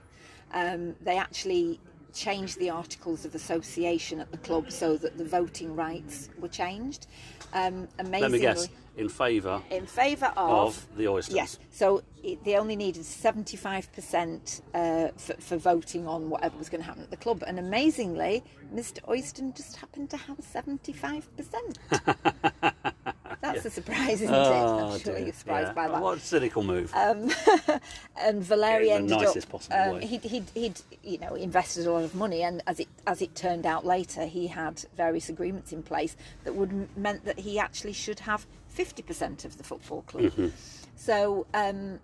Um, 0.54 0.96
they 1.02 1.18
actually 1.18 1.80
changed 2.14 2.60
the 2.60 2.70
articles 2.70 3.26
of 3.26 3.36
association 3.36 4.20
at 4.20 4.32
the 4.32 4.38
club 4.38 4.72
so 4.72 4.98
that 4.98 5.18
the 5.18 5.26
voting 5.26 5.76
rights 5.76 6.30
were 6.40 6.48
changed. 6.48 7.08
Um, 7.54 7.88
amazingly, 8.00 8.22
Let 8.22 8.32
me 8.32 8.40
guess, 8.40 8.70
in 8.98 9.10
favour 9.10 9.62
in 9.70 9.86
favour 9.86 10.34
of, 10.36 10.68
of, 10.68 10.98
the 10.98 11.06
Oystons. 11.06 11.36
Yes, 11.36 11.60
so 11.72 12.04
it, 12.24 12.44
they 12.44 12.58
only 12.58 12.76
needed 12.76 13.04
75% 13.04 14.62
uh, 14.74 15.10
for, 15.16 15.34
for 15.36 15.58
voting 15.58 16.08
on 16.08 16.30
whatever 16.30 16.58
was 16.58 16.70
going 16.70 16.82
to 16.82 16.88
happen 16.88 17.04
at 17.04 17.12
the 17.12 17.18
club. 17.18 17.44
And 17.46 17.60
amazingly, 17.60 18.44
Mr. 18.74 19.00
Oyston 19.08 19.56
just 19.56 19.78
happened 19.78 20.10
to 20.10 20.18
have 20.18 20.38
75%. 20.38 21.24
That's 23.40 23.64
yeah. 23.64 23.68
a 23.68 23.70
surprise, 23.70 24.22
isn't 24.22 24.34
oh, 24.34 24.90
it? 24.90 24.94
I'm 24.94 25.00
sure 25.00 25.18
you're 25.20 25.32
surprised 25.32 25.68
yeah. 25.68 25.74
by 25.74 25.88
that. 25.88 26.02
What 26.02 26.18
a 26.18 26.22
cynical 26.22 26.64
move. 26.64 26.92
Um, 26.96 27.30
and 28.20 28.44
Valeri 28.44 28.90
ended 28.90 29.20
nicest 29.20 29.46
up. 29.48 29.52
Possible 29.52 29.78
um, 29.78 29.96
way. 29.96 30.06
He'd, 30.08 30.24
he'd, 30.24 30.50
he'd, 30.56 30.82
you 31.04 31.20
know, 31.20 31.36
invested 31.36 31.86
a 31.86 31.92
lot 31.92 32.04
of 32.04 32.16
money, 32.16 32.42
and 32.42 32.64
as 32.66 32.80
it 32.80 32.88
as 33.06 33.22
it 33.22 33.36
turned 33.36 33.66
out 33.66 33.86
later, 33.86 34.26
he 34.26 34.48
had 34.48 34.84
various 34.96 35.30
agreements 35.30 35.72
in 35.72 35.84
place 35.84 36.16
that 36.46 36.56
would 36.56 36.98
meant 36.98 37.26
that 37.26 37.40
he 37.40 37.60
actually 37.60 37.94
should 37.94 38.20
have 38.22 38.48
50% 38.78 39.46
of 39.46 39.58
the 39.58 39.64
football 39.64 40.04
club. 40.04 40.26
Mm-hmm. 40.26 40.48
So. 40.96 41.48
Um, 41.54 42.00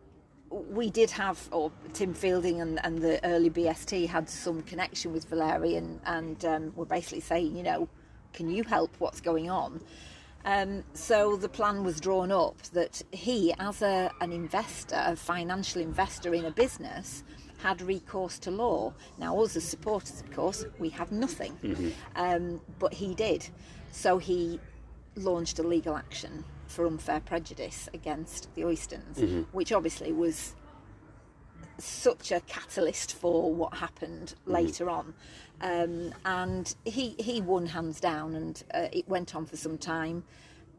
we 0.54 0.90
did 0.90 1.10
have, 1.10 1.50
or 1.52 1.72
Tim 1.94 2.14
Fielding 2.14 2.62
and, 2.62 2.80
and 2.86 3.00
the 3.00 3.24
early 3.26 3.50
BST 3.50 4.08
had 4.08 4.30
some 4.30 4.62
connection 4.62 5.12
with 5.12 5.26
Valeri, 5.26 5.78
and, 5.78 6.00
and 6.06 6.46
um, 6.46 6.74
were 6.76 6.86
basically 6.86 7.22
saying, 7.22 7.56
you 7.58 7.64
know, 7.64 7.90
can 8.34 8.50
you 8.50 8.64
help 8.64 8.92
what's 9.00 9.20
going 9.20 9.50
on? 9.50 9.82
Um, 10.46 10.84
so 10.94 11.38
the 11.38 11.50
plan 11.50 11.84
was 11.84 12.00
drawn 12.00 12.32
up 12.32 12.62
that 12.74 13.02
he, 13.12 13.54
as 13.60 13.82
a, 13.82 14.12
an 14.22 14.32
investor, 14.32 15.02
a 15.04 15.16
financial 15.16 15.82
investor 15.82 16.34
in 16.34 16.46
a 16.46 16.52
business, 16.52 17.24
had 17.60 17.82
recourse 17.82 18.38
to 18.40 18.52
law. 18.52 18.94
Now, 19.18 19.40
us 19.40 19.56
as 19.56 19.64
supporters, 19.64 20.20
of 20.20 20.32
course, 20.32 20.66
we 20.80 20.90
have 20.90 21.12
nothing, 21.12 21.58
um, 22.16 22.60
but 22.78 22.94
he 22.94 23.16
did. 23.16 23.48
So 23.92 24.18
he 24.18 24.60
launched 25.16 25.60
a 25.60 25.64
legal 25.64 25.96
action 25.96 26.44
for 26.74 26.86
unfair 26.86 27.22
prejudice 27.22 27.88
against 27.94 28.54
the 28.56 28.64
Oystons, 28.64 29.18
which 29.52 29.72
obviously 29.72 30.12
was 30.12 30.56
such 31.78 32.32
a 32.32 32.40
catalyst 32.42 33.14
for 33.14 33.54
what 33.54 33.76
happened 33.78 34.36
later 34.46 34.90
on. 34.90 35.14
Um, 35.62 36.14
and 36.26 36.76
he, 36.86 37.16
he 37.20 37.42
won 37.42 37.68
hands 37.68 38.00
down, 38.00 38.36
and 38.36 38.64
uh, 38.74 38.88
it 38.92 39.08
went 39.08 39.36
on 39.36 39.46
for 39.46 39.58
some 39.58 39.78
time. 39.78 40.24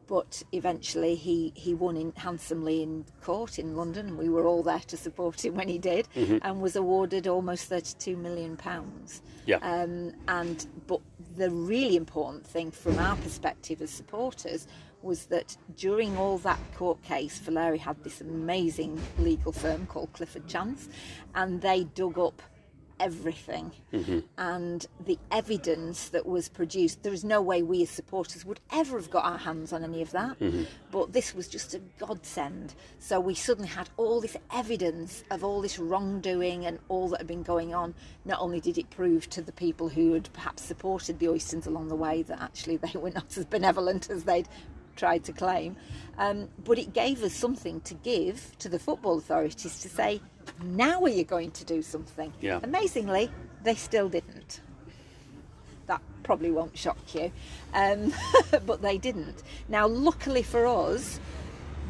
But 0.06 0.42
eventually, 0.52 1.14
he, 1.14 1.52
he 1.56 1.72
won 1.72 1.96
in, 1.96 2.12
handsomely 2.16 2.82
in 2.82 3.06
court 3.22 3.58
in 3.58 3.74
London, 3.74 4.18
we 4.18 4.28
were 4.28 4.46
all 4.46 4.62
there 4.62 4.84
to 4.88 4.96
support 4.98 5.42
him 5.42 5.54
when 5.54 5.68
he 5.68 5.78
did, 5.78 6.06
and 6.42 6.60
was 6.60 6.76
awarded 6.76 7.26
almost 7.26 7.70
thirty-two 7.70 8.16
million 8.16 8.56
pounds. 8.56 9.22
Yeah. 9.46 9.60
Um, 9.62 10.12
and 10.28 10.66
but 10.86 11.00
the 11.36 11.50
really 11.50 11.96
important 11.96 12.46
thing 12.46 12.70
from 12.70 12.98
our 12.98 13.16
perspective 13.16 13.80
as 13.80 13.90
supporters 13.90 14.66
was 15.04 15.26
that 15.26 15.56
during 15.76 16.16
all 16.16 16.38
that 16.38 16.58
court 16.74 17.02
case, 17.02 17.38
Valeri 17.38 17.78
had 17.78 18.02
this 18.02 18.20
amazing 18.20 19.00
legal 19.18 19.52
firm 19.52 19.86
called 19.86 20.12
Clifford 20.12 20.48
Chance, 20.48 20.88
and 21.34 21.60
they 21.60 21.84
dug 21.84 22.18
up 22.18 22.42
everything. 23.00 23.72
Mm-hmm. 23.92 24.20
And 24.38 24.86
the 25.04 25.18
evidence 25.30 26.08
that 26.10 26.26
was 26.26 26.48
produced 26.48 27.02
there 27.02 27.12
is 27.12 27.24
no 27.24 27.42
way 27.42 27.62
we 27.62 27.82
as 27.82 27.90
supporters 27.90 28.44
would 28.44 28.60
ever 28.72 28.98
have 28.98 29.10
got 29.10 29.24
our 29.24 29.38
hands 29.38 29.72
on 29.72 29.84
any 29.84 30.02
of 30.02 30.10
that. 30.12 30.38
Mm-hmm. 30.38 30.64
But 30.90 31.12
this 31.12 31.34
was 31.34 31.48
just 31.48 31.74
a 31.74 31.80
godsend. 31.98 32.74
So 32.98 33.20
we 33.20 33.34
suddenly 33.34 33.68
had 33.68 33.90
all 33.96 34.20
this 34.20 34.36
evidence 34.52 35.24
of 35.30 35.44
all 35.44 35.60
this 35.60 35.78
wrongdoing 35.78 36.66
and 36.66 36.78
all 36.88 37.08
that 37.08 37.18
had 37.18 37.26
been 37.26 37.42
going 37.42 37.74
on. 37.74 37.94
Not 38.24 38.40
only 38.40 38.60
did 38.60 38.78
it 38.78 38.90
prove 38.90 39.28
to 39.30 39.42
the 39.42 39.52
people 39.52 39.88
who 39.88 40.12
had 40.12 40.32
perhaps 40.32 40.62
supported 40.62 41.18
the 41.18 41.26
Oystons 41.26 41.66
along 41.66 41.88
the 41.88 41.96
way 41.96 42.22
that 42.22 42.40
actually 42.40 42.76
they 42.76 42.98
were 42.98 43.10
not 43.10 43.36
as 43.36 43.44
benevolent 43.44 44.08
as 44.10 44.24
they'd 44.24 44.48
tried 44.96 45.24
to 45.24 45.32
claim. 45.32 45.76
Um, 46.18 46.48
but 46.64 46.78
it 46.78 46.92
gave 46.92 47.22
us 47.22 47.32
something 47.32 47.80
to 47.82 47.94
give 47.94 48.56
to 48.58 48.68
the 48.68 48.78
football 48.78 49.18
authorities 49.18 49.80
to 49.80 49.88
say, 49.88 50.20
now 50.62 51.02
are 51.02 51.08
you 51.08 51.24
going 51.24 51.50
to 51.52 51.64
do 51.64 51.82
something? 51.82 52.32
Yeah. 52.40 52.60
Amazingly, 52.62 53.30
they 53.62 53.74
still 53.74 54.08
didn't. 54.08 54.60
That 55.86 56.00
probably 56.22 56.50
won't 56.50 56.76
shock 56.76 57.14
you, 57.14 57.32
um, 57.74 58.12
but 58.66 58.80
they 58.80 58.98
didn't. 58.98 59.42
Now, 59.68 59.86
luckily 59.86 60.42
for 60.42 60.66
us, 60.66 61.20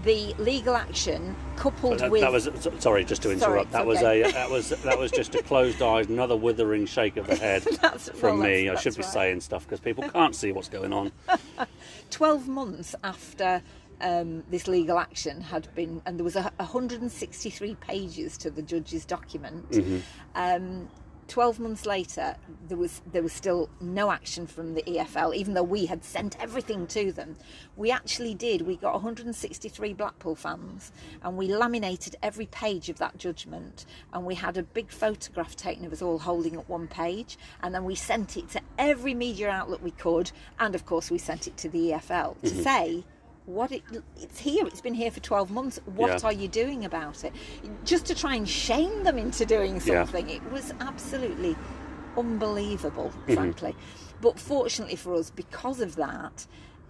the 0.04 0.34
legal 0.38 0.76
action 0.76 1.34
coupled 1.56 1.98
That, 1.98 2.10
with 2.10 2.20
that 2.20 2.32
was 2.32 2.48
sorry, 2.78 3.04
just 3.04 3.22
to 3.22 3.30
interrupt. 3.30 3.66
it's 3.66 3.72
that 3.72 3.86
was 3.86 3.98
okay. 3.98 4.22
a 4.22 4.32
that 4.32 4.50
was 4.50 4.68
that 4.70 4.98
was 4.98 5.10
just 5.10 5.34
a 5.34 5.42
closed 5.42 5.80
eyes, 5.82 6.06
another 6.08 6.36
withering 6.36 6.86
shake 6.86 7.16
of 7.16 7.26
the 7.26 7.36
head 7.36 7.62
from 8.14 8.38
well, 8.38 8.48
me. 8.48 8.68
I 8.68 8.74
should 8.76 8.94
be 8.96 9.02
right. 9.02 9.12
saying 9.12 9.40
stuff 9.40 9.64
because 9.64 9.80
people 9.80 10.08
can't 10.08 10.34
see 10.34 10.52
what's 10.52 10.68
going 10.68 10.92
on. 10.92 11.12
12 12.10 12.48
months 12.48 12.94
after 13.02 13.62
um, 14.00 14.42
this 14.50 14.68
legal 14.68 14.98
action 14.98 15.40
had 15.40 15.72
been, 15.74 16.02
and 16.06 16.18
there 16.18 16.24
was 16.24 16.36
a, 16.36 16.52
163 16.56 17.74
pages 17.76 18.36
to 18.38 18.50
the 18.50 18.62
judge's 18.62 19.04
document. 19.04 20.02
Um, 20.34 20.88
12 21.28 21.60
months 21.60 21.86
later, 21.86 22.36
there 22.68 22.76
was 22.76 23.02
there 23.12 23.22
was 23.22 23.32
still 23.32 23.68
no 23.80 24.10
action 24.10 24.46
from 24.46 24.74
the 24.74 24.82
EFL, 24.82 25.34
even 25.34 25.54
though 25.54 25.62
we 25.62 25.86
had 25.86 26.04
sent 26.04 26.40
everything 26.40 26.86
to 26.88 27.12
them. 27.12 27.36
We 27.76 27.90
actually 27.90 28.34
did. 28.34 28.62
We 28.62 28.76
got 28.76 28.92
163 28.94 29.94
Blackpool 29.94 30.34
fans, 30.34 30.92
and 31.22 31.36
we 31.36 31.48
laminated 31.48 32.16
every 32.22 32.46
page 32.46 32.88
of 32.88 32.98
that 32.98 33.18
judgment, 33.18 33.86
and 34.12 34.24
we 34.24 34.34
had 34.34 34.56
a 34.56 34.62
big 34.62 34.90
photograph 34.90 35.56
taken 35.56 35.84
of 35.84 35.92
us 35.92 36.02
all 36.02 36.18
holding 36.18 36.56
up 36.56 36.68
one 36.68 36.88
page, 36.88 37.38
and 37.62 37.74
then 37.74 37.84
we 37.84 37.94
sent 37.94 38.36
it 38.36 38.48
to 38.50 38.60
every 38.78 39.14
media 39.14 39.48
outlet 39.48 39.82
we 39.82 39.92
could, 39.92 40.30
and 40.58 40.74
of 40.74 40.86
course 40.86 41.10
we 41.10 41.18
sent 41.18 41.46
it 41.46 41.56
to 41.56 41.68
the 41.68 41.90
EFL 41.92 42.40
to 42.40 42.50
mm-hmm. 42.50 42.62
say 42.62 43.04
what 43.46 43.70
it, 43.72 43.82
it's 44.16 44.38
here 44.38 44.66
it's 44.66 44.80
been 44.80 44.94
here 44.94 45.10
for 45.10 45.20
12 45.20 45.50
months 45.50 45.78
what 45.84 46.22
Yeah. 46.22 46.28
are 46.28 46.32
you 46.32 46.48
doing 46.48 46.84
about 46.84 47.24
it 47.24 47.32
just 47.84 48.06
to 48.06 48.14
try 48.14 48.34
and 48.34 48.48
shame 48.48 49.04
them 49.04 49.18
into 49.18 49.44
doing 49.44 49.74
Yeah. 49.84 50.04
something 50.04 50.30
it 50.30 50.42
was 50.50 50.72
absolutely 50.80 51.54
unbelievable 52.16 53.10
Mm-hmm. 53.10 53.34
frankly 53.34 53.76
but 54.20 54.38
fortunately 54.40 54.96
for 54.96 55.14
us 55.14 55.30
because 55.30 55.80
of 55.80 55.96
that 55.96 56.46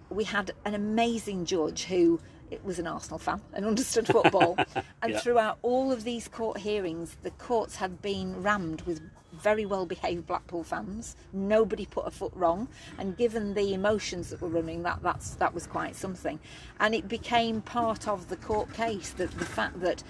we 0.09 0.23
had 0.23 0.51
an 0.63 0.73
amazing 0.75 1.45
judge 1.45 1.83
who 1.85 2.19
it 2.51 2.63
was 2.63 2.79
an 2.79 2.87
Arsenal 2.87 3.19
fan 3.19 3.41
and 3.53 3.65
understood 3.65 4.07
football. 4.07 4.57
And 5.01 5.11
Yeah. 5.13 5.19
throughout 5.19 5.59
all 5.61 5.91
of 5.91 6.03
these 6.03 6.27
court 6.27 6.57
hearings 6.57 7.17
the 7.21 7.31
courts 7.31 7.75
had 7.75 8.01
been 8.01 8.41
rammed 8.41 8.81
with 8.83 9.01
very 9.33 9.65
well 9.65 9.85
behaved 9.85 10.25
Blackpool 10.25 10.63
fans. 10.63 11.15
Nobody 11.33 11.85
put 11.85 12.07
a 12.07 12.11
foot 12.11 12.31
wrong. 12.35 12.67
And 12.97 13.15
given 13.17 13.53
the 13.53 13.73
emotions 13.73 14.29
that 14.29 14.41
were 14.41 14.47
running 14.49 14.83
that 14.83 14.99
that's 15.03 15.35
that 15.35 15.53
was 15.53 15.67
quite 15.67 15.95
something. 15.95 16.39
And 16.79 16.95
it 16.95 17.07
became 17.07 17.61
part 17.61 18.07
of 18.07 18.29
the 18.29 18.37
court 18.37 18.73
case 18.73 19.11
that 19.11 19.31
the 19.31 19.45
fact 19.45 19.81
that 19.81 20.03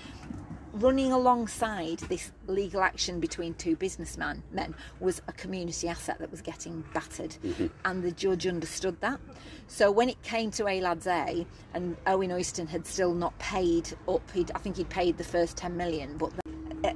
running 0.76 1.12
alongside 1.12 2.00
this 2.00 2.32
legal 2.48 2.82
action 2.82 3.20
between 3.20 3.54
two 3.56 3.76
businessmen 3.76 4.44
men 4.52 4.76
was 5.00 5.22
a 5.28 5.32
community 5.34 5.88
asset 5.88 6.20
that 6.20 6.30
was 6.30 6.42
getting 6.42 6.84
battered. 6.94 7.36
Mm-hmm. 7.44 7.68
And 7.86 8.04
the 8.04 8.12
judge 8.12 8.46
understood 8.46 9.00
that. 9.02 9.20
So 9.68 9.90
when 9.90 10.10
it 10.10 10.22
came 10.22 10.52
to 10.52 10.68
A 10.68 10.82
Lads 10.82 11.08
A 11.08 11.46
and 11.74 11.96
Owen 12.06 12.30
Oyston 12.30 12.68
had 12.68 12.86
still 12.86 13.14
not 13.14 13.38
paid 13.40 13.94
up 14.08 14.30
he'd, 14.32 14.52
I 14.54 14.60
think 14.60 14.78
he'd 14.78 14.90
paid 14.90 15.18
the 15.18 15.24
first 15.24 15.58
10 15.58 15.76
million 15.76 16.18
but 16.18 16.34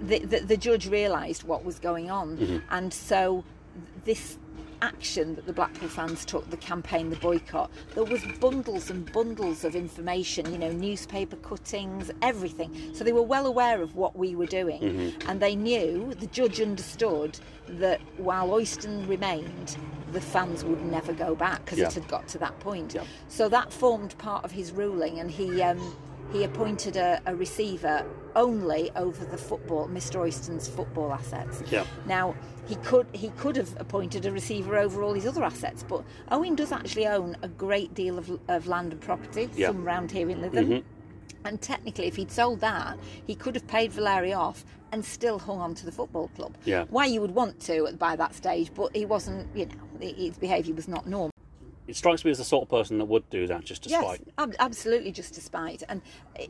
the, 0.01 0.19
the, 0.19 0.39
the 0.39 0.57
judge 0.57 0.88
realised 0.88 1.43
what 1.43 1.63
was 1.63 1.80
going 1.80 2.11
on. 2.11 2.38
Mm-hmm. 2.38 2.57
And 2.69 2.93
so 2.93 3.43
this 4.03 4.38
action 4.82 5.36
that 5.36 5.45
the 5.45 5.53
Blackpool 5.53 5.89
fans 5.89 6.25
took, 6.25 6.49
the 6.49 6.57
campaign, 6.57 7.09
the 7.09 7.15
boycott, 7.17 7.69
there 7.95 8.03
was 8.03 8.21
bundles 8.39 8.89
and 8.89 9.11
bundles 9.11 9.63
of 9.63 9.75
information, 9.75 10.51
you 10.51 10.57
know, 10.57 10.71
newspaper 10.71 11.36
cuttings, 11.38 12.11
everything. 12.21 12.71
So 12.93 13.03
they 13.03 13.11
were 13.11 13.21
well 13.21 13.45
aware 13.45 13.82
of 13.82 13.95
what 13.95 14.15
we 14.17 14.36
were 14.36 14.45
doing, 14.45 15.13
and 15.27 15.39
they 15.39 15.55
knew 15.55 16.13
the 16.19 16.27
judge 16.27 16.61
understood 16.61 17.39
that 17.67 18.01
while 18.17 18.49
Oyston 18.49 19.07
remained, 19.07 19.77
the 20.11 20.21
fans 20.21 20.63
would 20.63 20.84
never 20.86 21.13
go 21.13 21.36
back 21.36 21.63
because 21.65 21.77
Yeah. 21.80 21.88
it 21.88 21.93
had 21.93 22.07
got 22.07 22.27
to 22.30 22.38
that 22.39 22.59
point. 22.59 22.95
Yeah. 22.95 23.03
So 23.27 23.47
that 23.49 23.71
formed 23.71 24.17
part 24.17 24.43
of 24.43 24.51
his 24.51 24.71
ruling, 24.71 25.19
and 25.19 25.30
he. 25.30 25.61
Um, 25.61 25.95
he 26.32 26.43
appointed 26.43 26.95
a, 26.97 27.21
a 27.25 27.36
receiver 27.36 28.05
only 28.36 28.91
over 28.95 29.25
the 29.25 29.38
football, 29.38 29.88
Mr. 29.88 30.19
Oyston's 30.21 30.67
football 30.67 31.11
assets. 31.11 31.63
Yeah. 31.71 31.86
Now 32.05 32.36
he 32.67 32.75
could 32.77 33.07
he 33.13 33.30
could 33.32 33.55
have 33.55 33.75
appointed 33.80 34.25
a 34.25 34.32
receiver 34.32 34.77
over 34.77 35.01
all 35.01 35.13
his 35.13 35.25
other 35.25 35.43
assets, 35.43 35.84
but 35.88 36.03
Owen 36.32 36.55
does 36.55 36.71
actually 36.71 37.07
own 37.07 37.36
a 37.41 37.47
great 37.47 37.93
deal 37.93 38.17
of, 38.17 38.39
of 38.47 38.67
land 38.67 38.91
and 38.93 39.01
property, 39.01 39.49
Yeah. 39.55 39.67
some 39.67 39.84
round 39.84 40.11
here 40.11 40.30
in 40.30 40.39
Lytham. 40.41 40.67
Mm-hmm. 40.67 40.88
And 41.45 41.61
technically, 41.61 42.05
if 42.05 42.15
he'd 42.17 42.32
sold 42.32 42.59
that, 42.59 42.99
he 43.25 43.34
could 43.34 43.55
have 43.55 43.65
paid 43.67 43.91
Valeri 43.93 44.34
off 44.34 44.65
and 44.91 45.03
still 45.05 45.39
hung 45.39 45.59
on 45.59 45.73
to 45.75 45.86
the 45.86 45.91
football 45.91 46.27
club. 46.36 46.55
Yeah. 46.65 46.86
Why 46.89 47.05
you 47.05 47.21
would 47.21 47.32
want 47.32 47.59
to 47.61 47.91
by 47.97 48.15
that 48.17 48.36
stage, 48.36 48.71
but 48.73 48.95
he 48.95 49.05
wasn't. 49.05 49.47
You 49.55 49.67
know, 49.67 49.73
his 49.99 50.38
behaviour 50.38 50.75
was 50.75 50.88
not 50.88 51.07
normal. 51.07 51.32
It 51.89 51.95
strikes 51.95 52.23
me 52.23 52.29
as 52.29 52.37
the 52.37 52.43
sort 52.43 52.61
of 52.63 52.69
person 52.69 52.99
that 52.99 53.05
would 53.05 53.27
do 53.31 53.47
that 53.47 53.65
just 53.65 53.81
to 53.83 53.89
Yes, 53.89 54.03
spite. 54.03 54.21
ab- 54.37 54.55
absolutely, 54.59 55.11
just 55.11 55.33
to 55.33 55.41
spite. 55.41 55.81
And 55.89 56.01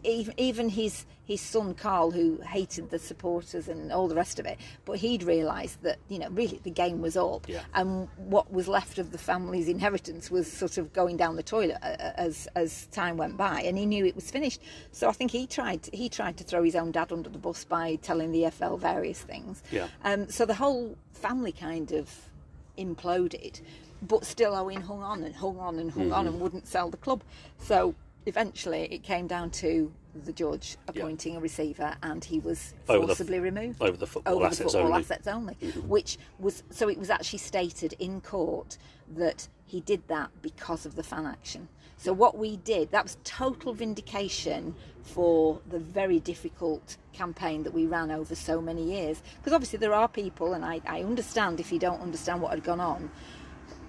even 0.04 0.34
even 0.38 0.68
his 0.70 1.06
his 1.24 1.40
son 1.40 1.74
Karl, 1.76 2.12
who 2.12 2.42
hated 2.42 2.90
the 2.90 3.00
supporters 3.00 3.70
and 3.70 3.92
all 3.94 4.08
the 4.10 4.16
rest 4.16 4.40
of 4.40 4.46
it, 4.46 4.58
but 4.84 4.98
he'd 4.98 5.24
realised 5.24 5.82
that 5.84 5.98
you 6.10 6.20
know 6.20 6.28
really 6.32 6.60
the 6.64 6.70
game 6.72 7.00
was 7.02 7.16
up, 7.16 7.48
Yeah. 7.48 7.62
and 7.74 8.10
what 8.18 8.52
was 8.52 8.68
left 8.68 8.98
of 9.00 9.12
the 9.12 9.18
family's 9.18 9.70
inheritance 9.70 10.30
was 10.30 10.52
sort 10.52 10.78
of 10.78 10.92
going 10.92 11.16
down 11.16 11.38
the 11.38 11.44
toilet 11.44 11.78
as 11.84 12.50
as 12.56 12.88
time 12.88 13.16
went 13.16 13.38
by, 13.38 13.62
and 13.62 13.78
he 13.78 13.86
knew 13.86 14.06
it 14.06 14.16
was 14.16 14.30
finished. 14.30 14.60
So 14.92 15.08
I 15.08 15.14
think 15.14 15.32
he 15.32 15.48
tried 15.48 15.88
he 15.94 16.10
tried 16.10 16.36
to 16.38 16.44
throw 16.44 16.64
his 16.64 16.76
own 16.76 16.92
dad 16.92 17.14
under 17.14 17.30
the 17.30 17.40
bus 17.40 17.64
by 17.64 17.96
telling 18.02 18.34
the 18.34 18.50
FL 18.52 18.76
various 18.76 19.22
things. 19.22 19.64
Yeah. 19.72 19.88
Um, 20.04 20.28
so 20.30 20.46
the 20.46 20.56
whole 20.56 20.98
family 21.14 21.54
kind 21.54 21.94
of 21.94 22.10
imploded, 22.78 23.62
but 24.02 24.26
still 24.26 24.56
Owen 24.56 24.82
hung 24.82 25.02
on 25.04 25.24
and 25.24 25.36
hung 25.36 25.58
on 25.60 25.80
and 25.80 25.92
hung 25.92 26.12
on 26.12 26.26
Mm-hmm. 26.26 26.34
and 26.36 26.42
wouldn't 26.42 26.68
sell 26.68 26.90
the 26.90 26.98
club. 26.98 27.24
So 27.58 27.96
eventually 28.26 28.88
it 28.92 29.04
came 29.04 29.28
down 29.28 29.50
to 29.52 29.92
the 30.26 30.34
judge 30.34 30.78
appointing 30.88 31.36
a 31.36 31.40
receiver 31.40 31.96
and 32.04 32.24
he 32.24 32.40
was 32.40 32.74
Over 32.88 33.02
the- 33.02 33.08
forcibly 33.08 33.40
removed. 33.40 33.82
over 33.82 33.96
the 33.98 34.08
football 34.08 34.34
Over 34.36 34.44
the 34.44 34.48
assets 34.48 34.74
football 34.74 34.88
only. 34.92 35.00
assets 35.04 35.28
only. 35.28 35.54
Which 35.88 36.18
was 36.40 36.64
so 36.70 36.90
it 36.90 36.98
was 36.98 37.10
actually 37.10 37.40
stated 37.40 37.94
in 38.00 38.22
court 38.22 38.78
that 39.16 39.48
he 39.66 39.82
did 39.82 40.08
that 40.08 40.30
because 40.42 40.86
of 40.86 40.96
the 40.96 41.04
fan 41.04 41.26
action. 41.26 41.68
So 41.98 42.14
what 42.14 42.38
we 42.38 42.56
did, 42.58 42.92
that 42.92 43.04
was 43.04 43.18
total 43.26 43.74
vindication 43.74 44.74
for 45.04 45.60
the 45.70 45.80
very 45.80 46.20
difficult 46.22 46.96
campaign 47.14 47.64
that 47.64 47.74
we 47.74 47.86
ran 47.86 48.10
over 48.10 48.36
so 48.36 48.62
many 48.62 48.84
years. 48.84 49.22
Because 49.38 49.52
obviously 49.52 49.80
there 49.80 49.94
are 49.94 50.08
people, 50.08 50.54
and 50.54 50.64
I, 50.64 50.80
I 50.88 51.02
understand 51.02 51.60
if 51.60 51.74
you 51.74 51.80
don't 51.80 52.00
understand 52.02 52.42
what 52.42 52.52
had 52.52 52.64
gone 52.64 52.80
on, 52.80 53.12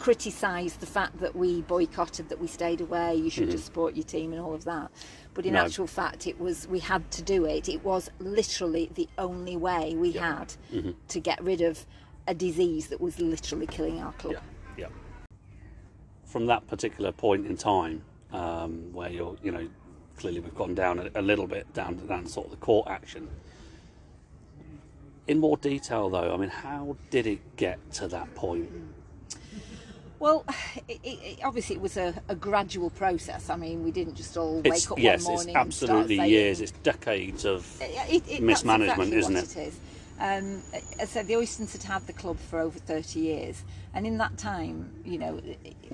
criticised 0.01 0.80
the 0.80 0.86
fact 0.86 1.20
that 1.20 1.36
we 1.36 1.61
boycotted, 1.62 2.28
that 2.30 2.40
we 2.40 2.48
stayed 2.48 2.80
away. 2.80 3.14
You 3.14 3.30
should 3.30 3.51
just 3.51 3.66
support 3.66 3.94
your 3.94 4.05
team 4.05 4.32
and 4.32 4.40
all 4.40 4.55
of 4.55 4.64
that. 4.64 4.90
But 5.34 5.46
in 5.46 5.53
No. 5.53 5.61
actual 5.61 5.86
fact, 5.86 6.26
it 6.26 6.40
was 6.40 6.66
we 6.66 6.80
had 6.80 7.09
to 7.12 7.22
do 7.22 7.44
it. 7.44 7.68
It 7.68 7.84
was 7.84 8.11
literally 8.18 8.90
the 8.94 9.09
only 9.18 9.57
way 9.57 9.94
we 9.94 10.12
had 10.12 10.55
to 11.09 11.20
get 11.20 11.40
rid 11.44 11.61
of 11.61 11.86
a 12.26 12.34
disease 12.34 12.88
that 12.88 13.01
was 13.01 13.20
literally 13.20 13.66
killing 13.66 14.01
our 14.01 14.12
club. 14.14 14.34
Yeah, 14.34 14.40
yeah. 14.78 15.36
From 16.24 16.46
that 16.46 16.66
particular 16.66 17.12
point 17.12 17.46
in 17.46 17.57
time, 17.57 18.03
um, 18.32 18.92
where 18.92 19.11
you're, 19.11 19.36
you 19.42 19.53
know, 19.53 19.68
clearly 20.16 20.40
we've 20.40 20.55
gone 20.55 20.74
down 20.74 20.98
a, 20.98 21.11
a 21.14 21.22
little 21.22 21.46
bit 21.46 21.72
down 21.74 21.96
to 21.96 22.05
down 22.07 22.26
sort 22.26 22.46
of 22.46 22.53
the 22.53 22.59
court 22.59 22.88
action. 22.88 23.28
In 25.26 25.38
more 25.38 25.57
detail, 25.59 26.09
though, 26.09 26.32
I 26.32 26.36
mean, 26.38 26.48
how 26.48 26.96
did 27.11 27.26
it 27.26 27.57
get 27.57 27.78
to 27.92 28.09
that 28.09 28.34
point? 28.34 28.70
Well, 30.21 30.45
it, 30.89 31.01
it, 31.03 31.39
obviously 31.43 31.75
it 31.77 31.83
was 31.83 31.97
a, 31.97 32.14
a 32.29 32.37
gradual 32.37 32.91
process. 32.91 33.51
I 33.51 33.57
mean, 33.57 33.83
we 33.83 33.91
didn't 33.91 34.14
just 34.14 34.37
all 34.37 34.57
wake 34.62 34.66
It's 34.75 34.91
up 34.91 34.99
yes, 34.99 35.25
one 35.25 35.35
it's 35.35 35.47
morning 35.47 35.57
and 35.57 35.75
start 35.75 35.91
absolutely 35.91 36.16
saying, 36.18 36.31
years. 36.31 36.61
It's 36.61 36.71
decades 36.73 37.45
of 37.45 37.66
It- 37.81 38.41
mismanagement, 38.43 39.12
exactly 39.12 39.18
isn't 39.18 39.37
it? 39.37 39.57
it 39.57 39.68
is. 39.68 39.81
Um, 40.23 40.62
as 40.75 40.85
I 41.01 41.05
said, 41.07 41.29
the 41.29 41.33
Oystons 41.35 41.73
had 41.73 41.83
had 41.83 42.07
the 42.07 42.12
club 42.12 42.39
for 42.39 42.59
over 42.61 42.79
30 42.79 43.21
years, 43.21 43.62
and 43.95 44.07
in 44.07 44.18
that 44.18 44.37
time, 44.37 44.91
you 45.03 45.16
know, 45.16 45.41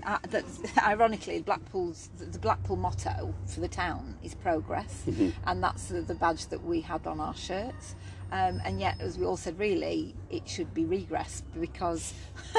ironically, 0.84 1.40
Blackpool's 1.42 2.08
the 2.18 2.38
Blackpool 2.40 2.74
motto 2.74 3.32
for 3.46 3.60
the 3.60 3.68
town 3.68 4.16
is 4.24 4.34
progress, 4.34 5.04
Mm-hmm. 5.06 5.28
and 5.48 5.62
that's 5.62 5.86
the, 5.90 6.00
the 6.00 6.16
badge 6.16 6.46
that 6.48 6.64
we 6.64 6.80
had 6.80 7.06
on 7.06 7.20
our 7.20 7.36
shirts. 7.36 7.94
Um, 8.32 8.60
and 8.64 8.80
yet, 8.80 9.00
as 9.00 9.18
we 9.18 9.24
all 9.24 9.36
said, 9.36 9.58
really, 9.58 10.14
it 10.30 10.48
should 10.48 10.74
be 10.74 10.84
regress 10.84 11.42
because 11.58 12.12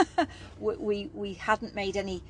we, 0.60 0.76
we 0.78 1.10
we 1.14 1.34
hadn't 1.34 1.76
made 1.76 1.98
any 1.98 2.24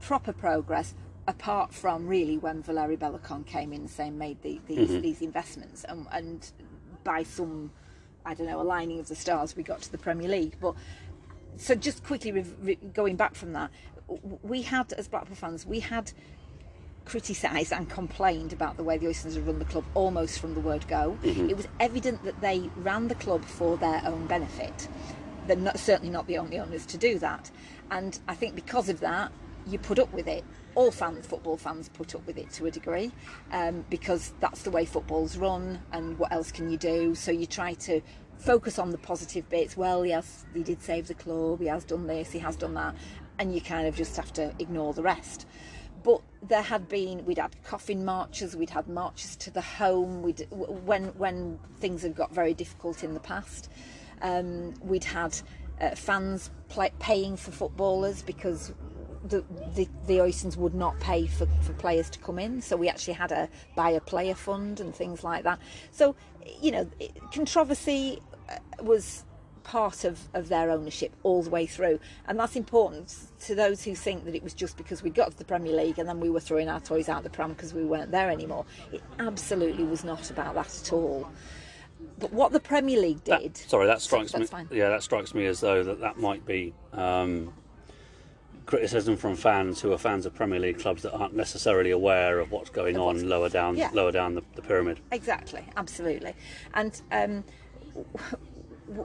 proper 0.00 0.32
progress 0.32 0.94
apart 1.26 1.72
from 1.72 2.06
really 2.06 2.38
when 2.38 2.62
Valeri 2.62 2.96
Belokon 2.96 3.46
came 3.46 3.72
in 3.72 3.82
and 3.82 3.90
saying 3.90 4.18
made 4.18 4.42
the, 4.42 4.60
these 4.66 5.00
these 5.00 5.22
investments. 5.22 5.84
And, 5.84 6.06
and 6.12 6.50
by 7.02 7.22
some 7.22 7.70
I 8.26 8.34
don't 8.34 8.46
know 8.46 8.60
aligning 8.60 9.00
of 9.00 9.08
the 9.08 9.16
stars 9.16 9.56
we 9.56 9.62
got 9.62 9.80
to 9.82 9.92
the 9.92 9.98
Premier 9.98 10.28
League. 10.28 10.56
But 10.60 10.74
so 11.56 11.74
just 11.74 12.04
quickly 12.04 12.32
re- 12.32 12.44
re- 12.62 12.78
going 12.92 13.16
back 13.16 13.34
from 13.34 13.52
that 13.54 13.70
we 14.42 14.62
had 14.62 14.92
as 14.94 15.08
Blackpool 15.08 15.36
fans 15.36 15.66
we 15.66 15.80
had 15.80 16.12
criticised 17.04 17.72
and 17.72 17.88
complained 17.88 18.52
about 18.52 18.76
the 18.76 18.84
way 18.84 18.98
the 18.98 19.06
Oystons 19.06 19.34
had 19.34 19.46
run 19.46 19.58
the 19.58 19.64
club 19.64 19.84
almost 19.94 20.38
from 20.38 20.54
the 20.54 20.60
word 20.60 20.86
go. 20.88 21.18
It 21.22 21.56
was 21.56 21.66
evident 21.78 22.22
that 22.24 22.40
they 22.40 22.70
ran 22.76 23.08
the 23.08 23.14
club 23.16 23.44
for 23.44 23.76
their 23.76 24.02
own 24.04 24.26
benefit. 24.26 24.88
They're 25.46 25.56
not, 25.56 25.78
certainly 25.78 26.10
not 26.10 26.26
the 26.26 26.38
only 26.38 26.58
owners 26.58 26.86
to 26.86 26.98
do 26.98 27.18
that. 27.18 27.50
And 27.90 28.18
I 28.28 28.34
think 28.34 28.54
because 28.54 28.88
of 28.88 29.00
that, 29.00 29.32
you 29.66 29.78
put 29.78 29.98
up 29.98 30.12
with 30.12 30.28
it. 30.28 30.44
All 30.76 30.92
fans, 30.92 31.26
football 31.26 31.56
fans, 31.56 31.88
put 31.88 32.14
up 32.14 32.24
with 32.26 32.38
it 32.38 32.50
to 32.52 32.66
a 32.66 32.70
degree 32.70 33.10
um, 33.50 33.84
because 33.90 34.32
that's 34.40 34.62
the 34.62 34.70
way 34.70 34.84
football's 34.84 35.36
run. 35.36 35.82
And 35.92 36.18
what 36.18 36.32
else 36.32 36.52
can 36.52 36.70
you 36.70 36.76
do? 36.76 37.14
So 37.14 37.32
you 37.32 37.46
try 37.46 37.74
to 37.74 38.00
focus 38.38 38.78
on 38.78 38.90
the 38.90 38.98
positive 38.98 39.48
bits. 39.48 39.76
Well, 39.76 40.06
yes, 40.06 40.44
he 40.54 40.62
did 40.62 40.82
save 40.82 41.08
the 41.08 41.14
club. 41.14 41.60
He 41.60 41.66
has 41.66 41.84
done 41.84 42.06
this. 42.06 42.30
He 42.30 42.38
has 42.38 42.56
done 42.56 42.74
that, 42.74 42.94
and 43.38 43.54
you 43.54 43.60
kind 43.60 43.86
of 43.86 43.96
just 43.96 44.16
have 44.16 44.32
to 44.34 44.54
ignore 44.58 44.94
the 44.94 45.02
rest 45.02 45.46
but 46.02 46.20
there 46.42 46.62
had 46.62 46.88
been 46.88 47.24
we'd 47.24 47.38
had 47.38 47.54
coffin 47.64 48.04
marches 48.04 48.56
we'd 48.56 48.70
had 48.70 48.88
marches 48.88 49.36
to 49.36 49.50
the 49.50 49.60
home 49.60 50.22
we'd 50.22 50.46
when 50.50 51.06
when 51.18 51.58
things 51.78 52.02
had 52.02 52.14
got 52.14 52.32
very 52.32 52.54
difficult 52.54 53.04
in 53.04 53.14
the 53.14 53.20
past 53.20 53.70
um, 54.22 54.74
we'd 54.82 55.04
had 55.04 55.38
uh, 55.80 55.94
fans 55.94 56.50
play, 56.68 56.90
paying 56.98 57.36
for 57.36 57.50
footballers 57.50 58.22
because 58.22 58.72
the, 59.24 59.44
the 59.74 59.88
the 60.06 60.18
Oystons 60.18 60.56
would 60.56 60.74
not 60.74 60.98
pay 61.00 61.26
for, 61.26 61.46
for 61.62 61.72
players 61.74 62.08
to 62.10 62.18
come 62.18 62.38
in. 62.38 62.60
So 62.62 62.76
we 62.76 62.88
actually 62.88 63.14
had 63.14 63.32
a 63.32 63.48
buy 63.74 63.90
a 63.90 64.00
player 64.00 64.34
fund 64.34 64.80
and 64.80 64.94
things 64.94 65.22
like 65.22 65.44
that. 65.44 65.58
So 65.90 66.16
you 66.60 66.72
know 66.72 66.90
controversy 67.32 68.20
uh, 68.48 68.56
was 68.82 69.24
part 69.64 70.04
of, 70.04 70.28
of 70.34 70.48
their 70.48 70.70
ownership 70.70 71.12
all 71.22 71.42
the 71.42 71.50
way 71.50 71.66
through. 71.66 71.98
And 72.26 72.38
that's 72.38 72.56
important 72.56 73.14
to 73.40 73.54
those 73.54 73.82
who 73.84 73.94
think 73.94 74.24
that 74.24 74.34
it 74.34 74.42
was 74.42 74.54
just 74.54 74.76
because 74.76 75.02
we 75.02 75.10
got 75.10 75.30
to 75.32 75.38
the 75.38 75.44
Premier 75.44 75.72
League 75.74 75.98
and 75.98 76.08
then 76.08 76.20
we 76.20 76.30
were 76.30 76.40
throwing 76.40 76.68
our 76.68 76.80
toys 76.80 77.08
out 77.08 77.22
the 77.22 77.30
pram 77.30 77.50
because 77.50 77.72
we 77.74 77.84
weren't 77.84 78.10
there 78.10 78.30
anymore. 78.30 78.64
It 78.92 79.02
absolutely 79.18 79.84
was 79.84 80.04
not 80.04 80.30
about 80.30 80.54
that 80.54 80.80
at 80.82 80.92
all. 80.92 81.28
But 82.18 82.32
what 82.32 82.52
the 82.52 82.60
Premier 82.60 83.00
League 83.00 83.24
That- 83.24 83.40
did. 83.42 83.56
sorry, 83.56 83.86
that 83.86 84.00
strikes 84.00 84.34
me. 84.34 84.46
fine. 84.46 84.68
Yeah, 84.70 84.88
that 84.88 85.02
strikes 85.02 85.34
me 85.34 85.46
as 85.46 85.60
though 85.60 85.82
that 85.84 86.00
that 86.00 86.18
might 86.18 86.44
be 86.46 86.72
um, 86.92 87.52
criticism 88.66 89.16
from 89.16 89.34
fans 89.36 89.80
who 89.80 89.92
are 89.92 89.98
fans 89.98 90.24
of 90.26 90.34
Premier 90.34 90.58
League 90.58 90.78
clubs 90.78 91.02
that 91.02 91.12
aren't 91.12 91.34
necessarily 91.34 91.90
aware 91.90 92.38
of 92.38 92.50
what's 92.52 92.70
going 92.70 92.96
on 92.96 93.28
lower 93.28 93.48
down, 93.48 93.76
Yeah. 93.76 93.90
lower 93.92 94.12
down 94.12 94.34
the, 94.34 94.42
the 94.54 94.62
pyramid. 94.62 95.00
Exactly, 95.12 95.64
absolutely. 95.76 96.34
And 96.74 97.00
um, 97.12 97.44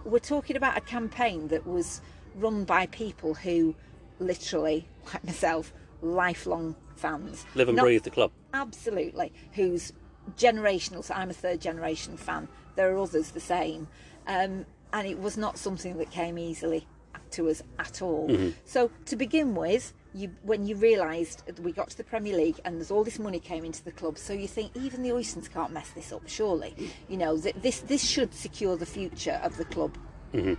we're 0.03 0.19
talking 0.19 0.55
about 0.57 0.77
a 0.77 0.81
campaign 0.81 1.47
that 1.49 1.65
was 1.67 2.01
run 2.35 2.63
by 2.65 2.87
people 2.87 3.33
who 3.35 3.75
literally, 4.19 4.87
like 5.13 5.23
myself, 5.23 5.73
lifelong 6.01 6.75
fans. 6.95 7.45
Live 7.55 7.69
and 7.69 7.75
Not- 7.77 7.83
breathe 7.83 8.03
the 8.03 8.09
club. 8.09 8.31
absolutely. 8.53 9.31
Who's 9.53 9.93
generational 10.37 11.03
so 11.03 11.13
i'm 11.13 11.29
a 11.29 11.33
third 11.33 11.61
generation 11.61 12.17
fan. 12.17 12.47
There 12.75 12.91
are 12.91 12.97
others 12.97 13.31
the 13.31 13.39
same. 13.39 13.87
Um, 14.27 14.65
and 14.91 15.07
it 15.07 15.19
was 15.19 15.37
not 15.37 15.57
something 15.59 15.97
that 15.97 16.09
came 16.09 16.37
easily 16.39 16.87
to 17.31 17.49
us 17.49 17.61
at 17.77 18.01
all. 18.01 18.29
So 18.65 18.89
to 19.05 19.15
begin 19.15 19.53
with 19.55 19.93
you 20.15 20.31
when 20.43 20.65
you 20.65 20.75
realised 20.77 21.43
we 21.61 21.71
got 21.71 21.89
to 21.89 21.97
the 21.97 22.03
premier 22.03 22.35
league 22.35 22.59
and 22.63 22.77
there's 22.77 22.89
all 22.89 23.03
this 23.03 23.19
money 23.19 23.39
came 23.39 23.65
into 23.65 23.83
the 23.83 23.91
club 23.91 24.17
so 24.17 24.31
you 24.31 24.47
think 24.47 24.71
even 24.75 25.03
the 25.03 25.09
oystons 25.09 25.51
can't 25.51 25.71
mess 25.71 25.89
this 25.89 26.13
up 26.13 26.21
surely 26.25 26.73
you 27.09 27.17
know 27.17 27.35
that 27.35 27.61
this 27.61 27.81
this 27.81 28.07
should 28.07 28.33
secure 28.33 28.77
the 28.77 28.85
future 28.85 29.39
of 29.43 29.57
the 29.57 29.65
club 29.65 29.97
mm-hmm. 30.33 30.53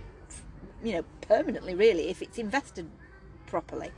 you 0.85 0.93
know 0.93 1.03
permanently 1.21 1.73
really 1.73 2.09
if 2.09 2.21
it's 2.21 2.37
invested 2.37 2.87
properly 3.47 3.89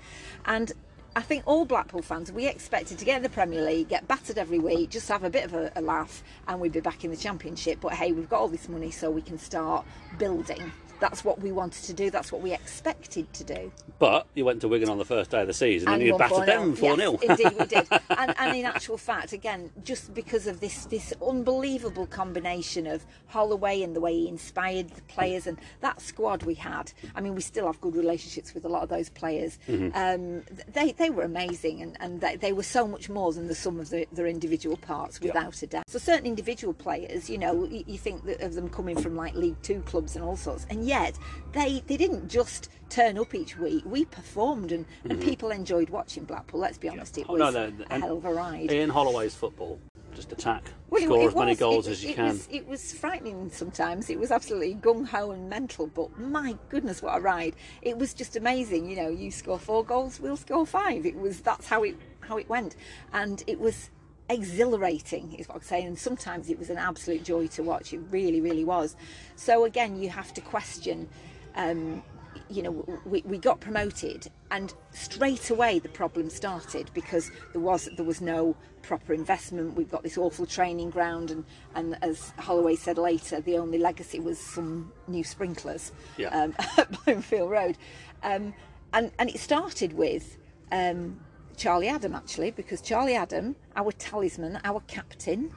and 0.45 0.72
I 1.16 1.22
think 1.22 1.43
all 1.47 1.66
Blackpool 1.66 2.03
fans, 2.03 2.32
we 2.32 2.47
expected 2.47 2.99
to 2.99 3.03
get 3.03 3.18
in 3.18 3.24
the 3.24 3.30
Premier 3.30 3.64
League, 3.64 3.89
get 3.89 4.07
battered 4.07 4.38
every 4.38 4.60
week, 4.60 4.91
just 4.91 5.10
have 5.10 5.24
a 5.24 5.30
bit 5.30 5.43
of 5.43 5.53
a, 5.55 5.72
a 5.76 5.82
laugh, 5.82 6.24
and 6.47 6.62
we'd 6.62 6.72
be 6.72 6.82
back 6.82 7.03
in 7.03 7.10
the 7.10 7.18
Championship. 7.18 7.80
But 7.82 7.93
hey, 7.93 8.12
we've 8.12 8.30
got 8.30 8.39
all 8.39 8.47
this 8.47 8.70
money, 8.70 8.91
so 8.91 9.10
we 9.10 9.24
can 9.24 9.39
start 9.39 9.86
building. 10.20 10.72
That's 11.00 11.24
what 11.24 11.41
we 11.41 11.52
wanted 11.52 11.84
to 11.86 11.93
do. 11.93 12.10
That's 12.10 12.32
what 12.32 12.41
we 12.41 12.54
expected 12.54 13.32
to 13.34 13.43
do. 13.43 13.72
But 14.00 14.28
you 14.34 14.45
went 14.45 14.62
to 14.62 14.68
Wigan 14.68 14.89
on 14.89 14.97
the 14.97 15.06
first 15.06 15.32
day 15.32 15.41
of 15.41 15.47
the 15.47 15.54
season 15.54 15.89
and, 15.89 16.02
you 16.02 16.14
won 16.14 16.20
battered 16.20 16.38
4-0. 16.38 16.45
them 16.45 16.76
4 16.76 16.95
0. 16.95 17.20
Yes, 17.22 17.39
indeed, 17.39 17.60
we 17.60 17.66
did. 17.66 17.88
And, 18.20 18.34
and 18.38 18.58
in 18.58 18.66
actual 18.66 18.97
fact, 18.97 19.34
again, 19.34 19.70
just 19.84 20.14
because 20.14 20.47
of 20.47 20.60
this 20.60 20.86
this 20.86 21.14
unbelievable 21.26 22.06
combination 22.08 22.86
of 22.88 23.06
Holloway 23.28 23.82
and 23.82 23.95
the 23.95 24.02
way 24.02 24.14
he 24.14 24.28
inspired 24.28 24.89
the 24.89 25.02
players 25.04 25.47
and 25.47 25.58
that 25.82 26.02
squad 26.02 26.43
we 26.43 26.56
had. 26.56 26.91
I 27.16 27.22
mean, 27.22 27.36
we 27.36 27.41
still 27.41 27.68
have 27.68 27.80
good 27.80 27.95
relationships 27.95 28.54
with 28.54 28.66
a 28.66 28.68
lot 28.70 28.84
of 28.84 28.89
those 28.89 29.10
players. 29.10 29.60
Mm-hmm. 29.68 29.95
Um, 29.95 30.43
they 30.74 30.91
they 30.91 31.10
were 31.10 31.24
amazing, 31.24 31.82
and, 31.82 31.97
and 32.00 32.20
they, 32.20 32.36
they 32.36 32.52
were 32.52 32.64
so 32.64 32.88
much 32.88 33.10
more 33.10 33.32
than 33.32 33.47
the 33.47 33.56
sum 33.56 33.80
of 33.80 33.89
the, 33.89 34.08
their 34.12 34.28
individual 34.28 34.78
parts, 34.78 35.22
without 35.22 35.62
a 35.62 35.68
doubt. 35.68 35.84
So 35.88 36.00
certain 36.00 36.26
individual 36.26 36.74
players, 36.74 37.30
you 37.30 37.38
know, 37.38 37.66
you, 37.66 37.84
you 37.88 37.97
think 37.97 38.26
that 38.26 38.41
of 38.41 38.56
them 38.56 38.70
coming 38.70 39.00
from 39.00 39.16
like 39.16 39.36
League 39.36 39.62
Two 39.62 39.82
clubs 39.82 40.16
and 40.16 40.26
all 40.26 40.36
sorts, 40.36 40.66
and 40.70 40.86
yet 40.89 41.17
they 41.53 41.83
they 41.87 41.97
didn't 41.97 42.27
just 42.27 42.69
turn 42.89 43.17
up 43.19 43.33
each 43.35 43.57
week. 43.57 43.83
We 43.85 44.05
performed, 44.05 44.71
and, 44.71 44.85
and 45.03 45.13
mm-hmm. 45.13 45.29
people 45.29 45.51
enjoyed 45.51 45.89
watching 45.89 46.23
Blackpool. 46.23 46.59
Let's 46.59 46.79
be 46.79 46.89
honest, 46.89 47.17
it 47.17 47.27
Oh, 47.29 47.33
was 47.33 47.53
no, 47.53 47.69
no, 47.69 47.85
a 47.89 47.99
hell 47.99 48.17
of 48.17 48.25
a 48.25 48.33
ride. 48.33 48.71
Ian 48.71 48.89
Holloway's 48.89 49.35
football. 49.35 49.79
Just 50.15 50.31
attack. 50.31 50.63
Well, 50.89 51.03
Score 51.03 51.27
as 51.27 51.35
many 51.35 51.55
goals 51.55 51.87
it- 51.87 51.91
as 51.91 52.03
you 52.03 52.09
it 52.09 52.15
can. 52.15 52.29
Was, 52.29 52.47
it 52.51 52.67
was 52.67 52.93
frightening 52.93 53.51
sometimes. 53.51 54.09
It 54.09 54.19
was 54.19 54.31
absolutely 54.31 54.73
gung 54.73 55.05
ho 55.07 55.29
and 55.31 55.47
mental, 55.47 55.85
but 55.85 56.17
my 56.19 56.57
goodness, 56.69 57.03
what 57.03 57.15
a 57.15 57.21
ride! 57.21 57.55
It 57.83 57.97
was 57.97 58.15
just 58.15 58.35
amazing. 58.35 58.89
You 58.89 58.95
know, 58.95 59.09
you 59.09 59.29
score 59.29 59.59
four 59.59 59.85
goals, 59.85 60.19
we'll 60.19 60.37
score 60.37 60.65
five. 60.65 61.05
It 61.05 61.15
was 61.15 61.41
that's 61.41 61.67
how 61.67 61.83
it 61.83 61.95
how 62.21 62.37
it 62.37 62.49
went, 62.49 62.75
and 63.13 63.43
it 63.45 63.59
was 63.59 63.91
exhilarating, 64.30 65.34
is 65.34 65.47
what 65.47 65.55
I'm 65.55 65.61
saying. 65.63 65.88
And 65.88 65.97
sometimes 65.99 66.49
it 66.49 66.57
was 66.59 66.69
an 66.69 66.77
absolute 66.77 67.23
joy 67.23 67.47
to 67.47 67.63
watch. 67.63 67.93
It 67.93 68.01
really, 68.11 68.41
really 68.41 68.63
was. 68.63 68.95
So 69.36 69.65
again, 69.65 69.99
you 70.01 70.09
have 70.09 70.34
to 70.36 70.41
question. 70.41 71.09
Um, 71.55 72.03
you 72.49 72.63
know, 72.63 72.99
we, 73.05 73.21
we 73.25 73.38
got 73.38 73.59
promoted, 73.59 74.27
and 74.51 74.73
straight 74.91 75.49
away 75.49 75.80
the 75.80 75.89
problem 75.89 76.30
started 76.30 76.89
because 76.93 77.30
there 77.53 77.61
was 77.61 77.89
there 77.95 78.05
was 78.05 78.21
no 78.21 78.55
proper 78.82 79.13
investment. 79.13 79.75
We've 79.75 79.89
got 79.89 80.03
this 80.03 80.17
awful 80.17 80.45
training 80.45 80.89
ground, 80.91 81.32
and, 81.32 81.43
and 81.75 81.97
as 82.03 82.32
Holloway 82.39 82.75
said 82.75 82.97
later, 82.97 83.41
the 83.41 83.57
only 83.57 83.77
legacy 83.77 84.19
was 84.19 84.39
some 84.39 84.91
new 85.07 85.23
sprinklers 85.23 85.91
Yeah. 86.17 86.30
um, 86.30 86.55
at 86.77 87.03
Bloomfield 87.03 87.49
Road, 87.51 87.77
um, 88.23 88.53
and 88.93 89.11
and 89.19 89.30
it 89.30 89.39
started 89.39 89.93
with. 89.93 90.38
Um, 90.71 91.19
Charlie 91.60 91.89
Adam, 91.89 92.16
actually, 92.16 92.51
because 92.51 92.80
Charlie 92.80 93.16
Adam, 93.16 93.57
our 93.76 93.91
talisman, 93.91 94.60
our 94.64 94.80
captain, 94.88 95.51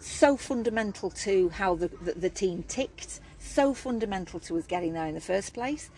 so 0.00 0.38
fundamental 0.38 1.10
to 1.10 1.50
how 1.50 1.74
the, 1.74 1.88
the, 1.88 2.12
the 2.14 2.30
team 2.30 2.64
ticked, 2.66 3.20
so 3.38 3.74
fundamental 3.74 4.40
to 4.40 4.56
us 4.56 4.66
getting 4.66 4.94
there 4.94 5.06
in 5.06 5.14
the 5.14 5.20
first 5.20 5.52
place. 5.52 5.90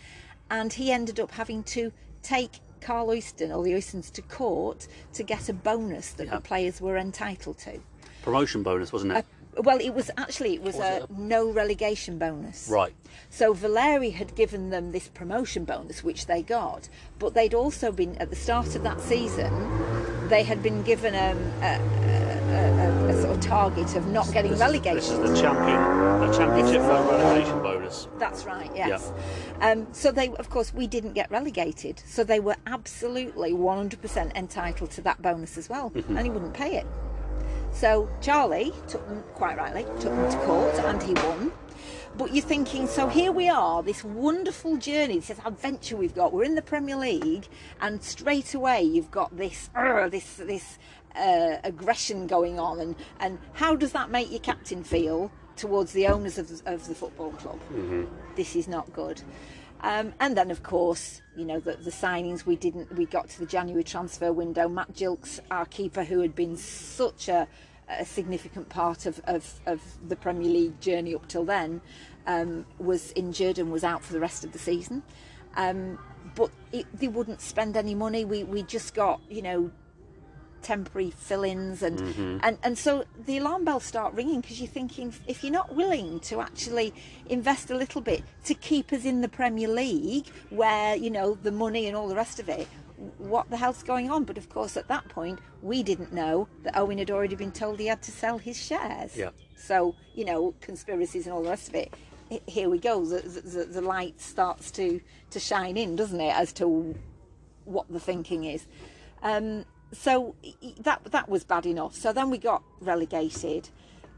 And 0.50 0.72
he 0.72 0.90
ended 0.90 1.20
up 1.20 1.30
having 1.30 1.62
to 1.64 1.92
take 2.24 2.58
Karl 2.80 3.06
Oyston 3.06 3.56
or 3.56 3.62
the 3.62 3.70
Oystons 3.72 4.10
to 4.14 4.22
court 4.22 4.88
to 5.12 5.22
get 5.22 5.48
a 5.48 5.52
bonus 5.52 6.10
that 6.14 6.26
Yeah. 6.26 6.34
the 6.34 6.40
players 6.40 6.80
were 6.80 6.96
entitled 6.96 7.58
to. 7.58 7.78
Promotion 8.22 8.64
bonus, 8.64 8.92
wasn't 8.92 9.12
it? 9.12 9.24
Well, 9.58 9.78
it 9.80 9.94
was 9.94 10.10
actually 10.16 10.54
it 10.54 10.62
was, 10.62 10.76
Was 10.76 10.84
a 10.84 11.02
it 11.04 11.10
no 11.10 11.50
relegation 11.50 12.18
bonus. 12.18 12.68
right. 12.68 12.94
So 13.30 13.52
Valeri 13.52 14.10
had 14.10 14.34
given 14.34 14.70
them 14.70 14.92
this 14.92 15.08
promotion 15.08 15.64
bonus, 15.64 16.04
which 16.04 16.26
they 16.26 16.42
got, 16.42 16.88
but 17.18 17.34
they'd 17.34 17.54
also 17.54 17.90
been 17.92 18.16
at 18.18 18.30
the 18.30 18.36
start 18.36 18.74
of 18.76 18.82
that 18.82 19.00
season. 19.00 19.52
They 20.28 20.42
had 20.42 20.62
been 20.62 20.82
given 20.82 21.14
um, 21.14 21.38
a, 21.62 21.78
a, 22.06 23.06
a, 23.06 23.08
a 23.08 23.22
sort 23.22 23.36
of 23.36 23.40
target 23.40 23.94
of 23.96 24.06
not 24.08 24.30
getting 24.32 24.50
This 24.50 24.60
relegated. 24.60 24.98
Is, 24.98 25.08
this 25.08 25.18
is 25.18 25.30
the 25.30 25.40
champion, 25.40 26.20
the 26.20 26.36
championship 26.36 26.82
no 26.82 27.10
relegation 27.10 27.62
bonus. 27.62 28.08
That's 28.18 28.44
right, 28.44 28.70
yes. 28.74 29.12
Um, 29.60 29.86
so 29.92 30.10
they, 30.10 30.28
of 30.30 30.50
course, 30.50 30.74
we 30.74 30.86
didn't 30.86 31.12
get 31.12 31.30
relegated, 31.30 32.02
so 32.06 32.24
they 32.24 32.40
were 32.40 32.56
absolutely 32.66 33.52
100% 33.52 34.34
entitled 34.36 34.90
to 34.92 35.00
that 35.02 35.22
bonus 35.22 35.56
as 35.56 35.68
well, 35.68 35.92
and 35.94 36.20
he 36.20 36.30
wouldn't 36.30 36.54
pay 36.54 36.76
it. 36.76 36.86
So 37.76 38.08
Charlie 38.22 38.72
took 38.88 39.06
them, 39.06 39.22
quite 39.34 39.58
rightly, 39.58 39.84
took 40.00 40.14
them 40.14 40.30
to 40.30 40.38
court, 40.46 40.74
and 40.76 41.02
he 41.02 41.12
won. 41.12 41.52
But 42.16 42.32
you're 42.32 42.42
thinking, 42.42 42.86
so 42.86 43.06
here 43.06 43.30
we 43.30 43.50
are, 43.50 43.82
this 43.82 44.02
wonderful 44.02 44.78
journey, 44.78 45.18
this 45.18 45.38
adventure 45.44 45.94
we've 45.94 46.14
got. 46.14 46.32
We're 46.32 46.44
in 46.44 46.54
the 46.54 46.62
Premier 46.62 46.96
League, 46.96 47.46
and 47.82 48.02
straight 48.02 48.54
away 48.54 48.80
you've 48.80 49.10
got 49.10 49.36
this, 49.36 49.68
uh, 49.74 50.08
this, 50.08 50.36
this 50.36 50.78
uh, 51.14 51.58
aggression 51.64 52.26
going 52.26 52.58
on, 52.58 52.80
and 52.80 52.96
and 53.20 53.38
how 53.52 53.76
does 53.76 53.92
that 53.92 54.08
make 54.10 54.30
your 54.30 54.40
captain 54.40 54.82
feel 54.82 55.30
towards 55.56 55.92
the 55.92 56.06
owners 56.06 56.38
of, 56.38 56.50
of 56.64 56.88
the 56.88 56.94
football 56.94 57.32
club? 57.32 57.60
This 58.36 58.56
is 58.56 58.68
not 58.68 58.90
good. 58.94 59.20
Um, 59.82 60.14
and 60.20 60.36
then, 60.36 60.50
of 60.50 60.62
course, 60.62 61.20
you 61.36 61.44
know 61.44 61.60
the, 61.60 61.76
the 61.76 61.90
signings. 61.90 62.46
We 62.46 62.56
didn't. 62.56 62.90
We 62.96 63.04
got 63.04 63.28
to 63.30 63.38
the 63.38 63.46
January 63.46 63.84
transfer 63.84 64.32
window. 64.32 64.68
Matt 64.68 64.94
Gilks, 64.94 65.38
our 65.50 65.66
keeper, 65.66 66.02
who 66.02 66.20
had 66.20 66.34
been 66.34 66.56
such 66.56 67.28
a, 67.28 67.46
a 67.88 68.04
significant 68.04 68.68
part 68.68 69.06
of, 69.06 69.20
of, 69.24 69.60
of 69.66 69.80
the 70.08 70.16
Premier 70.16 70.50
League 70.50 70.80
journey 70.80 71.14
up 71.14 71.28
till 71.28 71.44
then, 71.44 71.80
um, 72.26 72.66
was 72.78 73.12
injured 73.14 73.58
and 73.58 73.70
was 73.70 73.84
out 73.84 74.02
for 74.02 74.12
the 74.12 74.20
rest 74.20 74.44
of 74.44 74.52
the 74.52 74.58
season. 74.58 75.02
Um, 75.56 75.98
but 76.34 76.50
it, 76.72 76.86
they 76.98 77.08
wouldn't 77.08 77.40
spend 77.40 77.76
any 77.76 77.94
money. 77.94 78.24
We 78.24 78.44
we 78.44 78.62
just 78.62 78.94
got 78.94 79.20
you 79.30 79.42
know 79.42 79.70
temporary 80.62 81.10
fill-ins 81.12 81.80
and 81.82 82.00
and 82.42 82.58
and 82.64 82.76
so 82.76 83.04
the 83.26 83.38
alarm 83.38 83.64
bells 83.64 83.84
start 83.84 84.12
ringing 84.14 84.40
because 84.40 84.58
you're 84.58 84.68
thinking 84.68 85.14
if 85.28 85.44
you're 85.44 85.52
not 85.52 85.76
willing 85.76 86.18
to 86.18 86.40
actually 86.40 86.92
invest 87.28 87.70
a 87.70 87.76
little 87.76 88.00
bit 88.00 88.24
to 88.44 88.52
keep 88.52 88.92
us 88.92 89.04
in 89.04 89.20
the 89.20 89.28
Premier 89.28 89.68
League 89.68 90.26
where 90.50 90.96
you 90.96 91.08
know 91.08 91.38
the 91.42 91.52
money 91.52 91.86
and 91.86 91.96
all 91.96 92.08
the 92.08 92.16
rest 92.16 92.40
of 92.40 92.48
it 92.48 92.66
what 93.18 93.48
the 93.50 93.56
hell's 93.56 93.82
going 93.82 94.10
on 94.10 94.24
but 94.24 94.38
of 94.38 94.48
course 94.48 94.76
at 94.76 94.88
that 94.88 95.06
point 95.08 95.38
we 95.62 95.82
didn't 95.82 96.12
know 96.12 96.48
that 96.62 96.76
Owen 96.76 96.98
had 96.98 97.10
already 97.10 97.36
been 97.36 97.52
told 97.52 97.78
he 97.78 97.86
had 97.86 98.02
to 98.02 98.10
sell 98.10 98.38
his 98.38 98.56
shares 98.56 99.16
Yeah. 99.16 99.30
so 99.56 99.94
you 100.14 100.24
know 100.24 100.54
conspiracies 100.60 101.26
and 101.26 101.34
all 101.34 101.42
the 101.42 101.50
rest 101.50 101.68
of 101.68 101.74
it 101.74 101.92
here 102.46 102.68
we 102.70 102.78
go 102.78 103.04
the, 103.04 103.20
the, 103.20 103.64
the 103.64 103.80
light 103.82 104.20
starts 104.20 104.70
to 104.72 105.00
to 105.30 105.38
shine 105.38 105.76
in 105.76 105.94
doesn't 105.94 106.20
it 106.20 106.34
as 106.34 106.52
to 106.54 106.94
what 107.66 107.86
the 107.90 108.00
thinking 108.00 108.44
is. 108.44 108.66
Um, 109.22 109.64
so 109.92 110.34
that 110.80 111.04
that 111.04 111.28
was 111.28 111.44
bad 111.44 111.66
enough. 111.66 111.94
So 111.94 112.12
then 112.12 112.30
we 112.30 112.38
got 112.38 112.62
relegated. 112.80 113.68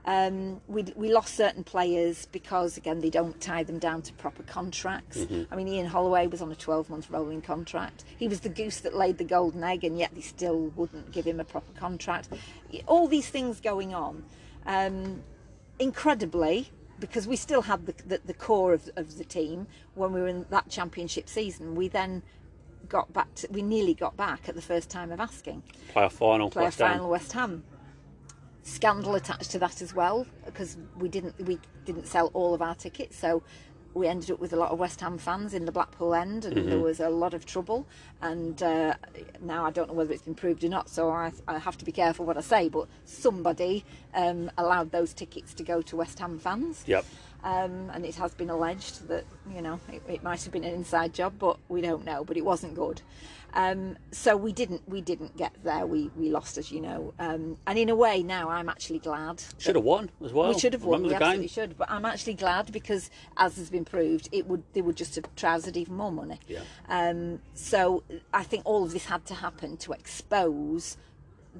Um, 0.04 0.60
we 0.68 0.84
we 0.96 1.12
lost 1.12 1.34
certain 1.34 1.64
players 1.64 2.26
because 2.32 2.76
again 2.76 3.00
they 3.00 3.10
don't 3.10 3.38
tie 3.40 3.62
them 3.62 3.78
down 3.78 4.02
to 4.02 4.12
proper 4.14 4.42
contracts. 4.42 5.26
I 5.50 5.56
mean 5.56 5.68
Ian 5.68 5.86
Holloway 5.86 6.26
was 6.26 6.40
on 6.40 6.50
a 6.50 6.56
12 6.56 6.88
month 6.88 7.10
rolling 7.10 7.42
contract. 7.42 8.04
He 8.18 8.26
was 8.28 8.40
the 8.40 8.48
goose 8.48 8.80
that 8.80 8.94
laid 8.94 9.18
the 9.18 9.24
golden 9.24 9.62
egg, 9.62 9.84
and 9.84 9.98
yet 9.98 10.14
they 10.14 10.22
still 10.22 10.72
wouldn't 10.76 11.12
give 11.12 11.26
him 11.26 11.40
a 11.40 11.44
proper 11.44 11.72
contract. 11.78 12.28
All 12.86 13.06
these 13.08 13.28
things 13.28 13.60
going 13.60 13.94
on. 13.94 14.24
Um, 14.66 15.22
incredibly, 15.78 16.70
because 17.00 17.26
we 17.26 17.36
still 17.36 17.62
had 17.62 17.86
the, 17.86 17.94
the, 18.06 18.20
the 18.24 18.34
core 18.34 18.72
of, 18.72 18.90
of 18.96 19.18
the 19.18 19.24
team 19.24 19.66
when 19.94 20.12
we 20.12 20.20
were 20.20 20.28
in 20.28 20.46
that 20.50 20.68
championship 20.68 21.28
season, 21.28 21.74
we 21.74 21.88
then 21.88 22.22
got 22.88 23.12
back 23.12 23.32
to, 23.36 23.48
we 23.50 23.62
nearly 23.62 23.94
got 23.94 24.16
back 24.16 24.48
at 24.48 24.54
the 24.54 24.62
first 24.62 24.90
time 24.90 25.12
of 25.12 25.20
asking. 25.20 25.62
Play 25.92 26.04
a 26.04 26.10
final. 26.10 26.50
Play 26.50 26.64
West 26.64 26.80
a 26.80 26.84
Ham. 26.84 26.92
final 26.94 27.10
West 27.10 27.32
Ham. 27.32 27.62
Scandal 28.62 29.14
attached 29.14 29.50
to 29.52 29.58
that 29.60 29.80
as 29.80 29.94
well 29.94 30.26
because 30.44 30.76
we 30.98 31.08
didn't 31.08 31.34
we 31.46 31.58
didn't 31.86 32.06
sell 32.06 32.30
all 32.34 32.52
of 32.54 32.60
our 32.60 32.74
tickets, 32.74 33.16
so 33.16 33.42
we 33.94 34.06
ended 34.06 34.30
up 34.30 34.38
with 34.38 34.52
a 34.52 34.56
lot 34.56 34.70
of 34.70 34.78
West 34.78 35.00
Ham 35.00 35.16
fans 35.16 35.54
in 35.54 35.64
the 35.64 35.72
Blackpool 35.72 36.14
end, 36.14 36.44
and 36.44 36.54
Mm-hmm. 36.54 36.68
there 36.68 36.78
was 36.78 37.00
a 37.00 37.08
lot 37.08 37.32
of 37.34 37.46
trouble. 37.46 37.86
And 38.20 38.62
uh, 38.62 38.94
now 39.40 39.64
I 39.64 39.70
don't 39.70 39.88
know 39.88 39.94
whether 39.94 40.12
it's 40.12 40.22
been 40.22 40.34
proved 40.34 40.62
or 40.62 40.68
not, 40.68 40.88
so 40.90 41.08
I, 41.10 41.32
I 41.48 41.58
have 41.58 41.78
to 41.78 41.84
be 41.84 41.92
careful 41.92 42.26
what 42.26 42.36
I 42.36 42.42
say. 42.42 42.68
But 42.68 42.88
somebody 43.06 43.84
um, 44.14 44.50
allowed 44.58 44.92
those 44.92 45.14
tickets 45.14 45.54
to 45.54 45.62
go 45.64 45.80
to 45.82 45.96
West 45.96 46.18
Ham 46.18 46.38
fans. 46.38 46.84
Yep. 46.86 47.06
Um, 47.42 47.90
and 47.94 48.04
it 48.04 48.16
has 48.16 48.34
been 48.34 48.50
alleged 48.50 49.08
that 49.08 49.24
you 49.54 49.62
know 49.62 49.80
it, 49.90 50.02
it 50.08 50.22
might 50.22 50.42
have 50.42 50.52
been 50.52 50.64
an 50.64 50.74
inside 50.74 51.14
job, 51.14 51.34
but 51.38 51.56
we 51.68 51.80
don't 51.80 52.04
know. 52.04 52.22
But 52.24 52.36
it 52.36 52.44
wasn't 52.44 52.74
good. 52.74 53.00
Um, 53.54 53.96
so 54.10 54.36
we 54.36 54.52
didn't 54.52 54.88
we 54.88 55.00
didn't 55.00 55.36
get 55.36 55.52
there. 55.64 55.86
We 55.86 56.10
we 56.16 56.30
lost, 56.30 56.58
as 56.58 56.70
you 56.70 56.80
know. 56.80 57.14
Um, 57.18 57.56
and 57.66 57.78
in 57.78 57.88
a 57.88 57.94
way, 57.96 58.22
now 58.22 58.50
I'm 58.50 58.68
actually 58.68 58.98
glad. 58.98 59.42
Should 59.58 59.76
have 59.76 59.84
won 59.84 60.10
as 60.24 60.32
well. 60.32 60.52
We 60.52 60.58
should 60.58 60.72
have 60.74 60.84
won. 60.84 61.02
Remember 61.02 61.08
We 61.08 61.14
the 61.14 61.18
game? 61.18 61.28
absolutely 61.28 61.48
should. 61.48 61.78
But 61.78 61.90
I'm 61.90 62.04
actually 62.04 62.34
glad 62.34 62.72
because, 62.72 63.10
as 63.36 63.56
has 63.56 63.70
been 63.70 63.84
proved, 63.84 64.28
it 64.32 64.46
would 64.46 64.62
they 64.74 64.82
would 64.82 64.96
just 64.96 65.14
have 65.16 65.24
trousered 65.34 65.76
even 65.76 65.96
more 65.96 66.12
money. 66.12 66.38
Yeah. 66.46 66.60
Um, 66.88 67.40
so 67.54 68.02
I 68.32 68.42
think 68.42 68.62
all 68.66 68.84
of 68.84 68.92
this 68.92 69.06
had 69.06 69.24
to 69.26 69.34
happen 69.34 69.76
to 69.78 69.92
expose 69.92 70.96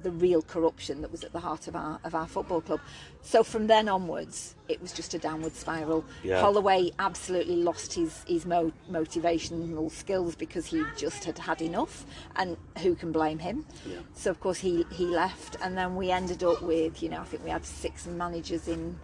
the 0.03 0.11
real 0.11 0.41
corruption 0.41 1.01
that 1.01 1.11
was 1.11 1.23
at 1.23 1.31
the 1.33 1.39
heart 1.39 1.67
of 1.67 1.75
our 1.75 1.99
of 2.03 2.15
our 2.15 2.27
football 2.27 2.61
club. 2.61 2.79
So 3.21 3.43
from 3.43 3.67
then 3.67 3.89
onwards, 3.89 4.55
it 4.67 4.81
was 4.81 4.91
just 4.93 5.13
a 5.13 5.19
downward 5.19 5.53
spiral. 5.55 6.05
Yeah. 6.23 6.41
Holloway 6.41 6.91
absolutely 6.99 7.57
lost 7.57 7.93
his 7.93 8.23
his 8.27 8.45
mo- 8.45 8.71
motivational 8.89 9.91
skills 9.91 10.35
because 10.35 10.65
he 10.65 10.83
just 10.97 11.25
had 11.25 11.37
had 11.37 11.61
enough, 11.61 12.05
and 12.35 12.57
who 12.81 12.95
can 12.95 13.11
blame 13.11 13.39
him? 13.39 13.65
Yeah. 13.85 13.97
So 14.13 14.31
of 14.31 14.39
course 14.39 14.59
he 14.59 14.85
he 14.91 15.05
left, 15.05 15.57
and 15.61 15.77
then 15.77 15.95
we 15.95 16.11
ended 16.11 16.43
up 16.43 16.61
with 16.61 17.03
you 17.03 17.09
know 17.09 17.21
I 17.21 17.25
think 17.25 17.43
we 17.43 17.49
had 17.49 17.65
six 17.65 18.05
managers 18.07 18.67
in 18.67 18.97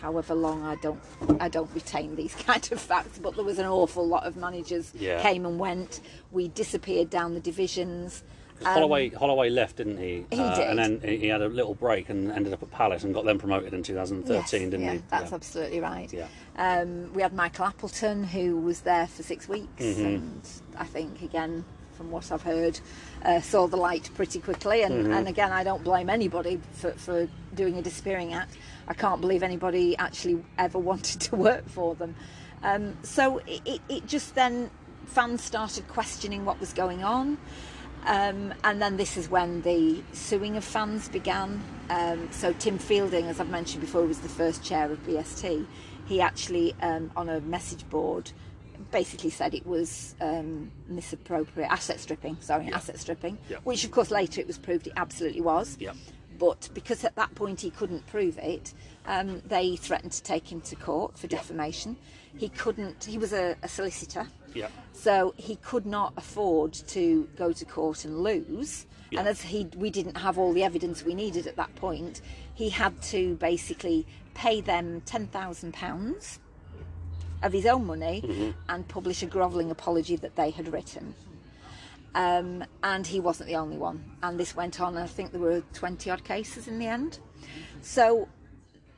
however 0.00 0.34
long 0.34 0.64
I 0.64 0.74
don't 0.76 1.00
I 1.40 1.48
don't 1.48 1.70
retain 1.74 2.16
these 2.16 2.34
kind 2.46 2.68
of 2.72 2.80
facts, 2.80 3.18
but 3.18 3.34
there 3.36 3.44
was 3.44 3.58
an 3.58 3.66
awful 3.66 4.06
lot 4.06 4.24
of 4.24 4.36
managers 4.36 4.92
Yeah. 4.94 5.22
came 5.22 5.46
and 5.46 5.58
went. 5.58 6.00
We 6.30 6.48
disappeared 6.48 7.08
down 7.10 7.34
the 7.34 7.40
divisions. 7.40 8.22
Um, 8.66 8.72
Holloway, 8.74 9.08
Holloway 9.10 9.50
left, 9.50 9.76
didn't 9.76 9.98
he? 9.98 10.24
He 10.30 10.38
Uh, 10.40 10.56
did. 10.56 10.66
And 10.68 10.78
then 10.78 11.00
he 11.20 11.26
had 11.28 11.42
a 11.42 11.48
little 11.48 11.74
break 11.74 12.08
and 12.08 12.30
ended 12.30 12.52
up 12.52 12.62
at 12.62 12.70
Palace 12.70 13.04
and 13.04 13.12
got 13.14 13.24
them 13.24 13.38
promoted 13.38 13.74
in 13.74 13.82
2013, 13.82 14.34
yes, 14.36 14.50
didn't 14.50 14.80
yeah, 14.80 14.92
he? 14.94 15.02
That's 15.10 15.32
absolutely 15.32 15.80
right. 15.80 16.12
Yeah. 16.12 16.26
Um, 16.56 17.12
we 17.12 17.22
had 17.22 17.32
Michael 17.34 17.66
Appleton, 17.66 18.24
who 18.24 18.56
was 18.56 18.80
there 18.82 19.06
for 19.06 19.22
six 19.22 19.48
weeks, 19.48 19.68
Mm-hmm. 19.82 20.04
and 20.04 20.48
I 20.78 20.84
think 20.84 21.22
again, 21.22 21.64
from 21.96 22.10
what 22.10 22.32
I've 22.32 22.42
heard, 22.42 22.80
uh, 23.24 23.40
saw 23.40 23.66
the 23.66 23.76
light 23.76 24.08
pretty 24.14 24.40
quickly. 24.40 24.82
And, 24.82 25.04
Mm-hmm. 25.04 25.12
and 25.12 25.28
again, 25.28 25.52
I 25.52 25.62
don't 25.64 25.84
blame 25.84 26.08
anybody 26.10 26.60
for, 26.72 26.92
for 26.92 27.28
doing 27.54 27.76
a 27.78 27.82
disappearing 27.82 28.32
act. 28.34 28.56
I 28.88 28.94
can't 28.94 29.20
believe 29.20 29.42
anybody 29.42 29.96
actually 29.98 30.42
ever 30.58 30.78
wanted 30.90 31.20
to 31.22 31.36
work 31.36 31.68
for 31.68 31.94
them. 31.94 32.14
Um, 32.62 32.96
so 33.02 33.38
it, 33.46 33.80
it 33.88 34.06
just 34.06 34.34
then 34.34 34.70
fans 35.06 35.42
started 35.42 35.86
questioning 35.88 36.44
what 36.44 36.58
was 36.60 36.72
going 36.72 37.02
on. 37.04 37.36
Um, 38.06 38.52
and 38.64 38.82
then 38.82 38.96
this 38.96 39.16
is 39.16 39.28
when 39.28 39.62
the 39.62 40.02
suing 40.12 40.56
of 40.56 40.64
fans 40.64 41.08
began. 41.08 41.62
Um, 41.88 42.28
so 42.32 42.52
Tim 42.54 42.78
Fielding, 42.78 43.26
as 43.26 43.40
I've 43.40 43.50
mentioned 43.50 43.80
before, 43.80 44.04
was 44.04 44.20
the 44.20 44.28
first 44.28 44.64
chair 44.64 44.90
of 44.90 45.04
BST. 45.06 45.66
He 46.06 46.20
actually, 46.20 46.74
um, 46.82 47.12
on 47.16 47.28
a 47.28 47.40
message 47.40 47.88
board, 47.88 48.32
basically 48.90 49.30
said 49.30 49.54
it 49.54 49.66
was 49.66 50.14
um, 50.20 50.70
misappropriate 50.88 51.70
asset 51.70 52.00
stripping. 52.00 52.36
Sorry, 52.40 52.72
asset 52.72 52.98
stripping. 52.98 53.38
Yeah. 53.48 53.58
Which, 53.64 53.84
of 53.84 53.90
course, 53.92 54.10
later 54.10 54.40
it 54.40 54.46
was 54.46 54.58
proved 54.58 54.86
it 54.86 54.92
absolutely 54.96 55.40
was. 55.40 55.76
Yeah. 55.78 55.92
But 56.38 56.68
because 56.74 57.04
at 57.04 57.14
that 57.16 57.34
point 57.36 57.60
he 57.60 57.70
couldn't 57.70 58.06
prove 58.06 58.36
it, 58.38 58.74
um, 59.06 59.42
they 59.46 59.76
threatened 59.76 60.12
to 60.12 60.22
take 60.22 60.50
him 60.50 60.60
to 60.62 60.76
court 60.76 61.16
for 61.16 61.28
defamation. 61.28 61.96
He 62.36 62.48
couldn't. 62.48 63.04
He 63.04 63.18
was 63.18 63.32
a, 63.32 63.56
a 63.62 63.68
solicitor. 63.68 64.26
Yeah. 64.54 64.68
So 64.92 65.34
he 65.36 65.56
could 65.56 65.86
not 65.86 66.12
afford 66.16 66.72
to 66.88 67.28
go 67.36 67.52
to 67.52 67.64
court 67.64 68.04
and 68.04 68.22
lose. 68.22 68.86
Yeah. 69.10 69.20
And 69.20 69.28
as 69.28 69.40
he, 69.42 69.68
we 69.76 69.90
didn't 69.90 70.16
have 70.16 70.38
all 70.38 70.52
the 70.52 70.64
evidence 70.64 71.04
we 71.04 71.14
needed 71.14 71.46
at 71.46 71.56
that 71.56 71.74
point, 71.76 72.20
he 72.54 72.68
had 72.70 73.00
to 73.02 73.34
basically 73.36 74.06
pay 74.34 74.60
them 74.60 75.02
ten 75.04 75.26
thousand 75.26 75.74
pounds 75.74 76.38
of 77.42 77.52
his 77.52 77.66
own 77.66 77.84
money 77.86 78.22
Mm-hmm. 78.24 78.50
and 78.68 78.86
publish 78.88 79.22
a 79.22 79.26
grovelling 79.26 79.70
apology 79.70 80.16
that 80.16 80.36
they 80.36 80.50
had 80.50 80.72
written. 80.72 81.14
Um, 82.14 82.62
and 82.82 83.06
he 83.06 83.20
wasn't 83.20 83.48
the 83.48 83.56
only 83.56 83.78
one. 83.78 84.04
And 84.22 84.38
this 84.38 84.54
went 84.54 84.80
on. 84.80 84.96
I 84.96 85.06
think 85.06 85.32
there 85.32 85.40
were 85.40 85.62
twenty 85.72 86.10
odd 86.10 86.24
cases 86.24 86.68
in 86.68 86.78
the 86.78 86.86
end. 86.86 87.18
So 87.80 88.28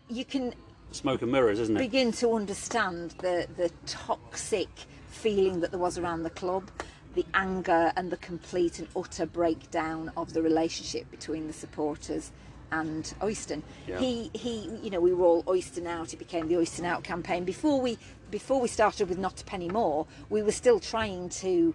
you 0.09 0.25
can 0.25 0.53
Smoke 0.91 1.23
and 1.23 1.33
mirrors, 1.33 1.59
isn't 1.59 1.77
it? 1.77 1.81
begin 1.81 2.13
to 2.13 2.35
understand 2.35 3.13
the 3.19 3.49
the 3.57 3.71
toxic 3.87 4.69
feeling 5.15 5.61
that 5.61 5.71
there 5.71 5.81
was 5.81 5.99
around 5.99 6.23
the 6.23 6.31
club. 6.31 6.71
the 7.15 7.25
anger 7.33 7.93
and 7.97 8.11
the 8.11 8.17
complete 8.17 8.79
and 8.81 8.89
utter 8.97 9.25
breakdown 9.25 10.11
of 10.17 10.33
the 10.33 10.43
relationship 10.43 11.09
between 11.11 11.47
the 11.47 11.53
supporters 11.53 12.33
and 12.73 13.15
Oyston. 13.21 13.63
Yeah. 13.87 13.99
He 13.99 14.31
he 14.35 14.69
you 14.83 14.91
know 14.91 15.01
we 15.01 15.15
were 15.15 15.25
all 15.25 15.43
Oyston 15.45 15.87
out. 15.87 16.13
It 16.13 16.19
became 16.19 16.49
the 16.49 16.57
Oyston 16.57 16.85
out 16.85 17.05
campaign. 17.05 17.45
Before 17.45 17.81
we 17.81 17.99
before 18.31 18.61
we 18.61 18.69
started 18.69 19.09
with 19.09 19.19
not 19.19 19.41
a 19.41 19.45
penny 19.45 19.69
more, 19.69 20.07
we 20.29 20.43
were 20.43 20.53
still 20.53 20.81
trying 20.81 21.29
to 21.29 21.75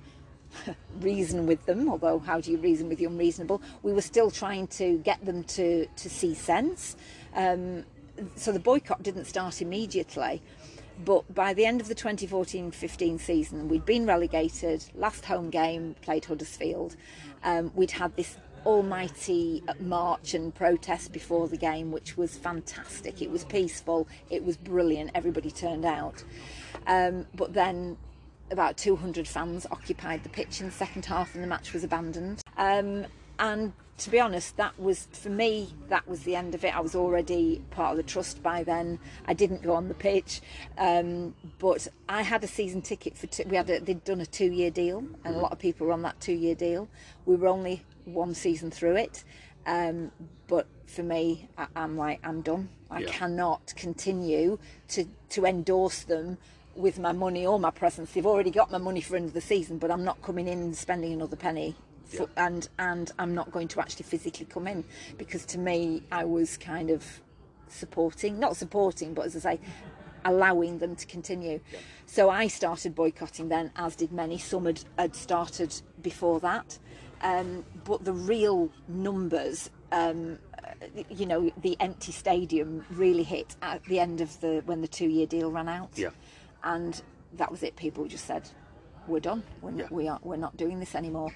reason 0.99 1.45
with 1.45 1.66
them. 1.66 1.90
Although 1.90 2.20
how 2.20 2.41
do 2.41 2.52
you 2.52 2.57
reason 2.57 2.90
with 2.90 2.98
the 2.98 3.06
unreasonable? 3.06 3.61
We 3.82 3.94
were 3.94 4.02
still 4.02 4.32
trying 4.32 4.68
to 4.68 4.98
get 4.99 5.24
them 5.26 5.44
to 5.45 5.86
to 5.86 6.10
see 6.10 6.34
sense. 6.36 6.98
Um, 7.34 7.86
so 8.36 8.52
the 8.52 8.60
boycott 8.60 9.02
didn't 9.02 9.26
start 9.26 9.61
immediately. 9.61 10.41
But 10.99 11.34
by 11.34 11.53
the 11.53 11.65
end 11.65 11.80
of 11.80 11.88
the 11.88 11.95
2014-15 11.95 13.19
season, 13.19 13.69
we'd 13.69 13.85
been 13.85 14.05
relegated. 14.05 14.84
Last 14.95 15.26
home 15.26 15.49
game 15.49 15.95
played 16.01 16.26
Huddersfield. 16.26 16.95
Um, 17.43 17.71
we'd 17.73 17.91
had 17.91 18.15
this 18.17 18.38
almighty 18.65 19.63
march 19.80 20.34
and 20.34 20.53
protest 20.53 21.13
before 21.13 21.47
the 21.47 21.57
game, 21.57 21.91
which 21.91 22.17
was 22.17 22.38
fantastic. 22.38 23.21
It 23.21 23.31
was 23.31 23.45
peaceful. 23.45 24.07
It 24.30 24.43
was 24.43 24.57
brilliant. 24.57 25.11
Everybody 25.15 25.51
turned 25.51 25.85
out. 25.85 26.23
Um, 26.85 27.26
but 27.34 27.53
then 27.53 27.97
about 28.51 28.77
200 28.77 29.27
fans 29.27 29.65
occupied 29.71 30.23
the 30.23 30.30
pitch 30.30 30.59
in 30.59 30.65
the 30.65 30.73
second 30.73 31.05
half, 31.05 31.34
and 31.34 31.43
the 31.43 31.47
match 31.47 31.71
was 31.71 31.84
abandoned. 31.84 32.41
Um, 32.57 33.05
and 33.38 33.71
to 33.99 34.09
be 34.09 34.19
honest, 34.19 34.57
that 34.57 34.80
was 34.80 35.07
for 35.11 35.30
me. 35.30 35.73
That 35.89 36.07
was 36.07 36.23
the 36.23 36.35
end 36.35 36.55
of 36.55 36.63
it. 36.63 36.76
I 36.76 36.80
was 36.80 36.95
already 36.95 37.61
part 37.71 37.91
of 37.91 37.97
the 37.97 38.03
trust 38.03 38.41
by 38.41 38.63
then. 38.63 38.99
I 39.26 39.34
didn't 39.34 39.61
go 39.61 39.73
on 39.76 39.88
the 39.88 39.93
pitch, 39.93 40.41
um, 40.77 41.35
but 41.59 41.88
I 42.07 42.21
had 42.21 42.43
a 42.43 42.47
season 42.47 42.81
ticket 42.81 43.17
for. 43.17 43.27
Two, 43.27 43.43
we 43.47 43.57
had 43.57 43.69
a, 43.69 43.80
they'd 43.80 44.03
done 44.03 44.21
a 44.21 44.26
two-year 44.26 44.71
deal, 44.71 45.03
and 45.23 45.35
a 45.35 45.39
lot 45.39 45.51
of 45.51 45.59
people 45.59 45.88
were 45.88 45.93
on 45.93 46.01
that 46.03 46.19
two-year 46.19 46.55
deal. 46.55 46.88
We 47.26 47.35
were 47.35 47.47
only 47.47 47.84
one 48.05 48.34
season 48.34 48.71
through 48.71 48.95
it, 48.95 49.23
um, 49.65 50.11
but 50.47 50.67
for 50.88 51.03
me, 51.03 51.49
I, 51.57 51.67
I'm 51.76 51.97
like 51.97 52.19
I'm 52.23 52.41
done. 52.41 52.69
I 52.89 53.01
Yeah. 53.01 53.11
cannot 53.11 53.73
continue 53.76 54.57
to 54.89 55.05
to 55.31 55.45
endorse 55.45 56.03
them 56.03 56.38
with 56.76 56.97
my 56.97 57.11
money 57.11 57.45
or 57.45 57.59
my 57.59 57.71
presence. 57.71 58.13
They've 58.13 58.26
already 58.26 58.51
got 58.51 58.71
my 58.71 58.77
money 58.77 59.01
for 59.01 59.17
another 59.17 59.41
season, 59.41 59.77
but 59.77 59.91
I'm 59.91 60.03
not 60.05 60.21
coming 60.21 60.47
in 60.47 60.59
and 60.59 60.77
spending 60.77 61.11
another 61.11 61.35
penny. 61.35 61.76
For, 62.10 62.27
and 62.38 62.68
and 62.80 63.11
I'm 63.19 63.34
not 63.36 63.52
going 63.52 63.68
to 63.69 63.80
actually 63.80 64.03
physically 64.03 64.45
come 64.45 64.68
in 64.68 64.84
because 65.18 65.45
to 65.48 65.60
me 65.60 66.03
I 66.11 66.26
was 66.26 66.57
kind 66.57 66.90
of 66.90 67.22
supporting, 67.68 68.40
not 68.40 68.57
supporting, 68.57 69.14
but 69.14 69.26
as 69.26 69.36
I 69.36 69.56
say, 69.56 69.60
allowing 70.26 70.80
them 70.80 70.95
to 70.95 71.06
continue. 71.06 71.60
So 72.06 72.30
I 72.30 72.48
started 72.48 72.95
boycotting 72.95 73.49
then, 73.49 73.72
as 73.76 73.95
did 73.95 74.11
many. 74.11 74.38
Some 74.38 74.65
had, 74.65 74.81
had 74.98 75.15
started 75.15 75.73
before 76.02 76.40
that, 76.40 76.80
um, 77.22 77.64
but 77.86 78.03
the 78.06 78.14
real 78.14 78.69
numbers. 78.88 79.69
Um, 79.91 80.38
uh, 80.64 80.86
you 81.10 81.26
know, 81.26 81.49
the 81.61 81.76
empty 81.80 82.11
stadium 82.11 82.86
really 82.91 83.23
hit 83.23 83.56
at 83.64 83.84
the 83.86 83.99
end 83.99 84.22
of 84.22 84.40
the 84.41 84.61
when 84.68 84.81
the 84.81 84.88
two-year 84.88 85.26
deal 85.26 85.52
ran 85.52 85.68
out 85.68 85.90
Yeah. 85.95 86.10
and 86.64 87.02
that 87.34 87.49
was 87.49 87.64
it. 87.64 87.76
People 87.76 88.06
just 88.07 88.26
said, 88.26 88.48
"We're 89.07 89.19
done. 89.19 89.41
We're, 89.61 89.72
Yeah. 89.72 89.88
we 89.90 90.07
are. 90.07 90.19
We're 90.22 90.36
not 90.38 90.57
doing 90.57 90.80
this 90.80 90.94
anymore." 90.95 91.31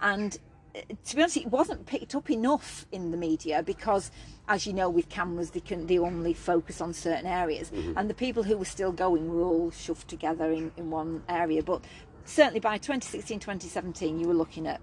And 0.00 0.36
uh, 0.74 0.80
to 1.06 1.16
be 1.16 1.22
honest, 1.22 1.36
it 1.36 1.46
wasn't 1.48 1.86
picked 1.86 2.14
up 2.14 2.30
enough 2.30 2.86
in 2.92 3.10
the 3.10 3.16
media 3.16 3.62
because, 3.62 4.10
as 4.48 4.66
you 4.66 4.72
know, 4.72 4.90
with 4.90 5.08
cameras, 5.08 5.50
they 5.50 5.60
can 5.60 5.86
they 5.86 5.98
only 5.98 6.34
focus 6.34 6.80
on 6.80 6.92
certain 6.92 7.26
areas, 7.26 7.70
and 7.96 8.10
the 8.10 8.14
people 8.14 8.42
who 8.42 8.56
were 8.56 8.64
still 8.64 8.92
going 8.92 9.28
were 9.32 9.42
all 9.42 9.70
shoved 9.70 10.08
together 10.08 10.50
in, 10.50 10.72
in 10.76 10.90
one 10.90 11.22
area. 11.28 11.62
But 11.62 11.84
certainly 12.24 12.60
by 12.60 12.78
2016, 12.78 13.38
2017, 13.40 14.18
you 14.18 14.26
were 14.26 14.34
looking 14.34 14.66
at 14.66 14.80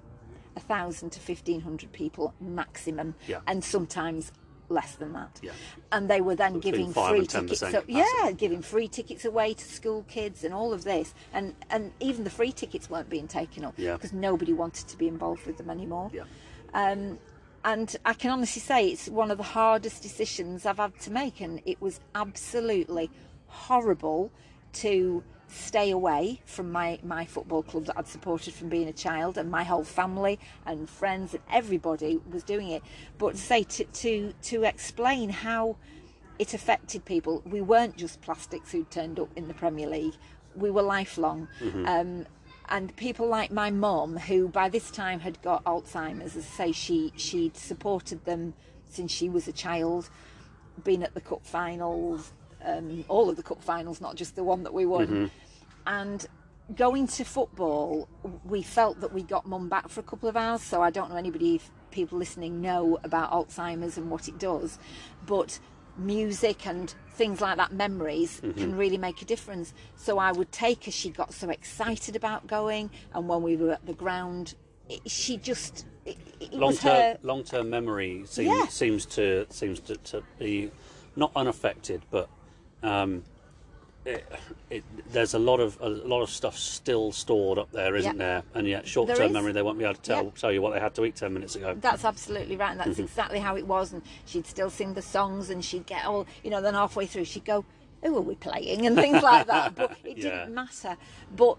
a 0.56 0.60
thousand 0.60 1.12
to 1.12 1.20
fifteen 1.20 1.62
hundred 1.62 1.92
people 1.92 2.34
maximum, 2.40 3.16
Yeah. 3.28 3.40
and 3.48 3.64
sometimes 3.64 4.32
less 4.72 4.96
than 4.96 5.14
that. 5.14 5.40
Yeah. 5.44 5.52
And 5.92 6.10
they 6.10 6.22
were 6.22 6.36
then 6.36 6.54
Between 6.54 6.92
giving 6.92 6.94
free 6.94 7.28
tickets. 7.28 7.60
So, 7.60 7.84
yeah, 7.88 8.32
giving 8.36 8.62
free 8.62 8.88
tickets 8.88 9.26
away 9.26 9.54
to 9.54 9.64
school 9.64 10.04
kids 10.08 10.44
and 10.44 10.54
all 10.54 10.74
of 10.74 10.84
this, 10.84 11.14
and 11.34 11.54
and 11.70 11.92
even 12.00 12.24
the 12.24 12.30
free 12.30 12.52
tickets 12.52 12.90
weren't 12.90 13.10
being 13.10 13.28
taken 13.28 13.66
up 13.66 13.74
Yeah. 13.78 13.94
because 13.94 14.14
nobody 14.14 14.54
wanted 14.54 14.88
to 14.88 14.98
be 14.98 15.08
involved 15.08 15.46
with 15.46 15.58
them 15.58 15.70
anymore. 15.70 16.10
Yeah. 16.14 16.24
Um, 16.74 17.20
and 17.64 17.96
I 18.06 18.14
can 18.14 18.32
honestly 18.32 18.62
say 18.62 18.88
it's 18.88 19.08
one 19.08 19.30
of 19.30 19.38
the 19.38 19.44
hardest 19.44 20.02
decisions 20.02 20.66
I've 20.66 20.78
had 20.78 20.98
to 21.02 21.12
make, 21.12 21.42
and 21.42 21.62
it 21.66 21.80
was 21.82 22.00
absolutely 22.16 23.12
horrible 23.48 24.32
to 24.74 25.24
stay 25.52 25.92
away 25.92 26.42
from 26.46 26.72
my, 26.72 27.00
my 27.04 27.26
football 27.26 27.64
club 27.64 27.86
that 27.86 27.98
I'd 27.98 28.08
supported 28.08 28.54
from 28.54 28.70
being 28.70 28.88
a 28.88 28.94
child, 28.94 29.38
and 29.38 29.52
my 29.52 29.64
whole 29.64 29.84
family 29.84 30.40
and 30.66 30.90
friends 30.90 31.34
and 31.34 31.44
everybody 31.52 32.20
was 32.32 32.44
doing 32.44 32.70
it. 32.70 32.84
But 33.18 33.34
to 33.34 33.38
say 33.38 33.64
to 33.64 33.84
to 33.84 34.34
to 34.44 34.64
explain 34.64 35.30
how 35.30 35.78
it 36.40 36.54
affected 36.54 37.06
people, 37.06 37.44
we 37.46 37.62
weren't 37.62 37.98
just 37.98 38.22
plastics 38.22 38.72
who 38.72 38.84
turned 38.86 39.20
up 39.20 39.30
in 39.36 39.48
the 39.48 39.54
Premier 39.54 39.88
League; 39.88 40.16
we 40.56 40.72
were 40.72 40.82
lifelong. 40.82 41.48
Um, 41.86 42.26
and 42.70 42.96
people 42.96 43.28
like 43.28 43.52
my 43.52 43.70
mum, 43.70 44.18
who 44.18 44.48
by 44.48 44.70
this 44.70 44.92
time 44.92 45.20
had 45.20 45.42
got 45.42 45.64
Alzheimer's, 45.66 46.38
as 46.38 46.46
I 46.46 46.66
say, 46.66 46.72
she 46.72 47.12
she'd 47.18 47.58
supported 47.58 48.24
them 48.26 48.54
since 48.90 49.12
she 49.12 49.30
was 49.30 49.48
a 49.48 49.54
child, 49.54 50.10
been 50.84 51.04
at 51.04 51.14
the 51.14 51.22
cup 51.22 51.46
finals, 51.46 52.32
um, 52.66 53.06
all 53.08 53.30
of 53.30 53.36
the 53.36 53.44
cup 53.44 53.62
finals, 53.62 54.02
not 54.02 54.16
just 54.16 54.36
the 54.36 54.44
one 54.44 54.64
that 54.64 54.74
we 54.74 54.86
won, 54.86 55.32
and 55.88 56.26
going 56.76 57.08
to 57.08 57.24
football, 57.24 58.08
we 58.46 58.62
felt 58.62 59.02
that 59.02 59.14
we 59.14 59.24
got 59.24 59.46
mum 59.46 59.68
back 59.68 59.90
for 59.90 60.00
a 60.00 60.04
couple 60.04 60.30
of 60.30 60.38
hours. 60.38 60.62
So 60.62 60.82
I 60.82 60.90
don't 60.90 61.10
know 61.10 61.18
anybody, 61.18 61.56
if 61.56 61.70
people 61.92 62.18
listening 62.18 62.62
know 62.62 62.98
about 63.04 63.32
Alzheimer's 63.32 63.98
and 63.98 64.10
what 64.10 64.28
it 64.28 64.40
does, 64.40 64.80
but 65.26 65.60
music 65.98 66.66
and 66.66 66.94
things 67.16 67.42
like 67.42 67.58
that, 67.58 67.74
memories, 67.74 68.40
can 68.58 68.78
really 68.78 68.98
make 68.98 69.22
a 69.22 69.26
difference. 69.26 69.74
So 69.98 70.18
I 70.18 70.32
would 70.32 70.52
take 70.52 70.86
her. 70.86 70.92
She 70.92 71.10
got 71.10 71.34
so 71.34 71.50
excited 71.50 72.16
about 72.16 72.48
going, 72.48 72.90
and 73.14 73.28
when 73.28 73.42
we 73.42 73.58
were 73.58 73.72
at 73.72 73.86
the 73.86 73.94
ground, 73.94 74.56
it, 74.88 75.02
she 75.10 75.38
just 75.38 75.86
it, 76.06 76.18
it 76.40 76.54
long-term, 76.54 76.96
her. 76.96 77.18
long 77.22 77.44
term 77.44 77.70
memory 77.70 78.24
seems 78.26 78.48
Yeah. 78.48 78.68
seems 78.68 79.06
to 79.08 79.46
seems 79.50 79.80
to, 79.82 79.96
to 79.98 80.24
be 80.40 80.72
not 81.16 81.32
unaffected, 81.36 82.04
but 82.10 82.30
um, 82.84 83.24
it, 84.04 84.26
it, 84.72 84.84
there's 85.12 85.36
a 85.36 85.40
lot 85.40 85.60
of 85.60 85.78
a 85.80 85.88
lot 85.90 86.22
of 86.24 86.30
stuff 86.32 86.58
still 86.58 87.12
stored 87.12 87.60
up 87.60 87.72
there, 87.72 87.96
isn't 87.96 88.18
Yeah. 88.18 88.26
there? 88.26 88.44
And 88.56 88.68
yet, 88.68 88.88
short-term 88.88 89.32
memory, 89.32 89.52
they 89.52 89.62
won't 89.62 89.78
be 89.78 89.84
able 89.84 89.94
to 89.96 90.02
tell 90.02 90.24
Yeah. 90.26 90.30
tell 90.36 90.52
you 90.52 90.62
what 90.62 90.74
they 90.74 90.80
had 90.80 90.96
to 90.96 91.06
eat 91.06 91.16
ten 91.16 91.34
minutes 91.34 91.56
ago. 91.56 91.76
That's 91.80 92.04
absolutely 92.04 92.58
right, 92.58 92.72
and 92.72 92.80
that's 92.80 92.90
Mm-hmm. 92.92 93.04
exactly 93.04 93.40
how 93.40 93.56
it 93.58 93.68
was. 93.68 93.94
And 93.94 94.02
she'd 94.26 94.48
still 94.48 94.72
sing 94.72 94.96
the 94.96 95.04
songs, 95.04 95.50
and 95.52 95.64
she'd 95.64 95.86
get 95.86 96.06
all, 96.06 96.26
you 96.44 96.50
know, 96.50 96.62
then 96.62 96.74
halfway 96.74 97.06
through 97.06 97.26
she'd 97.26 97.46
go, 97.46 97.64
"Who 98.04 98.18
are 98.18 98.22
we 98.22 98.34
playing?" 98.36 98.88
and 98.88 98.96
things 98.96 99.22
like 99.22 99.46
that. 99.48 99.76
But 99.76 99.92
it 100.04 100.18
Yeah. 100.18 100.24
didn't 100.46 100.56
matter. 100.56 100.98
But 101.36 101.58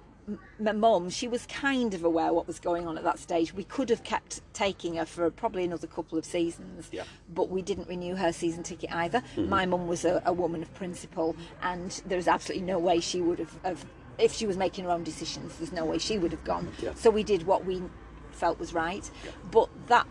my 0.61 0.73
mum, 0.73 1.11
she 1.11 1.27
was 1.29 1.47
kind 1.47 1.95
of 1.95 2.05
aware 2.05 2.33
what 2.33 2.47
was 2.47 2.59
going 2.61 2.87
on 2.87 2.97
at 2.97 3.05
that 3.05 3.19
stage. 3.19 3.53
We 3.53 3.65
could 3.65 3.91
have 3.91 4.05
kept 4.05 4.41
taking 4.53 4.95
her 4.97 5.05
for 5.05 5.31
probably 5.31 5.65
another 5.65 5.87
couple 5.87 6.17
of 6.19 6.25
seasons, 6.25 6.89
Yeah. 6.93 7.03
Mm-hmm. 7.03 7.35
but 7.35 7.51
we 7.51 7.63
didn't 7.63 7.89
renew 7.89 8.15
her 8.17 8.33
season 8.33 8.63
ticket 8.63 8.93
either. 8.93 9.23
My 9.37 9.67
mum 9.67 9.87
was 9.89 10.05
a, 10.05 10.23
a 10.25 10.33
woman 10.33 10.63
of 10.63 10.73
principle, 10.75 11.35
and 11.63 11.91
there's 12.07 12.29
absolutely 12.29 12.67
no 12.67 12.79
way 12.79 13.01
she 13.01 13.21
would 13.21 13.39
have, 13.41 13.59
have. 13.65 13.85
If 14.19 14.33
she 14.33 14.47
was 14.47 14.57
making 14.57 14.85
her 14.85 14.91
own 14.91 15.03
decisions, 15.05 15.57
there's 15.57 15.73
no 15.73 15.85
way 15.85 15.99
she 15.99 16.19
would 16.19 16.33
have 16.33 16.45
gone. 16.45 16.71
Yeah. 16.81 16.95
So 16.95 17.11
we 17.11 17.25
did 17.25 17.45
what 17.47 17.65
we 17.65 17.83
felt 18.31 18.59
was 18.59 18.73
right. 18.75 19.11
But 19.51 19.69
that 19.89 20.07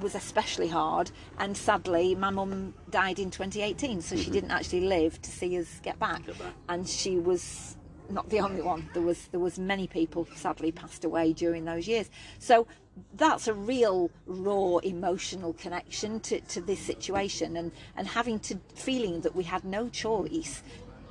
was 0.00 0.14
especially 0.14 0.68
hard 0.68 1.10
and 1.38 1.56
sadly 1.56 2.14
my 2.14 2.28
mum 2.28 2.74
died 2.90 3.18
in 3.18 3.30
2018 3.30 4.02
so 4.02 4.14
she 4.14 4.30
didn't 4.30 4.50
actually 4.50 4.82
live 4.82 5.20
to 5.22 5.30
see 5.30 5.58
us 5.58 5.80
get 5.82 5.98
back. 5.98 6.20
Mm-hmm. 6.20 6.26
Get 6.32 6.38
back. 6.38 6.52
and 6.68 6.86
she 6.86 7.16
was 7.18 7.78
not 8.10 8.28
the 8.30 8.40
only 8.40 8.62
one 8.62 8.88
there 8.92 9.02
was 9.02 9.26
there 9.28 9.40
was 9.40 9.58
many 9.58 9.86
people 9.86 10.26
sadly 10.34 10.72
passed 10.72 11.04
away 11.04 11.32
during 11.32 11.64
those 11.64 11.86
years 11.88 12.10
so 12.38 12.66
that's 13.14 13.46
a 13.46 13.54
real 13.54 14.10
raw 14.26 14.76
emotional 14.78 15.52
connection 15.54 16.20
to, 16.20 16.40
to 16.42 16.60
this 16.60 16.80
situation 16.80 17.56
and 17.56 17.72
and 17.96 18.06
having 18.06 18.38
to 18.38 18.58
feeling 18.74 19.20
that 19.20 19.34
we 19.34 19.44
had 19.44 19.64
no 19.64 19.88
choice 19.88 20.62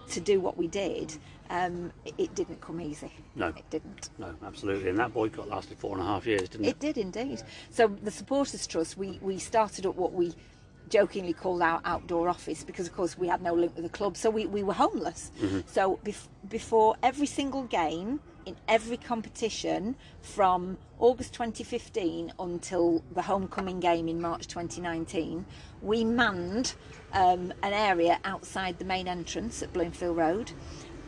to 0.10 0.20
do 0.20 0.40
what 0.40 0.58
we 0.58 0.68
did 0.68 1.16
um, 1.50 1.92
it, 2.06 2.14
it 2.18 2.36
didn't 2.36 2.60
come 2.60 2.82
easy 2.82 3.12
No. 3.36 3.50
it 3.50 3.70
didn't 3.70 4.10
No, 4.18 4.34
absolutely. 4.44 4.90
And 4.90 4.98
that 4.98 5.14
boycott 5.14 5.48
lasted 5.48 5.78
four 5.78 5.96
and 5.96 6.02
a 6.02 6.06
half 6.06 6.26
years, 6.26 6.50
didn't 6.50 6.66
it? 6.66 6.70
it 6.70 6.80
did 6.80 6.98
indeed. 6.98 7.44
So 7.70 7.88
the 7.88 8.10
Supporters 8.10 8.66
Trust, 8.66 8.98
we, 8.98 9.20
we 9.22 9.38
started 9.38 9.86
up 9.86 9.96
what 9.96 10.14
we 10.14 10.34
jokingly 10.96 11.34
called 11.34 11.62
our 11.62 11.82
outdoor 11.84 12.30
office 12.30 12.64
because, 12.64 12.88
of 12.88 12.96
course, 12.96 13.18
we 13.18 13.28
had 13.28 13.42
no 13.42 13.54
link 13.54 13.76
with 13.76 13.84
the 13.84 13.90
club, 13.90 14.16
so 14.16 14.30
we, 14.30 14.46
we 14.46 14.64
were 14.64 14.74
homeless. 14.74 15.30
So 15.66 16.00
bef- 16.06 16.30
before 16.48 16.96
every 17.04 17.26
single 17.28 17.64
game, 17.64 18.22
in 18.46 18.56
every 18.70 18.96
competition, 18.96 19.98
from 20.22 20.78
August 21.00 21.34
2015 21.34 22.32
until 22.40 23.04
the 23.14 23.24
homecoming 23.24 23.82
game 23.82 24.08
in 24.08 24.22
March 24.22 24.48
2019, 24.48 25.46
we 25.82 26.06
manned 26.06 26.76
um, 27.12 27.52
an 27.62 27.74
area 27.74 28.18
outside 28.24 28.80
the 28.80 28.86
main 28.86 29.10
entrance 29.10 29.62
at 29.62 29.74
Bloomfield 29.74 30.16
Road. 30.16 30.54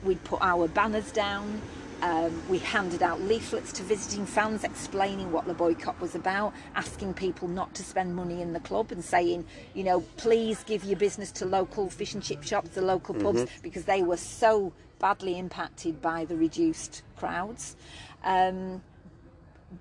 We'd 0.04 0.22
put 0.26 0.42
our 0.42 0.68
banners 0.68 1.14
down. 1.14 1.62
Um, 2.02 2.41
we 2.48 2.60
handed 2.60 3.02
out 3.02 3.22
leaflets 3.22 3.72
to 3.74 3.84
visiting 3.84 4.26
fans 4.26 4.64
explaining 4.64 5.32
what 5.32 5.48
the 5.48 5.53
boycott 5.53 5.99
was 5.99 6.14
about, 6.14 6.53
asking 6.76 7.15
people 7.15 7.48
not 7.48 7.74
to 7.76 7.84
spend 7.84 8.15
money 8.15 8.41
in 8.41 8.53
the 8.53 8.60
club 8.60 8.91
and 8.91 9.03
saying, 9.03 9.45
you 9.74 9.84
know, 9.84 10.02
please 10.18 10.64
give 10.64 10.84
your 10.84 10.98
business 10.98 11.32
to 11.34 11.45
local 11.45 11.90
fish 11.90 12.14
and 12.14 12.22
chip 12.22 12.44
shops, 12.44 12.69
the 12.69 12.82
local 12.84 13.15
pubs, 13.15 13.45
because 13.64 13.86
they 13.86 14.03
were 14.03 14.18
so 14.18 14.72
badly 14.99 15.40
impacted 15.40 16.02
by 16.02 16.26
the 16.26 16.36
reduced 16.36 17.02
crowds. 17.15 17.76
Um, 18.24 18.82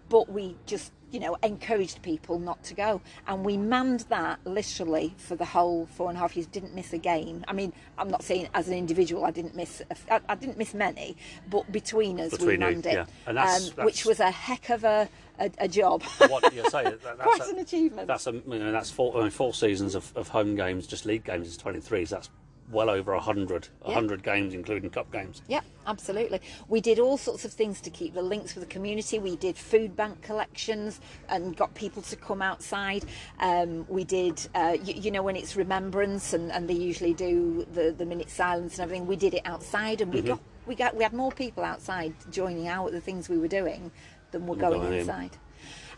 but 0.09 0.31
we 0.31 0.57
just 0.67 0.93
you 1.13 1.21
know 1.21 1.37
encouraged 1.43 2.03
people 2.03 2.39
not 2.39 2.63
to 2.65 2.75
go 2.75 3.01
and 3.29 3.45
we 3.45 3.57
manned 3.57 4.01
that 4.09 4.39
literally 4.45 5.15
for 5.17 5.37
the 5.37 5.45
whole 5.45 5.87
four 5.87 6.09
and 6.09 6.17
a 6.19 6.21
half 6.21 6.37
years 6.37 6.47
didn't 6.49 6.75
miss 6.75 6.93
a 6.93 6.99
game 6.99 7.45
i 7.49 7.53
mean 7.53 7.73
i'm 7.97 8.09
not 8.11 8.23
saying 8.25 8.49
as 8.55 8.67
an 8.69 8.75
individual 8.75 9.25
i 9.25 9.31
didn't 9.31 9.55
miss 9.55 9.81
a, 9.91 10.15
I, 10.15 10.21
I 10.29 10.35
didn't 10.35 10.59
miss 10.59 10.75
many 10.75 11.17
but 11.49 11.71
between 11.71 12.21
us 12.21 12.31
Between 12.33 12.49
we 12.49 12.53
you, 12.55 12.59
manned 12.59 12.87
it 12.87 12.95
yeah. 12.95 13.07
And 13.27 13.37
that's- 13.37 13.57
um, 13.71 13.75
that's- 13.77 13.87
which 13.87 14.05
was 14.05 14.19
a 14.21 14.31
heck 14.31 14.69
of 14.71 14.83
a, 14.85 15.09
a, 15.39 15.51
a 15.59 15.69
job 15.69 16.03
what 16.29 16.53
you 16.55 16.69
say 16.71 16.83
that, 16.83 17.03
that's 17.03 17.21
quite 17.23 17.41
a- 17.41 17.51
an 17.51 17.59
achievement 17.59 18.09
That's 18.09 18.27
a 18.27 18.33
you 18.33 18.43
know, 18.59 18.73
that's 18.73 18.91
four, 18.91 19.17
I 19.17 19.23
mean, 19.23 19.31
four 19.31 19.55
seasons 19.55 19.95
of, 19.95 20.13
of 20.17 20.29
home 20.29 20.57
games, 20.57 20.87
just 20.87 21.07
league 21.07 21.25
games 21.25 21.47
is 21.47 21.57
twenty 21.57 21.81
three. 21.81 22.05
So 22.05 22.17
that's 22.17 22.31
well 22.71 22.91
over 22.91 23.13
a 23.13 23.21
hundred, 23.21 23.69
a 23.83 23.89
Yeah. 23.89 23.95
hundred 23.95 24.23
games, 24.23 24.55
including 24.55 24.91
cup 24.91 25.11
games. 25.13 25.43
Yeah, 25.49 25.61
absolutely. 25.87 26.41
We 26.69 26.81
did 26.81 26.99
all 26.99 27.17
sorts 27.17 27.45
of 27.45 27.53
things 27.53 27.81
to 27.83 27.91
keep 27.91 28.15
the 28.15 28.23
links 28.23 28.55
with 28.55 28.65
the 28.69 28.73
community. 28.73 29.19
We 29.19 29.37
did 29.37 29.57
food 29.57 29.95
bank 29.97 30.23
collections 30.23 31.01
and 31.29 31.57
got 31.57 31.75
people 31.75 32.03
to 32.03 32.17
come 32.17 32.43
outside. 32.43 33.05
Um, 33.41 33.87
we 33.89 34.05
did, 34.05 34.47
uh, 34.55 34.77
you, 34.83 34.95
you 34.95 35.11
know, 35.11 35.23
when 35.23 35.37
it's 35.37 35.57
remembrance 35.57 36.33
and, 36.33 36.51
and 36.53 36.69
they 36.69 36.75
usually 36.75 37.15
do 37.15 37.67
the, 37.73 37.95
the 37.97 38.05
minute 38.07 38.31
silence 38.31 38.75
and 38.75 38.83
everything. 38.85 39.07
We 39.07 39.17
did 39.17 39.35
it 39.35 39.43
outside, 39.45 40.01
and 40.01 40.13
we 40.13 40.19
Mm-hmm. 40.21 40.29
got 40.29 40.41
we 40.67 40.75
got 40.75 40.97
we 40.97 41.05
had 41.05 41.13
more 41.13 41.31
people 41.31 41.63
outside 41.63 42.13
joining 42.33 42.67
out 42.67 42.91
the 42.91 43.01
things 43.01 43.29
we 43.29 43.39
were 43.39 43.47
doing 43.47 43.93
than 44.33 44.47
were 44.47 44.57
Than 44.57 44.71
going 44.73 44.93
inside. 44.95 45.33
in. 45.35 45.46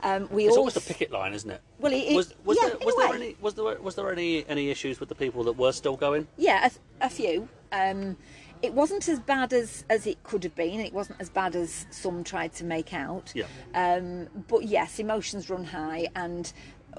Um, 0.02 0.28
we 0.30 0.44
It's 0.44 0.50
also 0.50 0.60
almost 0.60 0.76
a 0.76 0.80
picket 0.80 1.10
line, 1.10 1.34
isn't 1.34 1.50
it? 1.50 1.60
Well, 1.80 1.92
it- 1.92 2.14
was, 2.14 2.34
was 2.44 2.58
yeah, 2.60 2.68
there, 2.68 2.78
was 2.84 2.94
there 2.96 3.14
any 3.14 3.36
was 3.40 3.54
there 3.54 3.64
was 3.80 3.94
there 3.96 4.12
any 4.12 4.46
any 4.48 4.70
issues 4.70 5.00
with 5.00 5.08
the 5.08 5.14
people 5.14 5.42
that 5.44 5.54
were 5.56 5.72
still 5.72 5.96
going? 5.96 6.26
Yeah, 6.36 6.68
a, 7.00 7.06
a 7.06 7.10
few. 7.10 7.48
Um, 7.72 8.16
it 8.62 8.74
wasn't 8.74 9.08
as 9.08 9.20
bad 9.20 9.52
as, 9.52 9.84
as 9.88 10.04
it 10.06 10.20
could 10.24 10.42
have 10.42 10.54
been, 10.56 10.80
it 10.80 10.92
wasn't 10.92 11.20
as 11.20 11.28
bad 11.30 11.54
as 11.54 11.86
some 11.90 12.24
tried 12.24 12.52
to 12.54 12.64
make 12.64 12.92
out. 12.92 13.32
Yeah. 13.34 13.44
Um, 13.74 14.26
but 14.48 14.64
yes, 14.64 14.98
emotions 14.98 15.48
run 15.48 15.64
high, 15.64 16.08
and 16.16 16.52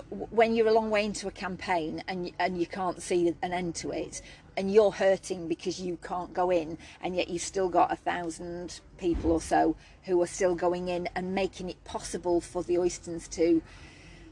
w- 0.10 0.28
when 0.32 0.56
you're 0.56 0.68
a 0.70 0.74
long 0.74 0.90
way 0.90 1.04
into 1.04 1.28
a 1.28 1.32
campaign 1.32 2.02
and 2.08 2.32
and 2.40 2.58
you 2.58 2.66
can't 2.66 3.02
see 3.02 3.34
an 3.42 3.52
end 3.54 3.76
to 3.76 3.92
it, 3.92 4.22
and 4.60 4.74
you're 4.74 4.92
hurting 4.92 5.48
because 5.48 5.80
you 5.80 5.98
can't 6.04 6.34
go 6.34 6.50
in, 6.50 6.78
and 7.02 7.16
yet 7.16 7.30
you've 7.30 7.42
still 7.42 7.70
got 7.70 7.94
a 7.94 7.96
thousand 7.96 8.82
people 8.98 9.32
or 9.32 9.40
so 9.40 9.74
who 10.04 10.22
are 10.22 10.28
still 10.28 10.54
going 10.54 10.90
in 10.90 11.08
and 11.16 11.34
making 11.34 11.70
it 11.70 11.82
possible 11.86 12.42
for 12.42 12.62
the 12.64 12.76
Oystons 12.76 13.30
to 13.30 13.62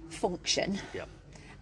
function 0.09 0.79
Yeah. 0.93 1.05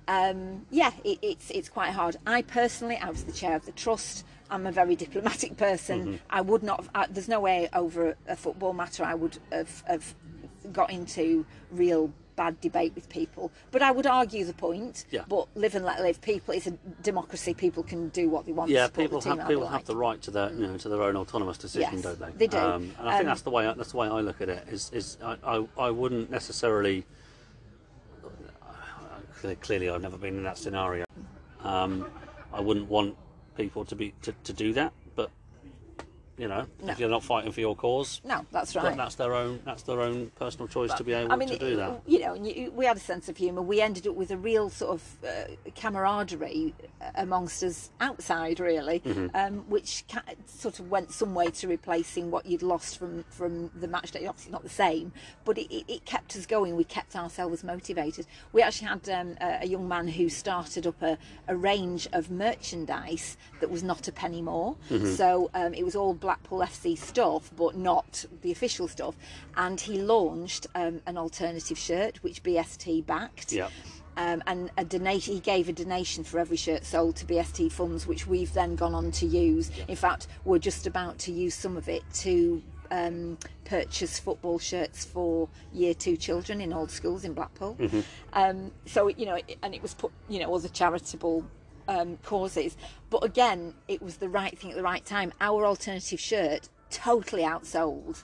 um, 0.07 0.65
yeah, 0.71 0.91
it, 1.03 1.19
it's 1.21 1.51
it's 1.51 1.69
quite 1.69 1.91
hard. 1.91 2.17
I 2.25 2.41
personally, 2.41 2.97
I 2.97 3.09
was 3.11 3.23
the 3.23 3.31
chair 3.31 3.55
of 3.55 3.65
the 3.67 3.71
trust. 3.71 4.25
I'm 4.49 4.65
a 4.65 4.71
very 4.71 4.95
diplomatic 4.95 5.57
person. 5.57 5.99
Mm-hmm. 5.99 6.15
I 6.31 6.41
would 6.41 6.63
not. 6.63 6.87
I, 6.95 7.05
there's 7.07 7.29
no 7.29 7.39
way 7.39 7.69
over 7.71 8.17
a 8.27 8.35
football 8.35 8.73
matter 8.73 9.03
I 9.03 9.13
would 9.13 9.37
have, 9.51 9.83
have 9.87 10.15
got 10.71 10.89
into 10.91 11.45
real 11.69 12.11
bad 12.35 12.59
debate 12.61 12.93
with 12.95 13.09
people. 13.09 13.51
But 13.71 13.81
I 13.81 13.91
would 13.91 14.05
argue 14.07 14.45
the 14.45 14.53
point. 14.53 15.05
Yeah. 15.11 15.23
But 15.27 15.47
live 15.55 15.75
and 15.75 15.85
let 15.85 16.01
live. 16.01 16.21
People, 16.21 16.53
it's 16.53 16.67
a 16.67 16.71
democracy. 17.01 17.53
People 17.53 17.83
can 17.83 18.09
do 18.09 18.29
what 18.29 18.45
they 18.45 18.51
want. 18.51 18.69
Yeah, 18.69 18.87
people 18.87 19.21
have 19.21 19.47
people 19.47 19.67
have 19.67 19.85
the 19.85 19.95
right 19.95 20.21
to 20.23 20.31
their 20.31 20.51
you 20.51 20.67
know 20.67 20.77
to 20.77 20.89
their 20.89 21.01
own 21.03 21.15
autonomous 21.15 21.57
decision, 21.57 21.93
Yes, 21.93 22.03
don't 22.03 22.19
they? 22.19 22.31
they 22.37 22.47
do. 22.47 22.57
Um, 22.57 22.93
and 22.99 23.09
I 23.09 23.11
think 23.17 23.21
Um, 23.21 23.25
that's 23.27 23.41
the 23.41 23.51
way 23.51 23.65
that's 23.77 23.91
the 23.91 23.97
way 23.97 24.07
I 24.07 24.19
look 24.21 24.41
at 24.41 24.49
it. 24.49 24.67
Is 24.69 24.91
is 24.93 25.17
I, 25.23 25.37
I, 25.43 25.67
I 25.77 25.89
wouldn't 25.91 26.29
necessarily. 26.29 27.05
Clearly, 29.61 29.89
I've 29.89 30.01
never 30.01 30.17
been 30.17 30.37
in 30.37 30.43
that 30.43 30.57
scenario. 30.57 31.05
Um, 31.63 32.07
I 32.51 32.59
wouldn't 32.61 32.89
want 32.89 33.15
people 33.55 33.85
to 33.85 33.95
be 33.95 34.13
to, 34.23 34.33
to 34.43 34.53
do 34.53 34.73
that, 34.73 34.91
you 36.37 36.47
know, 36.47 36.65
No. 36.83 36.91
if 36.91 36.99
you're 36.99 37.09
not 37.09 37.23
fighting 37.23 37.51
for 37.51 37.59
your 37.61 37.75
cause, 37.75 38.21
No, 38.25 38.45
that's 38.51 38.75
right. 38.75 38.95
that's 38.97 39.15
their 39.15 39.33
own 39.33 39.59
that's 39.65 39.83
their 39.83 40.01
own 40.01 40.31
personal 40.35 40.67
choice 40.67 40.93
to 40.95 41.03
be 41.03 41.13
able 41.13 41.31
I 41.31 41.35
mean, 41.37 41.49
to 41.49 41.57
do 41.57 41.75
that. 41.77 42.01
You 42.05 42.19
know, 42.19 42.33
and 42.33 42.45
you, 42.47 42.71
we 42.71 42.85
had 42.85 42.97
a 42.97 42.99
sense 42.99 43.29
of 43.29 43.37
humour. 43.37 43.61
We 43.61 43.79
ended 43.81 44.05
up 44.07 44.15
with 44.15 44.31
a 44.31 44.37
real 44.37 44.69
sort 44.69 44.91
of 44.91 45.01
uh, 45.25 45.71
camaraderie 45.75 46.73
amongst 47.15 47.63
us 47.63 47.89
outside, 48.01 48.59
really, 48.59 48.99
Mm-hmm. 48.99 49.35
um, 49.35 49.59
which 49.69 50.03
ca- 50.09 50.23
sort 50.45 50.79
of 50.79 50.89
went 50.89 51.11
some 51.11 51.33
way 51.35 51.47
to 51.51 51.67
replacing 51.67 52.31
what 52.31 52.45
you'd 52.45 52.63
lost 52.63 52.97
from, 52.97 53.23
from 53.29 53.69
the 53.79 53.87
match 53.87 54.11
day. 54.11 54.25
Obviously, 54.25 54.51
not 54.51 54.63
the 54.63 54.69
same, 54.69 55.11
but 55.45 55.57
it, 55.57 55.71
it, 55.73 55.85
it 55.87 56.05
kept 56.05 56.35
us 56.35 56.45
going. 56.45 56.75
We 56.75 56.83
kept 56.83 57.15
ourselves 57.15 57.63
motivated. 57.63 58.25
We 58.51 58.61
actually 58.61 58.87
had 58.87 59.09
um, 59.09 59.37
a, 59.39 59.59
a 59.61 59.67
young 59.67 59.87
man 59.87 60.07
who 60.07 60.27
started 60.29 60.85
up 60.87 61.01
a, 61.01 61.17
a 61.47 61.55
range 61.55 62.07
of 62.13 62.29
merchandise 62.31 63.37
that 63.61 63.69
was 63.69 63.83
not 63.83 64.07
a 64.07 64.11
penny 64.11 64.41
more. 64.41 64.75
Mm-hmm. 64.89 65.13
So 65.13 65.49
um, 65.53 65.73
it 65.73 65.83
was 65.83 65.95
all 65.95 66.13
Blackpool 66.25 66.57
FC 66.61 66.97
stuff, 66.97 67.51
but 67.55 67.77
not 67.77 68.25
the 68.41 68.51
official 68.51 68.87
stuff. 68.87 69.15
And 69.55 69.79
he 69.79 70.01
launched 70.01 70.65
um, 70.73 70.99
an 71.05 71.19
alternative 71.19 71.77
shirt, 71.77 72.23
which 72.23 72.41
BST 72.41 73.05
backed. 73.05 73.51
Yeah. 73.51 73.69
Um, 74.17 74.41
and 74.47 74.71
a 74.75 74.83
donate, 74.83 75.25
he 75.25 75.39
gave 75.39 75.69
a 75.69 75.73
donation 75.73 76.23
for 76.23 76.39
every 76.39 76.57
shirt 76.57 76.83
sold 76.83 77.15
to 77.17 77.25
BST 77.27 77.71
funds, 77.71 78.07
which 78.07 78.25
we've 78.25 78.51
then 78.53 78.75
gone 78.75 78.95
on 78.95 79.11
to 79.11 79.27
use. 79.27 79.69
In 79.87 79.95
fact, 79.95 80.25
we're 80.45 80.57
just 80.57 80.87
about 80.87 81.19
to 81.19 81.31
use 81.31 81.53
some 81.53 81.77
of 81.77 81.87
it 81.87 82.01
to 82.15 82.59
um, 82.89 83.37
purchase 83.65 84.17
football 84.17 84.57
shirts 84.57 85.05
for 85.05 85.47
year 85.73 85.93
two 85.93 86.17
children 86.17 86.59
in 86.59 86.73
old 86.73 86.89
schools 86.89 87.23
in 87.23 87.33
Blackpool. 87.33 87.77
Um, 88.33 88.71
so 88.87 89.09
you 89.09 89.27
know, 89.27 89.35
it- 89.35 89.57
and 89.61 89.75
it 89.75 89.81
was 89.83 89.93
put, 89.93 90.11
you 90.27 90.39
know, 90.39 90.55
other 90.55 90.69
charitable 90.69 91.45
um, 91.87 92.17
causes. 92.23 92.77
But 93.09 93.23
again, 93.23 93.73
it 93.87 94.01
was 94.01 94.17
the 94.17 94.29
right 94.29 94.57
thing 94.57 94.71
at 94.71 94.77
the 94.77 94.83
right 94.83 95.05
time. 95.05 95.33
Our 95.41 95.65
alternative 95.65 96.19
shirt 96.19 96.69
totally 96.89 97.43
outsold 97.43 98.23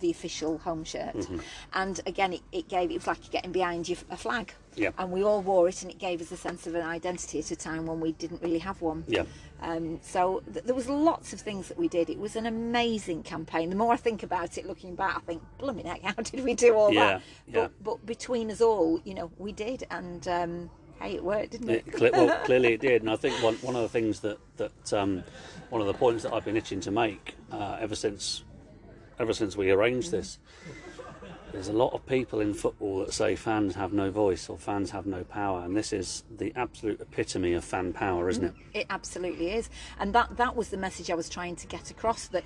the 0.00 0.10
official 0.10 0.58
home 0.58 0.82
shirt, 0.82 1.28
and 1.72 2.00
again, 2.04 2.32
it, 2.32 2.40
it 2.50 2.68
gave 2.68 2.90
it 2.90 2.94
was 2.94 3.06
like 3.06 3.30
getting 3.30 3.52
behind 3.52 3.88
you 3.88 3.96
a 4.10 4.16
flag. 4.16 4.52
Yeah. 4.74 4.90
And 4.98 5.12
we 5.12 5.22
all 5.22 5.40
wore 5.40 5.68
it, 5.68 5.82
and 5.82 5.90
it 5.90 6.00
gave 6.00 6.20
us 6.20 6.32
a 6.32 6.36
sense 6.36 6.66
of 6.66 6.74
an 6.74 6.82
identity 6.84 7.38
at 7.38 7.52
a 7.52 7.56
time 7.56 7.86
when 7.86 8.00
we 8.00 8.10
didn't 8.10 8.42
really 8.42 8.58
have 8.58 8.82
one. 8.82 9.04
Yeah. 9.06 9.22
Um, 9.62 10.00
so 10.02 10.42
th- 10.52 10.64
there 10.64 10.74
was 10.74 10.88
lots 10.88 11.32
of 11.32 11.40
things 11.40 11.68
that 11.68 11.78
we 11.78 11.86
did. 11.86 12.10
It 12.10 12.18
was 12.18 12.34
an 12.34 12.46
amazing 12.46 13.22
campaign. 13.22 13.70
The 13.70 13.76
more 13.76 13.92
I 13.92 13.96
think 13.96 14.24
about 14.24 14.58
it, 14.58 14.66
looking 14.66 14.96
back, 14.96 15.16
I 15.16 15.20
think, 15.20 15.42
blooming 15.58 15.86
heck, 15.86 16.02
how 16.02 16.14
did 16.14 16.42
we 16.42 16.54
do 16.54 16.74
all 16.74 16.92
Yeah, 16.92 17.04
that? 17.06 17.22
yeah. 17.46 17.52
But, 17.54 17.84
but 17.84 18.06
between 18.06 18.50
us 18.50 18.60
all, 18.60 19.00
you 19.04 19.14
know, 19.14 19.30
we 19.38 19.52
did, 19.52 19.86
and 19.92 20.26
um, 20.26 20.70
hey, 21.00 21.14
it 21.14 21.24
worked, 21.24 21.52
didn't 21.52 21.70
it? 21.70 21.84
It, 21.86 22.12
well, 22.12 22.38
clearly 22.44 22.74
it 22.74 22.80
did, 22.80 23.02
and 23.02 23.10
I 23.10 23.16
think 23.16 23.42
one, 23.42 23.54
one 23.56 23.76
of 23.76 23.82
the 23.82 23.88
things 23.88 24.20
that 24.20 24.38
that 24.56 24.92
um, 24.92 25.24
one 25.70 25.80
of 25.80 25.86
the 25.86 25.94
points 25.94 26.22
that 26.22 26.32
I've 26.32 26.44
been 26.44 26.56
itching 26.56 26.80
to 26.80 26.90
make 26.90 27.34
uh, 27.52 27.78
ever 27.80 27.94
since 27.94 28.44
ever 29.18 29.32
since 29.32 29.56
we 29.56 29.70
arranged 29.70 30.10
this. 30.10 30.38
There's 31.52 31.68
a 31.68 31.72
lot 31.72 31.92
of 31.92 32.04
people 32.04 32.40
in 32.40 32.52
football 32.52 32.98
that 32.98 33.12
say 33.12 33.36
fans 33.36 33.76
have 33.76 33.92
no 33.92 34.10
voice 34.10 34.48
or 34.48 34.58
fans 34.58 34.90
have 34.90 35.06
no 35.06 35.22
power, 35.22 35.60
and 35.64 35.76
this 35.76 35.92
is 35.92 36.24
the 36.36 36.52
absolute 36.56 37.00
epitome 37.00 37.52
of 37.52 37.64
fan 37.64 37.92
power, 37.92 38.28
isn't 38.28 38.44
it? 38.44 38.54
It 38.72 38.86
absolutely 38.90 39.52
is, 39.52 39.70
and 40.00 40.12
that 40.14 40.36
that 40.36 40.56
was 40.56 40.70
the 40.70 40.76
message 40.76 41.10
I 41.10 41.14
was 41.14 41.28
trying 41.28 41.54
to 41.56 41.68
get 41.68 41.92
across. 41.92 42.26
That 42.26 42.42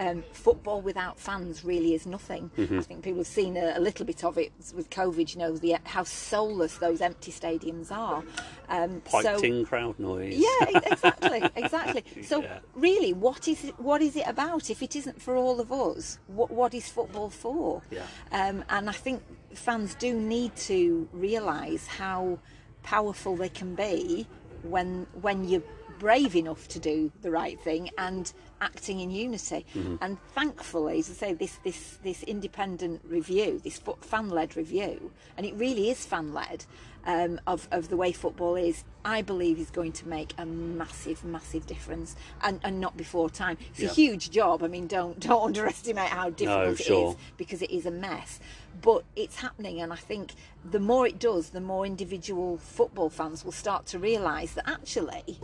um, 0.00 0.22
football 0.32 0.80
without 0.80 1.18
fans 1.18 1.64
really 1.64 1.94
is 1.94 2.06
nothing. 2.06 2.50
Mm-hmm. 2.56 2.78
I 2.78 2.82
think 2.82 3.02
people 3.02 3.18
have 3.18 3.26
seen 3.26 3.56
a, 3.56 3.74
a 3.76 3.80
little 3.80 4.06
bit 4.06 4.24
of 4.24 4.38
it 4.38 4.52
with 4.74 4.90
COVID. 4.90 5.32
You 5.34 5.40
know, 5.40 5.56
the 5.56 5.76
how 5.84 6.04
soulless 6.04 6.78
those 6.78 7.00
empty 7.00 7.32
stadiums 7.32 7.90
are. 7.90 8.22
Um, 8.68 9.00
Piped 9.04 9.40
so, 9.40 9.64
crowd 9.64 9.98
noise. 9.98 10.34
yeah, 10.36 10.80
exactly, 10.92 11.42
exactly. 11.56 12.04
So 12.22 12.42
Yeah. 12.42 12.58
really, 12.74 13.12
what 13.12 13.48
is 13.48 13.64
it, 13.64 13.78
what 13.80 14.02
is 14.02 14.14
it 14.16 14.26
about? 14.26 14.70
If 14.70 14.82
it 14.82 14.94
isn't 14.96 15.20
for 15.20 15.36
all 15.36 15.60
of 15.60 15.72
us, 15.72 16.18
what 16.26 16.50
what 16.50 16.74
is 16.74 16.88
football 16.88 17.30
for? 17.30 17.82
Yeah. 17.90 18.02
Um, 18.32 18.64
and 18.68 18.88
I 18.88 18.92
think 18.92 19.22
fans 19.54 19.94
do 19.94 20.14
need 20.14 20.54
to 20.56 21.08
realise 21.12 21.86
how 21.86 22.38
powerful 22.82 23.36
they 23.36 23.48
can 23.48 23.74
be 23.74 24.26
when 24.62 25.06
when 25.20 25.48
you're 25.48 25.62
brave 25.98 26.36
enough 26.36 26.68
to 26.68 26.78
do 26.78 27.10
the 27.22 27.30
right 27.30 27.60
thing 27.60 27.90
and 27.98 28.32
acting 28.60 29.00
in 29.00 29.10
unity. 29.10 29.64
And 30.00 30.18
thankfully, 30.34 30.98
as 30.98 31.10
I 31.10 31.12
say, 31.14 31.32
this 31.34 31.58
this 31.64 31.98
this 32.02 32.22
independent 32.24 33.02
review, 33.08 33.60
this 33.62 33.80
fan 34.00 34.30
led 34.30 34.56
review, 34.56 35.10
and 35.36 35.46
it 35.46 35.54
really 35.54 35.90
is 35.90 36.04
fan 36.06 36.32
led. 36.34 36.64
Um, 37.06 37.40
of, 37.46 37.68
of 37.70 37.88
the 37.88 37.96
way 37.96 38.12
football 38.12 38.54
is, 38.56 38.84
I 39.02 39.22
believe 39.22 39.58
is 39.58 39.70
going 39.70 39.92
to 39.92 40.08
make 40.08 40.34
a 40.36 40.44
massive, 40.44 41.24
massive 41.24 41.64
difference, 41.66 42.16
and, 42.42 42.60
and 42.62 42.80
not 42.80 42.98
before 42.98 43.30
time. 43.30 43.56
It's 43.70 43.80
Yeah. 43.80 43.88
a 43.88 43.92
huge 43.94 44.30
job. 44.30 44.62
I 44.62 44.66
mean, 44.66 44.88
don't 44.88 45.18
don't 45.28 45.42
underestimate 45.42 46.08
how 46.10 46.28
difficult 46.30 46.80
it 46.80 46.84
sure. 46.84 47.10
is 47.12 47.16
because 47.38 47.62
it 47.62 47.70
is 47.70 47.86
a 47.86 47.90
mess. 47.90 48.40
But 48.82 49.04
it's 49.16 49.36
happening, 49.36 49.80
and 49.80 49.90
I 49.90 49.96
think 49.96 50.34
the 50.70 50.80
more 50.80 51.06
it 51.06 51.18
does, 51.18 51.50
the 51.50 51.62
more 51.62 51.86
individual 51.86 52.58
football 52.58 53.08
fans 53.08 53.42
will 53.42 53.52
start 53.52 53.86
to 53.86 53.98
realise 53.98 54.52
that 54.54 54.68
actually, 54.68 55.38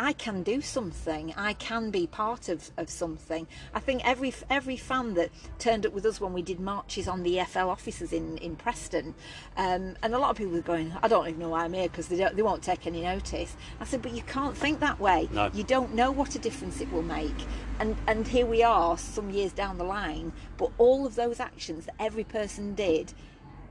I 0.00 0.14
can 0.14 0.42
do 0.42 0.62
something. 0.62 1.34
I 1.36 1.52
can 1.52 1.90
be 1.90 2.06
part 2.06 2.48
of, 2.48 2.70
of 2.78 2.88
something. 2.88 3.46
I 3.74 3.80
think 3.80 4.00
every 4.08 4.32
every 4.48 4.78
fan 4.78 5.12
that 5.14 5.30
turned 5.58 5.84
up 5.84 5.92
with 5.92 6.06
us 6.06 6.18
when 6.18 6.32
we 6.32 6.40
did 6.40 6.58
marches 6.58 7.06
on 7.06 7.22
the 7.22 7.36
EFL 7.36 7.66
offices 7.66 8.10
in 8.14 8.38
in 8.38 8.56
Preston, 8.56 9.14
um, 9.58 9.96
and 10.02 10.14
a 10.14 10.18
lot 10.18 10.30
of 10.30 10.38
people 10.38 10.54
were 10.54 10.62
going, 10.62 10.94
I 11.02 11.08
don't 11.08 11.28
even 11.28 11.38
know 11.38 11.50
why 11.50 11.64
I'm 11.64 11.74
here 11.74 11.88
because 11.88 12.08
they 12.08 12.16
don't, 12.16 12.34
they 12.34 12.40
won't 12.40 12.62
take 12.62 12.86
any 12.86 13.02
notice. 13.02 13.54
I 13.78 13.84
said, 13.84 14.00
but 14.00 14.12
you 14.12 14.22
can't 14.22 14.56
think 14.56 14.80
that 14.80 14.98
way. 14.98 15.28
No. 15.32 15.50
You 15.52 15.64
don't 15.64 15.94
know 15.94 16.10
what 16.10 16.34
a 16.34 16.38
difference 16.38 16.80
it 16.80 16.90
will 16.90 17.02
make. 17.02 17.36
And 17.78 17.94
and 18.06 18.26
here 18.26 18.46
we 18.46 18.62
are, 18.62 18.96
some 18.96 19.28
years 19.28 19.52
down 19.52 19.76
the 19.76 19.84
line, 19.84 20.32
but 20.56 20.70
all 20.78 21.04
of 21.04 21.14
those 21.14 21.40
actions 21.40 21.84
that 21.84 21.96
every 22.00 22.24
person 22.24 22.74
did 22.74 23.12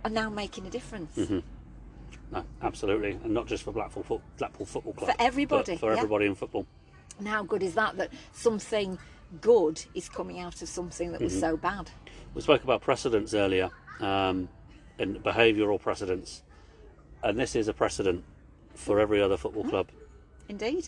are 0.05 0.11
now 0.11 0.29
making 0.29 0.67
a 0.67 0.69
difference. 0.69 1.17
No, 2.31 2.43
absolutely, 2.61 3.11
and 3.23 3.33
not 3.33 3.47
just 3.47 3.63
for 3.63 3.71
Blackpool, 3.71 4.03
Foot, 4.03 4.21
Blackpool 4.37 4.65
Football 4.65 4.93
Club. 4.93 5.09
For 5.11 5.15
everybody, 5.21 5.77
For, 5.77 5.91
yeah. 5.91 5.97
everybody 5.97 6.25
in 6.27 6.35
football. 6.35 6.65
And 7.17 7.27
how 7.27 7.43
good 7.43 7.63
is 7.63 7.73
that? 7.73 7.97
That 7.97 8.11
something 8.33 8.97
good 9.41 9.83
is 9.95 10.07
coming 10.09 10.39
out 10.39 10.61
of 10.61 10.69
something 10.69 11.11
that 11.11 11.21
was 11.21 11.33
Mm-hmm. 11.33 11.41
so 11.41 11.57
bad. 11.57 11.89
We 12.33 12.41
spoke 12.41 12.63
about 12.63 12.81
precedents 12.81 13.33
earlier, 13.33 13.69
um, 13.99 14.47
and 14.99 15.17
behavioural 15.23 15.79
precedents, 15.81 16.43
and 17.23 17.37
this 17.39 17.55
is 17.55 17.67
a 17.67 17.73
precedent 17.73 18.23
for 18.75 18.99
every 18.99 19.21
other 19.21 19.37
football 19.37 19.63
club. 19.63 19.87
Indeed. 20.47 20.87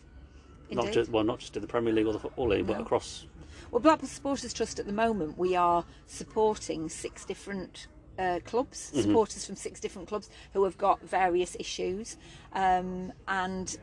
Not 0.70 0.92
just 0.94 1.12
well, 1.12 1.24
not 1.26 1.40
just 1.40 1.56
in 1.58 1.62
the 1.62 1.68
Premier 1.68 1.92
League 1.94 2.06
or 2.08 2.14
the 2.14 2.20
Football 2.20 2.50
League, 2.50 2.66
but 2.68 2.80
across. 2.80 3.26
Well, 3.72 3.82
Blackpool 3.82 4.08
Supporters 4.08 4.54
Trust 4.54 4.80
at 4.80 4.86
the 4.86 4.94
moment, 4.94 5.38
we 5.38 5.56
are 5.56 5.84
supporting 6.08 6.88
six 6.88 7.26
different 7.26 7.88
uh, 8.22 8.40
clubs, 8.52 8.92
supporters 8.94 9.46
from 9.46 9.56
six 9.56 9.80
different 9.80 10.08
clubs 10.08 10.30
who 10.54 10.64
have 10.64 10.78
got 10.78 11.02
various 11.02 11.56
issues. 11.60 12.18
Um, 12.54 13.12
and 13.28 13.78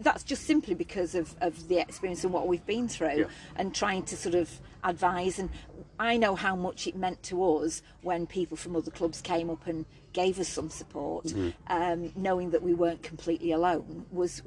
that's 0.00 0.24
just 0.24 0.44
simply 0.44 0.74
because 0.74 1.14
of, 1.14 1.36
of 1.40 1.68
the 1.68 1.78
experience 1.78 2.24
and 2.24 2.32
what 2.32 2.48
we've 2.48 2.66
been 2.66 2.88
through 2.88 3.18
Yeah. 3.20 3.24
and 3.56 3.74
trying 3.74 4.02
to 4.04 4.16
sort 4.16 4.34
of 4.34 4.48
advise. 4.82 5.38
And 5.38 5.50
I 5.98 6.16
know 6.16 6.34
how 6.34 6.56
much 6.56 6.86
it 6.86 6.96
meant 6.96 7.22
to 7.24 7.34
us 7.56 7.82
when 8.02 8.26
people 8.26 8.56
from 8.56 8.74
other 8.76 8.90
clubs 8.90 9.20
came 9.20 9.50
up 9.50 9.66
and 9.66 9.84
gave 10.12 10.40
us 10.40 10.48
some 10.48 10.70
support, 10.70 11.26
Mm-hmm. 11.26 11.50
um, 11.80 12.12
knowing 12.16 12.50
that 12.50 12.62
we 12.62 12.74
weren't 12.74 13.02
completely 13.02 13.52
alone 13.52 14.06
was 14.10 14.42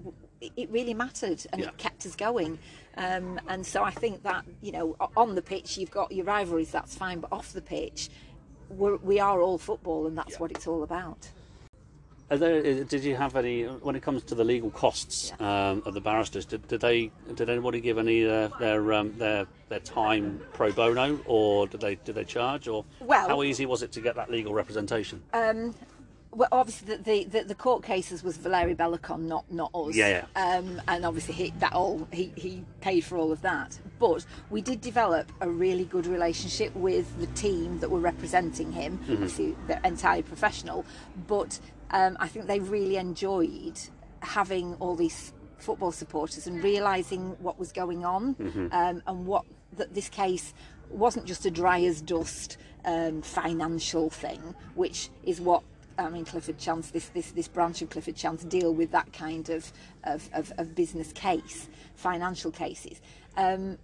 it 0.57 0.69
really 0.71 0.95
mattered 0.95 1.39
and 1.53 1.61
Yeah. 1.61 1.67
it 1.69 1.77
kept 1.77 2.03
us 2.07 2.15
going. 2.15 2.57
Um, 2.97 3.39
and 3.47 3.63
so 3.65 3.83
I 3.83 3.91
think 3.91 4.23
that 4.23 4.43
you 4.61 4.71
know 4.71 4.95
on 5.15 5.35
the 5.35 5.41
pitch 5.41 5.77
you've 5.77 5.91
got 5.91 6.11
your 6.11 6.25
rivalries, 6.25 6.71
that's 6.71 6.95
fine, 6.95 7.19
but 7.19 7.31
off 7.31 7.53
the 7.53 7.61
pitch. 7.61 8.09
We're, 8.71 8.97
we 8.97 9.19
are 9.19 9.41
all 9.41 9.57
football, 9.57 10.07
and 10.07 10.17
that's 10.17 10.33
Yeah. 10.33 10.37
what 10.39 10.51
it's 10.51 10.67
all 10.67 10.83
about. 10.83 11.29
There, 12.29 12.85
did 12.85 13.03
you 13.03 13.17
have 13.17 13.35
any 13.35 13.63
when 13.65 13.97
it 13.97 14.01
comes 14.03 14.23
to 14.23 14.35
the 14.35 14.45
legal 14.45 14.69
costs 14.69 15.33
um, 15.41 15.83
of 15.85 15.93
the 15.93 15.99
barristers? 15.99 16.45
Did, 16.45 16.65
did 16.69 16.79
they 16.79 17.11
did 17.35 17.49
anybody 17.49 17.81
give 17.81 17.97
any 17.97 18.25
uh, 18.25 18.47
their 18.57 18.93
um, 18.93 19.13
their 19.17 19.45
their 19.67 19.81
time 19.81 20.41
pro 20.53 20.71
bono, 20.71 21.19
or 21.25 21.67
did 21.67 21.81
they 21.81 21.95
did 21.95 22.15
they 22.15 22.23
charge, 22.23 22.69
or 22.69 22.85
Well- 23.01 23.27
how 23.27 23.43
easy 23.43 23.65
was 23.65 23.83
it 23.83 23.91
to 23.93 24.01
get 24.01 24.15
that 24.15 24.31
legal 24.31 24.53
representation? 24.53 25.21
Well, 26.33 26.47
obviously, 26.51 26.95
the, 26.95 27.03
the, 27.03 27.23
the, 27.25 27.43
the 27.43 27.55
court 27.55 27.83
cases 27.83 28.23
was 28.23 28.37
Valeri 28.37 28.73
Belokon, 28.73 29.21
not 29.23 29.51
not 29.51 29.69
us. 29.73 29.95
Yeah, 29.95 30.07
Um, 30.35 30.81
and 30.87 31.05
obviously, 31.05 31.33
he, 31.33 31.53
that 31.59 31.73
all 31.73 32.07
he, 32.11 32.31
he 32.35 32.63
paid 32.79 33.01
for 33.01 33.17
all 33.17 33.31
of 33.31 33.41
that. 33.41 33.77
But 33.99 34.25
we 34.49 34.61
did 34.61 34.79
develop 34.79 35.31
a 35.41 35.49
really 35.49 35.83
good 35.83 36.07
relationship 36.07 36.73
with 36.75 37.19
the 37.19 37.27
team 37.27 37.79
that 37.79 37.89
were 37.91 37.99
representing 37.99 38.71
him. 38.71 38.99
Obviously, 39.09 39.55
they're 39.67 39.81
entirely 39.83 40.23
professional, 40.23 40.85
but 41.27 41.59
um, 41.91 42.15
I 42.19 42.27
think 42.27 42.47
they 42.47 42.59
really 42.59 42.95
enjoyed 42.95 43.79
having 44.21 44.75
all 44.75 44.95
these 44.95 45.33
football 45.57 45.91
supporters 45.91 46.47
and 46.47 46.63
realizing 46.63 47.35
what 47.39 47.59
was 47.59 47.71
going 47.71 48.03
on 48.05 48.35
um, 48.71 49.03
and 49.05 49.25
what 49.25 49.45
that 49.77 49.93
this 49.93 50.09
case 50.09 50.53
wasn't 50.89 51.25
just 51.25 51.45
a 51.45 51.51
dry 51.51 51.81
as 51.81 52.01
dust 52.01 52.57
um, 52.85 53.21
financial 53.21 54.09
thing, 54.09 54.55
which 54.75 55.09
is 55.23 55.39
what 55.39 55.63
I 55.97 56.09
mean, 56.09 56.25
Clifford 56.25 56.57
Chance, 56.57 56.91
this, 56.91 57.09
this, 57.09 57.31
this 57.31 57.47
branch 57.47 57.81
of 57.81 57.89
Clifford 57.89 58.15
Chance 58.15 58.43
deal 58.45 58.73
with 58.73 58.91
that 58.91 59.11
kind 59.13 59.49
of, 59.49 59.71
of, 60.03 60.29
of, 60.33 60.51
of 60.57 60.75
business 60.75 61.11
case, 61.11 61.69
financial 61.95 62.51
cases. 62.51 63.01
Um, 63.37 63.77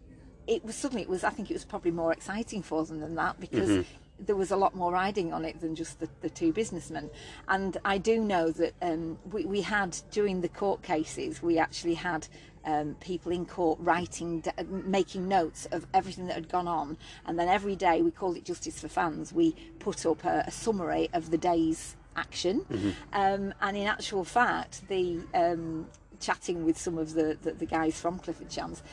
it 0.47 0.63
was 0.63 0.75
suddenly, 0.75 1.03
it 1.03 1.09
was, 1.09 1.23
I 1.23 1.29
think 1.29 1.51
it 1.51 1.53
was 1.53 1.65
probably 1.65 1.91
more 1.91 2.13
exciting 2.13 2.63
for 2.63 2.85
them 2.85 2.99
than 2.99 3.15
that 3.15 3.39
because 3.39 3.85
there 4.19 4.35
was 4.35 4.51
a 4.51 4.57
lot 4.57 4.75
more 4.75 4.91
riding 4.91 5.33
on 5.33 5.45
it 5.45 5.59
than 5.59 5.75
just 5.75 5.99
the, 5.99 6.09
the 6.21 6.29
two 6.29 6.51
businessmen. 6.51 7.09
And 7.47 7.77
I 7.85 7.97
do 7.97 8.23
know 8.23 8.51
that 8.51 8.73
um, 8.81 9.17
we, 9.31 9.45
we 9.45 9.61
had, 9.61 9.97
during 10.11 10.41
the 10.41 10.49
court 10.49 10.81
cases, 10.81 11.41
we 11.41 11.59
actually 11.59 11.93
had 11.95 12.27
um, 12.67 12.95
people 12.99 13.31
in 13.31 13.45
court 13.45 13.79
writing, 13.81 14.43
making 14.67 15.27
notes 15.27 15.65
of 15.71 15.87
everything 15.93 16.27
that 16.27 16.35
had 16.35 16.49
gone 16.49 16.67
on, 16.67 16.97
and 17.25 17.39
then 17.39 17.47
every 17.47 17.75
day 17.75 18.01
we 18.01 18.11
called 18.11 18.37
it 18.37 18.43
Justice 18.43 18.79
for 18.79 18.89
Fans. 18.89 19.33
We 19.33 19.55
put 19.79 20.05
up 20.05 20.23
a, 20.25 20.43
a 20.45 20.51
summary 20.51 21.09
of 21.13 21.31
the 21.31 21.37
day's 21.37 21.95
action, 22.17 22.65
um, 23.13 23.53
and 23.61 23.77
in 23.77 23.87
actual 23.87 24.25
fact, 24.25 24.87
the 24.89 25.21
um, 25.33 25.87
chatting 26.19 26.65
with 26.65 26.77
some 26.77 26.97
of 26.97 27.13
the, 27.13 27.37
the, 27.41 27.53
the 27.53 27.65
guys 27.65 27.99
from 27.99 28.19
Clifford 28.19 28.49
Chance. 28.49 28.83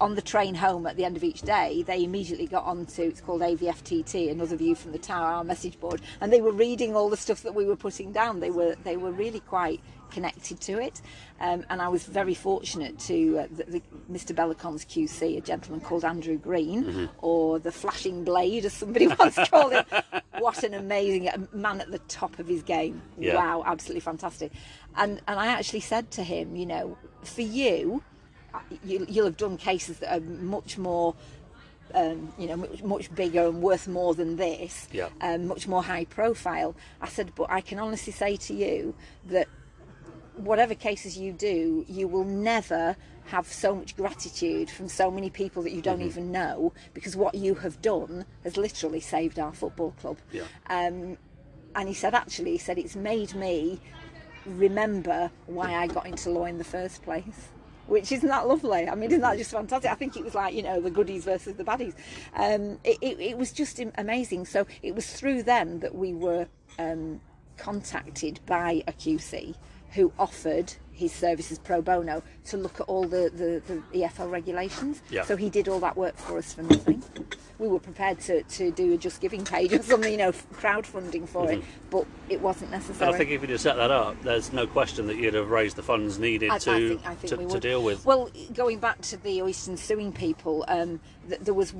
On 0.00 0.14
the 0.14 0.22
train 0.22 0.54
home 0.54 0.86
at 0.86 0.96
the 0.96 1.04
end 1.04 1.16
of 1.16 1.24
each 1.24 1.42
day, 1.42 1.82
they 1.82 2.04
immediately 2.04 2.46
got 2.46 2.64
onto 2.64 3.02
it's 3.02 3.20
called 3.20 3.40
AVFTT, 3.40 4.30
another 4.30 4.56
view 4.56 4.76
from 4.76 4.92
the 4.92 4.98
tower, 4.98 5.26
our 5.26 5.42
message 5.42 5.78
board, 5.80 6.00
and 6.20 6.32
they 6.32 6.40
were 6.40 6.52
reading 6.52 6.94
all 6.94 7.10
the 7.10 7.16
stuff 7.16 7.42
that 7.42 7.54
we 7.54 7.66
were 7.66 7.76
putting 7.76 8.12
down. 8.12 8.38
They 8.38 8.50
were 8.50 8.76
they 8.84 8.96
were 8.96 9.10
really 9.10 9.40
quite 9.40 9.80
connected 10.10 10.60
to 10.62 10.78
it. 10.78 11.00
Um, 11.40 11.64
and 11.70 11.80
I 11.80 11.88
was 11.88 12.04
very 12.04 12.34
fortunate 12.34 12.98
to 13.00 13.38
uh, 13.38 13.46
the, 13.50 13.64
the, 13.64 13.82
Mr. 14.10 14.34
Belokon's 14.34 14.84
QC, 14.84 15.36
a 15.38 15.40
gentleman 15.40 15.80
called 15.80 16.04
Andrew 16.04 16.36
Green, 16.36 17.08
or 17.18 17.58
the 17.58 17.70
Flashing 17.72 18.24
Blade, 18.24 18.64
as 18.64 18.72
somebody 18.72 19.06
once 19.18 19.38
called 19.48 19.72
him. 19.72 19.84
What 20.38 20.64
an 20.64 20.74
amazing 20.74 21.30
man 21.52 21.80
at 21.80 21.90
the 21.90 21.98
top 22.00 22.38
of 22.38 22.46
his 22.48 22.62
game! 22.62 23.00
Yeah. 23.18 23.36
Wow, 23.36 23.62
absolutely 23.66 24.00
fantastic. 24.00 24.52
And 24.96 25.20
and 25.28 25.38
I 25.38 25.46
actually 25.46 25.80
said 25.80 26.10
to 26.12 26.22
him, 26.22 26.56
you 26.56 26.66
know, 26.66 26.96
for 27.22 27.42
you, 27.42 28.02
uh, 28.54 28.58
you, 28.84 29.06
you'll 29.08 29.26
have 29.26 29.36
done 29.36 29.56
cases 29.56 29.98
that 30.00 30.16
are 30.16 30.20
much 30.20 30.78
more 30.78 31.14
um, 31.94 32.32
you 32.38 32.46
know, 32.46 32.56
much, 32.56 32.82
much 32.82 33.14
bigger 33.14 33.46
and 33.46 33.62
worth 33.62 33.88
more 33.88 34.14
than 34.14 34.36
this, 34.36 34.88
Yeah. 34.92 35.08
um, 35.20 35.46
much 35.46 35.66
more 35.66 35.82
high 35.82 36.04
profile. 36.04 36.74
I 37.00 37.08
said, 37.08 37.32
but 37.34 37.50
I 37.50 37.60
can 37.60 37.78
honestly 37.78 38.12
say 38.12 38.36
to 38.36 38.54
you 38.54 38.94
that 39.26 39.48
whatever 40.38 40.74
cases 40.74 41.16
you 41.18 41.32
do, 41.32 41.84
you 41.88 42.08
will 42.08 42.24
never 42.24 42.96
have 43.26 43.46
so 43.46 43.74
much 43.74 43.96
gratitude 43.96 44.70
from 44.70 44.88
so 44.88 45.10
many 45.10 45.28
people 45.30 45.62
that 45.62 45.72
you 45.72 45.82
don't 45.82 45.98
Mm-hmm. 45.98 46.08
even 46.08 46.32
know 46.32 46.72
because 46.94 47.14
what 47.16 47.34
you 47.34 47.54
have 47.56 47.80
done 47.82 48.24
has 48.44 48.56
literally 48.56 49.00
saved 49.00 49.38
our 49.38 49.52
football 49.52 49.92
club. 50.00 50.18
Yeah. 50.32 50.44
Um, 50.70 51.18
and 51.74 51.88
he 51.88 51.94
said, 51.94 52.14
actually, 52.14 52.52
he 52.52 52.58
said, 52.58 52.78
it's 52.78 52.96
made 52.96 53.34
me 53.34 53.80
remember 54.46 55.30
why 55.46 55.74
I 55.74 55.86
got 55.86 56.06
into 56.06 56.30
law 56.30 56.46
in 56.46 56.58
the 56.58 56.64
first 56.64 57.02
place. 57.02 57.48
Which 57.86 58.12
isn't 58.12 58.28
that 58.28 58.46
lovely? 58.46 58.88
I 58.88 58.94
mean, 58.94 59.10
isn't 59.10 59.22
that 59.22 59.38
just 59.38 59.50
fantastic? 59.50 59.90
I 59.90 59.94
think 59.94 60.16
it 60.16 60.22
was 60.22 60.34
like 60.34 60.54
you 60.54 60.62
know 60.62 60.78
the 60.78 60.90
goodies 60.90 61.24
versus 61.24 61.54
the 61.56 61.64
baddies. 61.64 61.94
Um, 62.34 62.78
it, 62.84 62.98
it, 63.00 63.18
it 63.18 63.38
was 63.38 63.50
just 63.50 63.80
amazing. 63.96 64.44
So 64.44 64.66
it 64.82 64.94
was 64.94 65.10
through 65.10 65.44
them 65.44 65.80
that 65.80 65.94
we 65.94 66.12
were 66.12 66.46
um, 66.78 67.18
contacted 67.56 68.40
by 68.44 68.82
a 68.86 68.92
QC 68.92 69.54
who 69.90 70.12
offered 70.18 70.74
his 70.92 71.12
services 71.12 71.58
pro 71.60 71.80
bono 71.80 72.22
to 72.44 72.56
look 72.56 72.80
at 72.80 72.88
all 72.88 73.04
the, 73.04 73.30
the, 73.32 73.62
the 73.66 74.00
EFL 74.00 74.30
regulations. 74.30 75.00
Yeah. 75.10 75.22
So 75.22 75.36
he 75.36 75.48
did 75.48 75.68
all 75.68 75.78
that 75.80 75.96
work 75.96 76.16
for 76.16 76.38
us 76.38 76.52
for 76.52 76.62
nothing. 76.62 77.02
We 77.58 77.68
were 77.68 77.78
prepared 77.78 78.18
to, 78.20 78.42
to 78.42 78.70
do 78.72 78.94
a 78.94 78.96
Just 78.96 79.20
Giving 79.20 79.44
page 79.44 79.72
or 79.72 79.82
something, 79.82 80.10
you 80.10 80.18
know, 80.18 80.32
crowdfunding 80.32 81.28
for 81.28 81.50
it, 81.50 81.62
but 81.90 82.04
it 82.28 82.40
wasn't 82.40 82.72
And 82.72 82.82
necessary. 82.82 83.14
I 83.14 83.16
think 83.16 83.30
if 83.30 83.40
you'd 83.40 83.50
have 83.50 83.60
set 83.60 83.76
that 83.76 83.90
up, 83.90 84.20
there's 84.22 84.52
no 84.52 84.66
question 84.66 85.06
that 85.06 85.16
you'd 85.16 85.34
have 85.34 85.50
raised 85.50 85.76
the 85.76 85.82
funds 85.82 86.18
needed 86.18 86.50
I, 86.50 86.56
I 86.56 86.58
to 86.58 86.88
think, 86.88 87.06
I 87.06 87.14
think 87.14 87.48
to, 87.48 87.54
to 87.54 87.60
deal 87.60 87.82
with. 87.82 88.04
Well, 88.04 88.30
going 88.54 88.78
back 88.78 89.00
to 89.02 89.16
the 89.16 89.38
Oyston 89.38 89.78
suing 89.78 90.12
people, 90.12 90.64
um, 90.68 91.00
th- 91.28 91.40
there 91.40 91.54
was 91.54 91.74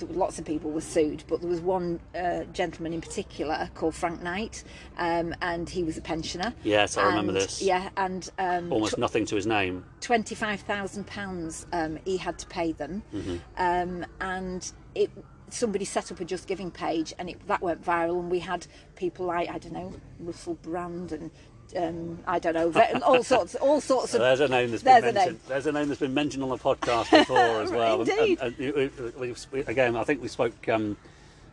there 0.00 0.08
were 0.08 0.14
lots 0.14 0.38
of 0.38 0.44
people 0.44 0.70
were 0.70 0.80
sued, 0.80 1.22
but 1.28 1.40
there 1.40 1.48
was 1.50 1.60
one 1.60 2.00
uh, 2.14 2.44
gentleman 2.52 2.92
in 2.92 3.00
particular 3.00 3.70
called 3.74 3.94
Frank 3.94 4.22
Knight, 4.22 4.64
um, 4.98 5.34
and 5.40 5.68
he 5.70 5.84
was 5.84 5.96
a 5.96 6.00
pensioner. 6.00 6.52
Yes, 6.64 6.96
I 6.96 7.04
remember 7.06 7.32
this. 7.32 7.62
Yeah, 7.62 7.90
and 7.96 8.28
um, 8.38 8.72
Almost 8.72 8.98
nothing 8.98 9.24
to 9.26 9.36
his 9.36 9.46
name. 9.46 9.84
twenty-five 10.00 10.60
thousand 10.62 11.06
pounds 11.06 11.66
um, 11.72 11.98
he 12.04 12.16
had 12.16 12.38
to 12.38 12.46
pay 12.46 12.72
them, 12.72 13.02
Mm-hmm. 13.14 13.36
um, 13.56 14.06
and 14.20 14.72
it. 14.94 15.10
Somebody 15.52 15.84
set 15.84 16.12
up 16.12 16.20
a 16.20 16.24
Just 16.24 16.46
Giving 16.46 16.70
page, 16.70 17.12
and 17.18 17.28
it, 17.28 17.44
that 17.48 17.60
went 17.60 17.84
viral. 17.84 18.20
And 18.20 18.30
we 18.30 18.38
had 18.38 18.68
people 18.94 19.26
like 19.26 19.50
I 19.50 19.58
don't 19.58 19.72
know 19.72 19.92
Russell 20.20 20.54
Brand 20.54 21.10
and 21.10 21.28
um, 21.76 22.18
I 22.26 22.38
don't 22.38 22.54
know 22.54 23.00
all 23.02 23.22
sorts, 23.22 23.54
all 23.56 23.80
sorts 23.80 24.10
So 24.12 24.18
of. 24.18 24.22
there's 24.22 24.40
a 24.40 24.48
name 24.48 24.70
that's 24.70 24.82
There's 24.82 25.00
been 25.02 25.08
a 25.10 25.12
name. 25.12 25.14
mentioned. 25.14 25.40
There's 25.48 25.66
a 25.66 25.72
name 25.72 25.88
that's 25.88 26.00
been 26.00 26.14
mentioned 26.14 26.42
on 26.42 26.48
the 26.50 26.56
podcast 26.58 27.10
before 27.18 27.62
as 27.62 27.70
well. 27.70 28.00
Indeed. 28.00 28.38
And, 28.40 28.54
and 28.58 28.58
you- 28.58 29.12
we, 29.18 29.34
we, 29.52 29.60
again, 29.60 29.96
I 29.96 30.04
think 30.04 30.22
we 30.22 30.28
spoke 30.28 30.68
um, 30.68 30.96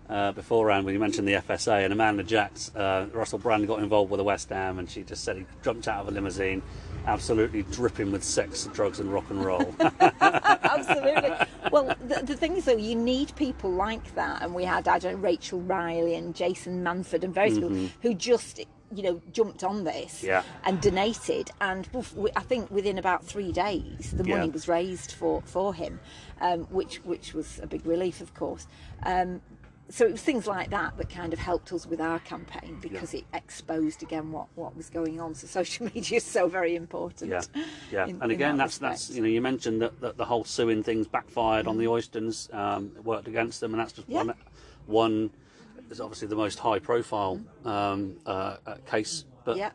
uh, 0.10 0.32
beforehand 0.32 0.86
when 0.86 0.94
you 0.94 1.00
mentioned 1.00 1.28
the 1.28 1.34
FSA 1.34 1.84
and 1.84 1.92
Amanda 1.94 2.24
Jacks. 2.24 2.74
Uh, 2.76 3.08
Russell 3.14 3.40
Brand 3.40 3.68
got 3.68 3.80
involved 3.80 4.10
with 4.12 4.18
the 4.20 4.24
West 4.24 4.50
Ham, 4.50 4.80
and 4.80 4.90
she 4.90 5.04
just 5.04 5.24
said 5.24 5.38
he 5.38 5.46
jumped 5.64 5.88
out 5.88 6.02
of 6.02 6.08
a 6.08 6.12
limousine 6.12 6.62
absolutely 7.06 7.64
dripping 7.64 8.12
with 8.12 8.22
sex, 8.24 8.68
drugs, 8.74 9.00
and 9.00 9.12
rock 9.14 9.24
and 9.30 9.44
roll. 9.46 9.74
Absolutely. 10.22 11.32
Well, 11.72 11.96
the, 12.06 12.22
the 12.24 12.36
thing 12.36 12.58
is, 12.58 12.66
though, 12.66 12.76
you 12.76 12.96
need 12.96 13.34
people 13.36 13.72
like 13.72 14.14
that, 14.16 14.42
and 14.42 14.54
we 14.54 14.64
had 14.66 14.88
I 14.88 15.00
don't 15.00 15.14
know, 15.14 15.20
Rachel 15.20 15.62
Riley 15.62 16.16
and 16.16 16.36
Jason 16.36 16.84
Manford 16.84 17.24
and 17.24 17.34
various 17.34 17.56
people 17.60 17.90
who 18.02 18.14
just 18.14 18.60
you 18.94 19.04
know 19.04 19.22
jumped 19.34 19.64
on 19.64 19.84
this 19.84 20.24
Yeah. 20.24 20.44
and 20.64 20.80
donated, 20.82 21.52
and 21.62 21.88
I 22.36 22.42
think 22.42 22.72
within 22.72 22.98
about 22.98 23.26
three 23.26 23.52
days 23.52 24.12
the 24.12 24.24
money 24.24 24.48
Yeah. 24.48 24.54
was 24.54 24.68
raised 24.68 25.12
for 25.12 25.42
for 25.46 25.74
him, 25.74 26.00
um, 26.42 26.62
which 26.66 26.98
which 27.04 27.34
was 27.34 27.60
a 27.62 27.68
big 27.68 27.86
relief, 27.86 28.22
of 28.22 28.34
course. 28.34 28.68
Um, 29.04 29.42
so 29.90 30.06
it 30.06 30.12
was 30.12 30.22
things 30.22 30.46
like 30.48 30.70
that 30.72 30.98
that 30.98 31.10
kind 31.10 31.32
of 31.32 31.40
helped 31.40 31.72
us 31.72 31.86
with 31.88 32.02
our 32.02 32.20
campaign 32.20 32.78
because 32.82 33.14
it 33.14 33.24
exposed 33.34 34.04
again 34.04 34.34
what, 34.34 34.48
what 34.56 34.76
was 34.76 34.90
going 34.90 35.22
on. 35.22 35.34
So 35.34 35.48
social 35.48 35.86
media 35.96 36.18
is 36.18 36.26
so 36.26 36.50
very 36.50 36.76
important. 36.76 37.32
Yeah, 37.32 37.42
yeah. 37.90 38.06
in- 38.06 38.22
and 38.22 38.30
again, 38.32 38.58
that 38.58 38.66
that's 38.66 38.78
that's 38.80 39.10
you 39.12 39.22
know 39.22 39.30
you 39.30 39.40
mentioned 39.42 39.82
that, 39.82 40.00
that 40.02 40.18
the 40.18 40.26
whole 40.26 40.44
suing 40.44 40.84
things 40.84 41.08
backfired 41.08 41.68
on 41.68 41.78
the 41.78 41.86
Oystons, 41.86 42.54
um, 42.54 42.92
worked 43.04 43.28
against 43.30 43.62
them, 43.62 43.74
and 43.74 43.80
that's 43.80 43.94
just 43.94 44.10
Yeah. 44.10 44.18
one 44.24 44.34
one 44.88 45.30
is 45.90 46.02
obviously 46.02 46.28
the 46.28 46.36
most 46.36 46.60
high 46.60 46.80
profile 46.80 47.40
um, 47.66 48.18
uh, 48.26 48.58
uh, 48.66 48.76
case. 48.86 49.26
But 49.46 49.58
Yeah. 49.58 49.72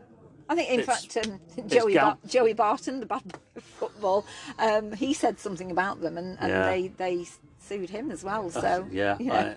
I 0.49 0.55
think, 0.55 0.71
in 0.71 0.83
fact, 0.85 1.17
um, 1.17 1.41
Joey, 1.69 1.95
Bar- 1.95 2.19
Joey 2.27 2.53
Barton, 2.53 3.01
the 3.01 3.07
bad 3.07 3.23
football, 3.59 4.27
um, 4.59 4.93
he 4.93 5.15
said 5.15 5.39
something 5.39 5.71
about 5.71 6.01
them, 6.03 6.19
and, 6.19 6.37
and 6.41 6.51
Yeah. 6.51 6.67
they, 6.71 6.89
they 6.89 7.27
sued 7.59 7.89
him 7.89 8.11
as 8.11 8.23
well. 8.23 8.51
So 8.51 8.61
uh, 8.83 8.85
yeah, 8.91 9.17
I- 9.21 9.57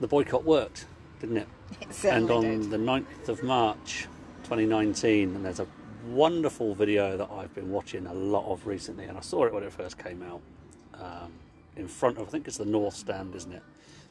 the 0.00 0.08
boycott 0.08 0.44
worked, 0.44 0.86
didn't 1.20 1.38
it? 1.38 1.48
it 1.80 2.04
and 2.04 2.30
on 2.30 2.42
did. 2.42 2.70
the 2.70 2.76
9th 2.76 3.28
of 3.28 3.42
March 3.42 4.08
2019, 4.44 5.36
and 5.36 5.44
there's 5.44 5.60
a 5.60 5.66
wonderful 6.08 6.74
video 6.74 7.16
that 7.16 7.30
I've 7.30 7.54
been 7.54 7.70
watching 7.70 8.06
a 8.06 8.14
lot 8.14 8.50
of 8.50 8.66
recently, 8.66 9.04
and 9.04 9.16
I 9.16 9.20
saw 9.20 9.44
it 9.44 9.54
when 9.54 9.62
it 9.62 9.72
first 9.72 9.96
came 9.96 10.22
out 10.22 10.40
um, 10.94 11.32
in 11.76 11.86
front 11.88 12.18
of, 12.18 12.26
I 12.26 12.30
think 12.30 12.46
it's 12.48 12.56
the 12.58 12.64
North 12.66 12.94
Stand, 12.96 13.34
isn't 13.34 13.52
it? 13.52 13.62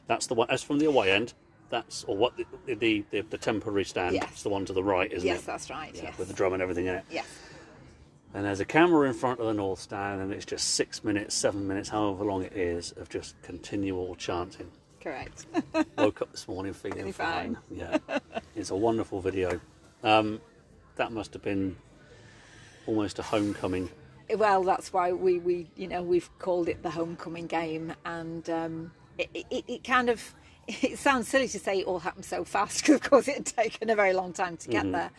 That's 0.06 0.26
the 0.26 0.34
one, 0.34 0.48
as 0.50 0.62
from 0.62 0.78
the 0.78 0.86
away 0.86 1.12
end, 1.12 1.34
that's, 1.70 2.04
or 2.04 2.16
what, 2.16 2.36
the, 2.36 2.46
the, 2.74 3.04
the, 3.10 3.20
the 3.22 3.38
temporary 3.38 3.84
stand, 3.84 4.14
Yes. 4.14 4.28
it's 4.32 4.42
the 4.42 4.48
one 4.48 4.64
to 4.66 4.72
the 4.72 4.82
right, 4.84 5.10
isn't 5.12 5.26
Yes, 5.26 5.36
it? 5.36 5.38
Yes, 5.40 5.46
that's 5.46 5.70
right. 5.70 5.94
Yeah, 5.94 6.02
yes. 6.04 6.18
with 6.18 6.28
the 6.28 6.34
drum 6.34 6.52
and 6.52 6.62
everything 6.62 6.86
in 6.86 6.96
it. 6.96 7.04
yes. 7.10 7.26
And 8.32 8.44
there's 8.44 8.60
a 8.60 8.64
camera 8.64 9.08
in 9.08 9.14
front 9.14 9.40
of 9.40 9.46
the 9.46 9.54
North 9.54 9.80
Stand, 9.80 10.20
and 10.20 10.32
it's 10.32 10.44
just 10.44 10.74
six 10.74 11.02
minutes, 11.02 11.34
seven 11.34 11.66
minutes, 11.66 11.88
however 11.88 12.24
long 12.24 12.44
it 12.44 12.52
is, 12.52 12.92
of 12.92 13.08
just 13.08 13.40
continual 13.42 14.14
chanting. 14.14 14.70
Correct. 15.00 15.46
Woke 15.98 16.22
up 16.22 16.30
this 16.30 16.46
morning 16.46 16.72
feeling 16.72 17.12
fine. 17.12 17.56
fine. 17.56 17.58
Yeah, 17.70 17.98
it's 18.54 18.70
a 18.70 18.76
wonderful 18.76 19.20
video. 19.20 19.60
Um, 20.04 20.40
that 20.96 21.10
must 21.10 21.32
have 21.32 21.42
been 21.42 21.74
almost 22.86 23.18
a 23.18 23.22
homecoming. 23.22 23.88
well, 24.36 24.62
that's 24.62 24.92
why 24.92 25.10
we, 25.12 25.38
we, 25.40 25.68
you 25.74 25.88
know, 25.88 26.02
we've 26.02 26.30
called 26.38 26.68
it 26.68 26.82
the 26.84 26.90
homecoming 26.90 27.46
game, 27.48 27.92
and 28.04 28.48
um, 28.50 28.92
it, 29.18 29.28
it, 29.50 29.64
it 29.66 29.84
kind 29.84 30.08
of. 30.08 30.34
It 30.82 30.98
sounds 30.98 31.28
silly 31.28 31.48
to 31.48 31.58
say 31.58 31.80
it 31.80 31.86
all 31.86 31.98
happened 31.98 32.24
so 32.24 32.44
fast 32.44 32.78
because, 32.82 32.96
of 32.96 33.02
course, 33.02 33.28
it 33.28 33.36
had 33.36 33.46
taken 33.46 33.90
a 33.90 33.96
very 33.96 34.12
long 34.12 34.32
time 34.32 34.56
to 34.58 34.68
get 34.68 34.90
there. 34.92 35.10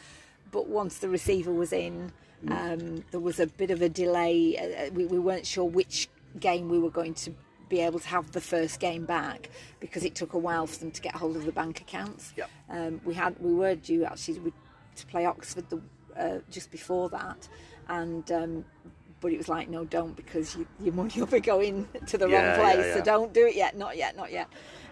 But 0.51 0.67
once 0.67 0.97
the 0.99 1.09
receiver 1.09 1.51
was 1.51 1.71
in, 1.73 2.11
um, 2.49 3.03
there 3.11 3.19
was 3.19 3.39
a 3.39 3.47
bit 3.47 3.71
of 3.71 3.81
a 3.81 3.89
delay. 3.89 4.57
Uh, 4.57 4.91
we, 4.93 5.05
we 5.05 5.19
weren't 5.19 5.45
sure 5.45 5.65
which 5.65 6.09
game 6.39 6.69
we 6.69 6.79
were 6.79 6.89
going 6.89 7.13
to 7.15 7.33
be 7.69 7.79
able 7.79 7.99
to 7.99 8.07
have 8.09 8.31
the 8.31 8.41
first 8.41 8.79
game 8.81 9.05
back 9.05 9.49
because 9.79 10.03
it 10.03 10.13
took 10.15 10.33
a 10.33 10.37
while 10.37 10.67
for 10.67 10.79
them 10.79 10.91
to 10.91 11.01
get 11.01 11.15
hold 11.15 11.37
of 11.37 11.45
the 11.45 11.51
bank 11.53 11.79
accounts. 11.79 12.33
Yep. 12.35 12.49
Um, 12.69 13.01
we 13.05 13.13
had 13.13 13.35
we 13.39 13.53
were 13.53 13.75
due 13.75 14.03
actually 14.03 14.39
we- 14.39 14.53
to 14.97 15.05
play 15.05 15.25
Oxford 15.25 15.69
the, 15.69 15.81
uh, 16.17 16.39
just 16.49 16.69
before 16.69 17.07
that, 17.09 17.47
and 17.87 18.29
um, 18.33 18.65
but 19.21 19.31
it 19.31 19.37
was 19.37 19.47
like 19.47 19.69
no, 19.69 19.85
don't 19.85 20.15
because 20.17 20.53
you, 20.57 20.67
your 20.81 20.93
money 20.93 21.13
will 21.17 21.27
be 21.27 21.39
going 21.39 21.87
to 22.07 22.17
the 22.17 22.27
Yeah, 22.27 22.57
wrong 22.57 22.59
place. 22.73 22.85
yeah, 22.87 22.93
So 22.95 23.01
don't 23.03 23.33
do 23.33 23.45
it 23.47 23.55
yet, 23.55 23.77
not 23.77 23.95
yet, 23.95 24.17
not 24.17 24.31
yet. 24.33 24.49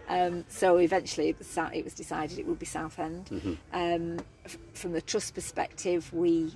Um, 0.10 0.44
so 0.50 0.78
eventually, 0.78 1.30
it 1.30 1.38
was, 1.38 1.58
it 1.74 1.84
was 1.84 1.94
decided 1.94 2.40
it 2.40 2.48
would 2.48 2.60
be 2.60 2.66
Southend. 2.66 3.26
Mm-hmm. 3.28 3.54
Um, 3.74 4.20
f- 4.44 4.58
from 4.74 4.92
the 4.94 5.02
trust 5.02 5.36
perspective, 5.36 6.12
we 6.12 6.52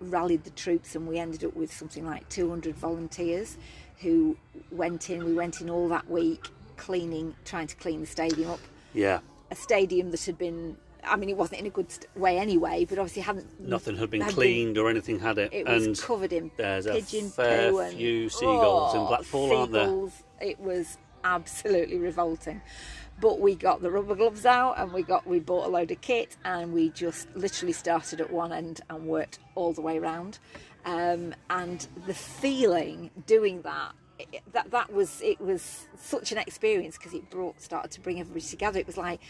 rallied 0.00 0.44
the 0.44 0.50
troops 0.50 0.96
and 0.96 1.06
we 1.06 1.18
ended 1.18 1.44
up 1.44 1.54
with 1.54 1.72
something 1.72 2.04
like 2.04 2.28
200 2.30 2.74
volunteers 2.74 3.56
who 3.98 4.36
went 4.72 5.08
in. 5.10 5.24
We 5.24 5.34
went 5.34 5.60
in 5.60 5.70
all 5.70 5.88
that 5.88 6.10
week 6.10 6.46
cleaning, 6.76 7.34
trying 7.44 7.66
to 7.68 7.76
clean 7.76 8.00
the 8.00 8.06
stadium 8.06 8.50
up. 8.50 8.60
Yeah, 8.94 9.20
A 9.50 9.54
stadium 9.54 10.10
that 10.10 10.24
had 10.24 10.38
been, 10.38 10.76
I 11.04 11.14
mean, 11.16 11.28
it 11.28 11.36
wasn't 11.36 11.60
in 11.60 11.66
a 11.66 11.70
good 11.70 11.92
st- 11.92 12.06
way 12.16 12.38
anyway, 12.38 12.86
but 12.86 12.98
obviously 12.98 13.22
hadn't. 13.22 13.60
nothing 13.60 13.96
had 13.96 14.10
been 14.10 14.22
had 14.22 14.32
cleaned 14.32 14.78
or 14.78 14.88
anything 14.90 15.20
had 15.20 15.38
it. 15.38 15.52
It 15.52 15.66
was 15.66 15.86
and 15.86 15.98
covered 16.00 16.32
in 16.32 16.50
there's 16.56 16.86
a 16.86 16.94
pigeon 16.94 17.28
fair 17.30 17.70
poo 17.70 17.78
and 17.80 17.96
few 17.96 18.28
seagulls 18.30 18.94
in 18.94 19.00
Oh, 19.02 19.06
Blackpool, 19.06 19.56
aren't 19.56 19.72
there? 19.72 20.08
It 20.40 20.58
was 20.58 20.96
absolutely 21.24 21.98
revolting. 21.98 22.60
But 23.20 23.40
we 23.40 23.54
got 23.54 23.82
the 23.82 23.90
rubber 23.90 24.14
gloves 24.14 24.46
out 24.46 24.78
and 24.78 24.92
we 24.92 25.02
got 25.02 25.26
we 25.26 25.40
bought 25.40 25.66
a 25.66 25.70
load 25.70 25.90
of 25.90 26.00
kit 26.00 26.36
and 26.44 26.72
we 26.72 26.90
just 26.90 27.28
literally 27.34 27.72
started 27.72 28.20
at 28.20 28.30
one 28.30 28.52
end 28.52 28.80
and 28.88 29.06
worked 29.06 29.38
all 29.54 29.72
the 29.72 29.82
way 29.82 29.98
around. 29.98 30.38
Um, 30.86 31.34
and 31.50 31.86
the 32.06 32.14
feeling 32.14 33.10
doing 33.26 33.60
that 33.62 33.92
that 34.52 34.70
that 34.70 34.92
was 34.92 35.20
it 35.22 35.40
was 35.40 35.86
such 35.96 36.32
an 36.32 36.38
experience 36.38 36.96
because 36.96 37.14
it 37.14 37.28
brought 37.30 37.60
started 37.60 37.90
to 37.92 38.00
bring 38.00 38.20
everybody 38.20 38.44
together. 38.44 38.78
It 38.78 38.86
was 38.86 38.96
like 38.96 39.20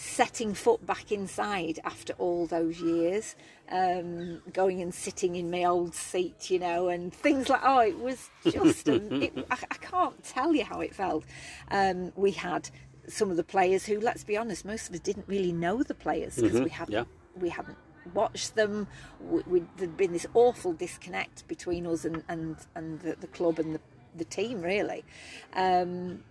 setting 0.00 0.54
foot 0.54 0.84
back 0.86 1.12
inside 1.12 1.78
after 1.84 2.14
all 2.14 2.46
those 2.46 2.80
years, 2.80 3.36
um, 3.70 4.40
going 4.50 4.80
and 4.80 4.94
sitting 4.94 5.36
in 5.36 5.50
my 5.50 5.64
old 5.64 5.94
seat, 5.94 6.50
you 6.50 6.58
know, 6.58 6.88
and 6.88 7.12
things 7.12 7.50
like 7.50 7.60
oh, 7.62 7.80
it 7.80 7.98
was 7.98 8.30
just 8.44 8.88
a, 8.88 8.94
it, 9.24 9.46
I, 9.50 9.58
I 9.70 9.74
can't 9.74 10.24
tell 10.24 10.54
you 10.54 10.64
how 10.64 10.80
it 10.80 10.94
felt. 10.94 11.24
Um, 11.70 12.12
we 12.16 12.30
had 12.30 12.70
some 13.08 13.30
of 13.30 13.36
the 13.36 13.44
players 13.44 13.84
who, 13.84 14.00
let's 14.00 14.24
be 14.24 14.38
honest, 14.38 14.64
most 14.64 14.88
of 14.88 14.94
us 14.94 15.00
didn't 15.00 15.28
really 15.28 15.52
know 15.52 15.82
the 15.82 15.94
players 15.94 16.36
because 16.36 16.62
we 16.62 16.70
hadn't 16.70 16.94
yeah. 16.94 17.04
we 17.38 17.50
hadn't 17.50 17.76
watched 18.14 18.54
them. 18.54 18.86
We, 19.20 19.42
we, 19.46 19.64
there'd 19.76 19.98
been 19.98 20.12
this 20.12 20.26
awful 20.32 20.72
disconnect 20.72 21.46
between 21.46 21.86
us 21.86 22.06
and 22.06 22.24
and, 22.30 22.56
and 22.74 23.00
the, 23.00 23.16
the 23.20 23.26
club 23.26 23.58
and 23.58 23.74
the, 23.74 23.80
the 24.16 24.24
team, 24.24 24.62
really. 24.62 25.04
Um, 25.52 26.24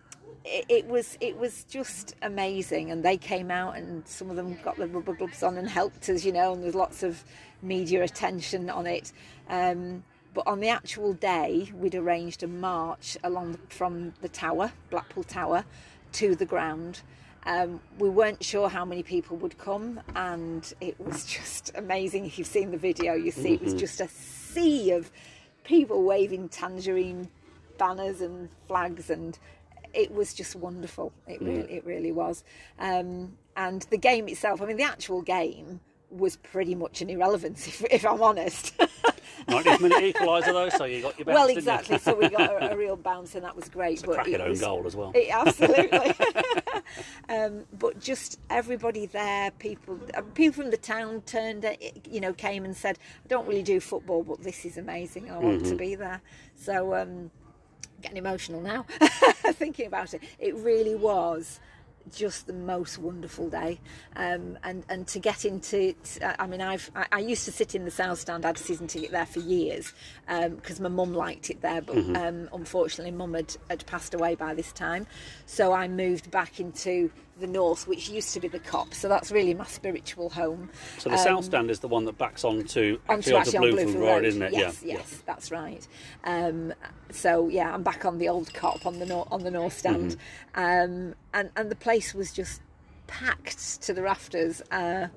it, 0.50 0.66
it 0.68 0.88
was 0.88 1.18
it 1.22 1.38
was 1.38 1.64
just 1.66 2.16
amazing, 2.22 2.92
and 2.92 3.04
they 3.04 3.18
came 3.18 3.52
out, 3.52 3.76
and 3.78 4.08
some 4.08 4.30
of 4.30 4.36
them 4.36 4.58
got 4.64 4.78
the 4.78 4.88
rubber 4.88 5.14
gloves 5.14 5.44
on 5.44 5.58
and 5.58 5.70
helped 5.70 6.10
us, 6.10 6.26
you 6.26 6.32
know. 6.32 6.54
And 6.54 6.64
there's 6.64 6.76
lots 6.76 7.04
of 7.04 7.24
media 7.62 8.04
attention 8.04 8.70
on 8.70 8.88
it. 8.88 9.12
Um, 9.50 10.04
but 10.34 10.48
on 10.48 10.60
the 10.60 10.70
actual 10.70 11.14
day, 11.14 11.72
we'd 11.74 11.96
arranged 11.96 12.44
a 12.44 12.48
march 12.48 13.18
along 13.24 13.54
the, 13.54 13.60
from 13.70 14.14
the 14.22 14.30
tower, 14.30 14.72
Blackpool 14.90 15.24
Tower, 15.24 15.66
to 16.14 16.36
the 16.36 16.46
ground. 16.46 17.02
Um, 17.46 17.80
we 17.98 18.10
weren't 18.10 18.44
sure 18.44 18.70
how 18.70 18.86
many 18.86 19.04
people 19.04 19.38
would 19.38 19.58
come, 19.58 20.02
and 20.16 20.72
it 20.82 21.00
was 21.00 21.26
just 21.38 21.72
amazing. 21.76 22.26
If 22.26 22.38
you've 22.40 22.48
seen 22.48 22.72
the 22.72 22.78
video, 22.78 23.14
you 23.14 23.32
see 23.32 23.54
it 23.54 23.62
was 23.62 23.74
just 23.74 24.02
a 24.02 24.08
sea 24.08 24.92
of 24.92 25.12
people 25.64 26.04
waving 26.04 26.50
tangerine 26.50 27.30
banners 27.78 28.22
and 28.22 28.50
flags, 28.68 29.10
and 29.10 29.38
it 29.94 30.12
was 30.14 30.34
just 30.34 30.56
wonderful. 30.56 31.12
It 31.28 31.42
really, 31.42 31.72
it 31.72 31.86
really 31.86 32.12
was. 32.12 32.44
Um, 32.80 33.38
and 33.56 33.82
the 33.90 33.98
game 33.98 34.28
itself, 34.28 34.62
I 34.62 34.66
mean, 34.66 34.78
the 34.78 34.84
actual 34.84 35.22
game 35.22 35.80
was 36.12 36.38
pretty 36.38 36.74
much 36.76 37.02
an 37.02 37.10
irrelevance, 37.10 37.68
if, 37.68 37.84
if 37.92 38.06
I'm 38.06 38.22
honest. 38.22 38.74
90th 39.48 39.82
minute 39.82 40.16
equaliser 40.16 40.46
though, 40.54 40.70
so 40.70 40.84
you 40.86 41.02
got 41.02 41.18
your 41.18 41.26
bounce, 41.26 41.36
well, 41.36 41.48
exactly. 41.50 41.98
so 41.98 42.14
we 42.14 42.30
got 42.30 42.52
a, 42.62 42.74
a 42.74 42.78
real 42.84 42.96
bounce, 42.96 43.34
and 43.36 43.44
that 43.44 43.56
was 43.56 43.68
great. 43.70 44.02
but 44.06 44.16
cracking 44.16 44.34
it 44.36 44.42
own 44.42 44.50
was- 44.50 44.60
goal 44.62 44.86
as 44.86 44.96
well. 44.96 45.12
it- 45.16 45.30
absolutely. 45.32 46.14
um, 47.30 47.66
but 47.78 48.00
just 48.00 48.40
everybody 48.50 49.06
there, 49.06 49.52
people, 49.52 50.00
uh, 50.16 50.22
people 50.34 50.62
from 50.64 50.72
the 50.72 50.78
town 50.78 51.22
turned, 51.22 51.66
uh, 51.66 51.72
you 52.10 52.20
know, 52.20 52.34
came 52.34 52.66
and 52.66 52.76
said, 52.76 52.98
"I 53.26 53.28
don't 53.28 53.48
really 53.48 53.64
do 53.64 53.80
football, 53.80 54.24
but 54.24 54.44
this 54.44 54.66
is 54.66 54.78
amazing. 54.78 55.30
I 55.32 55.38
want 55.38 55.62
Mm-hmm. 55.62 55.70
to 55.72 55.76
be 55.76 55.96
there." 55.96 56.22
So, 56.56 56.94
um, 56.96 57.32
getting 58.02 58.18
emotional 58.18 58.62
now 58.62 58.86
thinking 59.54 59.88
about 59.88 60.14
it. 60.14 60.22
It 60.40 60.56
really 60.56 60.96
was 60.96 61.60
just 62.16 62.48
the 62.48 62.54
most 62.54 62.98
wonderful 62.98 63.50
day 63.50 63.80
um, 64.16 64.58
and 64.64 64.84
and 64.90 65.08
to 65.08 65.20
get 65.20 65.46
into 65.46 65.94
t- 65.94 66.22
I 66.40 66.48
mean 66.48 66.60
I've 66.60 66.90
I, 66.96 67.06
I 67.12 67.20
used 67.20 67.46
to 67.46 67.52
sit 67.52 67.76
in 67.76 67.86
the 67.86 67.92
south 67.92 68.20
stand 68.20 68.46
I 68.46 68.48
had 68.48 68.56
a 68.56 68.60
season 68.60 68.88
ticket 68.88 69.12
there 69.12 69.28
for 69.28 69.42
years 69.42 69.94
because 70.28 70.80
my 70.80 70.90
mum 70.90 71.14
liked 71.14 71.52
it 71.52 71.62
there 71.62 71.82
but 71.82 71.98
Mm-hmm. 71.98 72.16
um, 72.16 72.50
unfortunately 72.52 73.12
mum 73.12 73.36
had, 73.36 73.56
had 73.70 73.86
passed 73.86 74.16
away 74.16 74.34
by 74.34 74.56
this 74.56 74.72
time 74.72 75.06
so 75.46 75.72
I 75.74 75.88
moved 75.88 76.32
back 76.32 76.60
into 76.60 77.12
the 77.40 77.48
north 77.48 77.88
which 77.88 78.10
used 78.10 78.34
to 78.34 78.40
be 78.40 78.48
the 78.48 78.60
Kop 78.60 78.94
so 78.94 79.08
that's 79.08 79.32
really 79.32 79.54
my 79.54 79.66
spiritual 79.66 80.30
home 80.30 80.70
So 80.98 81.10
the 81.10 81.18
south 81.18 81.46
stand 81.46 81.72
is 81.72 81.80
the 81.80 81.88
one 81.88 82.06
that 82.06 82.18
backs 82.18 82.44
onto 82.44 82.60
onto 82.60 83.00
actually 83.10 83.34
onto 83.34 83.36
actually 83.38 83.58
on 83.58 83.62
Bloomfield 83.62 83.76
Bloomfield 83.86 84.04
Road, 84.04 84.14
Road, 84.16 84.26
isn't 84.26 84.42
it? 84.42 84.54
Yes, 84.54 84.84
yeah. 84.84 84.94
yes, 84.96 85.24
that's 85.26 85.52
right. 85.52 85.88
Um, 86.24 86.74
so 87.12 87.48
yeah, 87.48 87.74
I'm 87.74 87.84
back 87.84 88.06
on 88.06 88.18
the 88.18 88.30
old 88.30 88.52
Kop 88.54 88.86
on 88.86 89.00
the 89.00 89.06
north 89.06 89.28
on 89.32 89.44
the 89.44 89.52
north 89.52 89.78
stand, 89.78 90.18
Mm-hmm. 90.56 90.60
um, 91.10 91.16
and 91.34 91.50
and 91.56 91.70
the 91.70 91.76
place 91.76 92.14
was 92.14 92.32
just 92.32 92.62
packed 93.08 93.82
to 93.84 93.94
the 93.94 94.02
rafters. 94.02 94.62
Uh, 94.72 95.08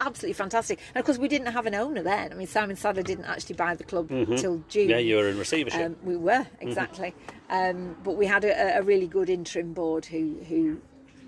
absolutely 0.00 0.34
fantastic. 0.34 0.78
And 0.94 1.00
of 1.00 1.06
course, 1.06 1.18
we 1.18 1.28
didn't 1.28 1.52
have 1.52 1.66
an 1.66 1.74
owner 1.74 2.02
then. 2.02 2.32
I 2.32 2.34
mean, 2.34 2.46
Simon 2.46 2.76
Sadler 2.76 3.02
didn't 3.02 3.24
actually 3.24 3.56
buy 3.56 3.74
the 3.74 3.84
club 3.84 4.08
till 4.08 4.62
June. 4.68 4.84
Mm-hmm. 4.84 4.90
Yeah, 4.90 4.98
you 4.98 5.16
were 5.16 5.28
in 5.28 5.38
receivership. 5.38 5.80
Um, 5.80 5.96
we 6.02 6.16
were 6.16 6.46
exactly, 6.60 7.14
um, 7.50 7.96
but 8.04 8.16
we 8.16 8.26
had 8.26 8.44
a, 8.44 8.78
a 8.78 8.82
really 8.82 9.06
good 9.06 9.28
interim 9.30 9.72
board 9.72 10.06
who 10.06 10.38
who 10.48 10.78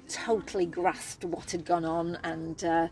totally 0.08 0.66
grasped 0.66 1.24
what 1.24 1.50
had 1.50 1.64
gone 1.64 1.84
on 1.84 2.18
and. 2.24 2.62
Uh, 2.64 2.88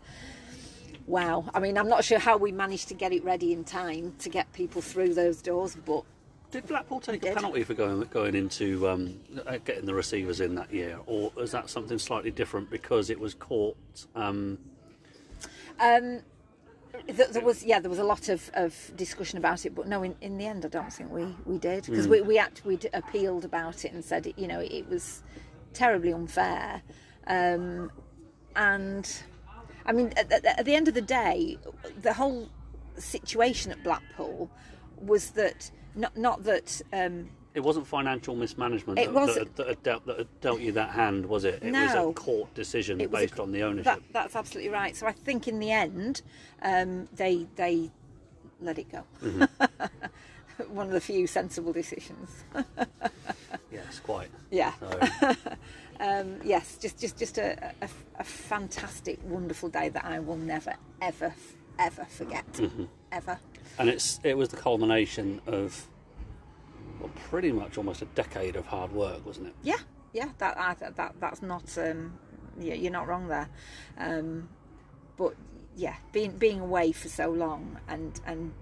wow, 1.05 1.49
I 1.53 1.59
mean, 1.61 1.77
I'm 1.77 1.87
not 1.87 2.03
sure 2.03 2.19
how 2.19 2.35
we 2.35 2.51
managed 2.51 2.89
to 2.89 2.93
get 2.93 3.13
it 3.13 3.23
ready 3.23 3.53
in 3.53 3.63
time 3.63 4.13
to 4.19 4.27
get 4.29 4.51
people 4.51 4.81
through 4.81 5.13
those 5.13 5.41
doors, 5.41 5.73
but 5.85 6.03
Did 6.51 6.67
Blackpool 6.67 6.99
take 6.99 7.21
a 7.23 7.27
did. 7.27 7.35
penalty 7.35 7.63
for 7.63 7.73
going 7.75 8.01
going 8.11 8.35
into 8.35 8.87
um, 8.89 9.17
uh, 9.45 9.57
getting 9.63 9.85
the 9.85 9.93
receivers 9.93 10.41
in 10.41 10.55
that 10.55 10.73
year, 10.73 10.99
or 11.05 11.31
is 11.37 11.51
that 11.51 11.69
something 11.69 11.97
slightly 11.97 12.29
different 12.31 12.69
because 12.69 13.09
it 13.09 13.17
was 13.19 13.33
caught? 13.33 13.77
Um, 14.15 14.57
Um, 15.79 16.19
th- 17.07 17.29
there 17.29 17.43
was 17.43 17.63
yeah, 17.63 17.79
there 17.79 17.89
was 17.89 17.99
a 17.99 18.03
lot 18.03 18.27
of, 18.27 18.49
of 18.53 18.91
discussion 18.97 19.37
about 19.37 19.65
it, 19.65 19.73
but 19.75 19.87
no, 19.87 20.03
in, 20.03 20.13
in 20.19 20.37
the 20.37 20.45
end, 20.45 20.65
I 20.65 20.67
don't 20.69 20.91
think 20.91 21.09
we, 21.11 21.25
we 21.45 21.57
did 21.57 21.85
because 21.85 22.07
we 22.07 22.19
we 22.21 22.37
act, 22.37 22.65
we'd 22.65 22.89
appealed 22.93 23.45
about 23.45 23.85
it 23.85 23.93
and 23.93 24.03
said 24.03 24.27
it, 24.27 24.37
you 24.37 24.47
know 24.47 24.59
it 24.59 24.89
was 24.89 25.23
terribly 25.73 26.11
unfair, 26.11 26.81
um, 27.27 27.91
and 28.55 29.23
I 29.85 29.91
mean 29.91 30.13
at, 30.17 30.31
at, 30.31 30.45
at 30.45 30.65
the 30.65 30.75
end 30.75 30.87
of 30.87 30.93
the 30.93 31.01
day, 31.01 31.57
the 32.01 32.13
whole 32.13 32.49
situation 32.97 33.71
at 33.71 33.83
Blackpool 33.83 34.49
was 34.97 35.31
that 35.31 35.71
not 35.95 36.17
not 36.17 36.43
that. 36.43 36.81
Um, 36.93 37.29
it 37.53 37.63
wasn't 37.63 37.87
financial 37.87 38.35
mismanagement 38.35 38.99
It 38.99 39.05
that, 39.05 39.13
wasn't- 39.15 39.55
that, 39.55 39.65
that, 39.67 39.83
dealt, 39.83 40.05
that 40.05 40.41
dealt 40.41 40.59
you 40.61 40.73
that 40.73 40.91
hand, 40.91 41.25
was 41.25 41.43
it? 41.43 41.63
It 41.63 41.71
was 41.71 41.93
a 41.95 42.13
court 42.13 42.53
decision 42.53 42.99
was 42.99 43.07
a- 43.07 43.09
based 43.09 43.39
on 43.39 43.51
the 43.51 43.63
ownership. 43.63 43.95
That, 43.95 44.01
that's 44.13 44.35
absolutely 44.35 44.71
right. 44.71 44.95
So 44.95 45.07
I 45.07 45.11
think 45.11 45.47
in 45.47 45.57
the 45.59 45.71
end, 45.71 46.21
um, 46.61 47.07
they 47.15 47.47
they 47.55 47.89
let 48.61 48.77
it 48.77 48.91
go. 48.91 49.03
Mm-hmm. 49.23 49.85
One 50.75 50.87
of 50.87 50.91
the 50.93 51.01
few 51.01 51.25
sensible 51.27 51.73
decisions. 51.73 52.43
Yes, 53.71 53.99
quite. 53.99 54.29
Yeah. 54.49 54.73
So, 54.79 55.35
Um, 55.99 56.39
yes, 56.43 56.77
just 56.77 56.99
just 56.99 57.17
just 57.17 57.37
a, 57.37 57.73
a, 57.81 57.89
a 58.19 58.23
fantastic, 58.23 59.19
wonderful 59.23 59.69
day 59.69 59.89
that 59.89 60.05
I 60.05 60.19
will 60.19 60.35
never, 60.35 60.75
ever, 61.01 61.33
ever 61.79 62.05
forget. 62.05 62.45
Mm-hmm. 62.53 62.85
Ever. 63.11 63.39
and 63.79 63.89
it's 63.89 64.19
it 64.23 64.37
was 64.37 64.49
the 64.49 64.57
culmination 64.57 65.41
of 65.47 65.87
well, 66.99 67.09
pretty 67.29 67.51
much 67.51 67.77
almost 67.77 68.01
a 68.01 68.05
decade 68.05 68.55
of 68.55 68.65
hard 68.67 68.91
work, 68.91 69.25
wasn't 69.25 69.47
it? 69.47 69.55
Yeah, 69.63 69.77
yeah. 70.13 70.29
That 70.37 70.57
I, 70.59 70.75
that 70.91 71.15
that's 71.19 71.41
not. 71.41 71.77
Um, 71.77 72.13
yeah, 72.59 72.73
you're 72.75 72.91
not 72.91 73.07
wrong 73.07 73.27
there. 73.27 73.49
Um, 73.97 74.49
but 75.15 75.33
yeah, 75.75 75.95
being 76.11 76.31
being 76.37 76.59
away 76.59 76.91
for 76.91 77.07
so 77.09 77.31
long 77.31 77.79
and 77.87 78.19
and 78.27 78.53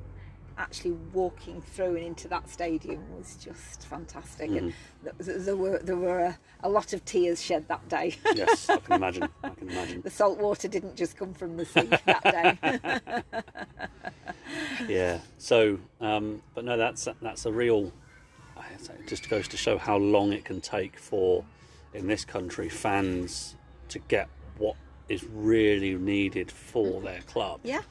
actually 0.58 0.92
walking 1.14 1.62
through 1.62 1.96
and 1.98 2.06
into 2.06 2.28
that 2.30 2.50
stadium 2.50 3.04
was 3.18 3.36
just 3.36 3.86
fantastic. 3.88 4.50
And 4.52 4.74
th- 5.04 5.16
th- 5.26 5.38
there 5.46 5.56
were 5.56 5.80
there 5.80 5.96
were 5.98 6.20
a, 6.20 6.40
a 6.64 6.70
lot 6.70 6.94
of 6.94 7.04
tears 7.06 7.42
shed 7.42 7.68
that 7.68 7.88
day. 7.90 8.16
Yes, 8.36 8.70
I 8.70 8.78
can 8.78 8.94
imagine. 9.02 9.28
I 9.44 9.50
can 9.50 9.70
imagine. 9.70 10.02
the 10.02 10.10
salt 10.10 10.38
water 10.40 10.68
didn't 10.68 10.96
just 10.96 11.18
come 11.18 11.34
from 11.34 11.58
the 11.58 11.66
sea 11.66 11.90
that 12.06 12.24
day. 12.24 13.22
Yeah. 14.88 15.20
So, 15.38 15.80
um, 16.02 16.42
but 16.54 16.66
no, 16.66 16.78
that's 16.78 17.08
that's 17.22 17.46
a 17.46 17.52
real. 17.52 17.92
It 18.58 19.08
just 19.08 19.30
goes 19.30 19.48
to 19.50 19.58
show 19.58 19.78
how 19.78 19.98
long 19.98 20.32
it 20.34 20.46
can 20.46 20.62
take 20.62 20.98
for, 21.00 21.44
in 21.94 22.08
this 22.08 22.24
country, 22.26 22.70
fans 22.70 23.56
to 23.90 24.00
get 24.00 24.28
what 24.58 24.76
is 25.10 25.24
really 25.24 25.96
needed 25.96 26.52
for 26.52 27.02
their 27.02 27.22
club. 27.22 27.60
yeah. 27.64 27.82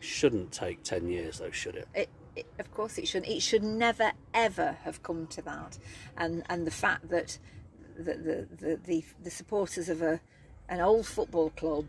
Shouldn't 0.00 0.50
take 0.52 0.82
ten 0.82 1.08
years, 1.08 1.38
though, 1.38 1.50
should 1.50 1.76
it? 1.76 1.88
it, 1.94 2.08
it, 2.36 2.46
of 2.58 2.72
course 2.72 2.98
it 2.98 3.06
shouldn't. 3.08 3.30
it 3.30 3.42
should 3.42 3.62
never 3.62 4.12
ever 4.32 4.76
have 4.84 5.02
come 5.02 5.26
to 5.26 5.42
that 5.42 5.78
and 6.16 6.42
and 6.48 6.66
the 6.66 6.70
fact 6.70 7.08
that 7.10 7.38
the 7.96 8.14
the 8.14 8.48
the, 8.56 8.80
the, 8.84 9.04
the 9.24 9.30
supporters 9.30 9.88
of 9.88 10.00
a 10.02 10.20
an 10.68 10.80
old 10.80 11.06
football 11.06 11.50
club 11.50 11.88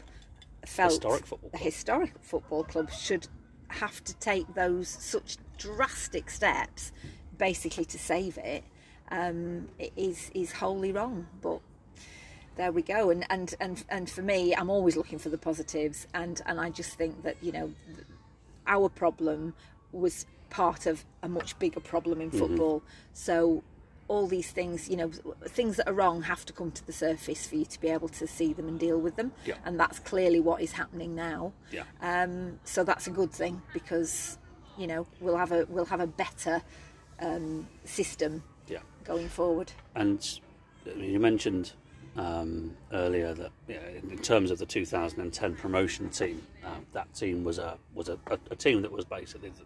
felt 0.66 0.94
Historic 0.94 1.26
football 1.26 1.50
a 1.54 1.58
club. 1.58 1.64
historic 1.64 2.14
football 2.22 2.64
club 2.64 2.92
should 2.92 3.28
have 3.70 4.04
to 4.04 4.14
take 4.16 4.54
those 4.56 4.88
such 4.90 5.38
drastic 5.58 6.30
steps 6.30 6.92
basically 7.38 7.86
to 7.86 7.98
save 7.98 8.38
it 8.40 8.64
um, 9.12 9.70
is 9.96 10.32
is 10.34 10.52
wholly 10.54 10.92
wrong 10.92 11.28
but 11.42 11.60
there 12.56 12.72
we 12.72 12.82
go 12.82 13.10
and 13.10 13.26
and 13.30 13.56
and 13.60 13.84
and 13.90 14.10
for 14.10 14.22
me 14.22 14.54
i'm 14.56 14.70
always 14.70 14.96
looking 14.98 15.18
for 15.20 15.30
the 15.30 15.38
positives 15.38 16.08
and 16.14 16.42
and 16.46 16.60
i 16.60 16.70
just 16.70 16.94
think 16.96 17.24
that 17.24 17.36
you 17.42 17.52
know 17.52 17.72
our 18.68 18.90
problem 18.90 19.54
was 19.92 20.26
part 20.50 20.86
of 20.86 21.06
a 21.24 21.30
much 21.30 21.58
bigger 21.60 21.80
problem 21.80 22.20
Mm-hmm. 22.20 22.34
in 22.36 22.40
football 22.48 22.84
so 23.14 23.64
all 24.08 24.28
these 24.28 24.52
things 24.52 24.90
you 24.90 24.98
know 24.98 25.10
things 25.48 25.78
that 25.78 25.88
are 25.88 25.94
wrong 25.94 26.22
have 26.24 26.46
to 26.46 26.52
come 26.54 26.72
to 26.72 26.86
the 26.86 26.92
surface 26.92 27.48
for 27.48 27.56
you 27.56 27.66
to 27.66 27.80
be 27.80 27.88
able 27.88 28.10
to 28.10 28.28
see 28.28 28.52
them 28.52 28.68
and 28.68 28.78
deal 28.80 29.00
with 29.00 29.16
them 29.16 29.32
Yeah. 29.46 29.56
and 29.64 29.80
that's 29.80 30.00
clearly 30.00 30.42
what 30.42 30.62
is 30.62 30.74
happening 30.74 31.16
now 31.16 31.54
Yeah. 31.72 31.84
um, 32.02 32.60
so 32.66 32.84
that's 32.84 33.08
a 33.08 33.12
good 33.12 33.32
thing 33.32 33.62
because 33.74 34.38
you 34.78 34.88
know 34.88 35.08
we'll 35.22 35.38
have 35.38 35.54
a 35.54 35.66
we'll 35.70 35.86
have 35.86 36.02
a 36.02 36.08
better 36.08 36.62
um, 37.22 37.68
system 37.86 38.44
Yeah. 38.68 38.80
going 39.06 39.30
forward 39.30 39.72
And 39.96 40.20
you 40.98 41.20
mentioned 41.20 41.72
um, 42.18 42.76
earlier 42.92 43.34
that 43.34 43.52
yeah, 43.68 43.80
in 44.10 44.18
terms 44.20 44.52
of 44.52 44.58
the 44.60 44.66
2010 44.66 45.56
promotion 45.56 46.10
team, 46.10 46.42
uh, 46.66 46.70
that 46.94 47.14
team 47.14 47.44
was 47.44 47.58
a 47.58 47.78
was 47.94 48.10
a, 48.10 48.18
a, 48.28 48.38
a 48.52 48.56
team 48.56 48.82
that 48.82 48.92
was 48.92 49.06
basically 49.06 49.50
the, 49.50 49.62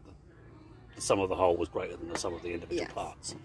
the 0.95 1.01
sum 1.01 1.19
of 1.19 1.29
the 1.29 1.35
whole 1.35 1.55
was 1.57 1.69
greater 1.69 1.95
than 1.97 2.09
the 2.09 2.17
sum 2.17 2.33
of 2.33 2.41
the 2.41 2.53
individual 2.53 2.83
Yes. 2.85 2.93
parts. 2.93 3.35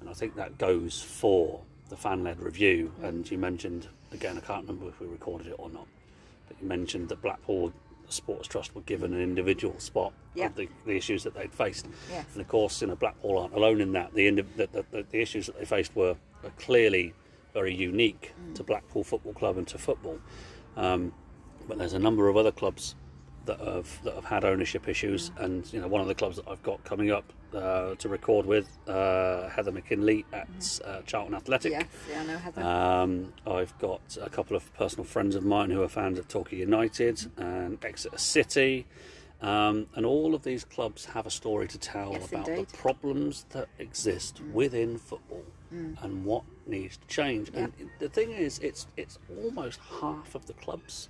And 0.00 0.08
I 0.08 0.12
think 0.12 0.36
that 0.36 0.58
goes 0.58 1.00
for 1.02 1.60
the 1.88 1.96
fan-led 1.96 2.38
review. 2.40 2.92
And 3.02 3.28
you 3.30 3.38
mentioned 3.38 3.88
again, 4.12 4.36
I 4.36 4.40
can't 4.40 4.66
remember 4.66 4.88
if 4.88 5.00
we 5.00 5.06
recorded 5.06 5.46
it 5.48 5.54
or 5.58 5.70
not, 5.70 5.86
but 6.48 6.56
you 6.60 6.68
mentioned 6.68 7.08
that 7.10 7.22
Blackpool 7.22 7.72
Sports 8.08 8.48
Trust 8.48 8.74
were 8.74 8.80
given 8.82 9.12
an 9.12 9.20
individual 9.20 9.78
spot 9.78 10.12
Yeah. 10.34 10.46
of 10.46 10.56
the, 10.56 10.68
the 10.86 10.96
issues 10.96 11.22
that 11.24 11.34
they'd 11.34 11.52
faced. 11.52 11.86
Yes. 12.10 12.24
And 12.32 12.40
of 12.40 12.48
course, 12.48 12.80
you 12.80 12.86
know, 12.88 12.96
Blackpool 12.96 13.38
aren't 13.38 13.54
alone 13.54 13.80
in 13.80 13.92
that. 13.92 14.14
The, 14.14 14.30
the, 14.30 14.66
the, 14.72 14.84
the 15.10 15.20
issues 15.20 15.46
that 15.46 15.58
they 15.58 15.64
faced 15.66 15.94
were, 15.94 16.16
were 16.42 16.50
clearly 16.58 17.12
very 17.58 17.74
unique 17.74 18.32
to 18.54 18.62
Blackpool 18.62 19.02
Football 19.02 19.32
Club 19.32 19.58
and 19.58 19.66
to 19.66 19.78
football. 19.78 20.18
Um, 20.76 21.12
but 21.66 21.76
there's 21.78 21.92
a 21.92 21.98
number 21.98 22.28
of 22.28 22.36
other 22.36 22.52
clubs 22.52 22.94
that 23.46 23.58
have 23.60 23.90
that 24.04 24.14
have 24.14 24.24
had 24.26 24.44
ownership 24.44 24.88
issues, 24.88 25.32
and 25.38 25.70
you 25.72 25.80
know, 25.80 25.88
one 25.88 26.00
of 26.00 26.06
the 26.06 26.14
clubs 26.14 26.36
that 26.36 26.46
I've 26.48 26.62
got 26.62 26.84
coming 26.84 27.10
up 27.10 27.24
uh, 27.54 27.94
to 27.96 28.08
record 28.08 28.46
with 28.46 28.68
uh, 28.86 29.48
Heather 29.48 29.72
McKinley 29.72 30.24
at 30.32 30.80
uh, 30.84 31.00
Charlton 31.10 31.34
Athletic. 31.34 31.72
yes 31.72 31.86
yeah 32.10 32.20
i 32.20 32.24
know 32.26 32.38
heather 32.38 32.62
Um, 32.62 33.32
I've 33.46 33.76
got 33.78 34.02
a 34.20 34.30
couple 34.30 34.54
of 34.56 34.72
personal 34.74 35.04
friends 35.04 35.34
of 35.34 35.44
mine 35.44 35.70
who 35.70 35.82
are 35.82 35.88
fans 35.88 36.18
of 36.18 36.28
Torquay 36.28 36.58
United 36.58 37.16
and 37.38 37.82
Exeter 37.84 38.18
City. 38.18 38.86
Um, 39.40 39.86
and 39.94 40.04
all 40.04 40.34
of 40.34 40.42
these 40.42 40.64
clubs 40.64 41.04
have 41.06 41.24
a 41.24 41.30
story 41.30 41.68
to 41.68 41.78
tell 41.78 42.10
Yes, 42.12 42.28
about 42.28 42.48
indeed. 42.48 42.68
the 42.68 42.76
problems 42.76 43.46
that 43.50 43.68
exist 43.78 44.40
within 44.52 44.98
football 44.98 45.44
and 46.02 46.24
what 46.24 46.42
needs 46.68 46.96
to 46.98 47.06
change. 47.06 47.50
And 47.54 47.72
the 47.98 48.08
thing 48.08 48.30
is, 48.30 48.58
it's 48.60 48.86
it's 48.96 49.18
almost 49.42 49.80
half 50.00 50.34
of 50.34 50.46
the 50.46 50.52
clubs 50.54 51.08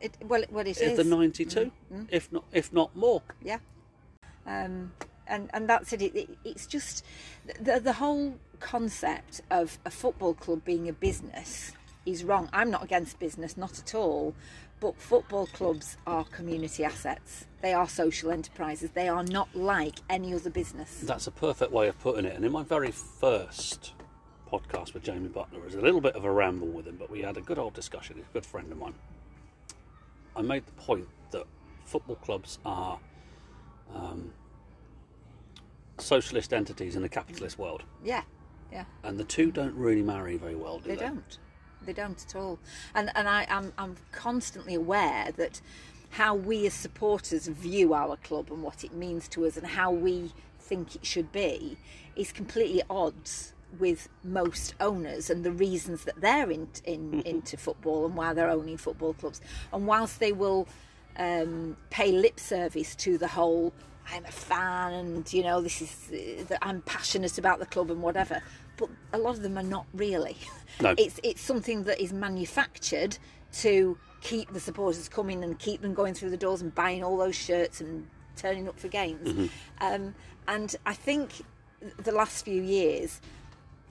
It, 0.00 0.16
well, 0.22 0.44
well, 0.50 0.66
it 0.66 0.80
in 0.80 0.90
is. 0.92 0.96
the 0.98 1.04
92, 1.04 1.60
mm-hmm. 1.60 1.94
Mm-hmm. 1.94 2.04
if 2.10 2.32
not 2.32 2.44
if 2.52 2.72
not 2.72 2.94
more. 2.96 3.22
Yeah. 3.42 3.58
Um, 4.46 4.92
and 5.26 5.48
and 5.54 5.68
that's 5.68 5.92
it. 5.92 6.02
it, 6.02 6.14
it 6.16 6.30
it's 6.44 6.66
just 6.66 7.04
the 7.60 7.80
the 7.80 7.94
whole 7.94 8.38
concept 8.60 9.40
of 9.50 9.78
a 9.84 9.90
football 9.90 10.34
club 10.34 10.64
being 10.64 10.88
a 10.88 10.92
business 10.92 11.72
is 12.06 12.24
wrong. 12.24 12.48
I'm 12.52 12.70
not 12.70 12.82
against 12.84 13.18
business, 13.18 13.56
not 13.56 13.78
at 13.78 13.94
all. 13.94 14.34
But 14.80 15.00
football 15.00 15.46
clubs 15.46 15.96
are 16.06 16.24
community 16.24 16.84
assets. 16.84 17.46
They 17.62 17.72
are 17.72 17.88
social 17.88 18.30
enterprises. 18.30 18.90
They 18.90 19.08
are 19.08 19.24
not 19.24 19.48
like 19.56 20.00
any 20.10 20.34
other 20.34 20.50
business. 20.50 21.00
That's 21.02 21.26
a 21.26 21.30
perfect 21.30 21.72
way 21.72 21.88
of 21.88 21.98
putting 22.00 22.26
it. 22.26 22.36
And 22.36 22.44
in 22.44 22.52
my 22.52 22.62
very 22.64 22.90
first 22.90 23.92
podcast 24.50 24.94
with 24.94 25.02
Jamie 25.02 25.28
Butler, 25.28 25.58
it 25.58 25.64
was 25.64 25.74
a 25.74 25.80
little 25.80 26.00
bit 26.00 26.14
of 26.16 26.24
a 26.24 26.30
ramble 26.30 26.68
with 26.68 26.86
him, 26.86 26.96
but 26.98 27.10
we 27.10 27.22
had 27.22 27.36
a 27.36 27.40
good 27.40 27.58
old 27.58 27.74
discussion. 27.74 28.16
He's 28.16 28.24
a 28.24 28.32
good 28.32 28.46
friend 28.46 28.70
of 28.70 28.78
mine. 28.78 28.94
I 30.36 30.42
made 30.42 30.66
the 30.66 30.72
point 30.72 31.08
that 31.30 31.44
football 31.84 32.16
clubs 32.16 32.58
are 32.64 32.98
um, 33.94 34.32
socialist 35.98 36.52
entities 36.52 36.96
in 36.96 37.04
a 37.04 37.08
capitalist 37.08 37.58
world, 37.58 37.82
Yeah, 38.04 38.22
yeah. 38.72 38.84
and 39.02 39.18
the 39.18 39.24
two 39.24 39.50
don't 39.50 39.74
really 39.74 40.02
marry 40.02 40.36
very 40.36 40.56
well, 40.56 40.78
do 40.78 40.88
They 40.88 40.96
they? 40.96 41.04
don't. 41.04 41.38
They 41.82 41.92
don't 41.92 42.22
at 42.24 42.34
all. 42.34 42.58
And 42.94 43.10
and 43.14 43.28
I 43.28 43.44
am 43.48 43.72
I'm 43.76 43.96
constantly 44.10 44.74
aware 44.74 45.30
that 45.36 45.60
how 46.10 46.34
we 46.34 46.66
as 46.66 46.72
supporters 46.74 47.46
view 47.46 47.92
our 47.92 48.16
club 48.16 48.50
and 48.50 48.62
what 48.62 48.84
it 48.84 48.94
means 48.94 49.28
to 49.28 49.44
us 49.46 49.56
and 49.56 49.66
how 49.66 49.90
we 49.90 50.32
think 50.58 50.94
it 50.96 51.04
should 51.04 51.30
be 51.32 51.76
is 52.16 52.32
completely 52.32 52.82
odds 52.88 53.52
with 53.78 54.08
most 54.22 54.74
owners 54.80 55.30
and 55.30 55.44
the 55.44 55.52
reasons 55.52 56.04
that 56.04 56.20
they're 56.20 56.50
in, 56.50 56.68
in 56.84 57.22
into 57.22 57.56
football 57.56 58.06
and 58.06 58.14
why 58.14 58.32
they're 58.32 58.50
owning 58.50 58.76
football 58.76 59.14
clubs. 59.14 59.40
And 59.72 59.86
whilst 59.86 60.20
they 60.20 60.32
will 60.32 60.68
um, 61.16 61.76
pay 61.90 62.12
lip 62.12 62.40
service 62.40 62.94
to 62.96 63.18
the 63.18 63.28
whole 63.28 63.72
I'm 64.12 64.24
a 64.26 64.30
fan 64.30 64.92
and 64.92 65.32
you 65.32 65.42
know 65.42 65.62
this 65.62 65.80
is 65.80 66.10
uh, 66.12 66.44
that 66.48 66.58
I'm 66.60 66.82
passionate 66.82 67.38
about 67.38 67.58
the 67.58 67.66
club 67.66 67.90
and 67.90 68.02
whatever. 68.02 68.42
But 68.76 68.90
a 69.12 69.18
lot 69.18 69.36
of 69.36 69.42
them 69.42 69.56
are 69.58 69.62
not 69.62 69.86
really. 69.94 70.36
No. 70.80 70.92
It's 70.98 71.20
it's 71.22 71.40
something 71.40 71.84
that 71.84 72.02
is 72.02 72.12
manufactured 72.12 73.16
to 73.60 73.96
keep 74.22 74.52
the 74.52 74.58
supporters 74.58 75.08
coming 75.08 75.44
and 75.44 75.56
keep 75.56 75.82
them 75.82 75.94
going 75.94 76.14
through 76.14 76.30
the 76.30 76.36
doors 76.36 76.62
and 76.62 76.74
buying 76.74 77.04
all 77.04 77.16
those 77.16 77.36
shirts 77.36 77.80
and 77.80 78.08
turning 78.34 78.68
up 78.68 78.76
for 78.76 78.88
games. 78.88 79.50
Um, 79.80 80.16
and 80.48 80.74
I 80.84 80.94
think 80.94 81.30
the 82.02 82.10
last 82.10 82.44
few 82.44 82.60
years, 82.60 83.20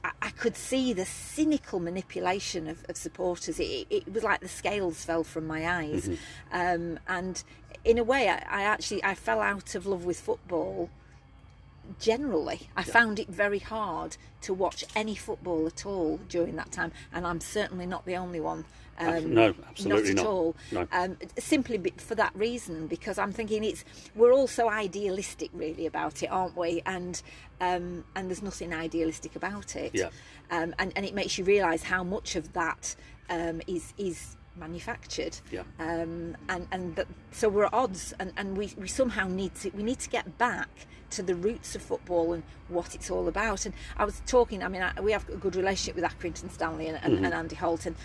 I, 0.04 0.30
could 0.32 0.58
see 0.58 0.92
the 0.92 1.06
cynical 1.06 1.80
manipulation 1.80 2.68
of, 2.68 2.84
of 2.90 2.98
supporters. 2.98 3.60
It, 3.60 3.88
it 3.90 4.14
was 4.14 4.24
like 4.24 4.42
the 4.42 4.50
scales 4.50 5.06
fell 5.06 5.24
from 5.24 5.48
my 5.48 5.68
eyes, 5.68 6.10
um, 6.52 7.00
and 7.08 7.42
in 7.86 7.98
a 7.98 8.04
way, 8.04 8.30
I, 8.30 8.44
I 8.50 8.64
actually 8.64 9.04
I 9.04 9.16
fell 9.16 9.40
out 9.40 9.76
of 9.76 9.86
love 9.86 10.04
with 10.06 10.20
football. 10.20 10.90
Generally, 12.00 12.70
I 12.76 12.84
found 12.84 13.20
it 13.20 13.28
very 13.28 13.60
hard 13.60 14.18
to 14.42 14.54
watch 14.54 14.86
any 14.96 15.16
football 15.16 15.68
at 15.68 15.86
all 15.86 16.18
during 16.30 16.56
that 16.56 16.72
time, 16.72 16.92
and 17.14 17.26
I'm 17.26 17.40
certainly 17.40 17.86
not 17.86 18.06
the 18.06 18.16
only 18.16 18.40
one. 18.40 18.66
Um, 19.00 19.34
no, 19.34 19.54
absolutely 19.68 20.14
not 20.14 20.20
at 20.20 20.24
not. 20.24 20.26
all. 20.26 20.56
No. 20.72 20.88
Um, 20.92 21.18
simply 21.40 21.82
for 21.98 22.16
that 22.16 22.36
reason, 22.36 22.88
because 22.88 23.18
I'm 23.18 23.32
thinking 23.32 23.64
it's 23.64 23.84
we're 24.16 24.32
all 24.32 24.48
so 24.48 24.70
idealistic, 24.70 25.50
really, 25.54 25.86
about 25.86 26.22
it, 26.24 26.28
aren't 26.28 26.56
we? 26.56 26.82
And 26.86 27.22
um, 27.60 28.04
and 28.16 28.30
there's 28.30 28.44
nothing 28.44 28.74
idealistic 28.74 29.36
about 29.36 29.76
it. 29.76 29.92
Yeah. 29.94 30.10
Um, 30.52 30.76
and 30.80 30.94
and 30.96 31.06
it 31.06 31.14
makes 31.14 31.38
you 31.38 31.44
realise 31.44 31.84
how 31.84 32.04
much 32.04 32.36
of 32.36 32.54
that 32.54 32.96
um, 33.30 33.62
is 33.68 33.94
is 33.98 34.38
manufactured. 34.56 35.38
Yeah. 35.52 35.64
Um, 35.80 36.38
and 36.50 36.68
and 36.72 36.96
that, 36.96 37.08
so 37.32 37.50
we're 37.50 37.66
at 37.66 37.74
odds, 37.74 38.14
and, 38.20 38.32
and 38.38 38.58
we, 38.58 38.74
we 38.78 38.88
somehow 38.88 39.28
need 39.28 39.56
to 39.56 39.72
we 39.72 39.84
need 39.84 40.00
to 40.00 40.10
get 40.10 40.38
back 40.38 40.70
to 41.12 41.24
the 41.24 41.36
roots 41.36 41.76
of 41.76 41.82
football 41.82 42.34
and 42.34 42.44
what 42.70 42.96
it's 42.96 43.10
all 43.12 43.28
about. 43.28 43.66
And 43.66 43.74
I 43.98 44.06
was 44.06 44.22
talking. 44.26 44.64
I 44.64 44.68
mean, 44.68 44.82
I, 44.82 45.00
we 45.02 45.12
have 45.12 45.28
a 45.30 45.36
good 45.36 45.56
relationship 45.56 45.96
with 45.96 46.04
Accrington 46.04 46.52
Stanley 46.52 46.88
and, 46.88 47.00
and, 47.04 47.26
and 47.26 47.34
Andy 47.34 47.56
Holt, 47.56 47.86
and 47.86 47.96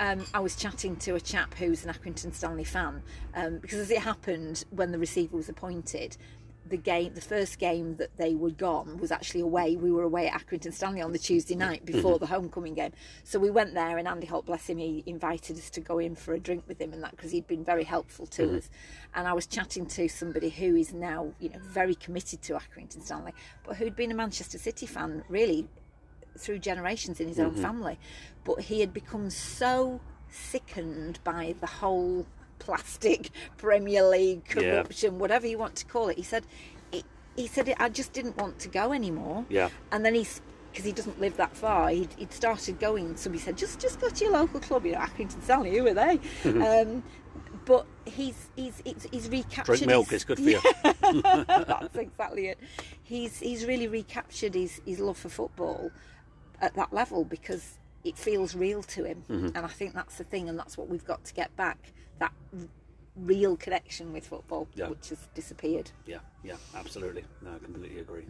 um, 0.00 0.24
I 0.32 0.40
was 0.40 0.56
chatting 0.56 0.96
to 0.96 1.14
a 1.14 1.20
chap 1.20 1.54
who's 1.54 1.84
an 1.84 1.92
Accrington 1.92 2.34
Stanley 2.34 2.64
fan 2.64 3.02
um, 3.34 3.58
because 3.58 3.78
as 3.78 3.90
it 3.90 3.98
happened 3.98 4.64
when 4.70 4.90
the 4.90 4.98
receiver 4.98 5.36
was 5.36 5.48
appointed. 5.48 6.16
The 6.66 6.76
game, 6.76 7.14
the 7.14 7.20
first 7.20 7.58
game 7.58 7.96
that 7.96 8.16
they 8.16 8.34
were 8.34 8.50
gone 8.50 8.98
was 8.98 9.10
actually 9.10 9.40
away. 9.40 9.74
We 9.74 9.90
were 9.90 10.04
away 10.04 10.28
at 10.28 10.40
Accrington 10.40 10.72
Stanley 10.72 11.00
on 11.00 11.10
the 11.10 11.18
Tuesday 11.18 11.56
night 11.56 11.84
before 11.84 12.20
the 12.20 12.26
homecoming 12.26 12.74
game. 12.74 12.92
So 13.24 13.40
we 13.40 13.50
went 13.50 13.74
there, 13.74 13.98
and 13.98 14.06
Andy 14.06 14.28
Holt, 14.28 14.46
bless 14.46 14.68
him, 14.68 14.78
he 14.78 15.02
invited 15.04 15.56
us 15.56 15.68
to 15.70 15.80
go 15.80 15.98
in 15.98 16.14
for 16.14 16.32
a 16.32 16.38
drink 16.38 16.62
with 16.68 16.80
him 16.80 16.92
and 16.92 17.02
that 17.02 17.10
because 17.12 17.32
he'd 17.32 17.48
been 17.48 17.64
very 17.64 17.82
helpful 17.82 18.24
to 18.28 18.58
us. 18.58 18.70
And 19.14 19.26
I 19.26 19.32
was 19.32 19.48
chatting 19.48 19.84
to 19.86 20.08
somebody 20.08 20.48
who 20.48 20.76
is 20.76 20.92
now, 20.92 21.32
you 21.40 21.48
know, 21.48 21.58
very 21.60 21.96
committed 21.96 22.40
to 22.42 22.52
Accrington 22.52 23.02
Stanley, 23.02 23.34
but 23.66 23.76
who'd 23.76 23.96
been 23.96 24.12
a 24.12 24.14
Manchester 24.14 24.58
City 24.58 24.86
fan 24.86 25.24
really 25.28 25.66
through 26.40 26.58
generations 26.58 27.20
in 27.20 27.28
his 27.28 27.38
own 27.38 27.54
family. 27.54 27.98
But 28.44 28.60
he 28.62 28.80
had 28.80 28.92
become 28.92 29.30
so 29.30 30.00
sickened 30.28 31.18
by 31.24 31.54
the 31.60 31.66
whole 31.66 32.26
plastic 32.58 33.30
Premier 33.56 34.02
League 34.08 34.42
Yeah. 34.56 34.72
corruption, 34.82 35.18
whatever 35.18 35.46
you 35.46 35.58
want 35.58 35.76
to 35.76 35.84
call 35.84 36.08
it. 36.08 36.16
He 36.16 36.22
said, 36.22 36.44
he, 36.92 37.04
he 37.36 37.46
said, 37.46 37.72
I 37.78 37.88
just 37.88 38.12
didn't 38.12 38.36
want 38.36 38.58
to 38.60 38.68
go 38.68 38.92
anymore. 38.92 39.44
Yeah. 39.48 39.68
And 39.92 40.04
then 40.04 40.14
he's 40.14 40.40
because 40.72 40.84
he 40.84 40.92
doesn't 40.92 41.20
live 41.20 41.36
that 41.36 41.56
far. 41.56 41.88
He'd, 41.90 42.12
he'd 42.16 42.32
started 42.32 42.78
going. 42.78 43.16
Somebody 43.16 43.42
said, 43.42 43.56
just 43.58 43.80
just 43.80 44.00
go 44.00 44.08
to 44.08 44.24
your 44.24 44.32
local 44.34 44.60
club. 44.60 44.86
You 44.86 44.92
know, 44.92 44.98
Accrington 45.00 45.42
Stanley. 45.42 45.76
Who 45.76 45.86
are 45.88 45.94
they? 45.94 46.20
um, 46.44 47.02
but 47.64 47.86
he's 48.06 48.48
he's 48.54 48.80
he's, 48.84 49.06
he's 49.10 49.28
recaptured. 49.28 49.66
Drink 49.78 49.86
milk, 49.86 50.10
his- 50.10 50.22
it's 50.22 50.24
good 50.24 50.38
for 50.38 50.44
you. 50.48 50.60
that's 51.66 51.96
exactly 51.96 52.46
it. 52.48 52.58
He's 53.02 53.40
he's 53.40 53.64
really 53.66 53.88
recaptured 53.88 54.54
his, 54.54 54.80
his 54.86 55.00
love 55.00 55.16
for 55.18 55.28
football 55.28 55.90
at 56.60 56.74
that 56.74 56.92
level 56.92 57.24
because 57.24 57.78
it 58.04 58.16
feels 58.16 58.54
real 58.54 58.82
to 58.82 59.04
him, 59.04 59.22
Mm-hmm. 59.28 59.46
and 59.56 59.58
I 59.58 59.68
think 59.68 59.94
that's 59.94 60.16
the 60.16 60.24
thing, 60.24 60.48
and 60.48 60.58
that's 60.58 60.78
what 60.78 60.88
we've 60.88 61.04
got 61.04 61.24
to 61.24 61.34
get 61.34 61.54
back 61.56 61.92
that 62.18 62.32
real 63.16 63.56
connection 63.56 64.12
with 64.12 64.26
football, 64.26 64.68
Yeah. 64.74 64.88
which 64.88 65.08
has 65.10 65.18
disappeared. 65.34 65.90
Yeah, 66.06 66.18
yeah, 66.44 66.56
absolutely. 66.74 67.24
No, 67.42 67.50
I 67.54 67.58
completely 67.58 68.00
agree. 68.00 68.24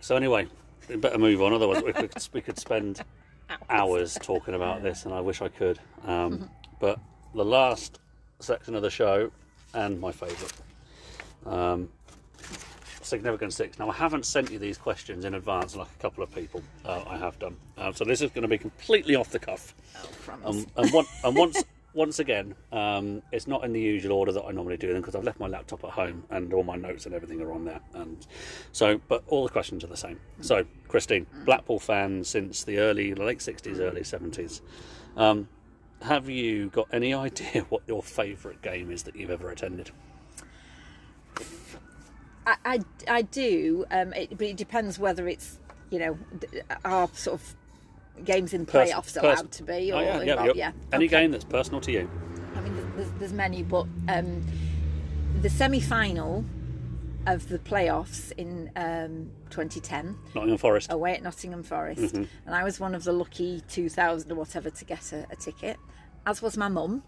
So 0.00 0.16
anyway, 0.16 0.46
we 0.88 0.96
better 0.96 1.18
move 1.18 1.42
on. 1.42 1.52
Otherwise, 1.52 1.82
we 1.82 1.92
could 1.92 2.12
we 2.32 2.40
could 2.40 2.58
spend 2.58 3.02
hours 3.70 4.16
talking 4.22 4.54
about 4.54 4.82
this, 4.82 5.04
and 5.04 5.14
I 5.14 5.20
wish 5.20 5.42
I 5.42 5.48
could. 5.48 5.78
Um, 6.06 6.48
but 6.80 6.98
the 7.34 7.44
last 7.44 7.98
section 8.40 8.74
of 8.74 8.82
the 8.82 8.90
show, 8.90 9.30
and 9.74 10.00
my 10.00 10.12
favourite, 10.12 10.52
um, 11.46 11.88
significant 13.10 13.52
six. 13.52 13.78
Now, 13.78 13.90
I 13.90 13.92
haven't 13.92 14.24
sent 14.24 14.50
you 14.50 14.58
these 14.58 14.78
questions 14.78 15.24
in 15.24 15.34
advance, 15.34 15.76
like 15.76 15.88
a 15.88 16.02
couple 16.02 16.24
of 16.24 16.34
people. 16.34 16.62
Uh, 16.84 17.02
I 17.06 17.18
have 17.18 17.38
done. 17.38 17.56
Uh, 17.76 17.92
so 17.92 18.04
this 18.04 18.22
is 18.22 18.30
going 18.30 18.42
to 18.42 18.48
be 18.48 18.58
completely 18.58 19.16
off 19.16 19.30
the 19.30 19.38
cuff. 19.38 19.74
Oh. 20.44 20.50
Um, 20.50 20.66
and, 20.76 20.92
one, 20.92 21.04
and 21.24 21.36
once 21.36 21.62
once 21.92 22.20
again, 22.20 22.54
um, 22.72 23.20
it's 23.32 23.48
not 23.48 23.64
in 23.64 23.72
the 23.72 23.80
usual 23.80 24.12
order 24.12 24.32
that 24.32 24.44
I 24.44 24.52
normally 24.52 24.76
do 24.76 24.92
them 24.92 25.00
because 25.00 25.16
I've 25.16 25.24
left 25.24 25.40
my 25.40 25.48
laptop 25.48 25.82
at 25.84 25.90
home 25.90 26.24
and 26.30 26.52
all 26.52 26.62
my 26.62 26.76
notes 26.76 27.06
and 27.06 27.14
everything 27.14 27.40
are 27.40 27.52
on 27.52 27.64
there. 27.64 27.80
And 27.94 28.26
so, 28.72 29.00
but 29.08 29.24
all 29.26 29.44
the 29.44 29.50
questions 29.50 29.82
are 29.82 29.88
the 29.88 29.96
same. 29.96 30.20
So, 30.40 30.64
Christine, 30.88 31.26
Blackpool 31.44 31.80
fan 31.80 32.22
since 32.22 32.64
the 32.64 32.78
early 32.78 33.14
late 33.14 33.42
sixties, 33.42 33.80
early 33.80 34.04
seventies. 34.04 34.62
Um, 35.16 35.48
have 36.02 36.28
you 36.28 36.70
got 36.70 36.88
any 36.92 37.12
idea 37.26 37.66
what 37.68 37.82
your 37.86 38.02
favourite 38.02 38.62
game 38.62 38.90
is 38.90 39.02
that 39.02 39.16
you've 39.16 39.30
ever 39.30 39.50
attended? 39.50 39.90
I, 42.64 42.74
I, 42.74 42.80
I 43.08 43.22
do, 43.22 43.84
um, 43.90 44.12
it, 44.14 44.30
but 44.36 44.46
it 44.46 44.56
depends 44.56 44.98
whether 44.98 45.28
it's 45.28 45.58
you 45.90 45.98
know 45.98 46.18
our 46.84 47.08
sort 47.14 47.40
of 47.40 47.54
games 48.24 48.52
in 48.52 48.66
Pers- 48.66 48.90
playoffs 48.90 49.14
pers- 49.14 49.16
allowed 49.16 49.52
to 49.52 49.62
be, 49.62 49.92
or 49.92 49.96
Oh, 49.96 50.00
yeah, 50.00 50.22
yeah, 50.22 50.52
yeah. 50.54 50.72
Any 50.92 51.06
okay. 51.06 51.20
game 51.22 51.30
that's 51.30 51.44
personal 51.44 51.80
to 51.82 51.92
you. 51.92 52.10
I 52.56 52.60
mean, 52.60 52.92
there's, 52.96 53.10
there's, 53.18 53.32
many, 53.32 53.62
but 53.62 53.86
um, 54.08 54.44
the 55.40 55.48
semi-final 55.50 56.44
of 57.26 57.48
the 57.48 57.58
playoffs 57.58 58.32
in 58.36 58.70
um, 58.76 59.30
2010 59.50 60.16
Nottingham 60.34 60.58
Forest. 60.58 60.90
away 60.92 61.14
at 61.14 61.22
Nottingham 61.22 61.62
Forest, 61.62 62.00
Mm-hmm. 62.14 62.24
and 62.46 62.54
I 62.54 62.64
was 62.64 62.80
one 62.80 62.94
of 62.94 63.04
the 63.04 63.12
lucky 63.12 63.62
2,000 63.68 64.30
or 64.32 64.34
whatever 64.34 64.70
to 64.70 64.84
get 64.84 65.12
a, 65.12 65.26
a 65.30 65.36
ticket, 65.36 65.76
as 66.26 66.42
was 66.42 66.56
my 66.56 66.68
mum, 66.68 67.02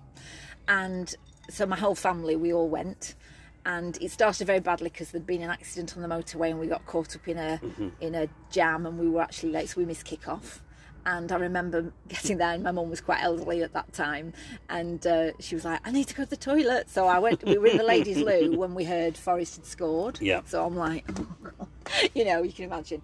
and 0.69 1.15
so 1.51 1.67
my 1.67 1.77
whole 1.77 1.95
family 1.95 2.37
we 2.37 2.53
all 2.53 2.69
went. 2.69 3.15
And 3.65 3.97
it 4.03 4.11
started 4.11 4.47
very 4.47 4.59
badly 4.61 4.91
because 4.91 5.13
there'd 5.13 5.27
been 5.27 5.43
an 5.43 5.51
accident 5.51 5.97
on 5.97 6.03
the 6.03 6.09
motorway, 6.09 6.51
and 6.51 6.59
we 6.59 6.67
got 6.67 6.85
caught 6.87 7.15
up 7.15 7.29
in 7.29 7.39
a 7.39 7.61
Mm-hmm. 7.63 7.89
in 8.01 8.15
a 8.15 8.29
jam, 8.51 8.87
and 8.87 8.99
we 8.99 9.09
were 9.09 9.23
actually 9.23 9.53
late, 9.53 9.69
so 9.69 9.81
we 9.81 9.85
missed 9.87 10.05
kick 10.05 10.27
off. 10.29 10.63
And 11.07 11.31
I 11.33 11.37
remember 11.37 11.93
getting 12.09 12.39
there, 12.39 12.53
and 12.55 12.63
my 12.63 12.71
mum 12.73 12.91
was 12.91 13.01
quite 13.01 13.23
elderly 13.23 13.63
at 13.63 13.73
that 13.73 13.93
time, 13.93 14.33
and 14.69 15.05
uh, 15.07 15.31
she 15.41 15.55
was 15.55 15.65
like, 15.65 15.81
"I 15.87 15.93
need 15.93 16.09
to 16.09 16.15
go 16.15 16.25
to 16.25 16.31
the 16.31 16.37
toilet." 16.37 16.91
So 16.91 17.07
I 17.07 17.19
went. 17.21 17.45
We 17.45 17.57
were 17.59 17.67
in 17.69 17.77
the 17.77 17.85
ladies' 17.85 18.19
loo 18.29 18.57
when 18.57 18.75
we 18.75 18.85
heard 18.85 19.17
Forest 19.17 19.57
had 19.57 19.67
scored. 19.67 20.21
Yeah. 20.21 20.41
So 20.45 20.65
I'm 20.67 20.77
like, 20.77 21.05
oh 21.61 21.69
you 22.15 22.25
know, 22.25 22.43
you 22.43 22.53
can 22.53 22.65
imagine. 22.65 23.03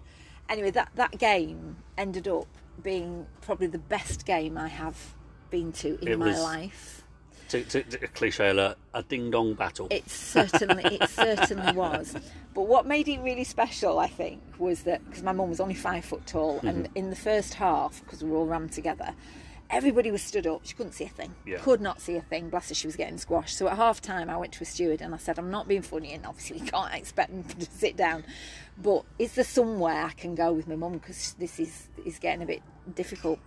Anyway, 0.49 0.71
that 0.71 0.89
that 0.95 1.17
game 1.19 1.77
ended 1.97 2.27
up 2.27 2.47
being 2.83 3.27
probably 3.41 3.67
the 3.67 3.77
best 3.79 4.25
game 4.25 4.57
I 4.57 4.67
have 4.67 5.13
been 5.49 5.71
to 5.73 5.99
in 6.01 6.07
It 6.09 6.19
my 6.19 6.27
was- 6.27 6.41
life. 6.41 6.98
To, 7.49 7.63
to, 7.63 7.83
to 7.83 8.07
cliche 8.09 8.49
alert, 8.49 8.77
a 8.93 9.01
ding 9.01 9.31
dong 9.31 9.55
battle. 9.55 9.87
It 9.89 10.09
certainly, 10.09 10.83
it 10.85 11.09
certainly 11.09 11.71
was. 11.75 12.15
But 12.53 12.63
what 12.67 12.85
made 12.85 13.07
it 13.07 13.19
really 13.21 13.43
special, 13.43 13.97
I 13.99 14.07
think, 14.07 14.41
was 14.59 14.83
that 14.83 15.03
because 15.07 15.23
my 15.23 15.31
mum 15.31 15.49
was 15.49 15.59
only 15.59 15.73
five 15.73 16.05
foot 16.05 16.25
tall, 16.27 16.59
and 16.63 16.85
Mm-hmm. 16.85 16.97
in 16.97 17.09
the 17.09 17.15
first 17.15 17.55
half, 17.55 18.03
because 18.03 18.23
we 18.23 18.29
were 18.29 18.37
all 18.37 18.45
rammed 18.45 18.71
together, 18.71 19.15
everybody 19.71 20.11
was 20.11 20.21
stood 20.21 20.45
up. 20.47 20.61
She 20.63 20.73
couldn't 20.75 20.93
see 20.93 21.05
a 21.05 21.09
thing. 21.09 21.33
Yeah. 21.45 21.57
Could 21.59 21.81
not 21.81 22.01
see 22.01 22.15
a 22.15 22.21
thing. 22.21 22.49
Bless 22.49 22.69
her, 22.69 22.75
she 22.75 22.87
was 22.87 22.95
getting 22.95 23.17
squashed. 23.17 23.57
So 23.57 23.67
at 23.67 23.75
half 23.77 23.99
time, 24.01 24.29
I 24.29 24.37
went 24.37 24.53
to 24.53 24.63
a 24.63 24.65
steward 24.65 25.01
and 25.01 25.13
I 25.13 25.17
said, 25.17 25.39
"I'm 25.39 25.49
not 25.51 25.67
being 25.67 25.81
funny, 25.81 26.13
and 26.13 26.25
obviously 26.27 26.59
we 26.61 26.67
can't 26.67 26.93
expect 26.93 27.31
them 27.31 27.43
to 27.43 27.65
sit 27.71 27.97
down, 27.97 28.23
but 28.77 29.05
is 29.17 29.33
there 29.33 29.43
somewhere 29.43 30.03
I 30.05 30.11
can 30.11 30.35
go 30.35 30.53
with 30.53 30.67
my 30.67 30.75
mum 30.75 30.93
because 30.93 31.33
this 31.39 31.59
is 31.59 31.87
is 32.05 32.19
getting 32.19 32.43
a 32.43 32.45
bit 32.47 32.61
difficult." 32.95 33.39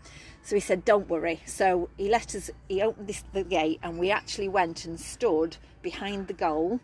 So 0.42 0.56
he 0.56 0.60
said, 0.60 0.84
"Don't 0.84 1.08
worry." 1.08 1.40
So 1.46 1.88
he 1.96 2.08
let 2.08 2.34
us. 2.34 2.50
He 2.68 2.82
opened 2.82 3.06
this 3.08 3.22
the 3.32 3.44
gate, 3.44 3.78
and 3.82 3.98
we 3.98 4.10
actually 4.10 4.48
went 4.48 4.84
and 4.84 4.98
stood 5.00 5.56
behind 5.82 6.26
the 6.26 6.32
goal. 6.34 6.80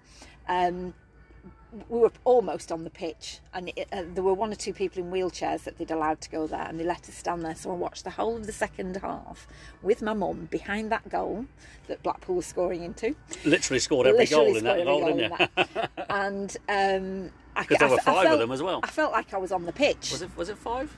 Um, 0.49 0.95
we 1.91 1.99
were 1.99 2.13
almost 2.25 2.73
on 2.73 2.85
the 2.85 2.89
pitch, 2.91 3.41
and 3.53 3.71
it, 3.77 3.89
uh, 3.93 4.03
there 4.15 4.23
were 4.25 4.33
one 4.33 4.51
or 4.51 4.55
two 4.55 4.73
people 4.73 5.03
in 5.03 5.11
wheelchairs 5.11 5.65
that 5.65 5.77
they'd 5.77 5.91
allowed 5.91 6.19
to 6.23 6.31
go 6.31 6.47
there, 6.47 6.63
and 6.63 6.81
they 6.81 6.85
let 6.85 7.07
us 7.09 7.15
stand 7.15 7.45
there. 7.45 7.55
So 7.55 7.71
I 7.71 7.75
watched 7.75 8.05
the 8.05 8.11
whole 8.11 8.37
of 8.37 8.47
the 8.47 8.53
second 8.53 8.97
half 8.97 9.47
with 9.83 10.01
my 10.01 10.15
mum 10.15 10.49
behind 10.51 10.91
that 10.93 11.07
goal 11.11 11.45
that 11.89 12.03
Blackpool 12.03 12.37
was 12.37 12.47
scoring 12.47 12.85
into. 12.85 13.15
Literally 13.45 13.81
scored 13.81 14.07
every 14.07 14.21
Literally 14.21 14.47
goal 14.47 14.57
in 14.57 14.65
that 14.65 14.85
goal, 14.85 15.05
didn't 15.15 15.41
you? 15.77 15.83
and 16.09 16.57
um, 16.71 17.31
I, 17.55 17.67
I- 17.81 17.87
were 17.87 17.97
I 17.97 18.03
five 18.03 18.17
of 18.17 18.23
felt- 18.23 18.39
them 18.39 18.53
as 18.53 18.63
well. 18.63 18.81
I 18.83 18.87
felt 18.87 19.13
like 19.13 19.35
I 19.35 19.39
was 19.39 19.53
on 19.53 19.67
the 19.67 19.73
pitch. 19.73 20.11
Was 20.13 20.23
it 20.23 20.31
was 20.37 20.49
it 20.49 20.57
five? 20.57 20.97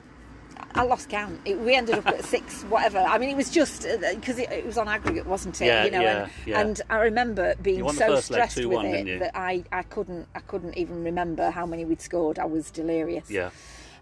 I 0.74 0.82
lost 0.82 1.09
count. 1.09 1.40
It, 1.44 1.59
we 1.59 1.74
ended 1.74 1.97
up 1.98 2.06
at 2.06 2.24
six, 2.24 2.62
whatever. 2.64 2.98
I 2.98 3.18
mean, 3.18 3.30
it 3.30 3.36
was 3.36 3.51
just 3.51 3.86
because 4.14 4.38
it, 4.38 4.51
it 4.51 4.66
was 4.66 4.78
on 4.78 4.88
aggregate, 4.88 5.26
wasn't 5.26 5.60
it? 5.60 5.66
Yeah, 5.66 5.84
you 5.84 5.90
know, 5.90 6.01
yeah, 6.01 6.22
and, 6.22 6.32
yeah. 6.47 6.60
and 6.60 6.82
I 6.90 6.98
remember 6.98 7.55
being 7.60 7.88
so 7.92 8.20
stressed 8.20 8.56
with 8.56 8.66
2-1, 8.66 9.06
it 9.06 9.20
that 9.20 9.32
I, 9.34 9.64
I 9.72 9.82
couldn't 9.82 10.28
I 10.34 10.40
couldn't 10.40 10.76
even 10.76 11.05
remember 11.05 11.51
how 11.51 11.66
many 11.66 11.84
we'd 11.84 12.01
scored. 12.01 12.38
I 12.38 12.44
was 12.44 12.70
delirious. 12.70 13.30
Yeah. 13.30 13.51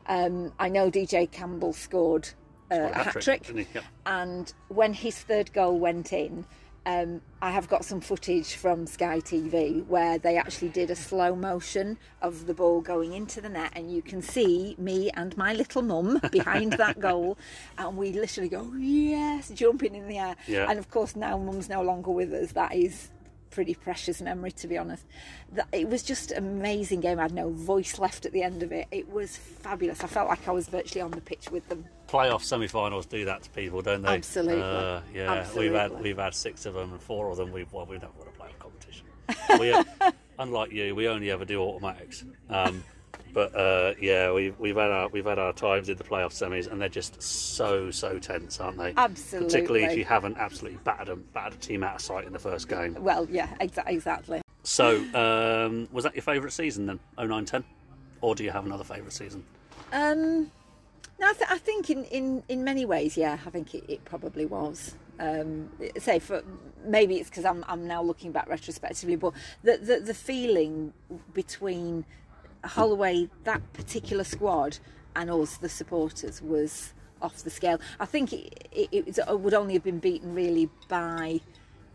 Um, 0.06 0.52
I 0.58 0.68
know 0.68 0.90
DJ 0.90 1.30
Campbell 1.30 1.72
scored 1.72 2.28
uh, 2.70 2.90
a 2.92 2.98
hat 3.04 3.20
trick. 3.20 3.48
Yep. 3.48 3.84
and 4.06 4.52
when 4.68 4.92
his 4.92 5.18
third 5.18 5.52
goal 5.52 5.78
went 5.78 6.12
in, 6.12 6.44
um, 6.88 7.20
I 7.42 7.50
have 7.50 7.68
got 7.68 7.84
some 7.84 8.00
footage 8.00 8.54
from 8.54 8.86
Sky 8.86 9.20
TV 9.20 9.84
where 9.88 10.16
they 10.16 10.38
actually 10.38 10.70
did 10.70 10.90
a 10.90 10.96
slow 10.96 11.36
motion 11.36 11.98
of 12.22 12.46
the 12.46 12.54
ball 12.54 12.80
going 12.80 13.12
into 13.12 13.42
the 13.42 13.50
net, 13.50 13.72
and 13.76 13.92
you 13.92 14.00
can 14.00 14.22
see 14.22 14.74
me 14.78 15.10
and 15.10 15.36
my 15.36 15.52
little 15.52 15.82
mum 15.82 16.18
behind 16.32 16.72
that 16.72 16.98
goal, 16.98 17.36
and 17.76 17.98
we 17.98 18.12
literally 18.12 18.48
go 18.48 18.72
yes, 18.78 19.50
jumping 19.50 19.94
in 19.94 20.08
the 20.08 20.16
air. 20.16 20.36
Yeah. 20.46 20.66
And 20.70 20.78
of 20.78 20.90
course, 20.90 21.14
now 21.14 21.36
mum's 21.36 21.68
no 21.68 21.82
longer 21.82 22.10
with 22.10 22.32
us. 22.32 22.52
That 22.52 22.74
is 22.74 23.10
pretty 23.50 23.74
precious 23.74 24.22
memory, 24.22 24.52
to 24.52 24.66
be 24.66 24.78
honest. 24.78 25.04
That 25.52 25.68
it 25.72 25.90
was 25.90 26.02
just 26.02 26.30
an 26.30 26.46
amazing 26.46 27.00
game. 27.00 27.18
I 27.18 27.22
had 27.24 27.34
no 27.34 27.50
voice 27.50 27.98
left 27.98 28.24
at 28.24 28.32
the 28.32 28.42
end 28.42 28.62
of 28.62 28.72
it. 28.72 28.88
It 28.90 29.12
was 29.12 29.36
fabulous. 29.36 30.02
I 30.02 30.06
felt 30.06 30.30
like 30.30 30.48
I 30.48 30.52
was 30.52 30.68
virtually 30.68 31.02
on 31.02 31.10
the 31.10 31.20
pitch 31.20 31.50
with 31.50 31.68
them. 31.68 31.84
Playoff 32.08 32.42
semi-finals 32.42 33.06
do 33.06 33.24
that 33.26 33.42
to 33.42 33.50
people, 33.50 33.82
don't 33.82 34.02
they? 34.02 34.14
Absolutely. 34.14 34.62
Uh, 34.62 35.00
yeah, 35.14 35.46
we've 35.56 35.72
had 35.72 36.00
we've 36.00 36.18
had 36.18 36.34
six 36.34 36.64
of 36.66 36.74
them, 36.74 36.92
and 36.92 37.02
four 37.02 37.30
of 37.30 37.36
them 37.36 37.52
we've 37.52 37.70
well, 37.72 37.86
we've 37.86 38.00
never 38.00 38.12
won 38.18 38.28
a 38.28 38.30
playoff 38.30 38.58
competition. 38.58 39.06
we, 39.60 40.14
unlike 40.38 40.72
you, 40.72 40.94
we 40.94 41.06
only 41.08 41.30
ever 41.30 41.44
do 41.44 41.60
automatics. 41.60 42.24
Um, 42.48 42.82
but 43.32 43.54
uh, 43.54 43.94
yeah, 44.00 44.32
we've 44.32 44.58
we've 44.58 44.76
had 44.76 44.90
our 44.90 45.08
we've 45.08 45.26
had 45.26 45.38
our 45.38 45.52
times 45.52 45.88
in 45.88 45.96
the 45.96 46.04
playoff 46.04 46.32
semis, 46.32 46.70
and 46.70 46.80
they're 46.80 46.88
just 46.88 47.22
so 47.22 47.90
so 47.90 48.18
tense, 48.18 48.58
aren't 48.58 48.78
they? 48.78 48.94
Absolutely. 48.96 49.46
Particularly 49.46 49.84
if 49.84 49.98
you 49.98 50.04
haven't 50.04 50.38
absolutely 50.38 50.78
battered 50.84 51.08
them, 51.08 51.24
battered 51.34 51.54
a 51.54 51.56
team 51.58 51.82
out 51.82 51.96
of 51.96 52.00
sight 52.00 52.26
in 52.26 52.32
the 52.32 52.38
first 52.38 52.68
game. 52.68 52.96
Well, 52.98 53.26
yeah, 53.30 53.48
exa- 53.60 53.86
exactly. 53.86 54.40
So, 54.62 54.96
um, 55.14 55.88
was 55.92 56.04
that 56.04 56.14
your 56.14 56.22
favourite 56.22 56.52
season 56.52 56.86
then, 56.86 57.00
0910? 57.16 57.64
Or 58.20 58.34
do 58.34 58.44
you 58.44 58.50
have 58.50 58.66
another 58.66 58.84
favourite 58.84 59.12
season? 59.12 59.44
Um, 59.92 60.50
no, 61.20 61.28
I, 61.28 61.32
th- 61.32 61.50
I 61.50 61.58
think 61.58 61.90
in, 61.90 62.04
in, 62.04 62.42
in 62.48 62.64
many 62.64 62.84
ways, 62.84 63.16
yeah, 63.16 63.38
I 63.44 63.50
think 63.50 63.74
it, 63.74 63.84
it 63.88 64.04
probably 64.04 64.46
was. 64.46 64.94
Um, 65.20 65.70
say 65.98 66.20
for 66.20 66.42
maybe 66.84 67.16
it's 67.16 67.28
because 67.28 67.44
I'm 67.44 67.64
I'm 67.66 67.88
now 67.88 68.00
looking 68.00 68.30
back 68.30 68.48
retrospectively, 68.48 69.16
but 69.16 69.32
the, 69.64 69.76
the 69.76 69.98
the 69.98 70.14
feeling 70.14 70.92
between 71.34 72.04
Holloway, 72.64 73.28
that 73.42 73.60
particular 73.72 74.22
squad, 74.22 74.78
and 75.16 75.28
us, 75.28 75.56
the 75.56 75.68
supporters, 75.68 76.40
was 76.40 76.92
off 77.20 77.42
the 77.42 77.50
scale. 77.50 77.80
I 77.98 78.04
think 78.06 78.32
it, 78.32 78.68
it, 78.70 79.18
it 79.18 79.40
would 79.40 79.54
only 79.54 79.74
have 79.74 79.82
been 79.84 79.98
beaten 79.98 80.34
really 80.34 80.68
by. 80.88 81.40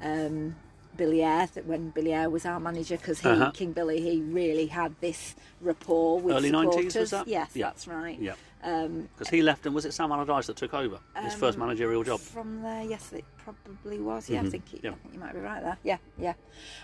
Um, 0.01 0.55
Billy 0.95 1.23
Ayre, 1.23 1.47
that 1.55 1.65
when 1.65 1.89
Billy 1.89 2.13
Ayre 2.13 2.29
was 2.29 2.45
our 2.45 2.59
manager, 2.59 2.97
because 2.97 3.19
he, 3.19 3.27
Uh-huh. 3.27 3.49
King 3.51 3.71
Billy, 3.71 3.99
he 3.99 4.21
really 4.21 4.67
had 4.67 4.93
this 5.01 5.33
rapport 5.59 6.19
with 6.19 6.35
Early 6.35 6.49
supporters. 6.49 6.93
90s, 6.93 6.99
was 6.99 7.09
that? 7.09 7.27
Yes, 7.27 7.49
Yeah. 7.55 7.65
that's 7.65 7.87
right. 7.87 8.19
Yeah. 8.19 8.33
Um, 8.63 9.09
Because 9.17 9.29
he 9.29 9.41
left, 9.41 9.65
and 9.65 9.75
was 9.75 9.83
it 9.85 9.93
Sam 9.93 10.11
Allardyce 10.11 10.47
that 10.47 10.55
took 10.55 10.73
over 10.73 10.99
his 11.21 11.35
first 11.35 11.57
Um, 11.57 11.65
managerial 11.65 12.03
job? 12.03 12.19
From 12.21 12.61
there, 12.61 12.83
yes, 12.83 13.11
it 13.11 13.25
probably 13.37 13.99
was. 13.99 14.29
Yeah, 14.29 14.39
I 14.41 14.43
Mhm. 14.45 14.51
think 14.51 14.73
it, 14.73 14.83
Yeah. 14.83 14.91
I 14.91 14.95
think 14.95 15.13
you 15.13 15.19
might 15.19 15.33
be 15.33 15.39
right 15.39 15.61
there. 15.61 15.77
Yeah, 15.83 15.97
yeah, 16.17 16.33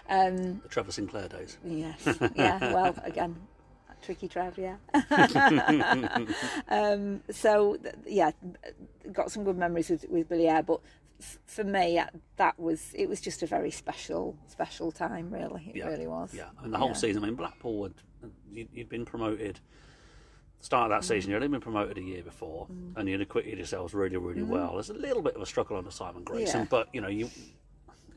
um, 0.10 0.60
The 0.60 0.68
Trevor 0.70 0.92
Sinclair 0.92 1.30
days. 1.30 1.58
yes, 1.64 2.02
yeah. 2.36 2.74
Well, 2.74 2.94
again, 3.04 3.36
tricky 4.02 4.28
Trev, 4.28 4.58
yeah. 4.58 4.76
um, 6.70 7.22
so 7.32 7.78
yeah, 8.06 8.32
got 9.12 9.32
some 9.32 9.44
good 9.44 9.58
memories 9.58 9.90
with 9.90 10.06
with 10.10 10.28
Billy 10.30 10.48
Ayre, 10.48 10.64
but 10.64 10.82
f- 11.20 11.40
for 11.46 11.64
me, 11.64 11.98
uh, 11.98 12.08
that 12.38 12.60
was 12.60 12.94
it 12.94 13.08
was 13.08 13.22
just 13.22 13.42
a 13.44 13.46
very 13.46 13.72
special 13.72 14.36
special 14.48 14.92
time. 14.92 15.32
Really, 15.32 15.70
it 15.70 15.78
Yeah. 15.78 15.88
really 15.88 16.08
was. 16.08 16.34
Yeah, 16.34 16.50
and 16.64 16.74
the 16.74 16.78
whole 16.78 16.90
Yeah. 16.90 16.94
season. 16.96 17.24
I 17.24 17.28
mean, 17.28 17.36
Blackpool 17.36 17.84
had 17.84 17.94
you'd 18.52 18.90
been 18.90 19.06
promoted. 19.06 19.60
Start 20.62 20.92
of 20.92 20.98
that 20.98 21.06
Mm. 21.06 21.08
season, 21.08 21.32
you'd 21.32 21.38
only 21.38 21.48
been 21.48 21.62
promoted 21.62 21.98
a 21.98 22.02
year 22.02 22.22
before, 22.22 22.68
and 22.98 23.08
you'd 23.08 23.22
acquitted 23.22 23.58
yourselves 23.58 23.94
really, 23.94 24.18
really 24.18 24.44
well. 24.44 24.74
There's 24.74 24.90
a 24.90 24.94
little 24.94 25.22
bit 25.22 25.36
of 25.36 25.42
a 25.42 25.46
struggle 25.46 25.78
under 25.78 25.90
Simon 25.92 26.24
Grayson, 26.24 26.62
Mm. 26.62 26.64
Yeah. 26.64 26.68
but 26.70 26.90
you 26.94 27.02
know 27.02 27.08
you 27.08 27.30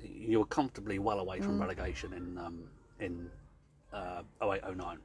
you 0.02 0.38
were 0.40 0.46
comfortably 0.46 0.98
well 0.98 1.20
away 1.20 1.38
Mm. 1.38 1.44
from 1.44 1.60
relegation 1.60 2.12
in 2.12 2.38
um, 2.38 2.64
in 2.98 3.30
uh, 3.92 4.22
0809. 4.40 4.98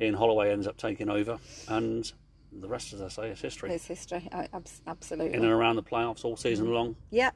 Ian 0.00 0.14
Holloway 0.14 0.50
ends 0.50 0.66
up 0.66 0.76
taking 0.76 1.08
over, 1.08 1.38
and 1.68 2.10
the 2.50 2.68
rest, 2.68 2.92
as 2.92 3.00
I 3.02 3.08
say, 3.08 3.30
is 3.30 3.40
history. 3.40 3.70
It's 3.72 3.86
history, 3.86 4.28
I, 4.32 4.48
absolutely. 4.86 5.34
In 5.34 5.42
and 5.44 5.52
around 5.52 5.76
the 5.76 5.82
playoffs 5.82 6.24
all 6.24 6.36
season 6.36 6.66
Mm. 6.66 6.74
long. 6.74 6.96
Yeah, 7.10 7.30
e- 7.30 7.32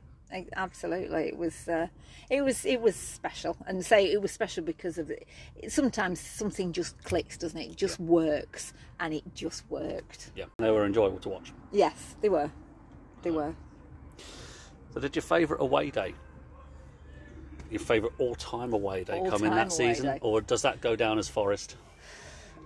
absolutely. 0.55 1.29
It 1.29 1.37
was, 1.37 1.69
uh, 1.69 1.89
it 2.31 2.43
was, 2.43 2.65
it 2.65 2.81
was 2.81 2.97
special, 2.97 3.57
and 3.67 3.85
say 3.85 4.11
it 4.11 4.21
was 4.21 4.33
special 4.33 4.65
because 4.65 4.99
of 4.99 5.11
it. 5.11 5.27
Sometimes 5.69 6.21
something 6.21 6.73
just 6.73 7.03
clicks, 7.05 7.37
doesn't 7.37 7.59
it? 7.59 7.71
It 7.71 7.77
just 7.77 7.99
works, 8.01 8.73
and 9.01 9.15
it 9.15 9.23
just 9.35 9.65
worked. 9.71 10.31
Yeah, 10.37 10.47
they 10.59 10.71
were 10.71 10.85
enjoyable 10.85 11.19
to 11.21 11.29
watch. 11.29 11.53
Yes, 11.73 12.17
they 12.21 12.29
were, 12.29 12.51
they 13.23 13.31
were. 13.31 13.55
So, 14.95 15.01
did 15.01 15.15
your 15.15 15.23
favourite 15.23 15.63
away 15.63 15.91
day, 15.91 16.15
your 17.71 17.81
favourite 17.81 18.15
all-time 18.19 18.73
away 18.73 19.05
day, 19.05 19.23
come 19.29 19.45
in 19.45 19.51
that 19.51 19.73
season, 19.73 20.07
day. 20.07 20.19
or 20.23 20.41
does 20.41 20.63
that 20.63 20.81
go 20.81 20.97
down 20.97 21.19
as 21.19 21.29
Forest? 21.29 21.77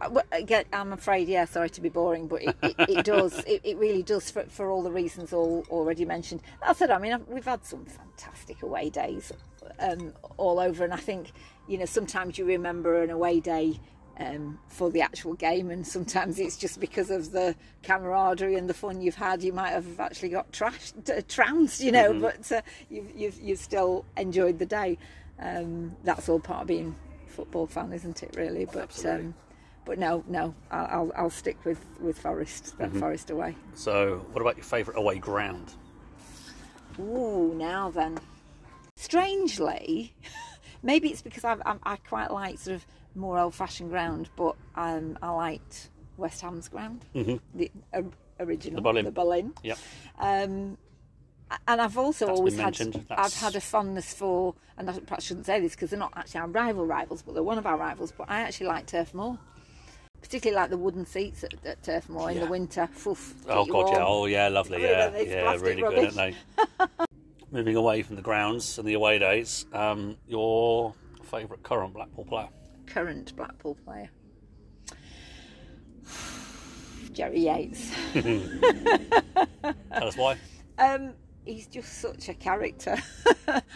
Uh, 0.01 0.21
Again, 0.33 0.65
I'm 0.73 0.93
afraid, 0.93 1.29
yeah. 1.29 1.45
Sorry 1.45 1.71
to 1.71 1.81
be 1.81 1.89
boring, 1.89 2.27
but 2.27 2.43
it, 2.43 2.57
it, 2.63 2.75
it 2.79 3.05
does. 3.05 3.43
It, 3.47 3.61
it 3.65 3.77
really 3.79 4.03
does 4.03 4.31
for, 4.31 4.45
for 4.45 4.71
all 4.71 4.83
the 4.83 4.91
reasons 4.91 5.33
all 5.33 5.65
already 5.71 6.05
mentioned. 6.05 6.41
That 6.65 6.77
said, 6.77 6.91
I 6.91 6.99
mean, 6.99 7.13
I've- 7.13 7.25
we've 7.29 7.45
had 7.45 7.65
some 7.65 7.85
fantastic 7.85 8.63
away 8.63 8.91
days 8.91 9.33
um, 9.79 10.13
all 10.37 10.59
over, 10.61 10.85
and 10.85 10.93
I 10.93 10.99
think 10.99 11.33
you 11.69 11.79
know 11.79 11.85
sometimes 11.85 12.39
you 12.39 12.45
remember 12.45 13.03
an 13.03 13.11
away 13.11 13.41
day 13.41 13.79
um, 14.19 14.59
for 14.69 14.91
the 14.91 15.01
actual 15.03 15.35
game, 15.35 15.71
and 15.71 15.87
sometimes 15.87 16.39
it's 16.39 16.57
just 16.57 16.79
because 16.81 17.11
of 17.11 17.33
the 17.33 17.55
camaraderie 17.83 18.55
and 18.57 18.69
the 18.69 18.75
fun 18.75 19.01
you've 19.01 19.15
had. 19.17 19.43
You 19.43 19.53
might 19.53 19.71
have 19.71 19.99
actually 20.01 20.29
got 20.31 20.53
trashed, 20.53 21.11
uh, 21.11 21.23
trounced, 21.29 21.81
you 21.81 21.93
know, 21.93 22.13
but 22.21 22.51
uh, 22.53 22.63
you've, 22.89 23.11
you've 23.17 23.41
you've 23.41 23.59
still 23.59 24.05
enjoyed 24.17 24.59
the 24.59 24.67
day. 24.67 24.97
Um, 25.41 25.97
that's 26.05 26.29
all 26.29 26.39
part 26.41 26.63
of 26.63 26.67
being 26.69 26.95
a 27.27 27.31
football 27.31 27.67
fan, 27.67 27.93
isn't 27.93 28.23
it? 28.23 28.35
Really, 28.37 28.67
but. 28.67 29.05
Um, 29.07 29.35
but 29.91 29.99
no, 29.99 30.23
no, 30.29 30.55
I'll, 30.71 31.11
I'll, 31.17 31.31
stick 31.31 31.57
with, 31.65 31.85
with 31.99 32.17
Forest, 32.17 32.79
that 32.79 32.93
Forest 32.93 33.31
away. 33.31 33.57
So, 33.75 34.25
what 34.31 34.41
about 34.41 34.57
your 34.57 34.63
favourite 34.63 34.97
away 34.97 35.19
ground? 35.19 35.73
Ooh, 37.01 37.53
now 37.57 37.91
then. 37.91 38.17
Strangely, 38.95 40.15
maybe 40.85 41.09
it's 41.09 41.23
because 41.23 41.43
I've, 41.43 41.61
I'm, 41.67 41.81
quite 42.09 42.31
like 42.31 42.61
sort 42.61 42.77
of 42.77 42.87
more 43.17 43.37
old 43.37 43.53
fashioned 43.53 43.91
ground, 43.91 44.29
but 44.37 44.55
um, 44.77 45.19
I 45.23 45.31
liked 45.31 45.91
West 46.17 46.41
Ham's 46.43 46.69
ground, 46.69 47.05
the 47.13 47.73
uh, 47.93 48.03
original, 48.39 48.77
The 48.77 48.83
Berlin. 48.83 49.05
The 49.07 49.11
Boleyn. 49.11 49.55
Yep. 49.65 49.79
Um, 50.21 50.79
and 51.67 51.81
I've 51.81 51.99
also 51.99 52.27
That's 52.27 52.39
always 52.39 52.57
had. 52.57 53.07
I've 53.11 53.35
had 53.35 53.57
a 53.57 53.61
fondness 53.61 54.15
for, 54.15 54.55
and 54.79 54.89
I 54.89 55.01
perhaps 55.01 55.25
shouldn't 55.25 55.47
say 55.47 55.59
this 55.59 55.75
because 55.75 55.91
they're 55.91 55.99
not 55.99 56.13
actually 56.15 56.43
our 56.43 56.47
rival 56.47 56.87
rivals, 56.87 57.23
but 57.23 57.35
they're 57.35 57.43
one 57.43 57.59
of 57.59 57.67
our 57.67 57.77
rivals. 57.77 58.13
But 58.17 58.31
I 58.31 58.43
actually 58.43 58.69
like 58.69 58.87
Turf 58.87 59.13
Moor, 59.15 59.37
particularly 60.21 60.61
like 60.61 60.71
the 60.71 60.77
wooden 60.79 61.05
seats 61.07 61.45
at, 61.45 61.55
at 61.65 61.83
Turf 61.83 62.09
Moor 62.09 62.31
in 62.31 62.37
Yeah. 62.37 62.45
the 62.45 62.51
winter. 62.51 62.89
Oof, 63.07 63.35
Oh 63.49 63.65
god, 63.65 63.91
yeah. 63.93 64.05
Oh 64.07 64.27
yeah, 64.27 64.49
lovely. 64.49 64.83
Yeah, 64.83 65.17
yeah, 65.19 65.57
really 65.57 65.83
rubbish. 65.83 66.15
good, 66.15 66.19
aren't 66.19 66.35
they? 66.87 67.07
Moving 67.53 67.77
away 67.77 68.03
from 68.03 68.17
the 68.17 68.23
grounds 68.23 68.79
and 68.79 68.87
the 68.87 68.95
away 68.95 69.19
days, 69.19 69.67
um, 69.73 70.17
your 70.29 70.95
favourite 71.25 71.63
current 71.65 71.93
Blackpool 71.95 72.25
player? 72.25 72.49
Current 72.87 73.35
Blackpool 73.37 73.77
player, 73.85 74.09
Jerry 77.13 77.41
Yates. 77.41 77.91
Tell 78.13 80.09
us 80.09 80.17
why. 80.17 80.37
Um, 80.79 81.13
he's 81.45 81.67
just 81.67 82.01
such 82.01 82.29
a 82.29 82.35
character. 82.35 82.97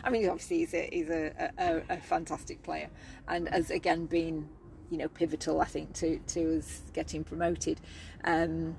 I 0.04 0.10
mean, 0.10 0.28
obviously 0.28 0.58
he's 0.58 0.74
a 0.74 0.88
he's 0.92 1.10
a, 1.10 1.50
a, 1.58 1.82
a 1.94 1.96
fantastic 1.98 2.62
player, 2.62 2.88
and 3.28 3.48
has 3.48 3.70
again 3.70 4.06
been, 4.06 4.48
you 4.90 4.98
know, 4.98 5.08
pivotal. 5.08 5.60
I 5.60 5.66
think 5.66 5.92
to 5.94 6.18
to 6.18 6.58
us 6.58 6.82
getting 6.92 7.24
promoted. 7.24 7.80
Um, 8.24 8.76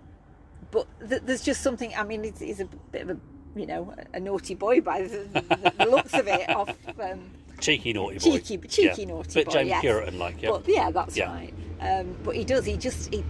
but 0.71 0.87
th- 1.07 1.21
there's 1.25 1.43
just 1.43 1.61
something. 1.61 1.93
I 1.95 2.03
mean, 2.03 2.23
he's, 2.23 2.39
he's 2.39 2.59
a 2.59 2.65
bit 2.91 3.03
of 3.03 3.09
a 3.11 3.17
you 3.55 3.65
know 3.65 3.93
a 4.13 4.19
naughty 4.19 4.55
boy 4.55 4.81
by 4.81 5.03
the, 5.03 5.73
the, 5.77 5.85
looks 5.85 6.13
of 6.13 6.27
it. 6.27 6.49
Off 6.49 6.75
um, 6.99 7.31
Cheeky 7.59 7.93
naughty 7.93 8.15
boy. 8.19 8.39
cheeky, 8.39 8.57
cheeky 8.67 9.01
Yeah. 9.03 9.07
naughty 9.07 9.33
Bit 9.35 9.45
boy. 9.45 9.51
James 9.53 9.69
yes. 9.69 9.81
Puritan 9.81 10.19
like, 10.19 10.41
yeah. 10.41 10.49
But 10.49 10.67
yeah, 10.67 10.91
that's 10.91 11.15
Yeah. 11.15 11.31
right. 11.33 11.53
Um, 11.79 12.17
but 12.23 12.35
he 12.35 12.43
does. 12.43 12.65
He 12.65 12.75
just 12.77 13.13
he, 13.13 13.23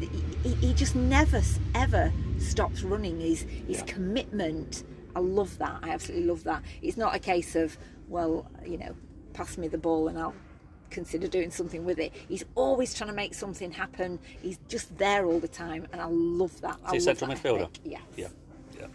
he, 0.43 0.53
he 0.55 0.73
just 0.73 0.95
never 0.95 1.41
ever 1.75 2.11
stops 2.39 2.81
running. 2.83 3.19
His 3.19 3.41
his 3.67 3.79
Yeah. 3.79 3.83
commitment. 3.85 4.83
I 5.15 5.19
love 5.19 5.57
that. 5.59 5.79
I 5.83 5.89
absolutely 5.91 6.27
love 6.27 6.43
that. 6.45 6.63
It's 6.81 6.97
not 6.97 7.15
a 7.15 7.19
case 7.19 7.55
of 7.55 7.77
well, 8.07 8.49
you 8.65 8.77
know, 8.77 8.95
pass 9.33 9.57
me 9.57 9.67
the 9.67 9.77
ball 9.77 10.07
and 10.07 10.17
I'll 10.17 10.33
consider 10.89 11.27
doing 11.27 11.51
something 11.51 11.85
with 11.85 11.99
it. 11.99 12.13
He's 12.27 12.45
always 12.55 12.93
trying 12.93 13.09
to 13.09 13.15
make 13.15 13.33
something 13.33 13.71
happen. 13.71 14.19
He's 14.41 14.59
just 14.67 14.97
there 14.97 15.25
all 15.25 15.39
the 15.39 15.47
time, 15.47 15.87
and 15.91 16.01
I 16.01 16.07
love 16.07 16.59
that. 16.61 16.77
He 16.91 16.93
love 16.93 17.01
central 17.01 17.31
midfielder? 17.31 17.69
Yes. 17.83 18.01
Yeah. 18.15 18.27
Yeah. 18.79 18.87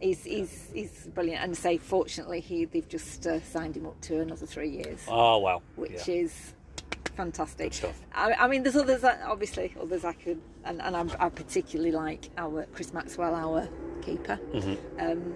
He's, 0.00 0.24
he's, 0.24 0.70
he's 0.74 1.08
brilliant. 1.14 1.44
And 1.44 1.56
say, 1.56 1.78
fortunately, 1.78 2.40
he 2.40 2.64
they've 2.64 2.88
just 2.88 3.26
uh, 3.26 3.40
signed 3.42 3.76
him 3.76 3.86
up 3.86 4.00
to 4.02 4.20
another 4.20 4.46
three 4.46 4.70
years, 4.70 5.00
Oh 5.08 5.38
wow. 5.38 5.62
which 5.76 6.08
yeah. 6.08 6.14
is 6.14 6.54
fantastic. 7.16 7.72
I, 8.14 8.32
I 8.32 8.48
mean, 8.48 8.62
there's 8.62 8.76
others, 8.76 9.02
that, 9.02 9.20
obviously, 9.24 9.74
others 9.80 10.04
I 10.04 10.12
could, 10.12 10.40
and, 10.64 10.80
and 10.80 10.96
I'm, 10.96 11.10
I 11.20 11.28
particularly 11.28 11.92
like 11.92 12.30
our 12.36 12.66
Chris 12.72 12.92
Maxwell, 12.92 13.34
our 13.34 13.68
keeper. 14.00 14.40
Mm-hmm. 14.52 15.00
Um, 15.00 15.34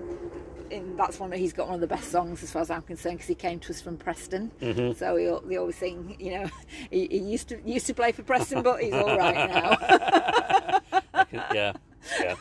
and 0.71 0.99
that's 0.99 1.19
one. 1.19 1.33
He's 1.33 1.53
got 1.53 1.67
one 1.67 1.77
of 1.77 1.81
the 1.81 1.87
best 1.87 2.11
songs 2.11 2.43
as 2.43 2.51
far 2.51 2.63
as 2.63 2.71
I'm 2.71 2.83
concerned 2.83 3.17
because 3.19 3.29
he 3.29 3.35
came 3.35 3.61
to 3.61 3.71
us 3.71 3.81
from 3.81 3.97
Preston. 3.97 4.51
Mm-hmm. 4.61 4.93
So 4.99 5.17
he, 5.17 5.49
they 5.49 5.57
always 5.57 5.77
sing, 5.77 6.17
you 6.19 6.39
know, 6.39 6.51
he, 6.91 7.07
he 7.07 7.19
used 7.19 7.49
to 7.49 7.61
used 7.65 7.87
to 7.87 7.95
play 7.95 8.13
for 8.13 8.23
Preston, 8.23 8.63
but 8.63 8.83
he's 8.83 8.93
all 8.93 9.17
right 9.17 9.35
now. 11.33 11.41
yeah. 11.55 11.73
Yeah. 12.21 12.35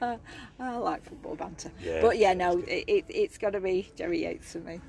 I 0.58 0.76
like 0.76 1.04
football 1.04 1.36
banter. 1.36 1.70
Yeah, 1.80 2.00
but 2.00 2.18
yeah, 2.18 2.34
no, 2.34 2.58
it, 2.58 2.84
it, 2.88 3.04
it's 3.08 3.38
got 3.38 3.50
to 3.50 3.60
be 3.60 3.88
Jerry 3.94 4.24
Yates 4.24 4.52
for 4.52 4.58
me. 4.58 4.80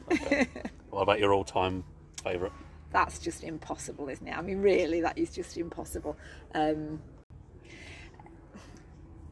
What 0.89 1.01
about 1.01 1.19
your 1.19 1.31
all-time 1.31 1.83
favourite? 2.23 2.53
That's 2.91 3.19
just 3.19 3.43
impossible, 3.43 4.09
isn't 4.09 4.27
it? 4.27 4.35
I 4.35 4.41
mean, 4.41 4.61
really, 4.61 5.01
that 5.01 5.17
is 5.17 5.29
just 5.29 5.57
impossible. 5.57 6.17
Um, 6.55 7.01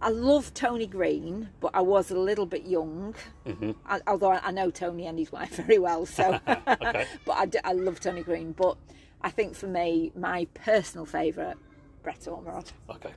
I 0.03 0.09
love 0.09 0.53
Tony 0.53 0.85
Green, 0.85 1.49
but 1.61 1.71
I 1.73 1.79
was 1.79 2.11
a 2.11 2.19
little 2.19 2.45
bit 2.45 2.65
young. 2.65 3.15
Mm-hmm. 3.47 3.71
I, 3.85 4.01
although 4.05 4.31
I, 4.31 4.41
I 4.43 4.51
know 4.51 4.69
Tony 4.69 5.07
and 5.07 5.17
his 5.17 5.31
wife 5.31 5.51
very 5.55 5.79
well, 5.79 6.05
so. 6.05 6.39
Okay. 6.67 7.07
but 7.25 7.37
I, 7.37 7.45
do- 7.45 7.59
I 7.63 7.71
love 7.71 8.01
Tony 8.01 8.21
Green. 8.21 8.51
But 8.51 8.77
I 9.21 9.29
think 9.29 9.55
for 9.55 9.67
me, 9.67 10.11
my 10.15 10.45
personal 10.53 11.05
favourite, 11.05 11.55
Brett 12.03 12.19
Ormerod. 12.21 12.71
Okay. 12.89 13.11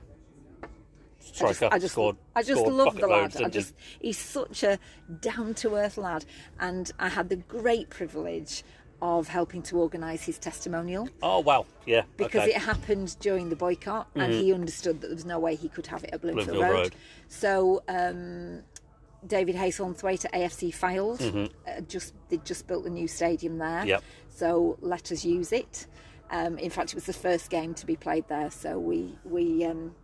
I 1.41 1.47
just, 1.47 1.63
I 1.63 1.79
just, 1.79 1.91
scored. 1.93 2.15
I 2.35 2.41
just 2.41 2.61
scored 2.61 2.73
love 2.73 2.95
the 2.95 3.07
lad. 3.07 3.35
I 3.41 3.49
just, 3.49 3.73
he's 3.99 4.17
such 4.17 4.63
a 4.63 4.79
down 5.19 5.53
to 5.55 5.75
earth 5.75 5.97
lad, 5.97 6.23
and 6.59 6.89
I 6.99 7.09
had 7.09 7.27
the 7.27 7.35
great 7.35 7.89
privilege 7.89 8.63
of 9.01 9.27
helping 9.27 9.61
to 9.61 9.77
organise 9.79 10.23
his 10.23 10.39
testimonial 10.39 11.07
Oh 11.21 11.39
wow. 11.39 11.65
Yeah. 11.85 12.03
because 12.17 12.41
okay. 12.43 12.55
it 12.55 12.61
happened 12.61 13.15
during 13.19 13.49
the 13.49 13.55
boycott, 13.55 14.07
and 14.15 14.33
he 14.33 14.51
understood 14.53 15.01
that 15.01 15.07
there 15.07 15.15
was 15.15 15.25
no 15.25 15.39
way 15.39 15.55
he 15.55 15.69
could 15.69 15.87
have 15.87 16.03
it 16.03 16.09
at 16.13 16.21
Bloomfield, 16.21 16.47
Bloomfield 16.47 16.73
Road. 16.73 16.81
Road. 16.81 16.95
So 17.27 17.83
um, 17.87 18.63
David 19.25 19.55
Haythornthwaite 19.55 20.25
at 20.25 20.33
AFC 20.33 20.73
Fylde 20.73 21.19
Mm-hmm. 21.19 21.45
uh, 21.67 21.81
just 21.81 22.13
they 22.29 22.37
just 22.37 22.67
built 22.67 22.85
a 22.85 22.89
new 22.89 23.07
stadium 23.07 23.57
there. 23.57 23.85
Yep. 23.85 24.03
So 24.29 24.77
let 24.81 25.11
us 25.11 25.23
use 25.23 25.51
it. 25.51 25.87
Um, 26.29 26.57
in 26.57 26.69
fact, 26.69 26.89
it 26.91 26.95
was 26.95 27.05
the 27.05 27.13
first 27.13 27.49
game 27.49 27.73
to 27.75 27.85
be 27.85 27.95
played 27.95 28.27
there, 28.27 28.51
so 28.51 28.79
we 28.79 29.15
we. 29.23 29.63
Um, 29.65 29.95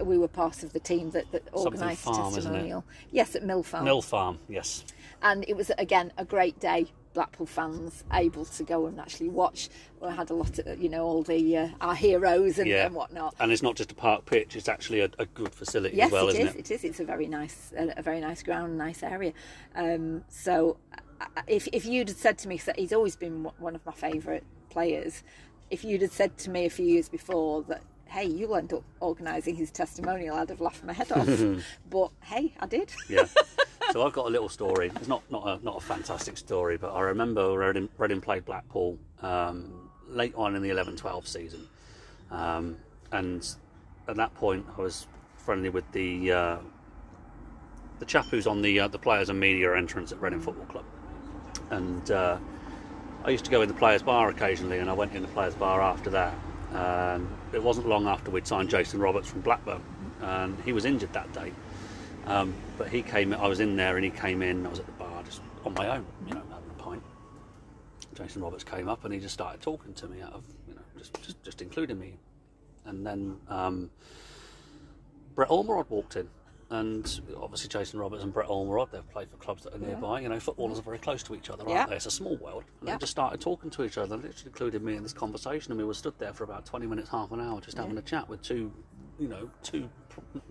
we 0.00 0.18
were 0.18 0.26
part 0.26 0.64
of 0.64 0.72
the 0.72 0.80
team 0.80 1.12
that, 1.12 1.30
that 1.30 1.42
organised 1.54 2.04
the 2.04 2.10
testimonial. 2.10 2.84
Yes, 3.12 3.36
at 3.36 3.44
Mill 3.44 3.62
Farm 3.62 3.84
Mill 3.84 4.02
Farm. 4.02 4.40
Yes. 4.48 4.84
and 5.22 5.44
it 5.46 5.56
was 5.56 5.70
again 5.78 6.12
a 6.18 6.24
great 6.24 6.58
day. 6.58 6.86
Blackpool 7.14 7.46
fans 7.46 8.04
able 8.12 8.44
to 8.44 8.62
go 8.64 8.86
and 8.86 9.00
actually 9.00 9.28
watch. 9.30 9.70
We 10.00 10.08
had 10.10 10.30
a 10.30 10.34
lot 10.34 10.58
of 10.58 10.80
you 10.82 10.88
know 10.88 11.04
all 11.04 11.22
the 11.22 11.56
uh, 11.56 11.68
our 11.80 11.94
heroes 11.94 12.58
and, 12.58 12.68
Yeah. 12.68 12.86
and 12.86 12.94
whatnot. 12.94 13.34
And 13.40 13.50
it's 13.52 13.62
not 13.62 13.76
just 13.76 13.92
a 13.92 13.94
park 13.94 14.26
pitch; 14.26 14.56
it's 14.56 14.68
actually 14.68 15.00
a, 15.00 15.08
a 15.18 15.26
good 15.26 15.54
facility 15.54 15.96
Yes, 15.96 16.06
as 16.06 16.12
well, 16.12 16.28
it 16.28 16.34
isn't 16.34 16.48
is. 16.48 16.54
it? 16.56 16.58
It 16.58 16.70
is. 16.74 16.84
It's 16.84 17.00
a 17.00 17.04
very 17.04 17.26
nice, 17.28 17.72
a, 17.76 17.94
a 17.96 18.02
very 18.02 18.20
nice 18.20 18.42
ground, 18.42 18.76
nice 18.76 19.02
area. 19.02 19.32
Um, 19.74 20.24
so, 20.28 20.76
uh, 21.20 21.26
if 21.46 21.68
if 21.72 21.86
you'd 21.86 22.08
had 22.08 22.18
said 22.18 22.36
to 22.38 22.48
me, 22.48 22.58
'cause 22.58 22.74
he's 22.76 22.92
always 22.92 23.16
been 23.16 23.44
one- 23.44 23.54
one 23.58 23.74
of 23.74 23.86
my 23.86 23.92
favourite 23.92 24.42
players. 24.68 25.22
If 25.70 25.82
you'd 25.84 26.02
had 26.02 26.12
said 26.12 26.36
to 26.38 26.50
me 26.50 26.66
a 26.66 26.70
few 26.70 26.84
years 26.84 27.08
before 27.08 27.62
that, 27.62 27.82
hey, 28.14 28.26
you'll 28.26 28.54
end 28.54 28.72
up 28.72 28.84
organising 29.00 29.56
his 29.56 29.72
testimonial, 29.72 30.36
I'd 30.36 30.48
have 30.48 30.60
laughed 30.60 30.84
my 30.84 30.92
head 30.92 31.10
off. 31.10 31.28
but 31.90 32.10
hey, 32.22 32.54
I 32.60 32.66
did. 32.66 32.92
Yeah. 33.08 33.24
so 33.92 34.06
I've 34.06 34.12
got 34.12 34.26
a 34.26 34.28
little 34.28 34.48
story. 34.48 34.92
It's 34.94 35.08
not 35.08 35.22
not 35.30 35.46
a 35.46 35.64
not 35.64 35.78
a 35.78 35.80
fantastic 35.80 36.38
story, 36.38 36.76
but 36.76 36.92
I 36.92 37.00
remember 37.00 37.58
Reading, 37.58 37.88
Reading 37.98 38.20
played 38.20 38.44
Blackpool 38.44 38.98
um, 39.20 39.90
late 40.08 40.32
on 40.36 40.54
in 40.54 40.62
the 40.62 40.70
11-12 40.70 41.26
season, 41.26 41.66
um, 42.30 42.76
and 43.10 43.44
at 44.06 44.14
that 44.16 44.32
point 44.34 44.64
I 44.78 44.80
was 44.80 45.08
friendly 45.36 45.70
with 45.70 45.90
the 45.90 46.30
uh, 46.30 46.58
the 47.98 48.06
chap 48.06 48.26
who's 48.26 48.46
on 48.46 48.62
the 48.62 48.78
uh, 48.78 48.88
the 48.88 48.98
players 48.98 49.28
and 49.28 49.40
media 49.40 49.76
entrance 49.76 50.12
at 50.12 50.20
Reading 50.20 50.40
Football 50.40 50.66
Club, 50.66 50.84
and 51.70 52.10
uh, 52.12 52.38
I 53.24 53.30
used 53.30 53.44
to 53.46 53.50
go 53.50 53.62
in 53.62 53.68
the 53.68 53.74
players' 53.74 54.04
bar 54.04 54.28
occasionally, 54.28 54.78
and 54.78 54.88
I 54.88 54.92
went 54.92 55.14
in 55.14 55.22
the 55.22 55.28
players' 55.28 55.56
bar 55.56 55.82
after 55.82 56.10
that. 56.10 56.32
And 56.72 57.28
it 57.54 57.62
wasn't 57.62 57.88
long 57.88 58.06
after 58.06 58.30
we'd 58.30 58.46
signed 58.46 58.68
Jason 58.68 59.00
Roberts 59.00 59.28
from 59.28 59.40
Blackburn, 59.40 59.82
and 60.20 60.58
he 60.64 60.72
was 60.72 60.84
injured 60.84 61.12
that 61.12 61.32
day. 61.32 61.52
Um, 62.26 62.54
but 62.78 62.88
he 62.88 63.02
came. 63.02 63.32
I 63.34 63.46
was 63.46 63.60
in 63.60 63.76
there, 63.76 63.96
and 63.96 64.04
he 64.04 64.10
came 64.10 64.42
in. 64.42 64.66
I 64.66 64.70
was 64.70 64.78
at 64.78 64.86
the 64.86 64.92
bar 64.92 65.22
just 65.24 65.40
on 65.64 65.74
my 65.74 65.88
own, 65.88 66.06
you 66.26 66.34
know, 66.34 66.42
having 66.50 66.70
a 66.70 66.82
pint. 66.82 67.02
Jason 68.14 68.42
Roberts 68.42 68.64
came 68.64 68.88
up, 68.88 69.04
and 69.04 69.12
he 69.12 69.20
just 69.20 69.34
started 69.34 69.60
talking 69.60 69.92
to 69.94 70.08
me 70.08 70.20
out 70.22 70.32
of, 70.32 70.44
you 70.68 70.74
know, 70.74 70.82
just 70.98 71.22
just, 71.22 71.42
just 71.42 71.62
including 71.62 71.98
me. 71.98 72.14
And 72.86 73.06
then 73.06 73.36
um, 73.48 73.90
Brett 75.34 75.48
Ormerod 75.48 75.88
walked 75.90 76.16
in, 76.16 76.28
and 76.70 77.20
obviously 77.40 77.68
Jason 77.68 78.00
Roberts 78.00 78.22
and 78.24 78.32
Brett 78.32 78.48
Ormerod, 78.48 78.90
they've 78.90 79.08
played 79.10 79.30
for 79.30 79.36
clubs 79.36 79.64
that 79.64 79.74
are 79.74 79.78
nearby. 79.78 80.20
You 80.20 80.28
know, 80.28 80.40
footballers 80.40 80.78
are 80.78 80.82
very 80.82 80.98
close 80.98 81.22
to 81.24 81.34
each 81.34 81.50
other, 81.50 81.62
aren't 81.62 81.74
Yeah. 81.74 81.86
they? 81.86 81.96
It's 81.96 82.06
a 82.06 82.10
small 82.10 82.36
world. 82.36 82.64
And 82.80 82.88
Yeah. 82.88 82.94
they 82.94 83.00
just 83.00 83.12
started 83.12 83.40
talking 83.40 83.70
to 83.70 83.84
each 83.84 83.98
other, 83.98 84.14
and 84.14 84.22
literally 84.24 84.46
included 84.46 84.82
me 84.82 84.96
in 84.96 85.02
this 85.02 85.12
conversation, 85.12 85.72
and 85.72 85.78
we 85.80 85.84
were 85.86 85.94
stood 85.94 86.18
there 86.18 86.32
for 86.32 86.44
about 86.44 86.64
20 86.66 86.86
minutes, 86.86 87.10
half 87.10 87.30
an 87.32 87.40
hour, 87.40 87.60
just 87.60 87.76
having 87.76 87.96
a 87.98 88.02
chat 88.02 88.28
with 88.28 88.42
two, 88.42 88.72
you 89.18 89.28
know, 89.28 89.50
two, 89.62 89.88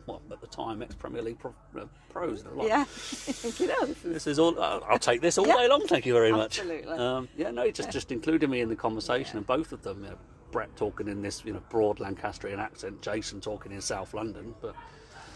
what 0.06 0.22
at 0.32 0.40
the 0.42 0.48
time, 0.48 0.82
ex 0.82 0.94
Premier 0.96 1.22
League 1.22 1.40
pro, 1.40 1.54
uh, 1.80 1.86
pros. 2.10 2.46
Like, 2.46 2.68
Yeah, 2.68 2.86
you 3.60 3.68
know, 3.68 3.86
this 3.86 3.98
is 4.06 4.14
this 4.14 4.28
is 4.28 4.40
all. 4.40 4.60
Uh, 4.60 4.80
I'll 4.88 5.00
take 5.00 5.22
this 5.22 5.38
all 5.38 5.48
Yeah. 5.48 5.58
day 5.58 5.68
long. 5.68 5.82
Thank 5.88 6.06
you 6.06 6.14
very 6.14 6.32
much. 6.32 6.60
Absolutely. 6.60 6.94
Um, 6.94 7.28
yeah, 7.36 7.52
no, 7.52 7.64
he 7.66 7.72
just 7.72 7.90
just 7.92 8.12
included 8.12 8.50
me 8.50 8.62
in 8.62 8.70
the 8.70 8.76
conversation, 8.76 9.38
and 9.38 9.46
both 9.48 9.72
of 9.74 9.82
them. 9.84 10.04
You 10.04 10.10
know, 10.12 10.18
Brett 10.52 10.76
talking 10.76 11.08
in 11.08 11.22
this 11.24 11.44
you 11.46 11.52
know 11.54 11.62
broad 11.70 12.00
Lancastrian 12.00 12.60
accent, 12.60 13.02
Jason 13.02 13.42
talking 13.42 13.72
in 13.72 13.82
South 13.82 14.14
London, 14.14 14.54
but 14.62 14.76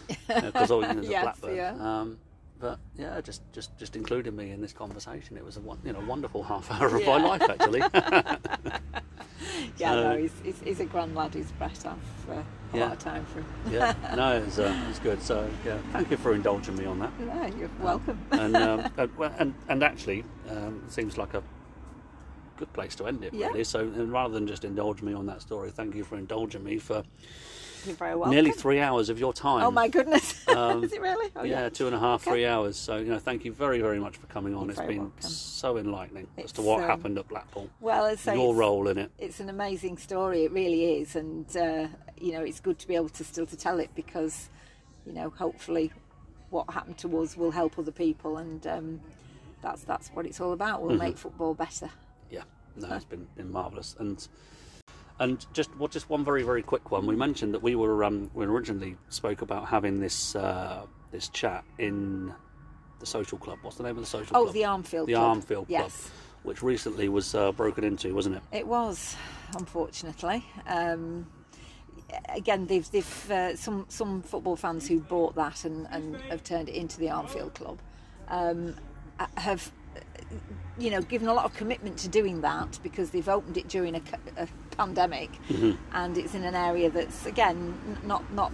because 0.28 0.70
all 0.70 0.82
you 0.86 0.94
know, 0.94 1.02
Yes, 1.02 1.22
Blackburn. 1.22 1.56
yeah. 1.56 1.70
Um, 2.00 2.18
but 2.60 2.78
yeah, 2.96 3.20
just 3.20 3.42
just 3.52 3.76
just 3.78 3.94
included 3.94 4.34
me 4.34 4.50
in 4.50 4.60
this 4.60 4.72
conversation. 4.72 5.36
It 5.36 5.44
was 5.44 5.56
a 5.56 5.60
you 5.84 5.92
know 5.92 6.00
wonderful 6.00 6.42
half 6.42 6.70
hour 6.72 6.86
of 6.96 7.00
Yeah. 7.02 7.18
my 7.18 7.24
life 7.36 7.42
actually. 7.48 7.80
yeah, 9.78 9.90
So- 9.92 10.02
no, 10.12 10.16
he's, 10.18 10.32
he's, 10.42 10.60
he's 10.64 10.80
a 10.80 10.84
grand 10.84 11.14
lad. 11.14 11.34
He's. 11.34 11.52
I've 11.60 11.86
uh, 11.86 11.90
a 12.30 12.76
Yeah. 12.76 12.84
lot 12.84 12.92
of 12.92 12.98
time 12.98 13.24
for 13.26 13.40
him. 13.40 13.46
yeah, 13.70 13.94
no, 14.16 14.36
it's 14.42 14.58
uh, 14.58 14.74
it's 14.90 14.98
good. 14.98 15.22
So 15.22 15.48
yeah, 15.64 15.78
thank 15.92 16.10
you 16.10 16.16
for 16.16 16.34
indulging 16.34 16.76
me 16.76 16.84
on 16.84 16.98
that. 16.98 17.12
Yeah, 17.24 17.46
you're 17.58 17.70
welcome. 17.80 18.18
and 18.32 18.56
um, 18.56 18.90
and, 18.96 19.16
well, 19.16 19.32
and 19.38 19.54
and 19.68 19.82
actually, 19.82 20.24
um, 20.50 20.82
it 20.86 20.92
seems 20.92 21.16
like 21.16 21.34
a 21.34 21.42
good 22.56 22.72
place 22.72 22.94
to 22.96 23.06
end 23.06 23.22
it. 23.24 23.32
Yeah. 23.32 23.48
Really. 23.48 23.64
So 23.64 23.80
and 23.80 24.12
rather 24.12 24.34
than 24.34 24.46
just 24.46 24.64
indulge 24.64 25.00
me 25.00 25.12
on 25.14 25.26
that 25.26 25.40
story, 25.42 25.70
thank 25.70 25.94
you 25.94 26.04
for 26.04 26.16
indulging 26.18 26.62
me 26.64 26.78
for 26.78 27.04
You're 27.86 27.94
very 27.96 28.14
welcome. 28.14 28.32
nearly 28.32 28.50
three 28.50 28.80
hours 28.80 29.08
of 29.08 29.18
your 29.18 29.32
time. 29.32 29.62
Oh 29.62 29.70
my 29.70 29.88
goodness! 29.88 30.34
Um, 30.48 30.82
Is 30.82 30.92
it 30.92 31.00
really? 31.00 31.30
Oh, 31.36 31.44
yeah, 31.44 31.68
two 31.68 31.86
and 31.86 31.94
a 31.94 31.98
half, 31.98 32.22
Okay. 32.26 32.30
three 32.32 32.46
hours. 32.46 32.76
So 32.76 32.96
you 32.96 33.04
know, 33.04 33.18
thank 33.18 33.44
you 33.44 33.52
very, 33.52 33.80
very 33.80 34.00
much 34.00 34.16
for 34.16 34.26
coming 34.26 34.54
on. 34.54 34.62
You're 34.62 34.70
It's 34.70 34.80
been 34.80 34.98
welcome. 35.02 35.20
so 35.20 35.76
enlightening 35.76 36.26
as 36.38 36.50
to 36.52 36.62
what 36.62 36.82
um, 36.82 36.88
happened 36.88 37.18
at 37.18 37.28
Blackpool. 37.28 37.68
Well, 37.80 38.06
I'd 38.06 38.18
say 38.18 38.34
Your 38.34 38.54
role 38.54 38.88
in 38.88 38.98
it. 38.98 39.12
it's 39.18 39.38
an 39.40 39.50
amazing 39.50 39.98
story. 39.98 40.44
It 40.44 40.52
really 40.52 40.96
is, 41.00 41.14
and 41.14 41.46
uh, 41.56 41.86
you 42.18 42.32
know, 42.32 42.40
it's 42.42 42.58
good 42.60 42.78
to 42.80 42.88
be 42.88 42.96
able 42.96 43.10
to 43.10 43.22
still 43.24 43.46
to 43.46 43.56
tell 43.56 43.78
it 43.78 43.90
because, 43.94 44.48
you 45.06 45.12
know, 45.12 45.30
hopefully, 45.30 45.92
what 46.50 46.68
happened 46.70 46.98
to 46.98 47.18
us 47.20 47.36
will 47.36 47.50
help 47.52 47.78
other 47.78 47.92
people, 47.92 48.38
and 48.38 48.66
um, 48.66 49.00
that's 49.62 49.82
that's 49.84 50.08
what 50.08 50.26
it's 50.26 50.40
all 50.40 50.52
about. 50.54 50.78
Mm-hmm. 50.80 50.88
We'll 50.88 50.98
make 50.98 51.18
football 51.18 51.54
better. 51.54 51.90
Yeah, 52.30 52.42
no, 52.74 52.92
it's 52.96 53.04
been, 53.14 53.28
been 53.36 53.52
marvelous. 53.52 53.94
And 53.98 54.26
and 55.20 55.44
just 55.52 55.70
well, 55.78 55.88
just 55.88 56.08
one 56.08 56.24
very 56.24 56.42
very 56.42 56.62
quick 56.62 56.90
one. 56.90 57.06
We 57.06 57.16
mentioned 57.16 57.54
that 57.54 57.62
we 57.62 57.74
were 57.74 58.04
um, 58.04 58.30
we 58.34 58.46
originally 58.46 58.96
spoke 59.08 59.42
about 59.42 59.68
having 59.68 60.00
this 60.00 60.34
uh, 60.36 60.86
this 61.10 61.28
chat 61.28 61.64
in 61.78 62.32
the 63.00 63.06
social 63.06 63.38
club. 63.38 63.58
What's 63.62 63.76
the 63.76 63.84
name 63.84 63.96
of 63.96 64.02
the 64.02 64.06
social 64.06 64.36
Oh, 64.36 64.42
club? 64.44 64.54
the 64.54 64.62
Armfield 64.62 64.90
Club. 64.90 65.06
the 65.06 65.14
Club. 65.14 65.36
Armfield 65.38 65.46
Club, 65.46 65.66
Yes. 65.68 66.10
which 66.42 66.62
recently 66.62 67.08
was 67.08 67.34
uh, 67.34 67.52
broken 67.52 67.84
into, 67.84 68.14
wasn't 68.14 68.36
it? 68.36 68.42
It 68.52 68.66
was, 68.66 69.16
unfortunately. 69.56 70.44
Um, 70.66 71.26
again, 72.28 72.66
they've, 72.66 72.90
they've 72.90 73.30
uh, 73.30 73.54
some 73.56 73.86
some 73.88 74.22
football 74.22 74.56
fans 74.56 74.88
who 74.88 75.00
bought 75.00 75.34
that 75.36 75.64
and, 75.64 75.86
and 75.90 76.16
have 76.30 76.42
turned 76.42 76.68
it 76.68 76.74
into 76.74 76.98
the 76.98 77.06
Armfield 77.06 77.54
Club 77.54 77.78
um, 78.28 78.74
have, 79.36 79.70
you 80.78 80.90
know, 80.90 81.00
given 81.00 81.28
a 81.28 81.34
lot 81.34 81.44
of 81.44 81.54
commitment 81.54 81.98
to 81.98 82.08
doing 82.08 82.40
that 82.42 82.78
because 82.82 83.10
they've 83.10 83.28
opened 83.28 83.56
it 83.56 83.68
during 83.68 83.96
a 83.96 84.48
pandemic, 84.76 85.30
and 85.92 86.16
it's 86.16 86.34
in 86.34 86.44
an 86.44 86.54
area 86.54 86.90
that's 86.90 87.26
again 87.26 87.74
not 88.04 88.32
not 88.32 88.52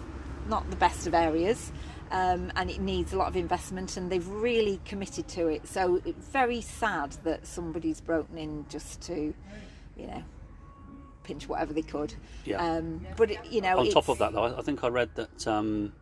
not 0.48 0.68
the 0.70 0.76
best 0.76 1.06
of 1.06 1.14
areas. 1.14 1.72
Um, 2.10 2.52
and 2.54 2.70
it 2.70 2.80
needs 2.80 3.12
a 3.12 3.16
lot 3.16 3.26
of 3.26 3.34
investment, 3.34 3.96
and 3.96 4.12
they've 4.12 4.28
really 4.28 4.80
committed 4.84 5.26
to 5.28 5.48
it. 5.48 5.66
So 5.66 6.00
it's 6.04 6.28
very 6.28 6.60
sad 6.60 7.16
that 7.24 7.44
somebody's 7.44 8.00
broken 8.00 8.38
in 8.38 8.66
just 8.68 9.00
to 9.02 9.34
you 9.96 10.06
know, 10.06 10.22
pinch 11.22 11.48
whatever 11.48 11.72
they 11.72 11.82
could. 11.82 12.14
Yeah. 12.44 12.64
Um, 12.64 13.06
but 13.16 13.30
it, 13.30 13.38
you 13.50 13.60
know, 13.60 13.78
On 13.78 13.90
top 13.90 14.08
of 14.08 14.18
that, 14.18 14.32
though, 14.32 14.44
I 14.44 14.58
I 14.58 14.62
think 14.62 14.84
I 14.84 14.88
read 14.88 15.10
that 15.14 15.46
um, 15.46 15.92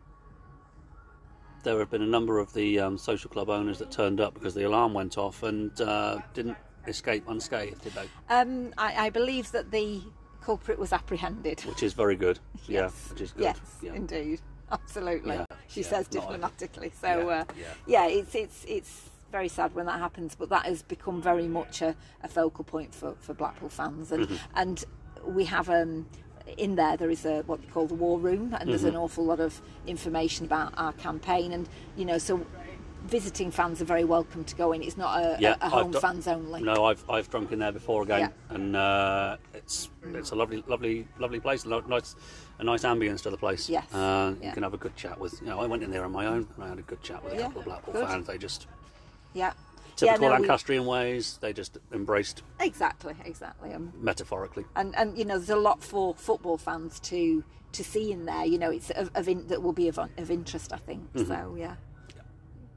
there 1.63 1.79
have 1.79 1.89
been 1.89 2.01
a 2.01 2.05
number 2.07 2.39
of 2.39 2.53
the 2.53 2.79
um, 2.79 2.97
social 2.97 3.29
club 3.29 3.49
owners 3.49 3.79
that 3.79 3.89
turned 3.91 4.19
up 4.21 4.33
because 4.33 4.53
the 4.53 4.63
alarm 4.63 4.93
went 4.93 5.17
off 5.17 5.43
and 5.43 5.79
uh, 5.81 6.19
didn't 6.33 6.57
escape 6.87 7.23
unscathed, 7.27 7.81
did 7.81 7.93
they? 7.93 8.07
um, 8.29 8.73
I, 8.77 9.05
I 9.05 9.09
believe 9.09 9.51
that 9.53 9.71
the 9.71 10.01
culprit 10.41 10.77
was 10.77 10.91
apprehended. 10.93 11.61
Which 11.61 11.83
is 11.83 11.93
very 11.93 12.15
good. 12.15 12.39
Yeah, 12.67 12.81
Yes. 12.83 13.09
which 13.09 13.21
is 13.21 13.31
good. 13.33 13.43
Yes, 13.43 13.59
yeah. 13.81 13.93
indeed, 13.93 14.39
absolutely. 14.71 15.35
Yeah, 15.35 15.45
She 15.67 15.81
yeah, 15.81 15.87
says 15.87 16.07
a- 16.07 16.11
diplomatically. 16.11 16.91
So 17.01 17.07
Yeah, 17.07 17.39
uh, 17.39 17.43
yeah. 17.57 17.65
yeah, 17.87 18.07
it's 18.07 18.35
it's 18.35 18.65
it's 18.69 19.09
very 19.33 19.49
sad 19.49 19.75
when 19.75 19.85
that 19.87 19.99
happens, 19.99 20.33
but 20.35 20.47
that 20.49 20.65
has 20.65 20.81
become 20.81 21.21
very 21.21 21.47
much 21.49 21.81
a, 21.81 21.93
a 22.23 22.27
focal 22.29 22.63
point 22.63 22.93
for, 22.95 23.15
for 23.19 23.33
Blackpool 23.33 23.67
fans, 23.69 24.11
and 24.13 24.27
Mm-hmm. 24.27 24.35
and 24.55 24.85
we 25.25 25.43
have 25.45 25.69
um. 25.69 26.05
In 26.57 26.75
there, 26.75 26.97
there 26.97 27.09
is 27.09 27.25
a 27.25 27.41
what 27.43 27.61
they 27.61 27.67
call 27.67 27.87
the 27.87 27.93
war 27.93 28.19
room, 28.19 28.55
and 28.59 28.69
there's 28.69 28.81
Mm-hmm. 28.81 28.89
an 28.89 28.95
awful 28.97 29.23
lot 29.25 29.39
of 29.39 29.61
information 29.87 30.45
about 30.45 30.73
our 30.77 30.91
campaign. 30.93 31.53
And 31.53 31.67
you 31.95 32.03
know, 32.05 32.17
so 32.17 32.45
visiting 33.05 33.49
fans 33.51 33.81
are 33.81 33.85
very 33.85 34.03
welcome 34.03 34.43
to 34.45 34.55
go 34.55 34.71
in. 34.73 34.81
It's 34.83 34.97
not 34.97 35.19
a, 35.21 35.37
Yeah, 35.39 35.55
a, 35.61 35.65
a 35.67 35.69
home 35.69 35.93
fans 35.93 36.27
only. 36.27 36.61
No, 36.61 36.85
I've 36.85 37.03
I've 37.09 37.29
drunk 37.29 37.51
in 37.53 37.59
there 37.59 37.71
before 37.71 38.03
again, 38.03 38.19
Yeah. 38.19 38.55
and 38.55 38.75
uh, 38.75 39.37
it's 39.53 39.89
it's 40.13 40.31
a 40.31 40.35
lovely, 40.35 40.63
lovely, 40.67 41.07
lovely 41.17 41.39
place. 41.39 41.65
Lo- 41.65 41.83
Nice, 41.87 42.15
a 42.59 42.63
nice 42.63 42.83
ambience 42.83 43.21
to 43.23 43.29
the 43.29 43.37
place. 43.37 43.69
Yes, 43.69 43.91
uh, 43.93 44.35
you 44.41 44.51
can 44.51 44.63
have 44.63 44.73
a 44.73 44.77
good 44.77 44.95
chat 44.97 45.17
with. 45.19 45.39
You 45.41 45.47
know, 45.47 45.59
I 45.61 45.65
went 45.65 45.81
in 45.81 45.91
there 45.91 46.03
on 46.03 46.11
my 46.11 46.25
own. 46.25 46.45
and 46.55 46.63
I 46.63 46.67
had 46.67 46.79
a 46.79 46.83
good 46.83 47.01
chat 47.01 47.23
with 47.23 47.33
a 47.33 47.37
Yeah, 47.37 47.43
couple 47.43 47.59
of 47.59 47.65
Blackpool 47.65 47.93
good. 47.93 48.07
fans. 48.07 48.27
They 48.27 48.37
just 48.37 48.67
Yeah, 49.33 49.53
typical 49.95 50.23
yeah, 50.23 50.29
no, 50.29 50.35
we- 50.35 50.39
Lancastrian 50.41 50.85
ways. 50.85 51.37
They 51.41 51.53
just 51.53 51.77
embraced 51.91 52.43
exactly, 52.59 53.15
exactly. 53.25 53.73
Um, 53.73 53.93
metaphorically. 53.99 54.65
and 54.75 54.95
and 54.95 55.17
you 55.17 55.25
know 55.25 55.37
there's 55.37 55.49
a 55.49 55.55
lot 55.55 55.83
for 55.83 56.13
football 56.15 56.57
fans 56.57 56.99
to 57.01 57.43
to 57.73 57.83
see 57.83 58.11
in 58.11 58.25
there 58.25 58.45
you 58.45 58.59
know 58.59 58.69
it's 58.69 58.91
of, 58.91 59.09
of 59.15 59.27
in, 59.27 59.47
that 59.47 59.61
will 59.63 59.73
be 59.73 59.87
of, 59.87 59.97
of 59.97 60.29
interest 60.29 60.71
i 60.71 60.77
think 60.77 61.01
so 61.25 61.55
yeah 61.57 61.73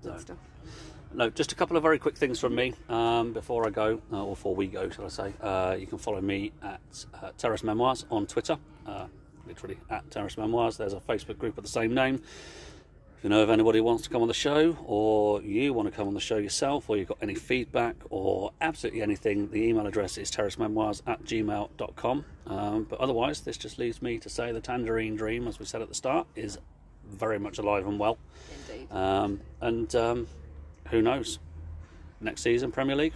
good 0.03 0.13
No. 0.13 0.19
stuff 0.19 0.37
No, 1.13 1.29
just 1.31 1.53
a 1.53 1.55
couple 1.55 1.77
of 1.77 1.83
very 1.83 1.99
quick 1.99 2.17
things 2.17 2.41
from 2.41 2.55
me 2.55 2.73
um, 2.89 3.33
before 3.35 3.67
I 3.67 3.71
go, 3.71 4.01
uh, 4.13 4.25
or 4.25 4.31
before 4.35 4.55
we 4.55 4.67
go, 4.67 4.89
shall 4.91 5.05
I 5.05 5.09
say. 5.09 5.33
Uh, 5.41 5.77
you 5.79 5.87
can 5.87 5.99
follow 5.99 6.21
me 6.21 6.53
at 6.63 6.81
uh, 7.15 7.31
Terrace 7.39 7.63
Memoirs 7.63 8.05
on 8.11 8.27
Twitter, 8.27 8.57
uh, 8.87 9.07
literally 9.47 9.79
at 9.91 10.11
Terrace 10.11 10.37
Memoirs. 10.37 10.77
There's 10.79 10.93
a 10.95 11.01
Facebook 11.01 11.39
group 11.39 11.57
of 11.59 11.65
the 11.65 11.71
same 11.71 11.95
name. 11.95 12.21
If 13.19 13.25
you 13.25 13.31
know 13.31 13.43
of 13.43 13.51
anybody 13.51 13.79
who 13.79 13.85
wants 13.85 14.03
to 14.05 14.11
come 14.11 14.21
on 14.23 14.29
the 14.29 14.35
show, 14.35 14.77
or 14.85 15.41
you 15.43 15.73
want 15.73 15.89
to 15.89 15.95
come 15.95 16.07
on 16.07 16.15
the 16.15 16.21
show 16.21 16.37
yourself, 16.37 16.91
or 16.91 16.97
you've 16.99 17.09
got 17.09 17.19
any 17.23 17.35
feedback, 17.35 17.97
or 18.11 18.53
absolutely 18.61 19.01
anything, 19.03 19.51
the 19.51 19.63
email 19.63 19.87
address 19.87 20.19
is 20.19 20.31
terracememoirs 20.31 21.01
at 21.07 21.25
gmail.com. 21.25 22.25
Um, 22.47 22.85
but 22.85 23.01
otherwise, 23.01 23.41
this 23.41 23.57
just 23.57 23.79
leaves 23.79 24.03
me 24.03 24.19
to 24.19 24.29
say 24.29 24.53
the 24.53 24.61
Tangerine 24.61 25.17
Dream, 25.17 25.49
as 25.49 25.59
we 25.59 25.65
said 25.65 25.81
at 25.81 25.89
the 25.89 25.95
start, 25.95 26.27
is 26.37 26.59
very 27.09 27.39
much 27.39 27.59
alive 27.59 27.87
and 27.87 27.99
well. 27.99 28.19
indeed 28.69 28.93
Um, 28.93 29.41
and 29.63 29.95
um, 29.97 30.27
who 30.91 31.01
knows? 31.01 31.39
Next 32.21 32.43
season, 32.43 32.71
Premier 32.73 32.97
League? 32.97 33.15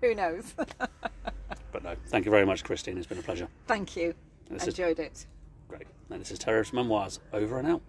who 0.00 0.14
knows 0.14 0.54
But 1.72 1.82
no. 1.84 1.94
Thank 2.06 2.24
you 2.24 2.30
very 2.30 2.46
much, 2.46 2.64
Christine. 2.64 2.96
It's 2.96 3.06
been 3.06 3.18
a 3.18 3.22
pleasure. 3.22 3.48
thank 3.66 3.96
you 3.96 4.14
This 4.48 4.62
is- 4.62 4.68
enjoyed 4.68 4.98
it 4.98 5.26
Great. 5.68 5.86
And 6.08 6.20
this 6.22 6.30
is 6.32 6.38
Terrace 6.38 6.72
Memoirs. 6.72 7.20
Over 7.34 7.58
and 7.58 7.68
out. 7.68 7.82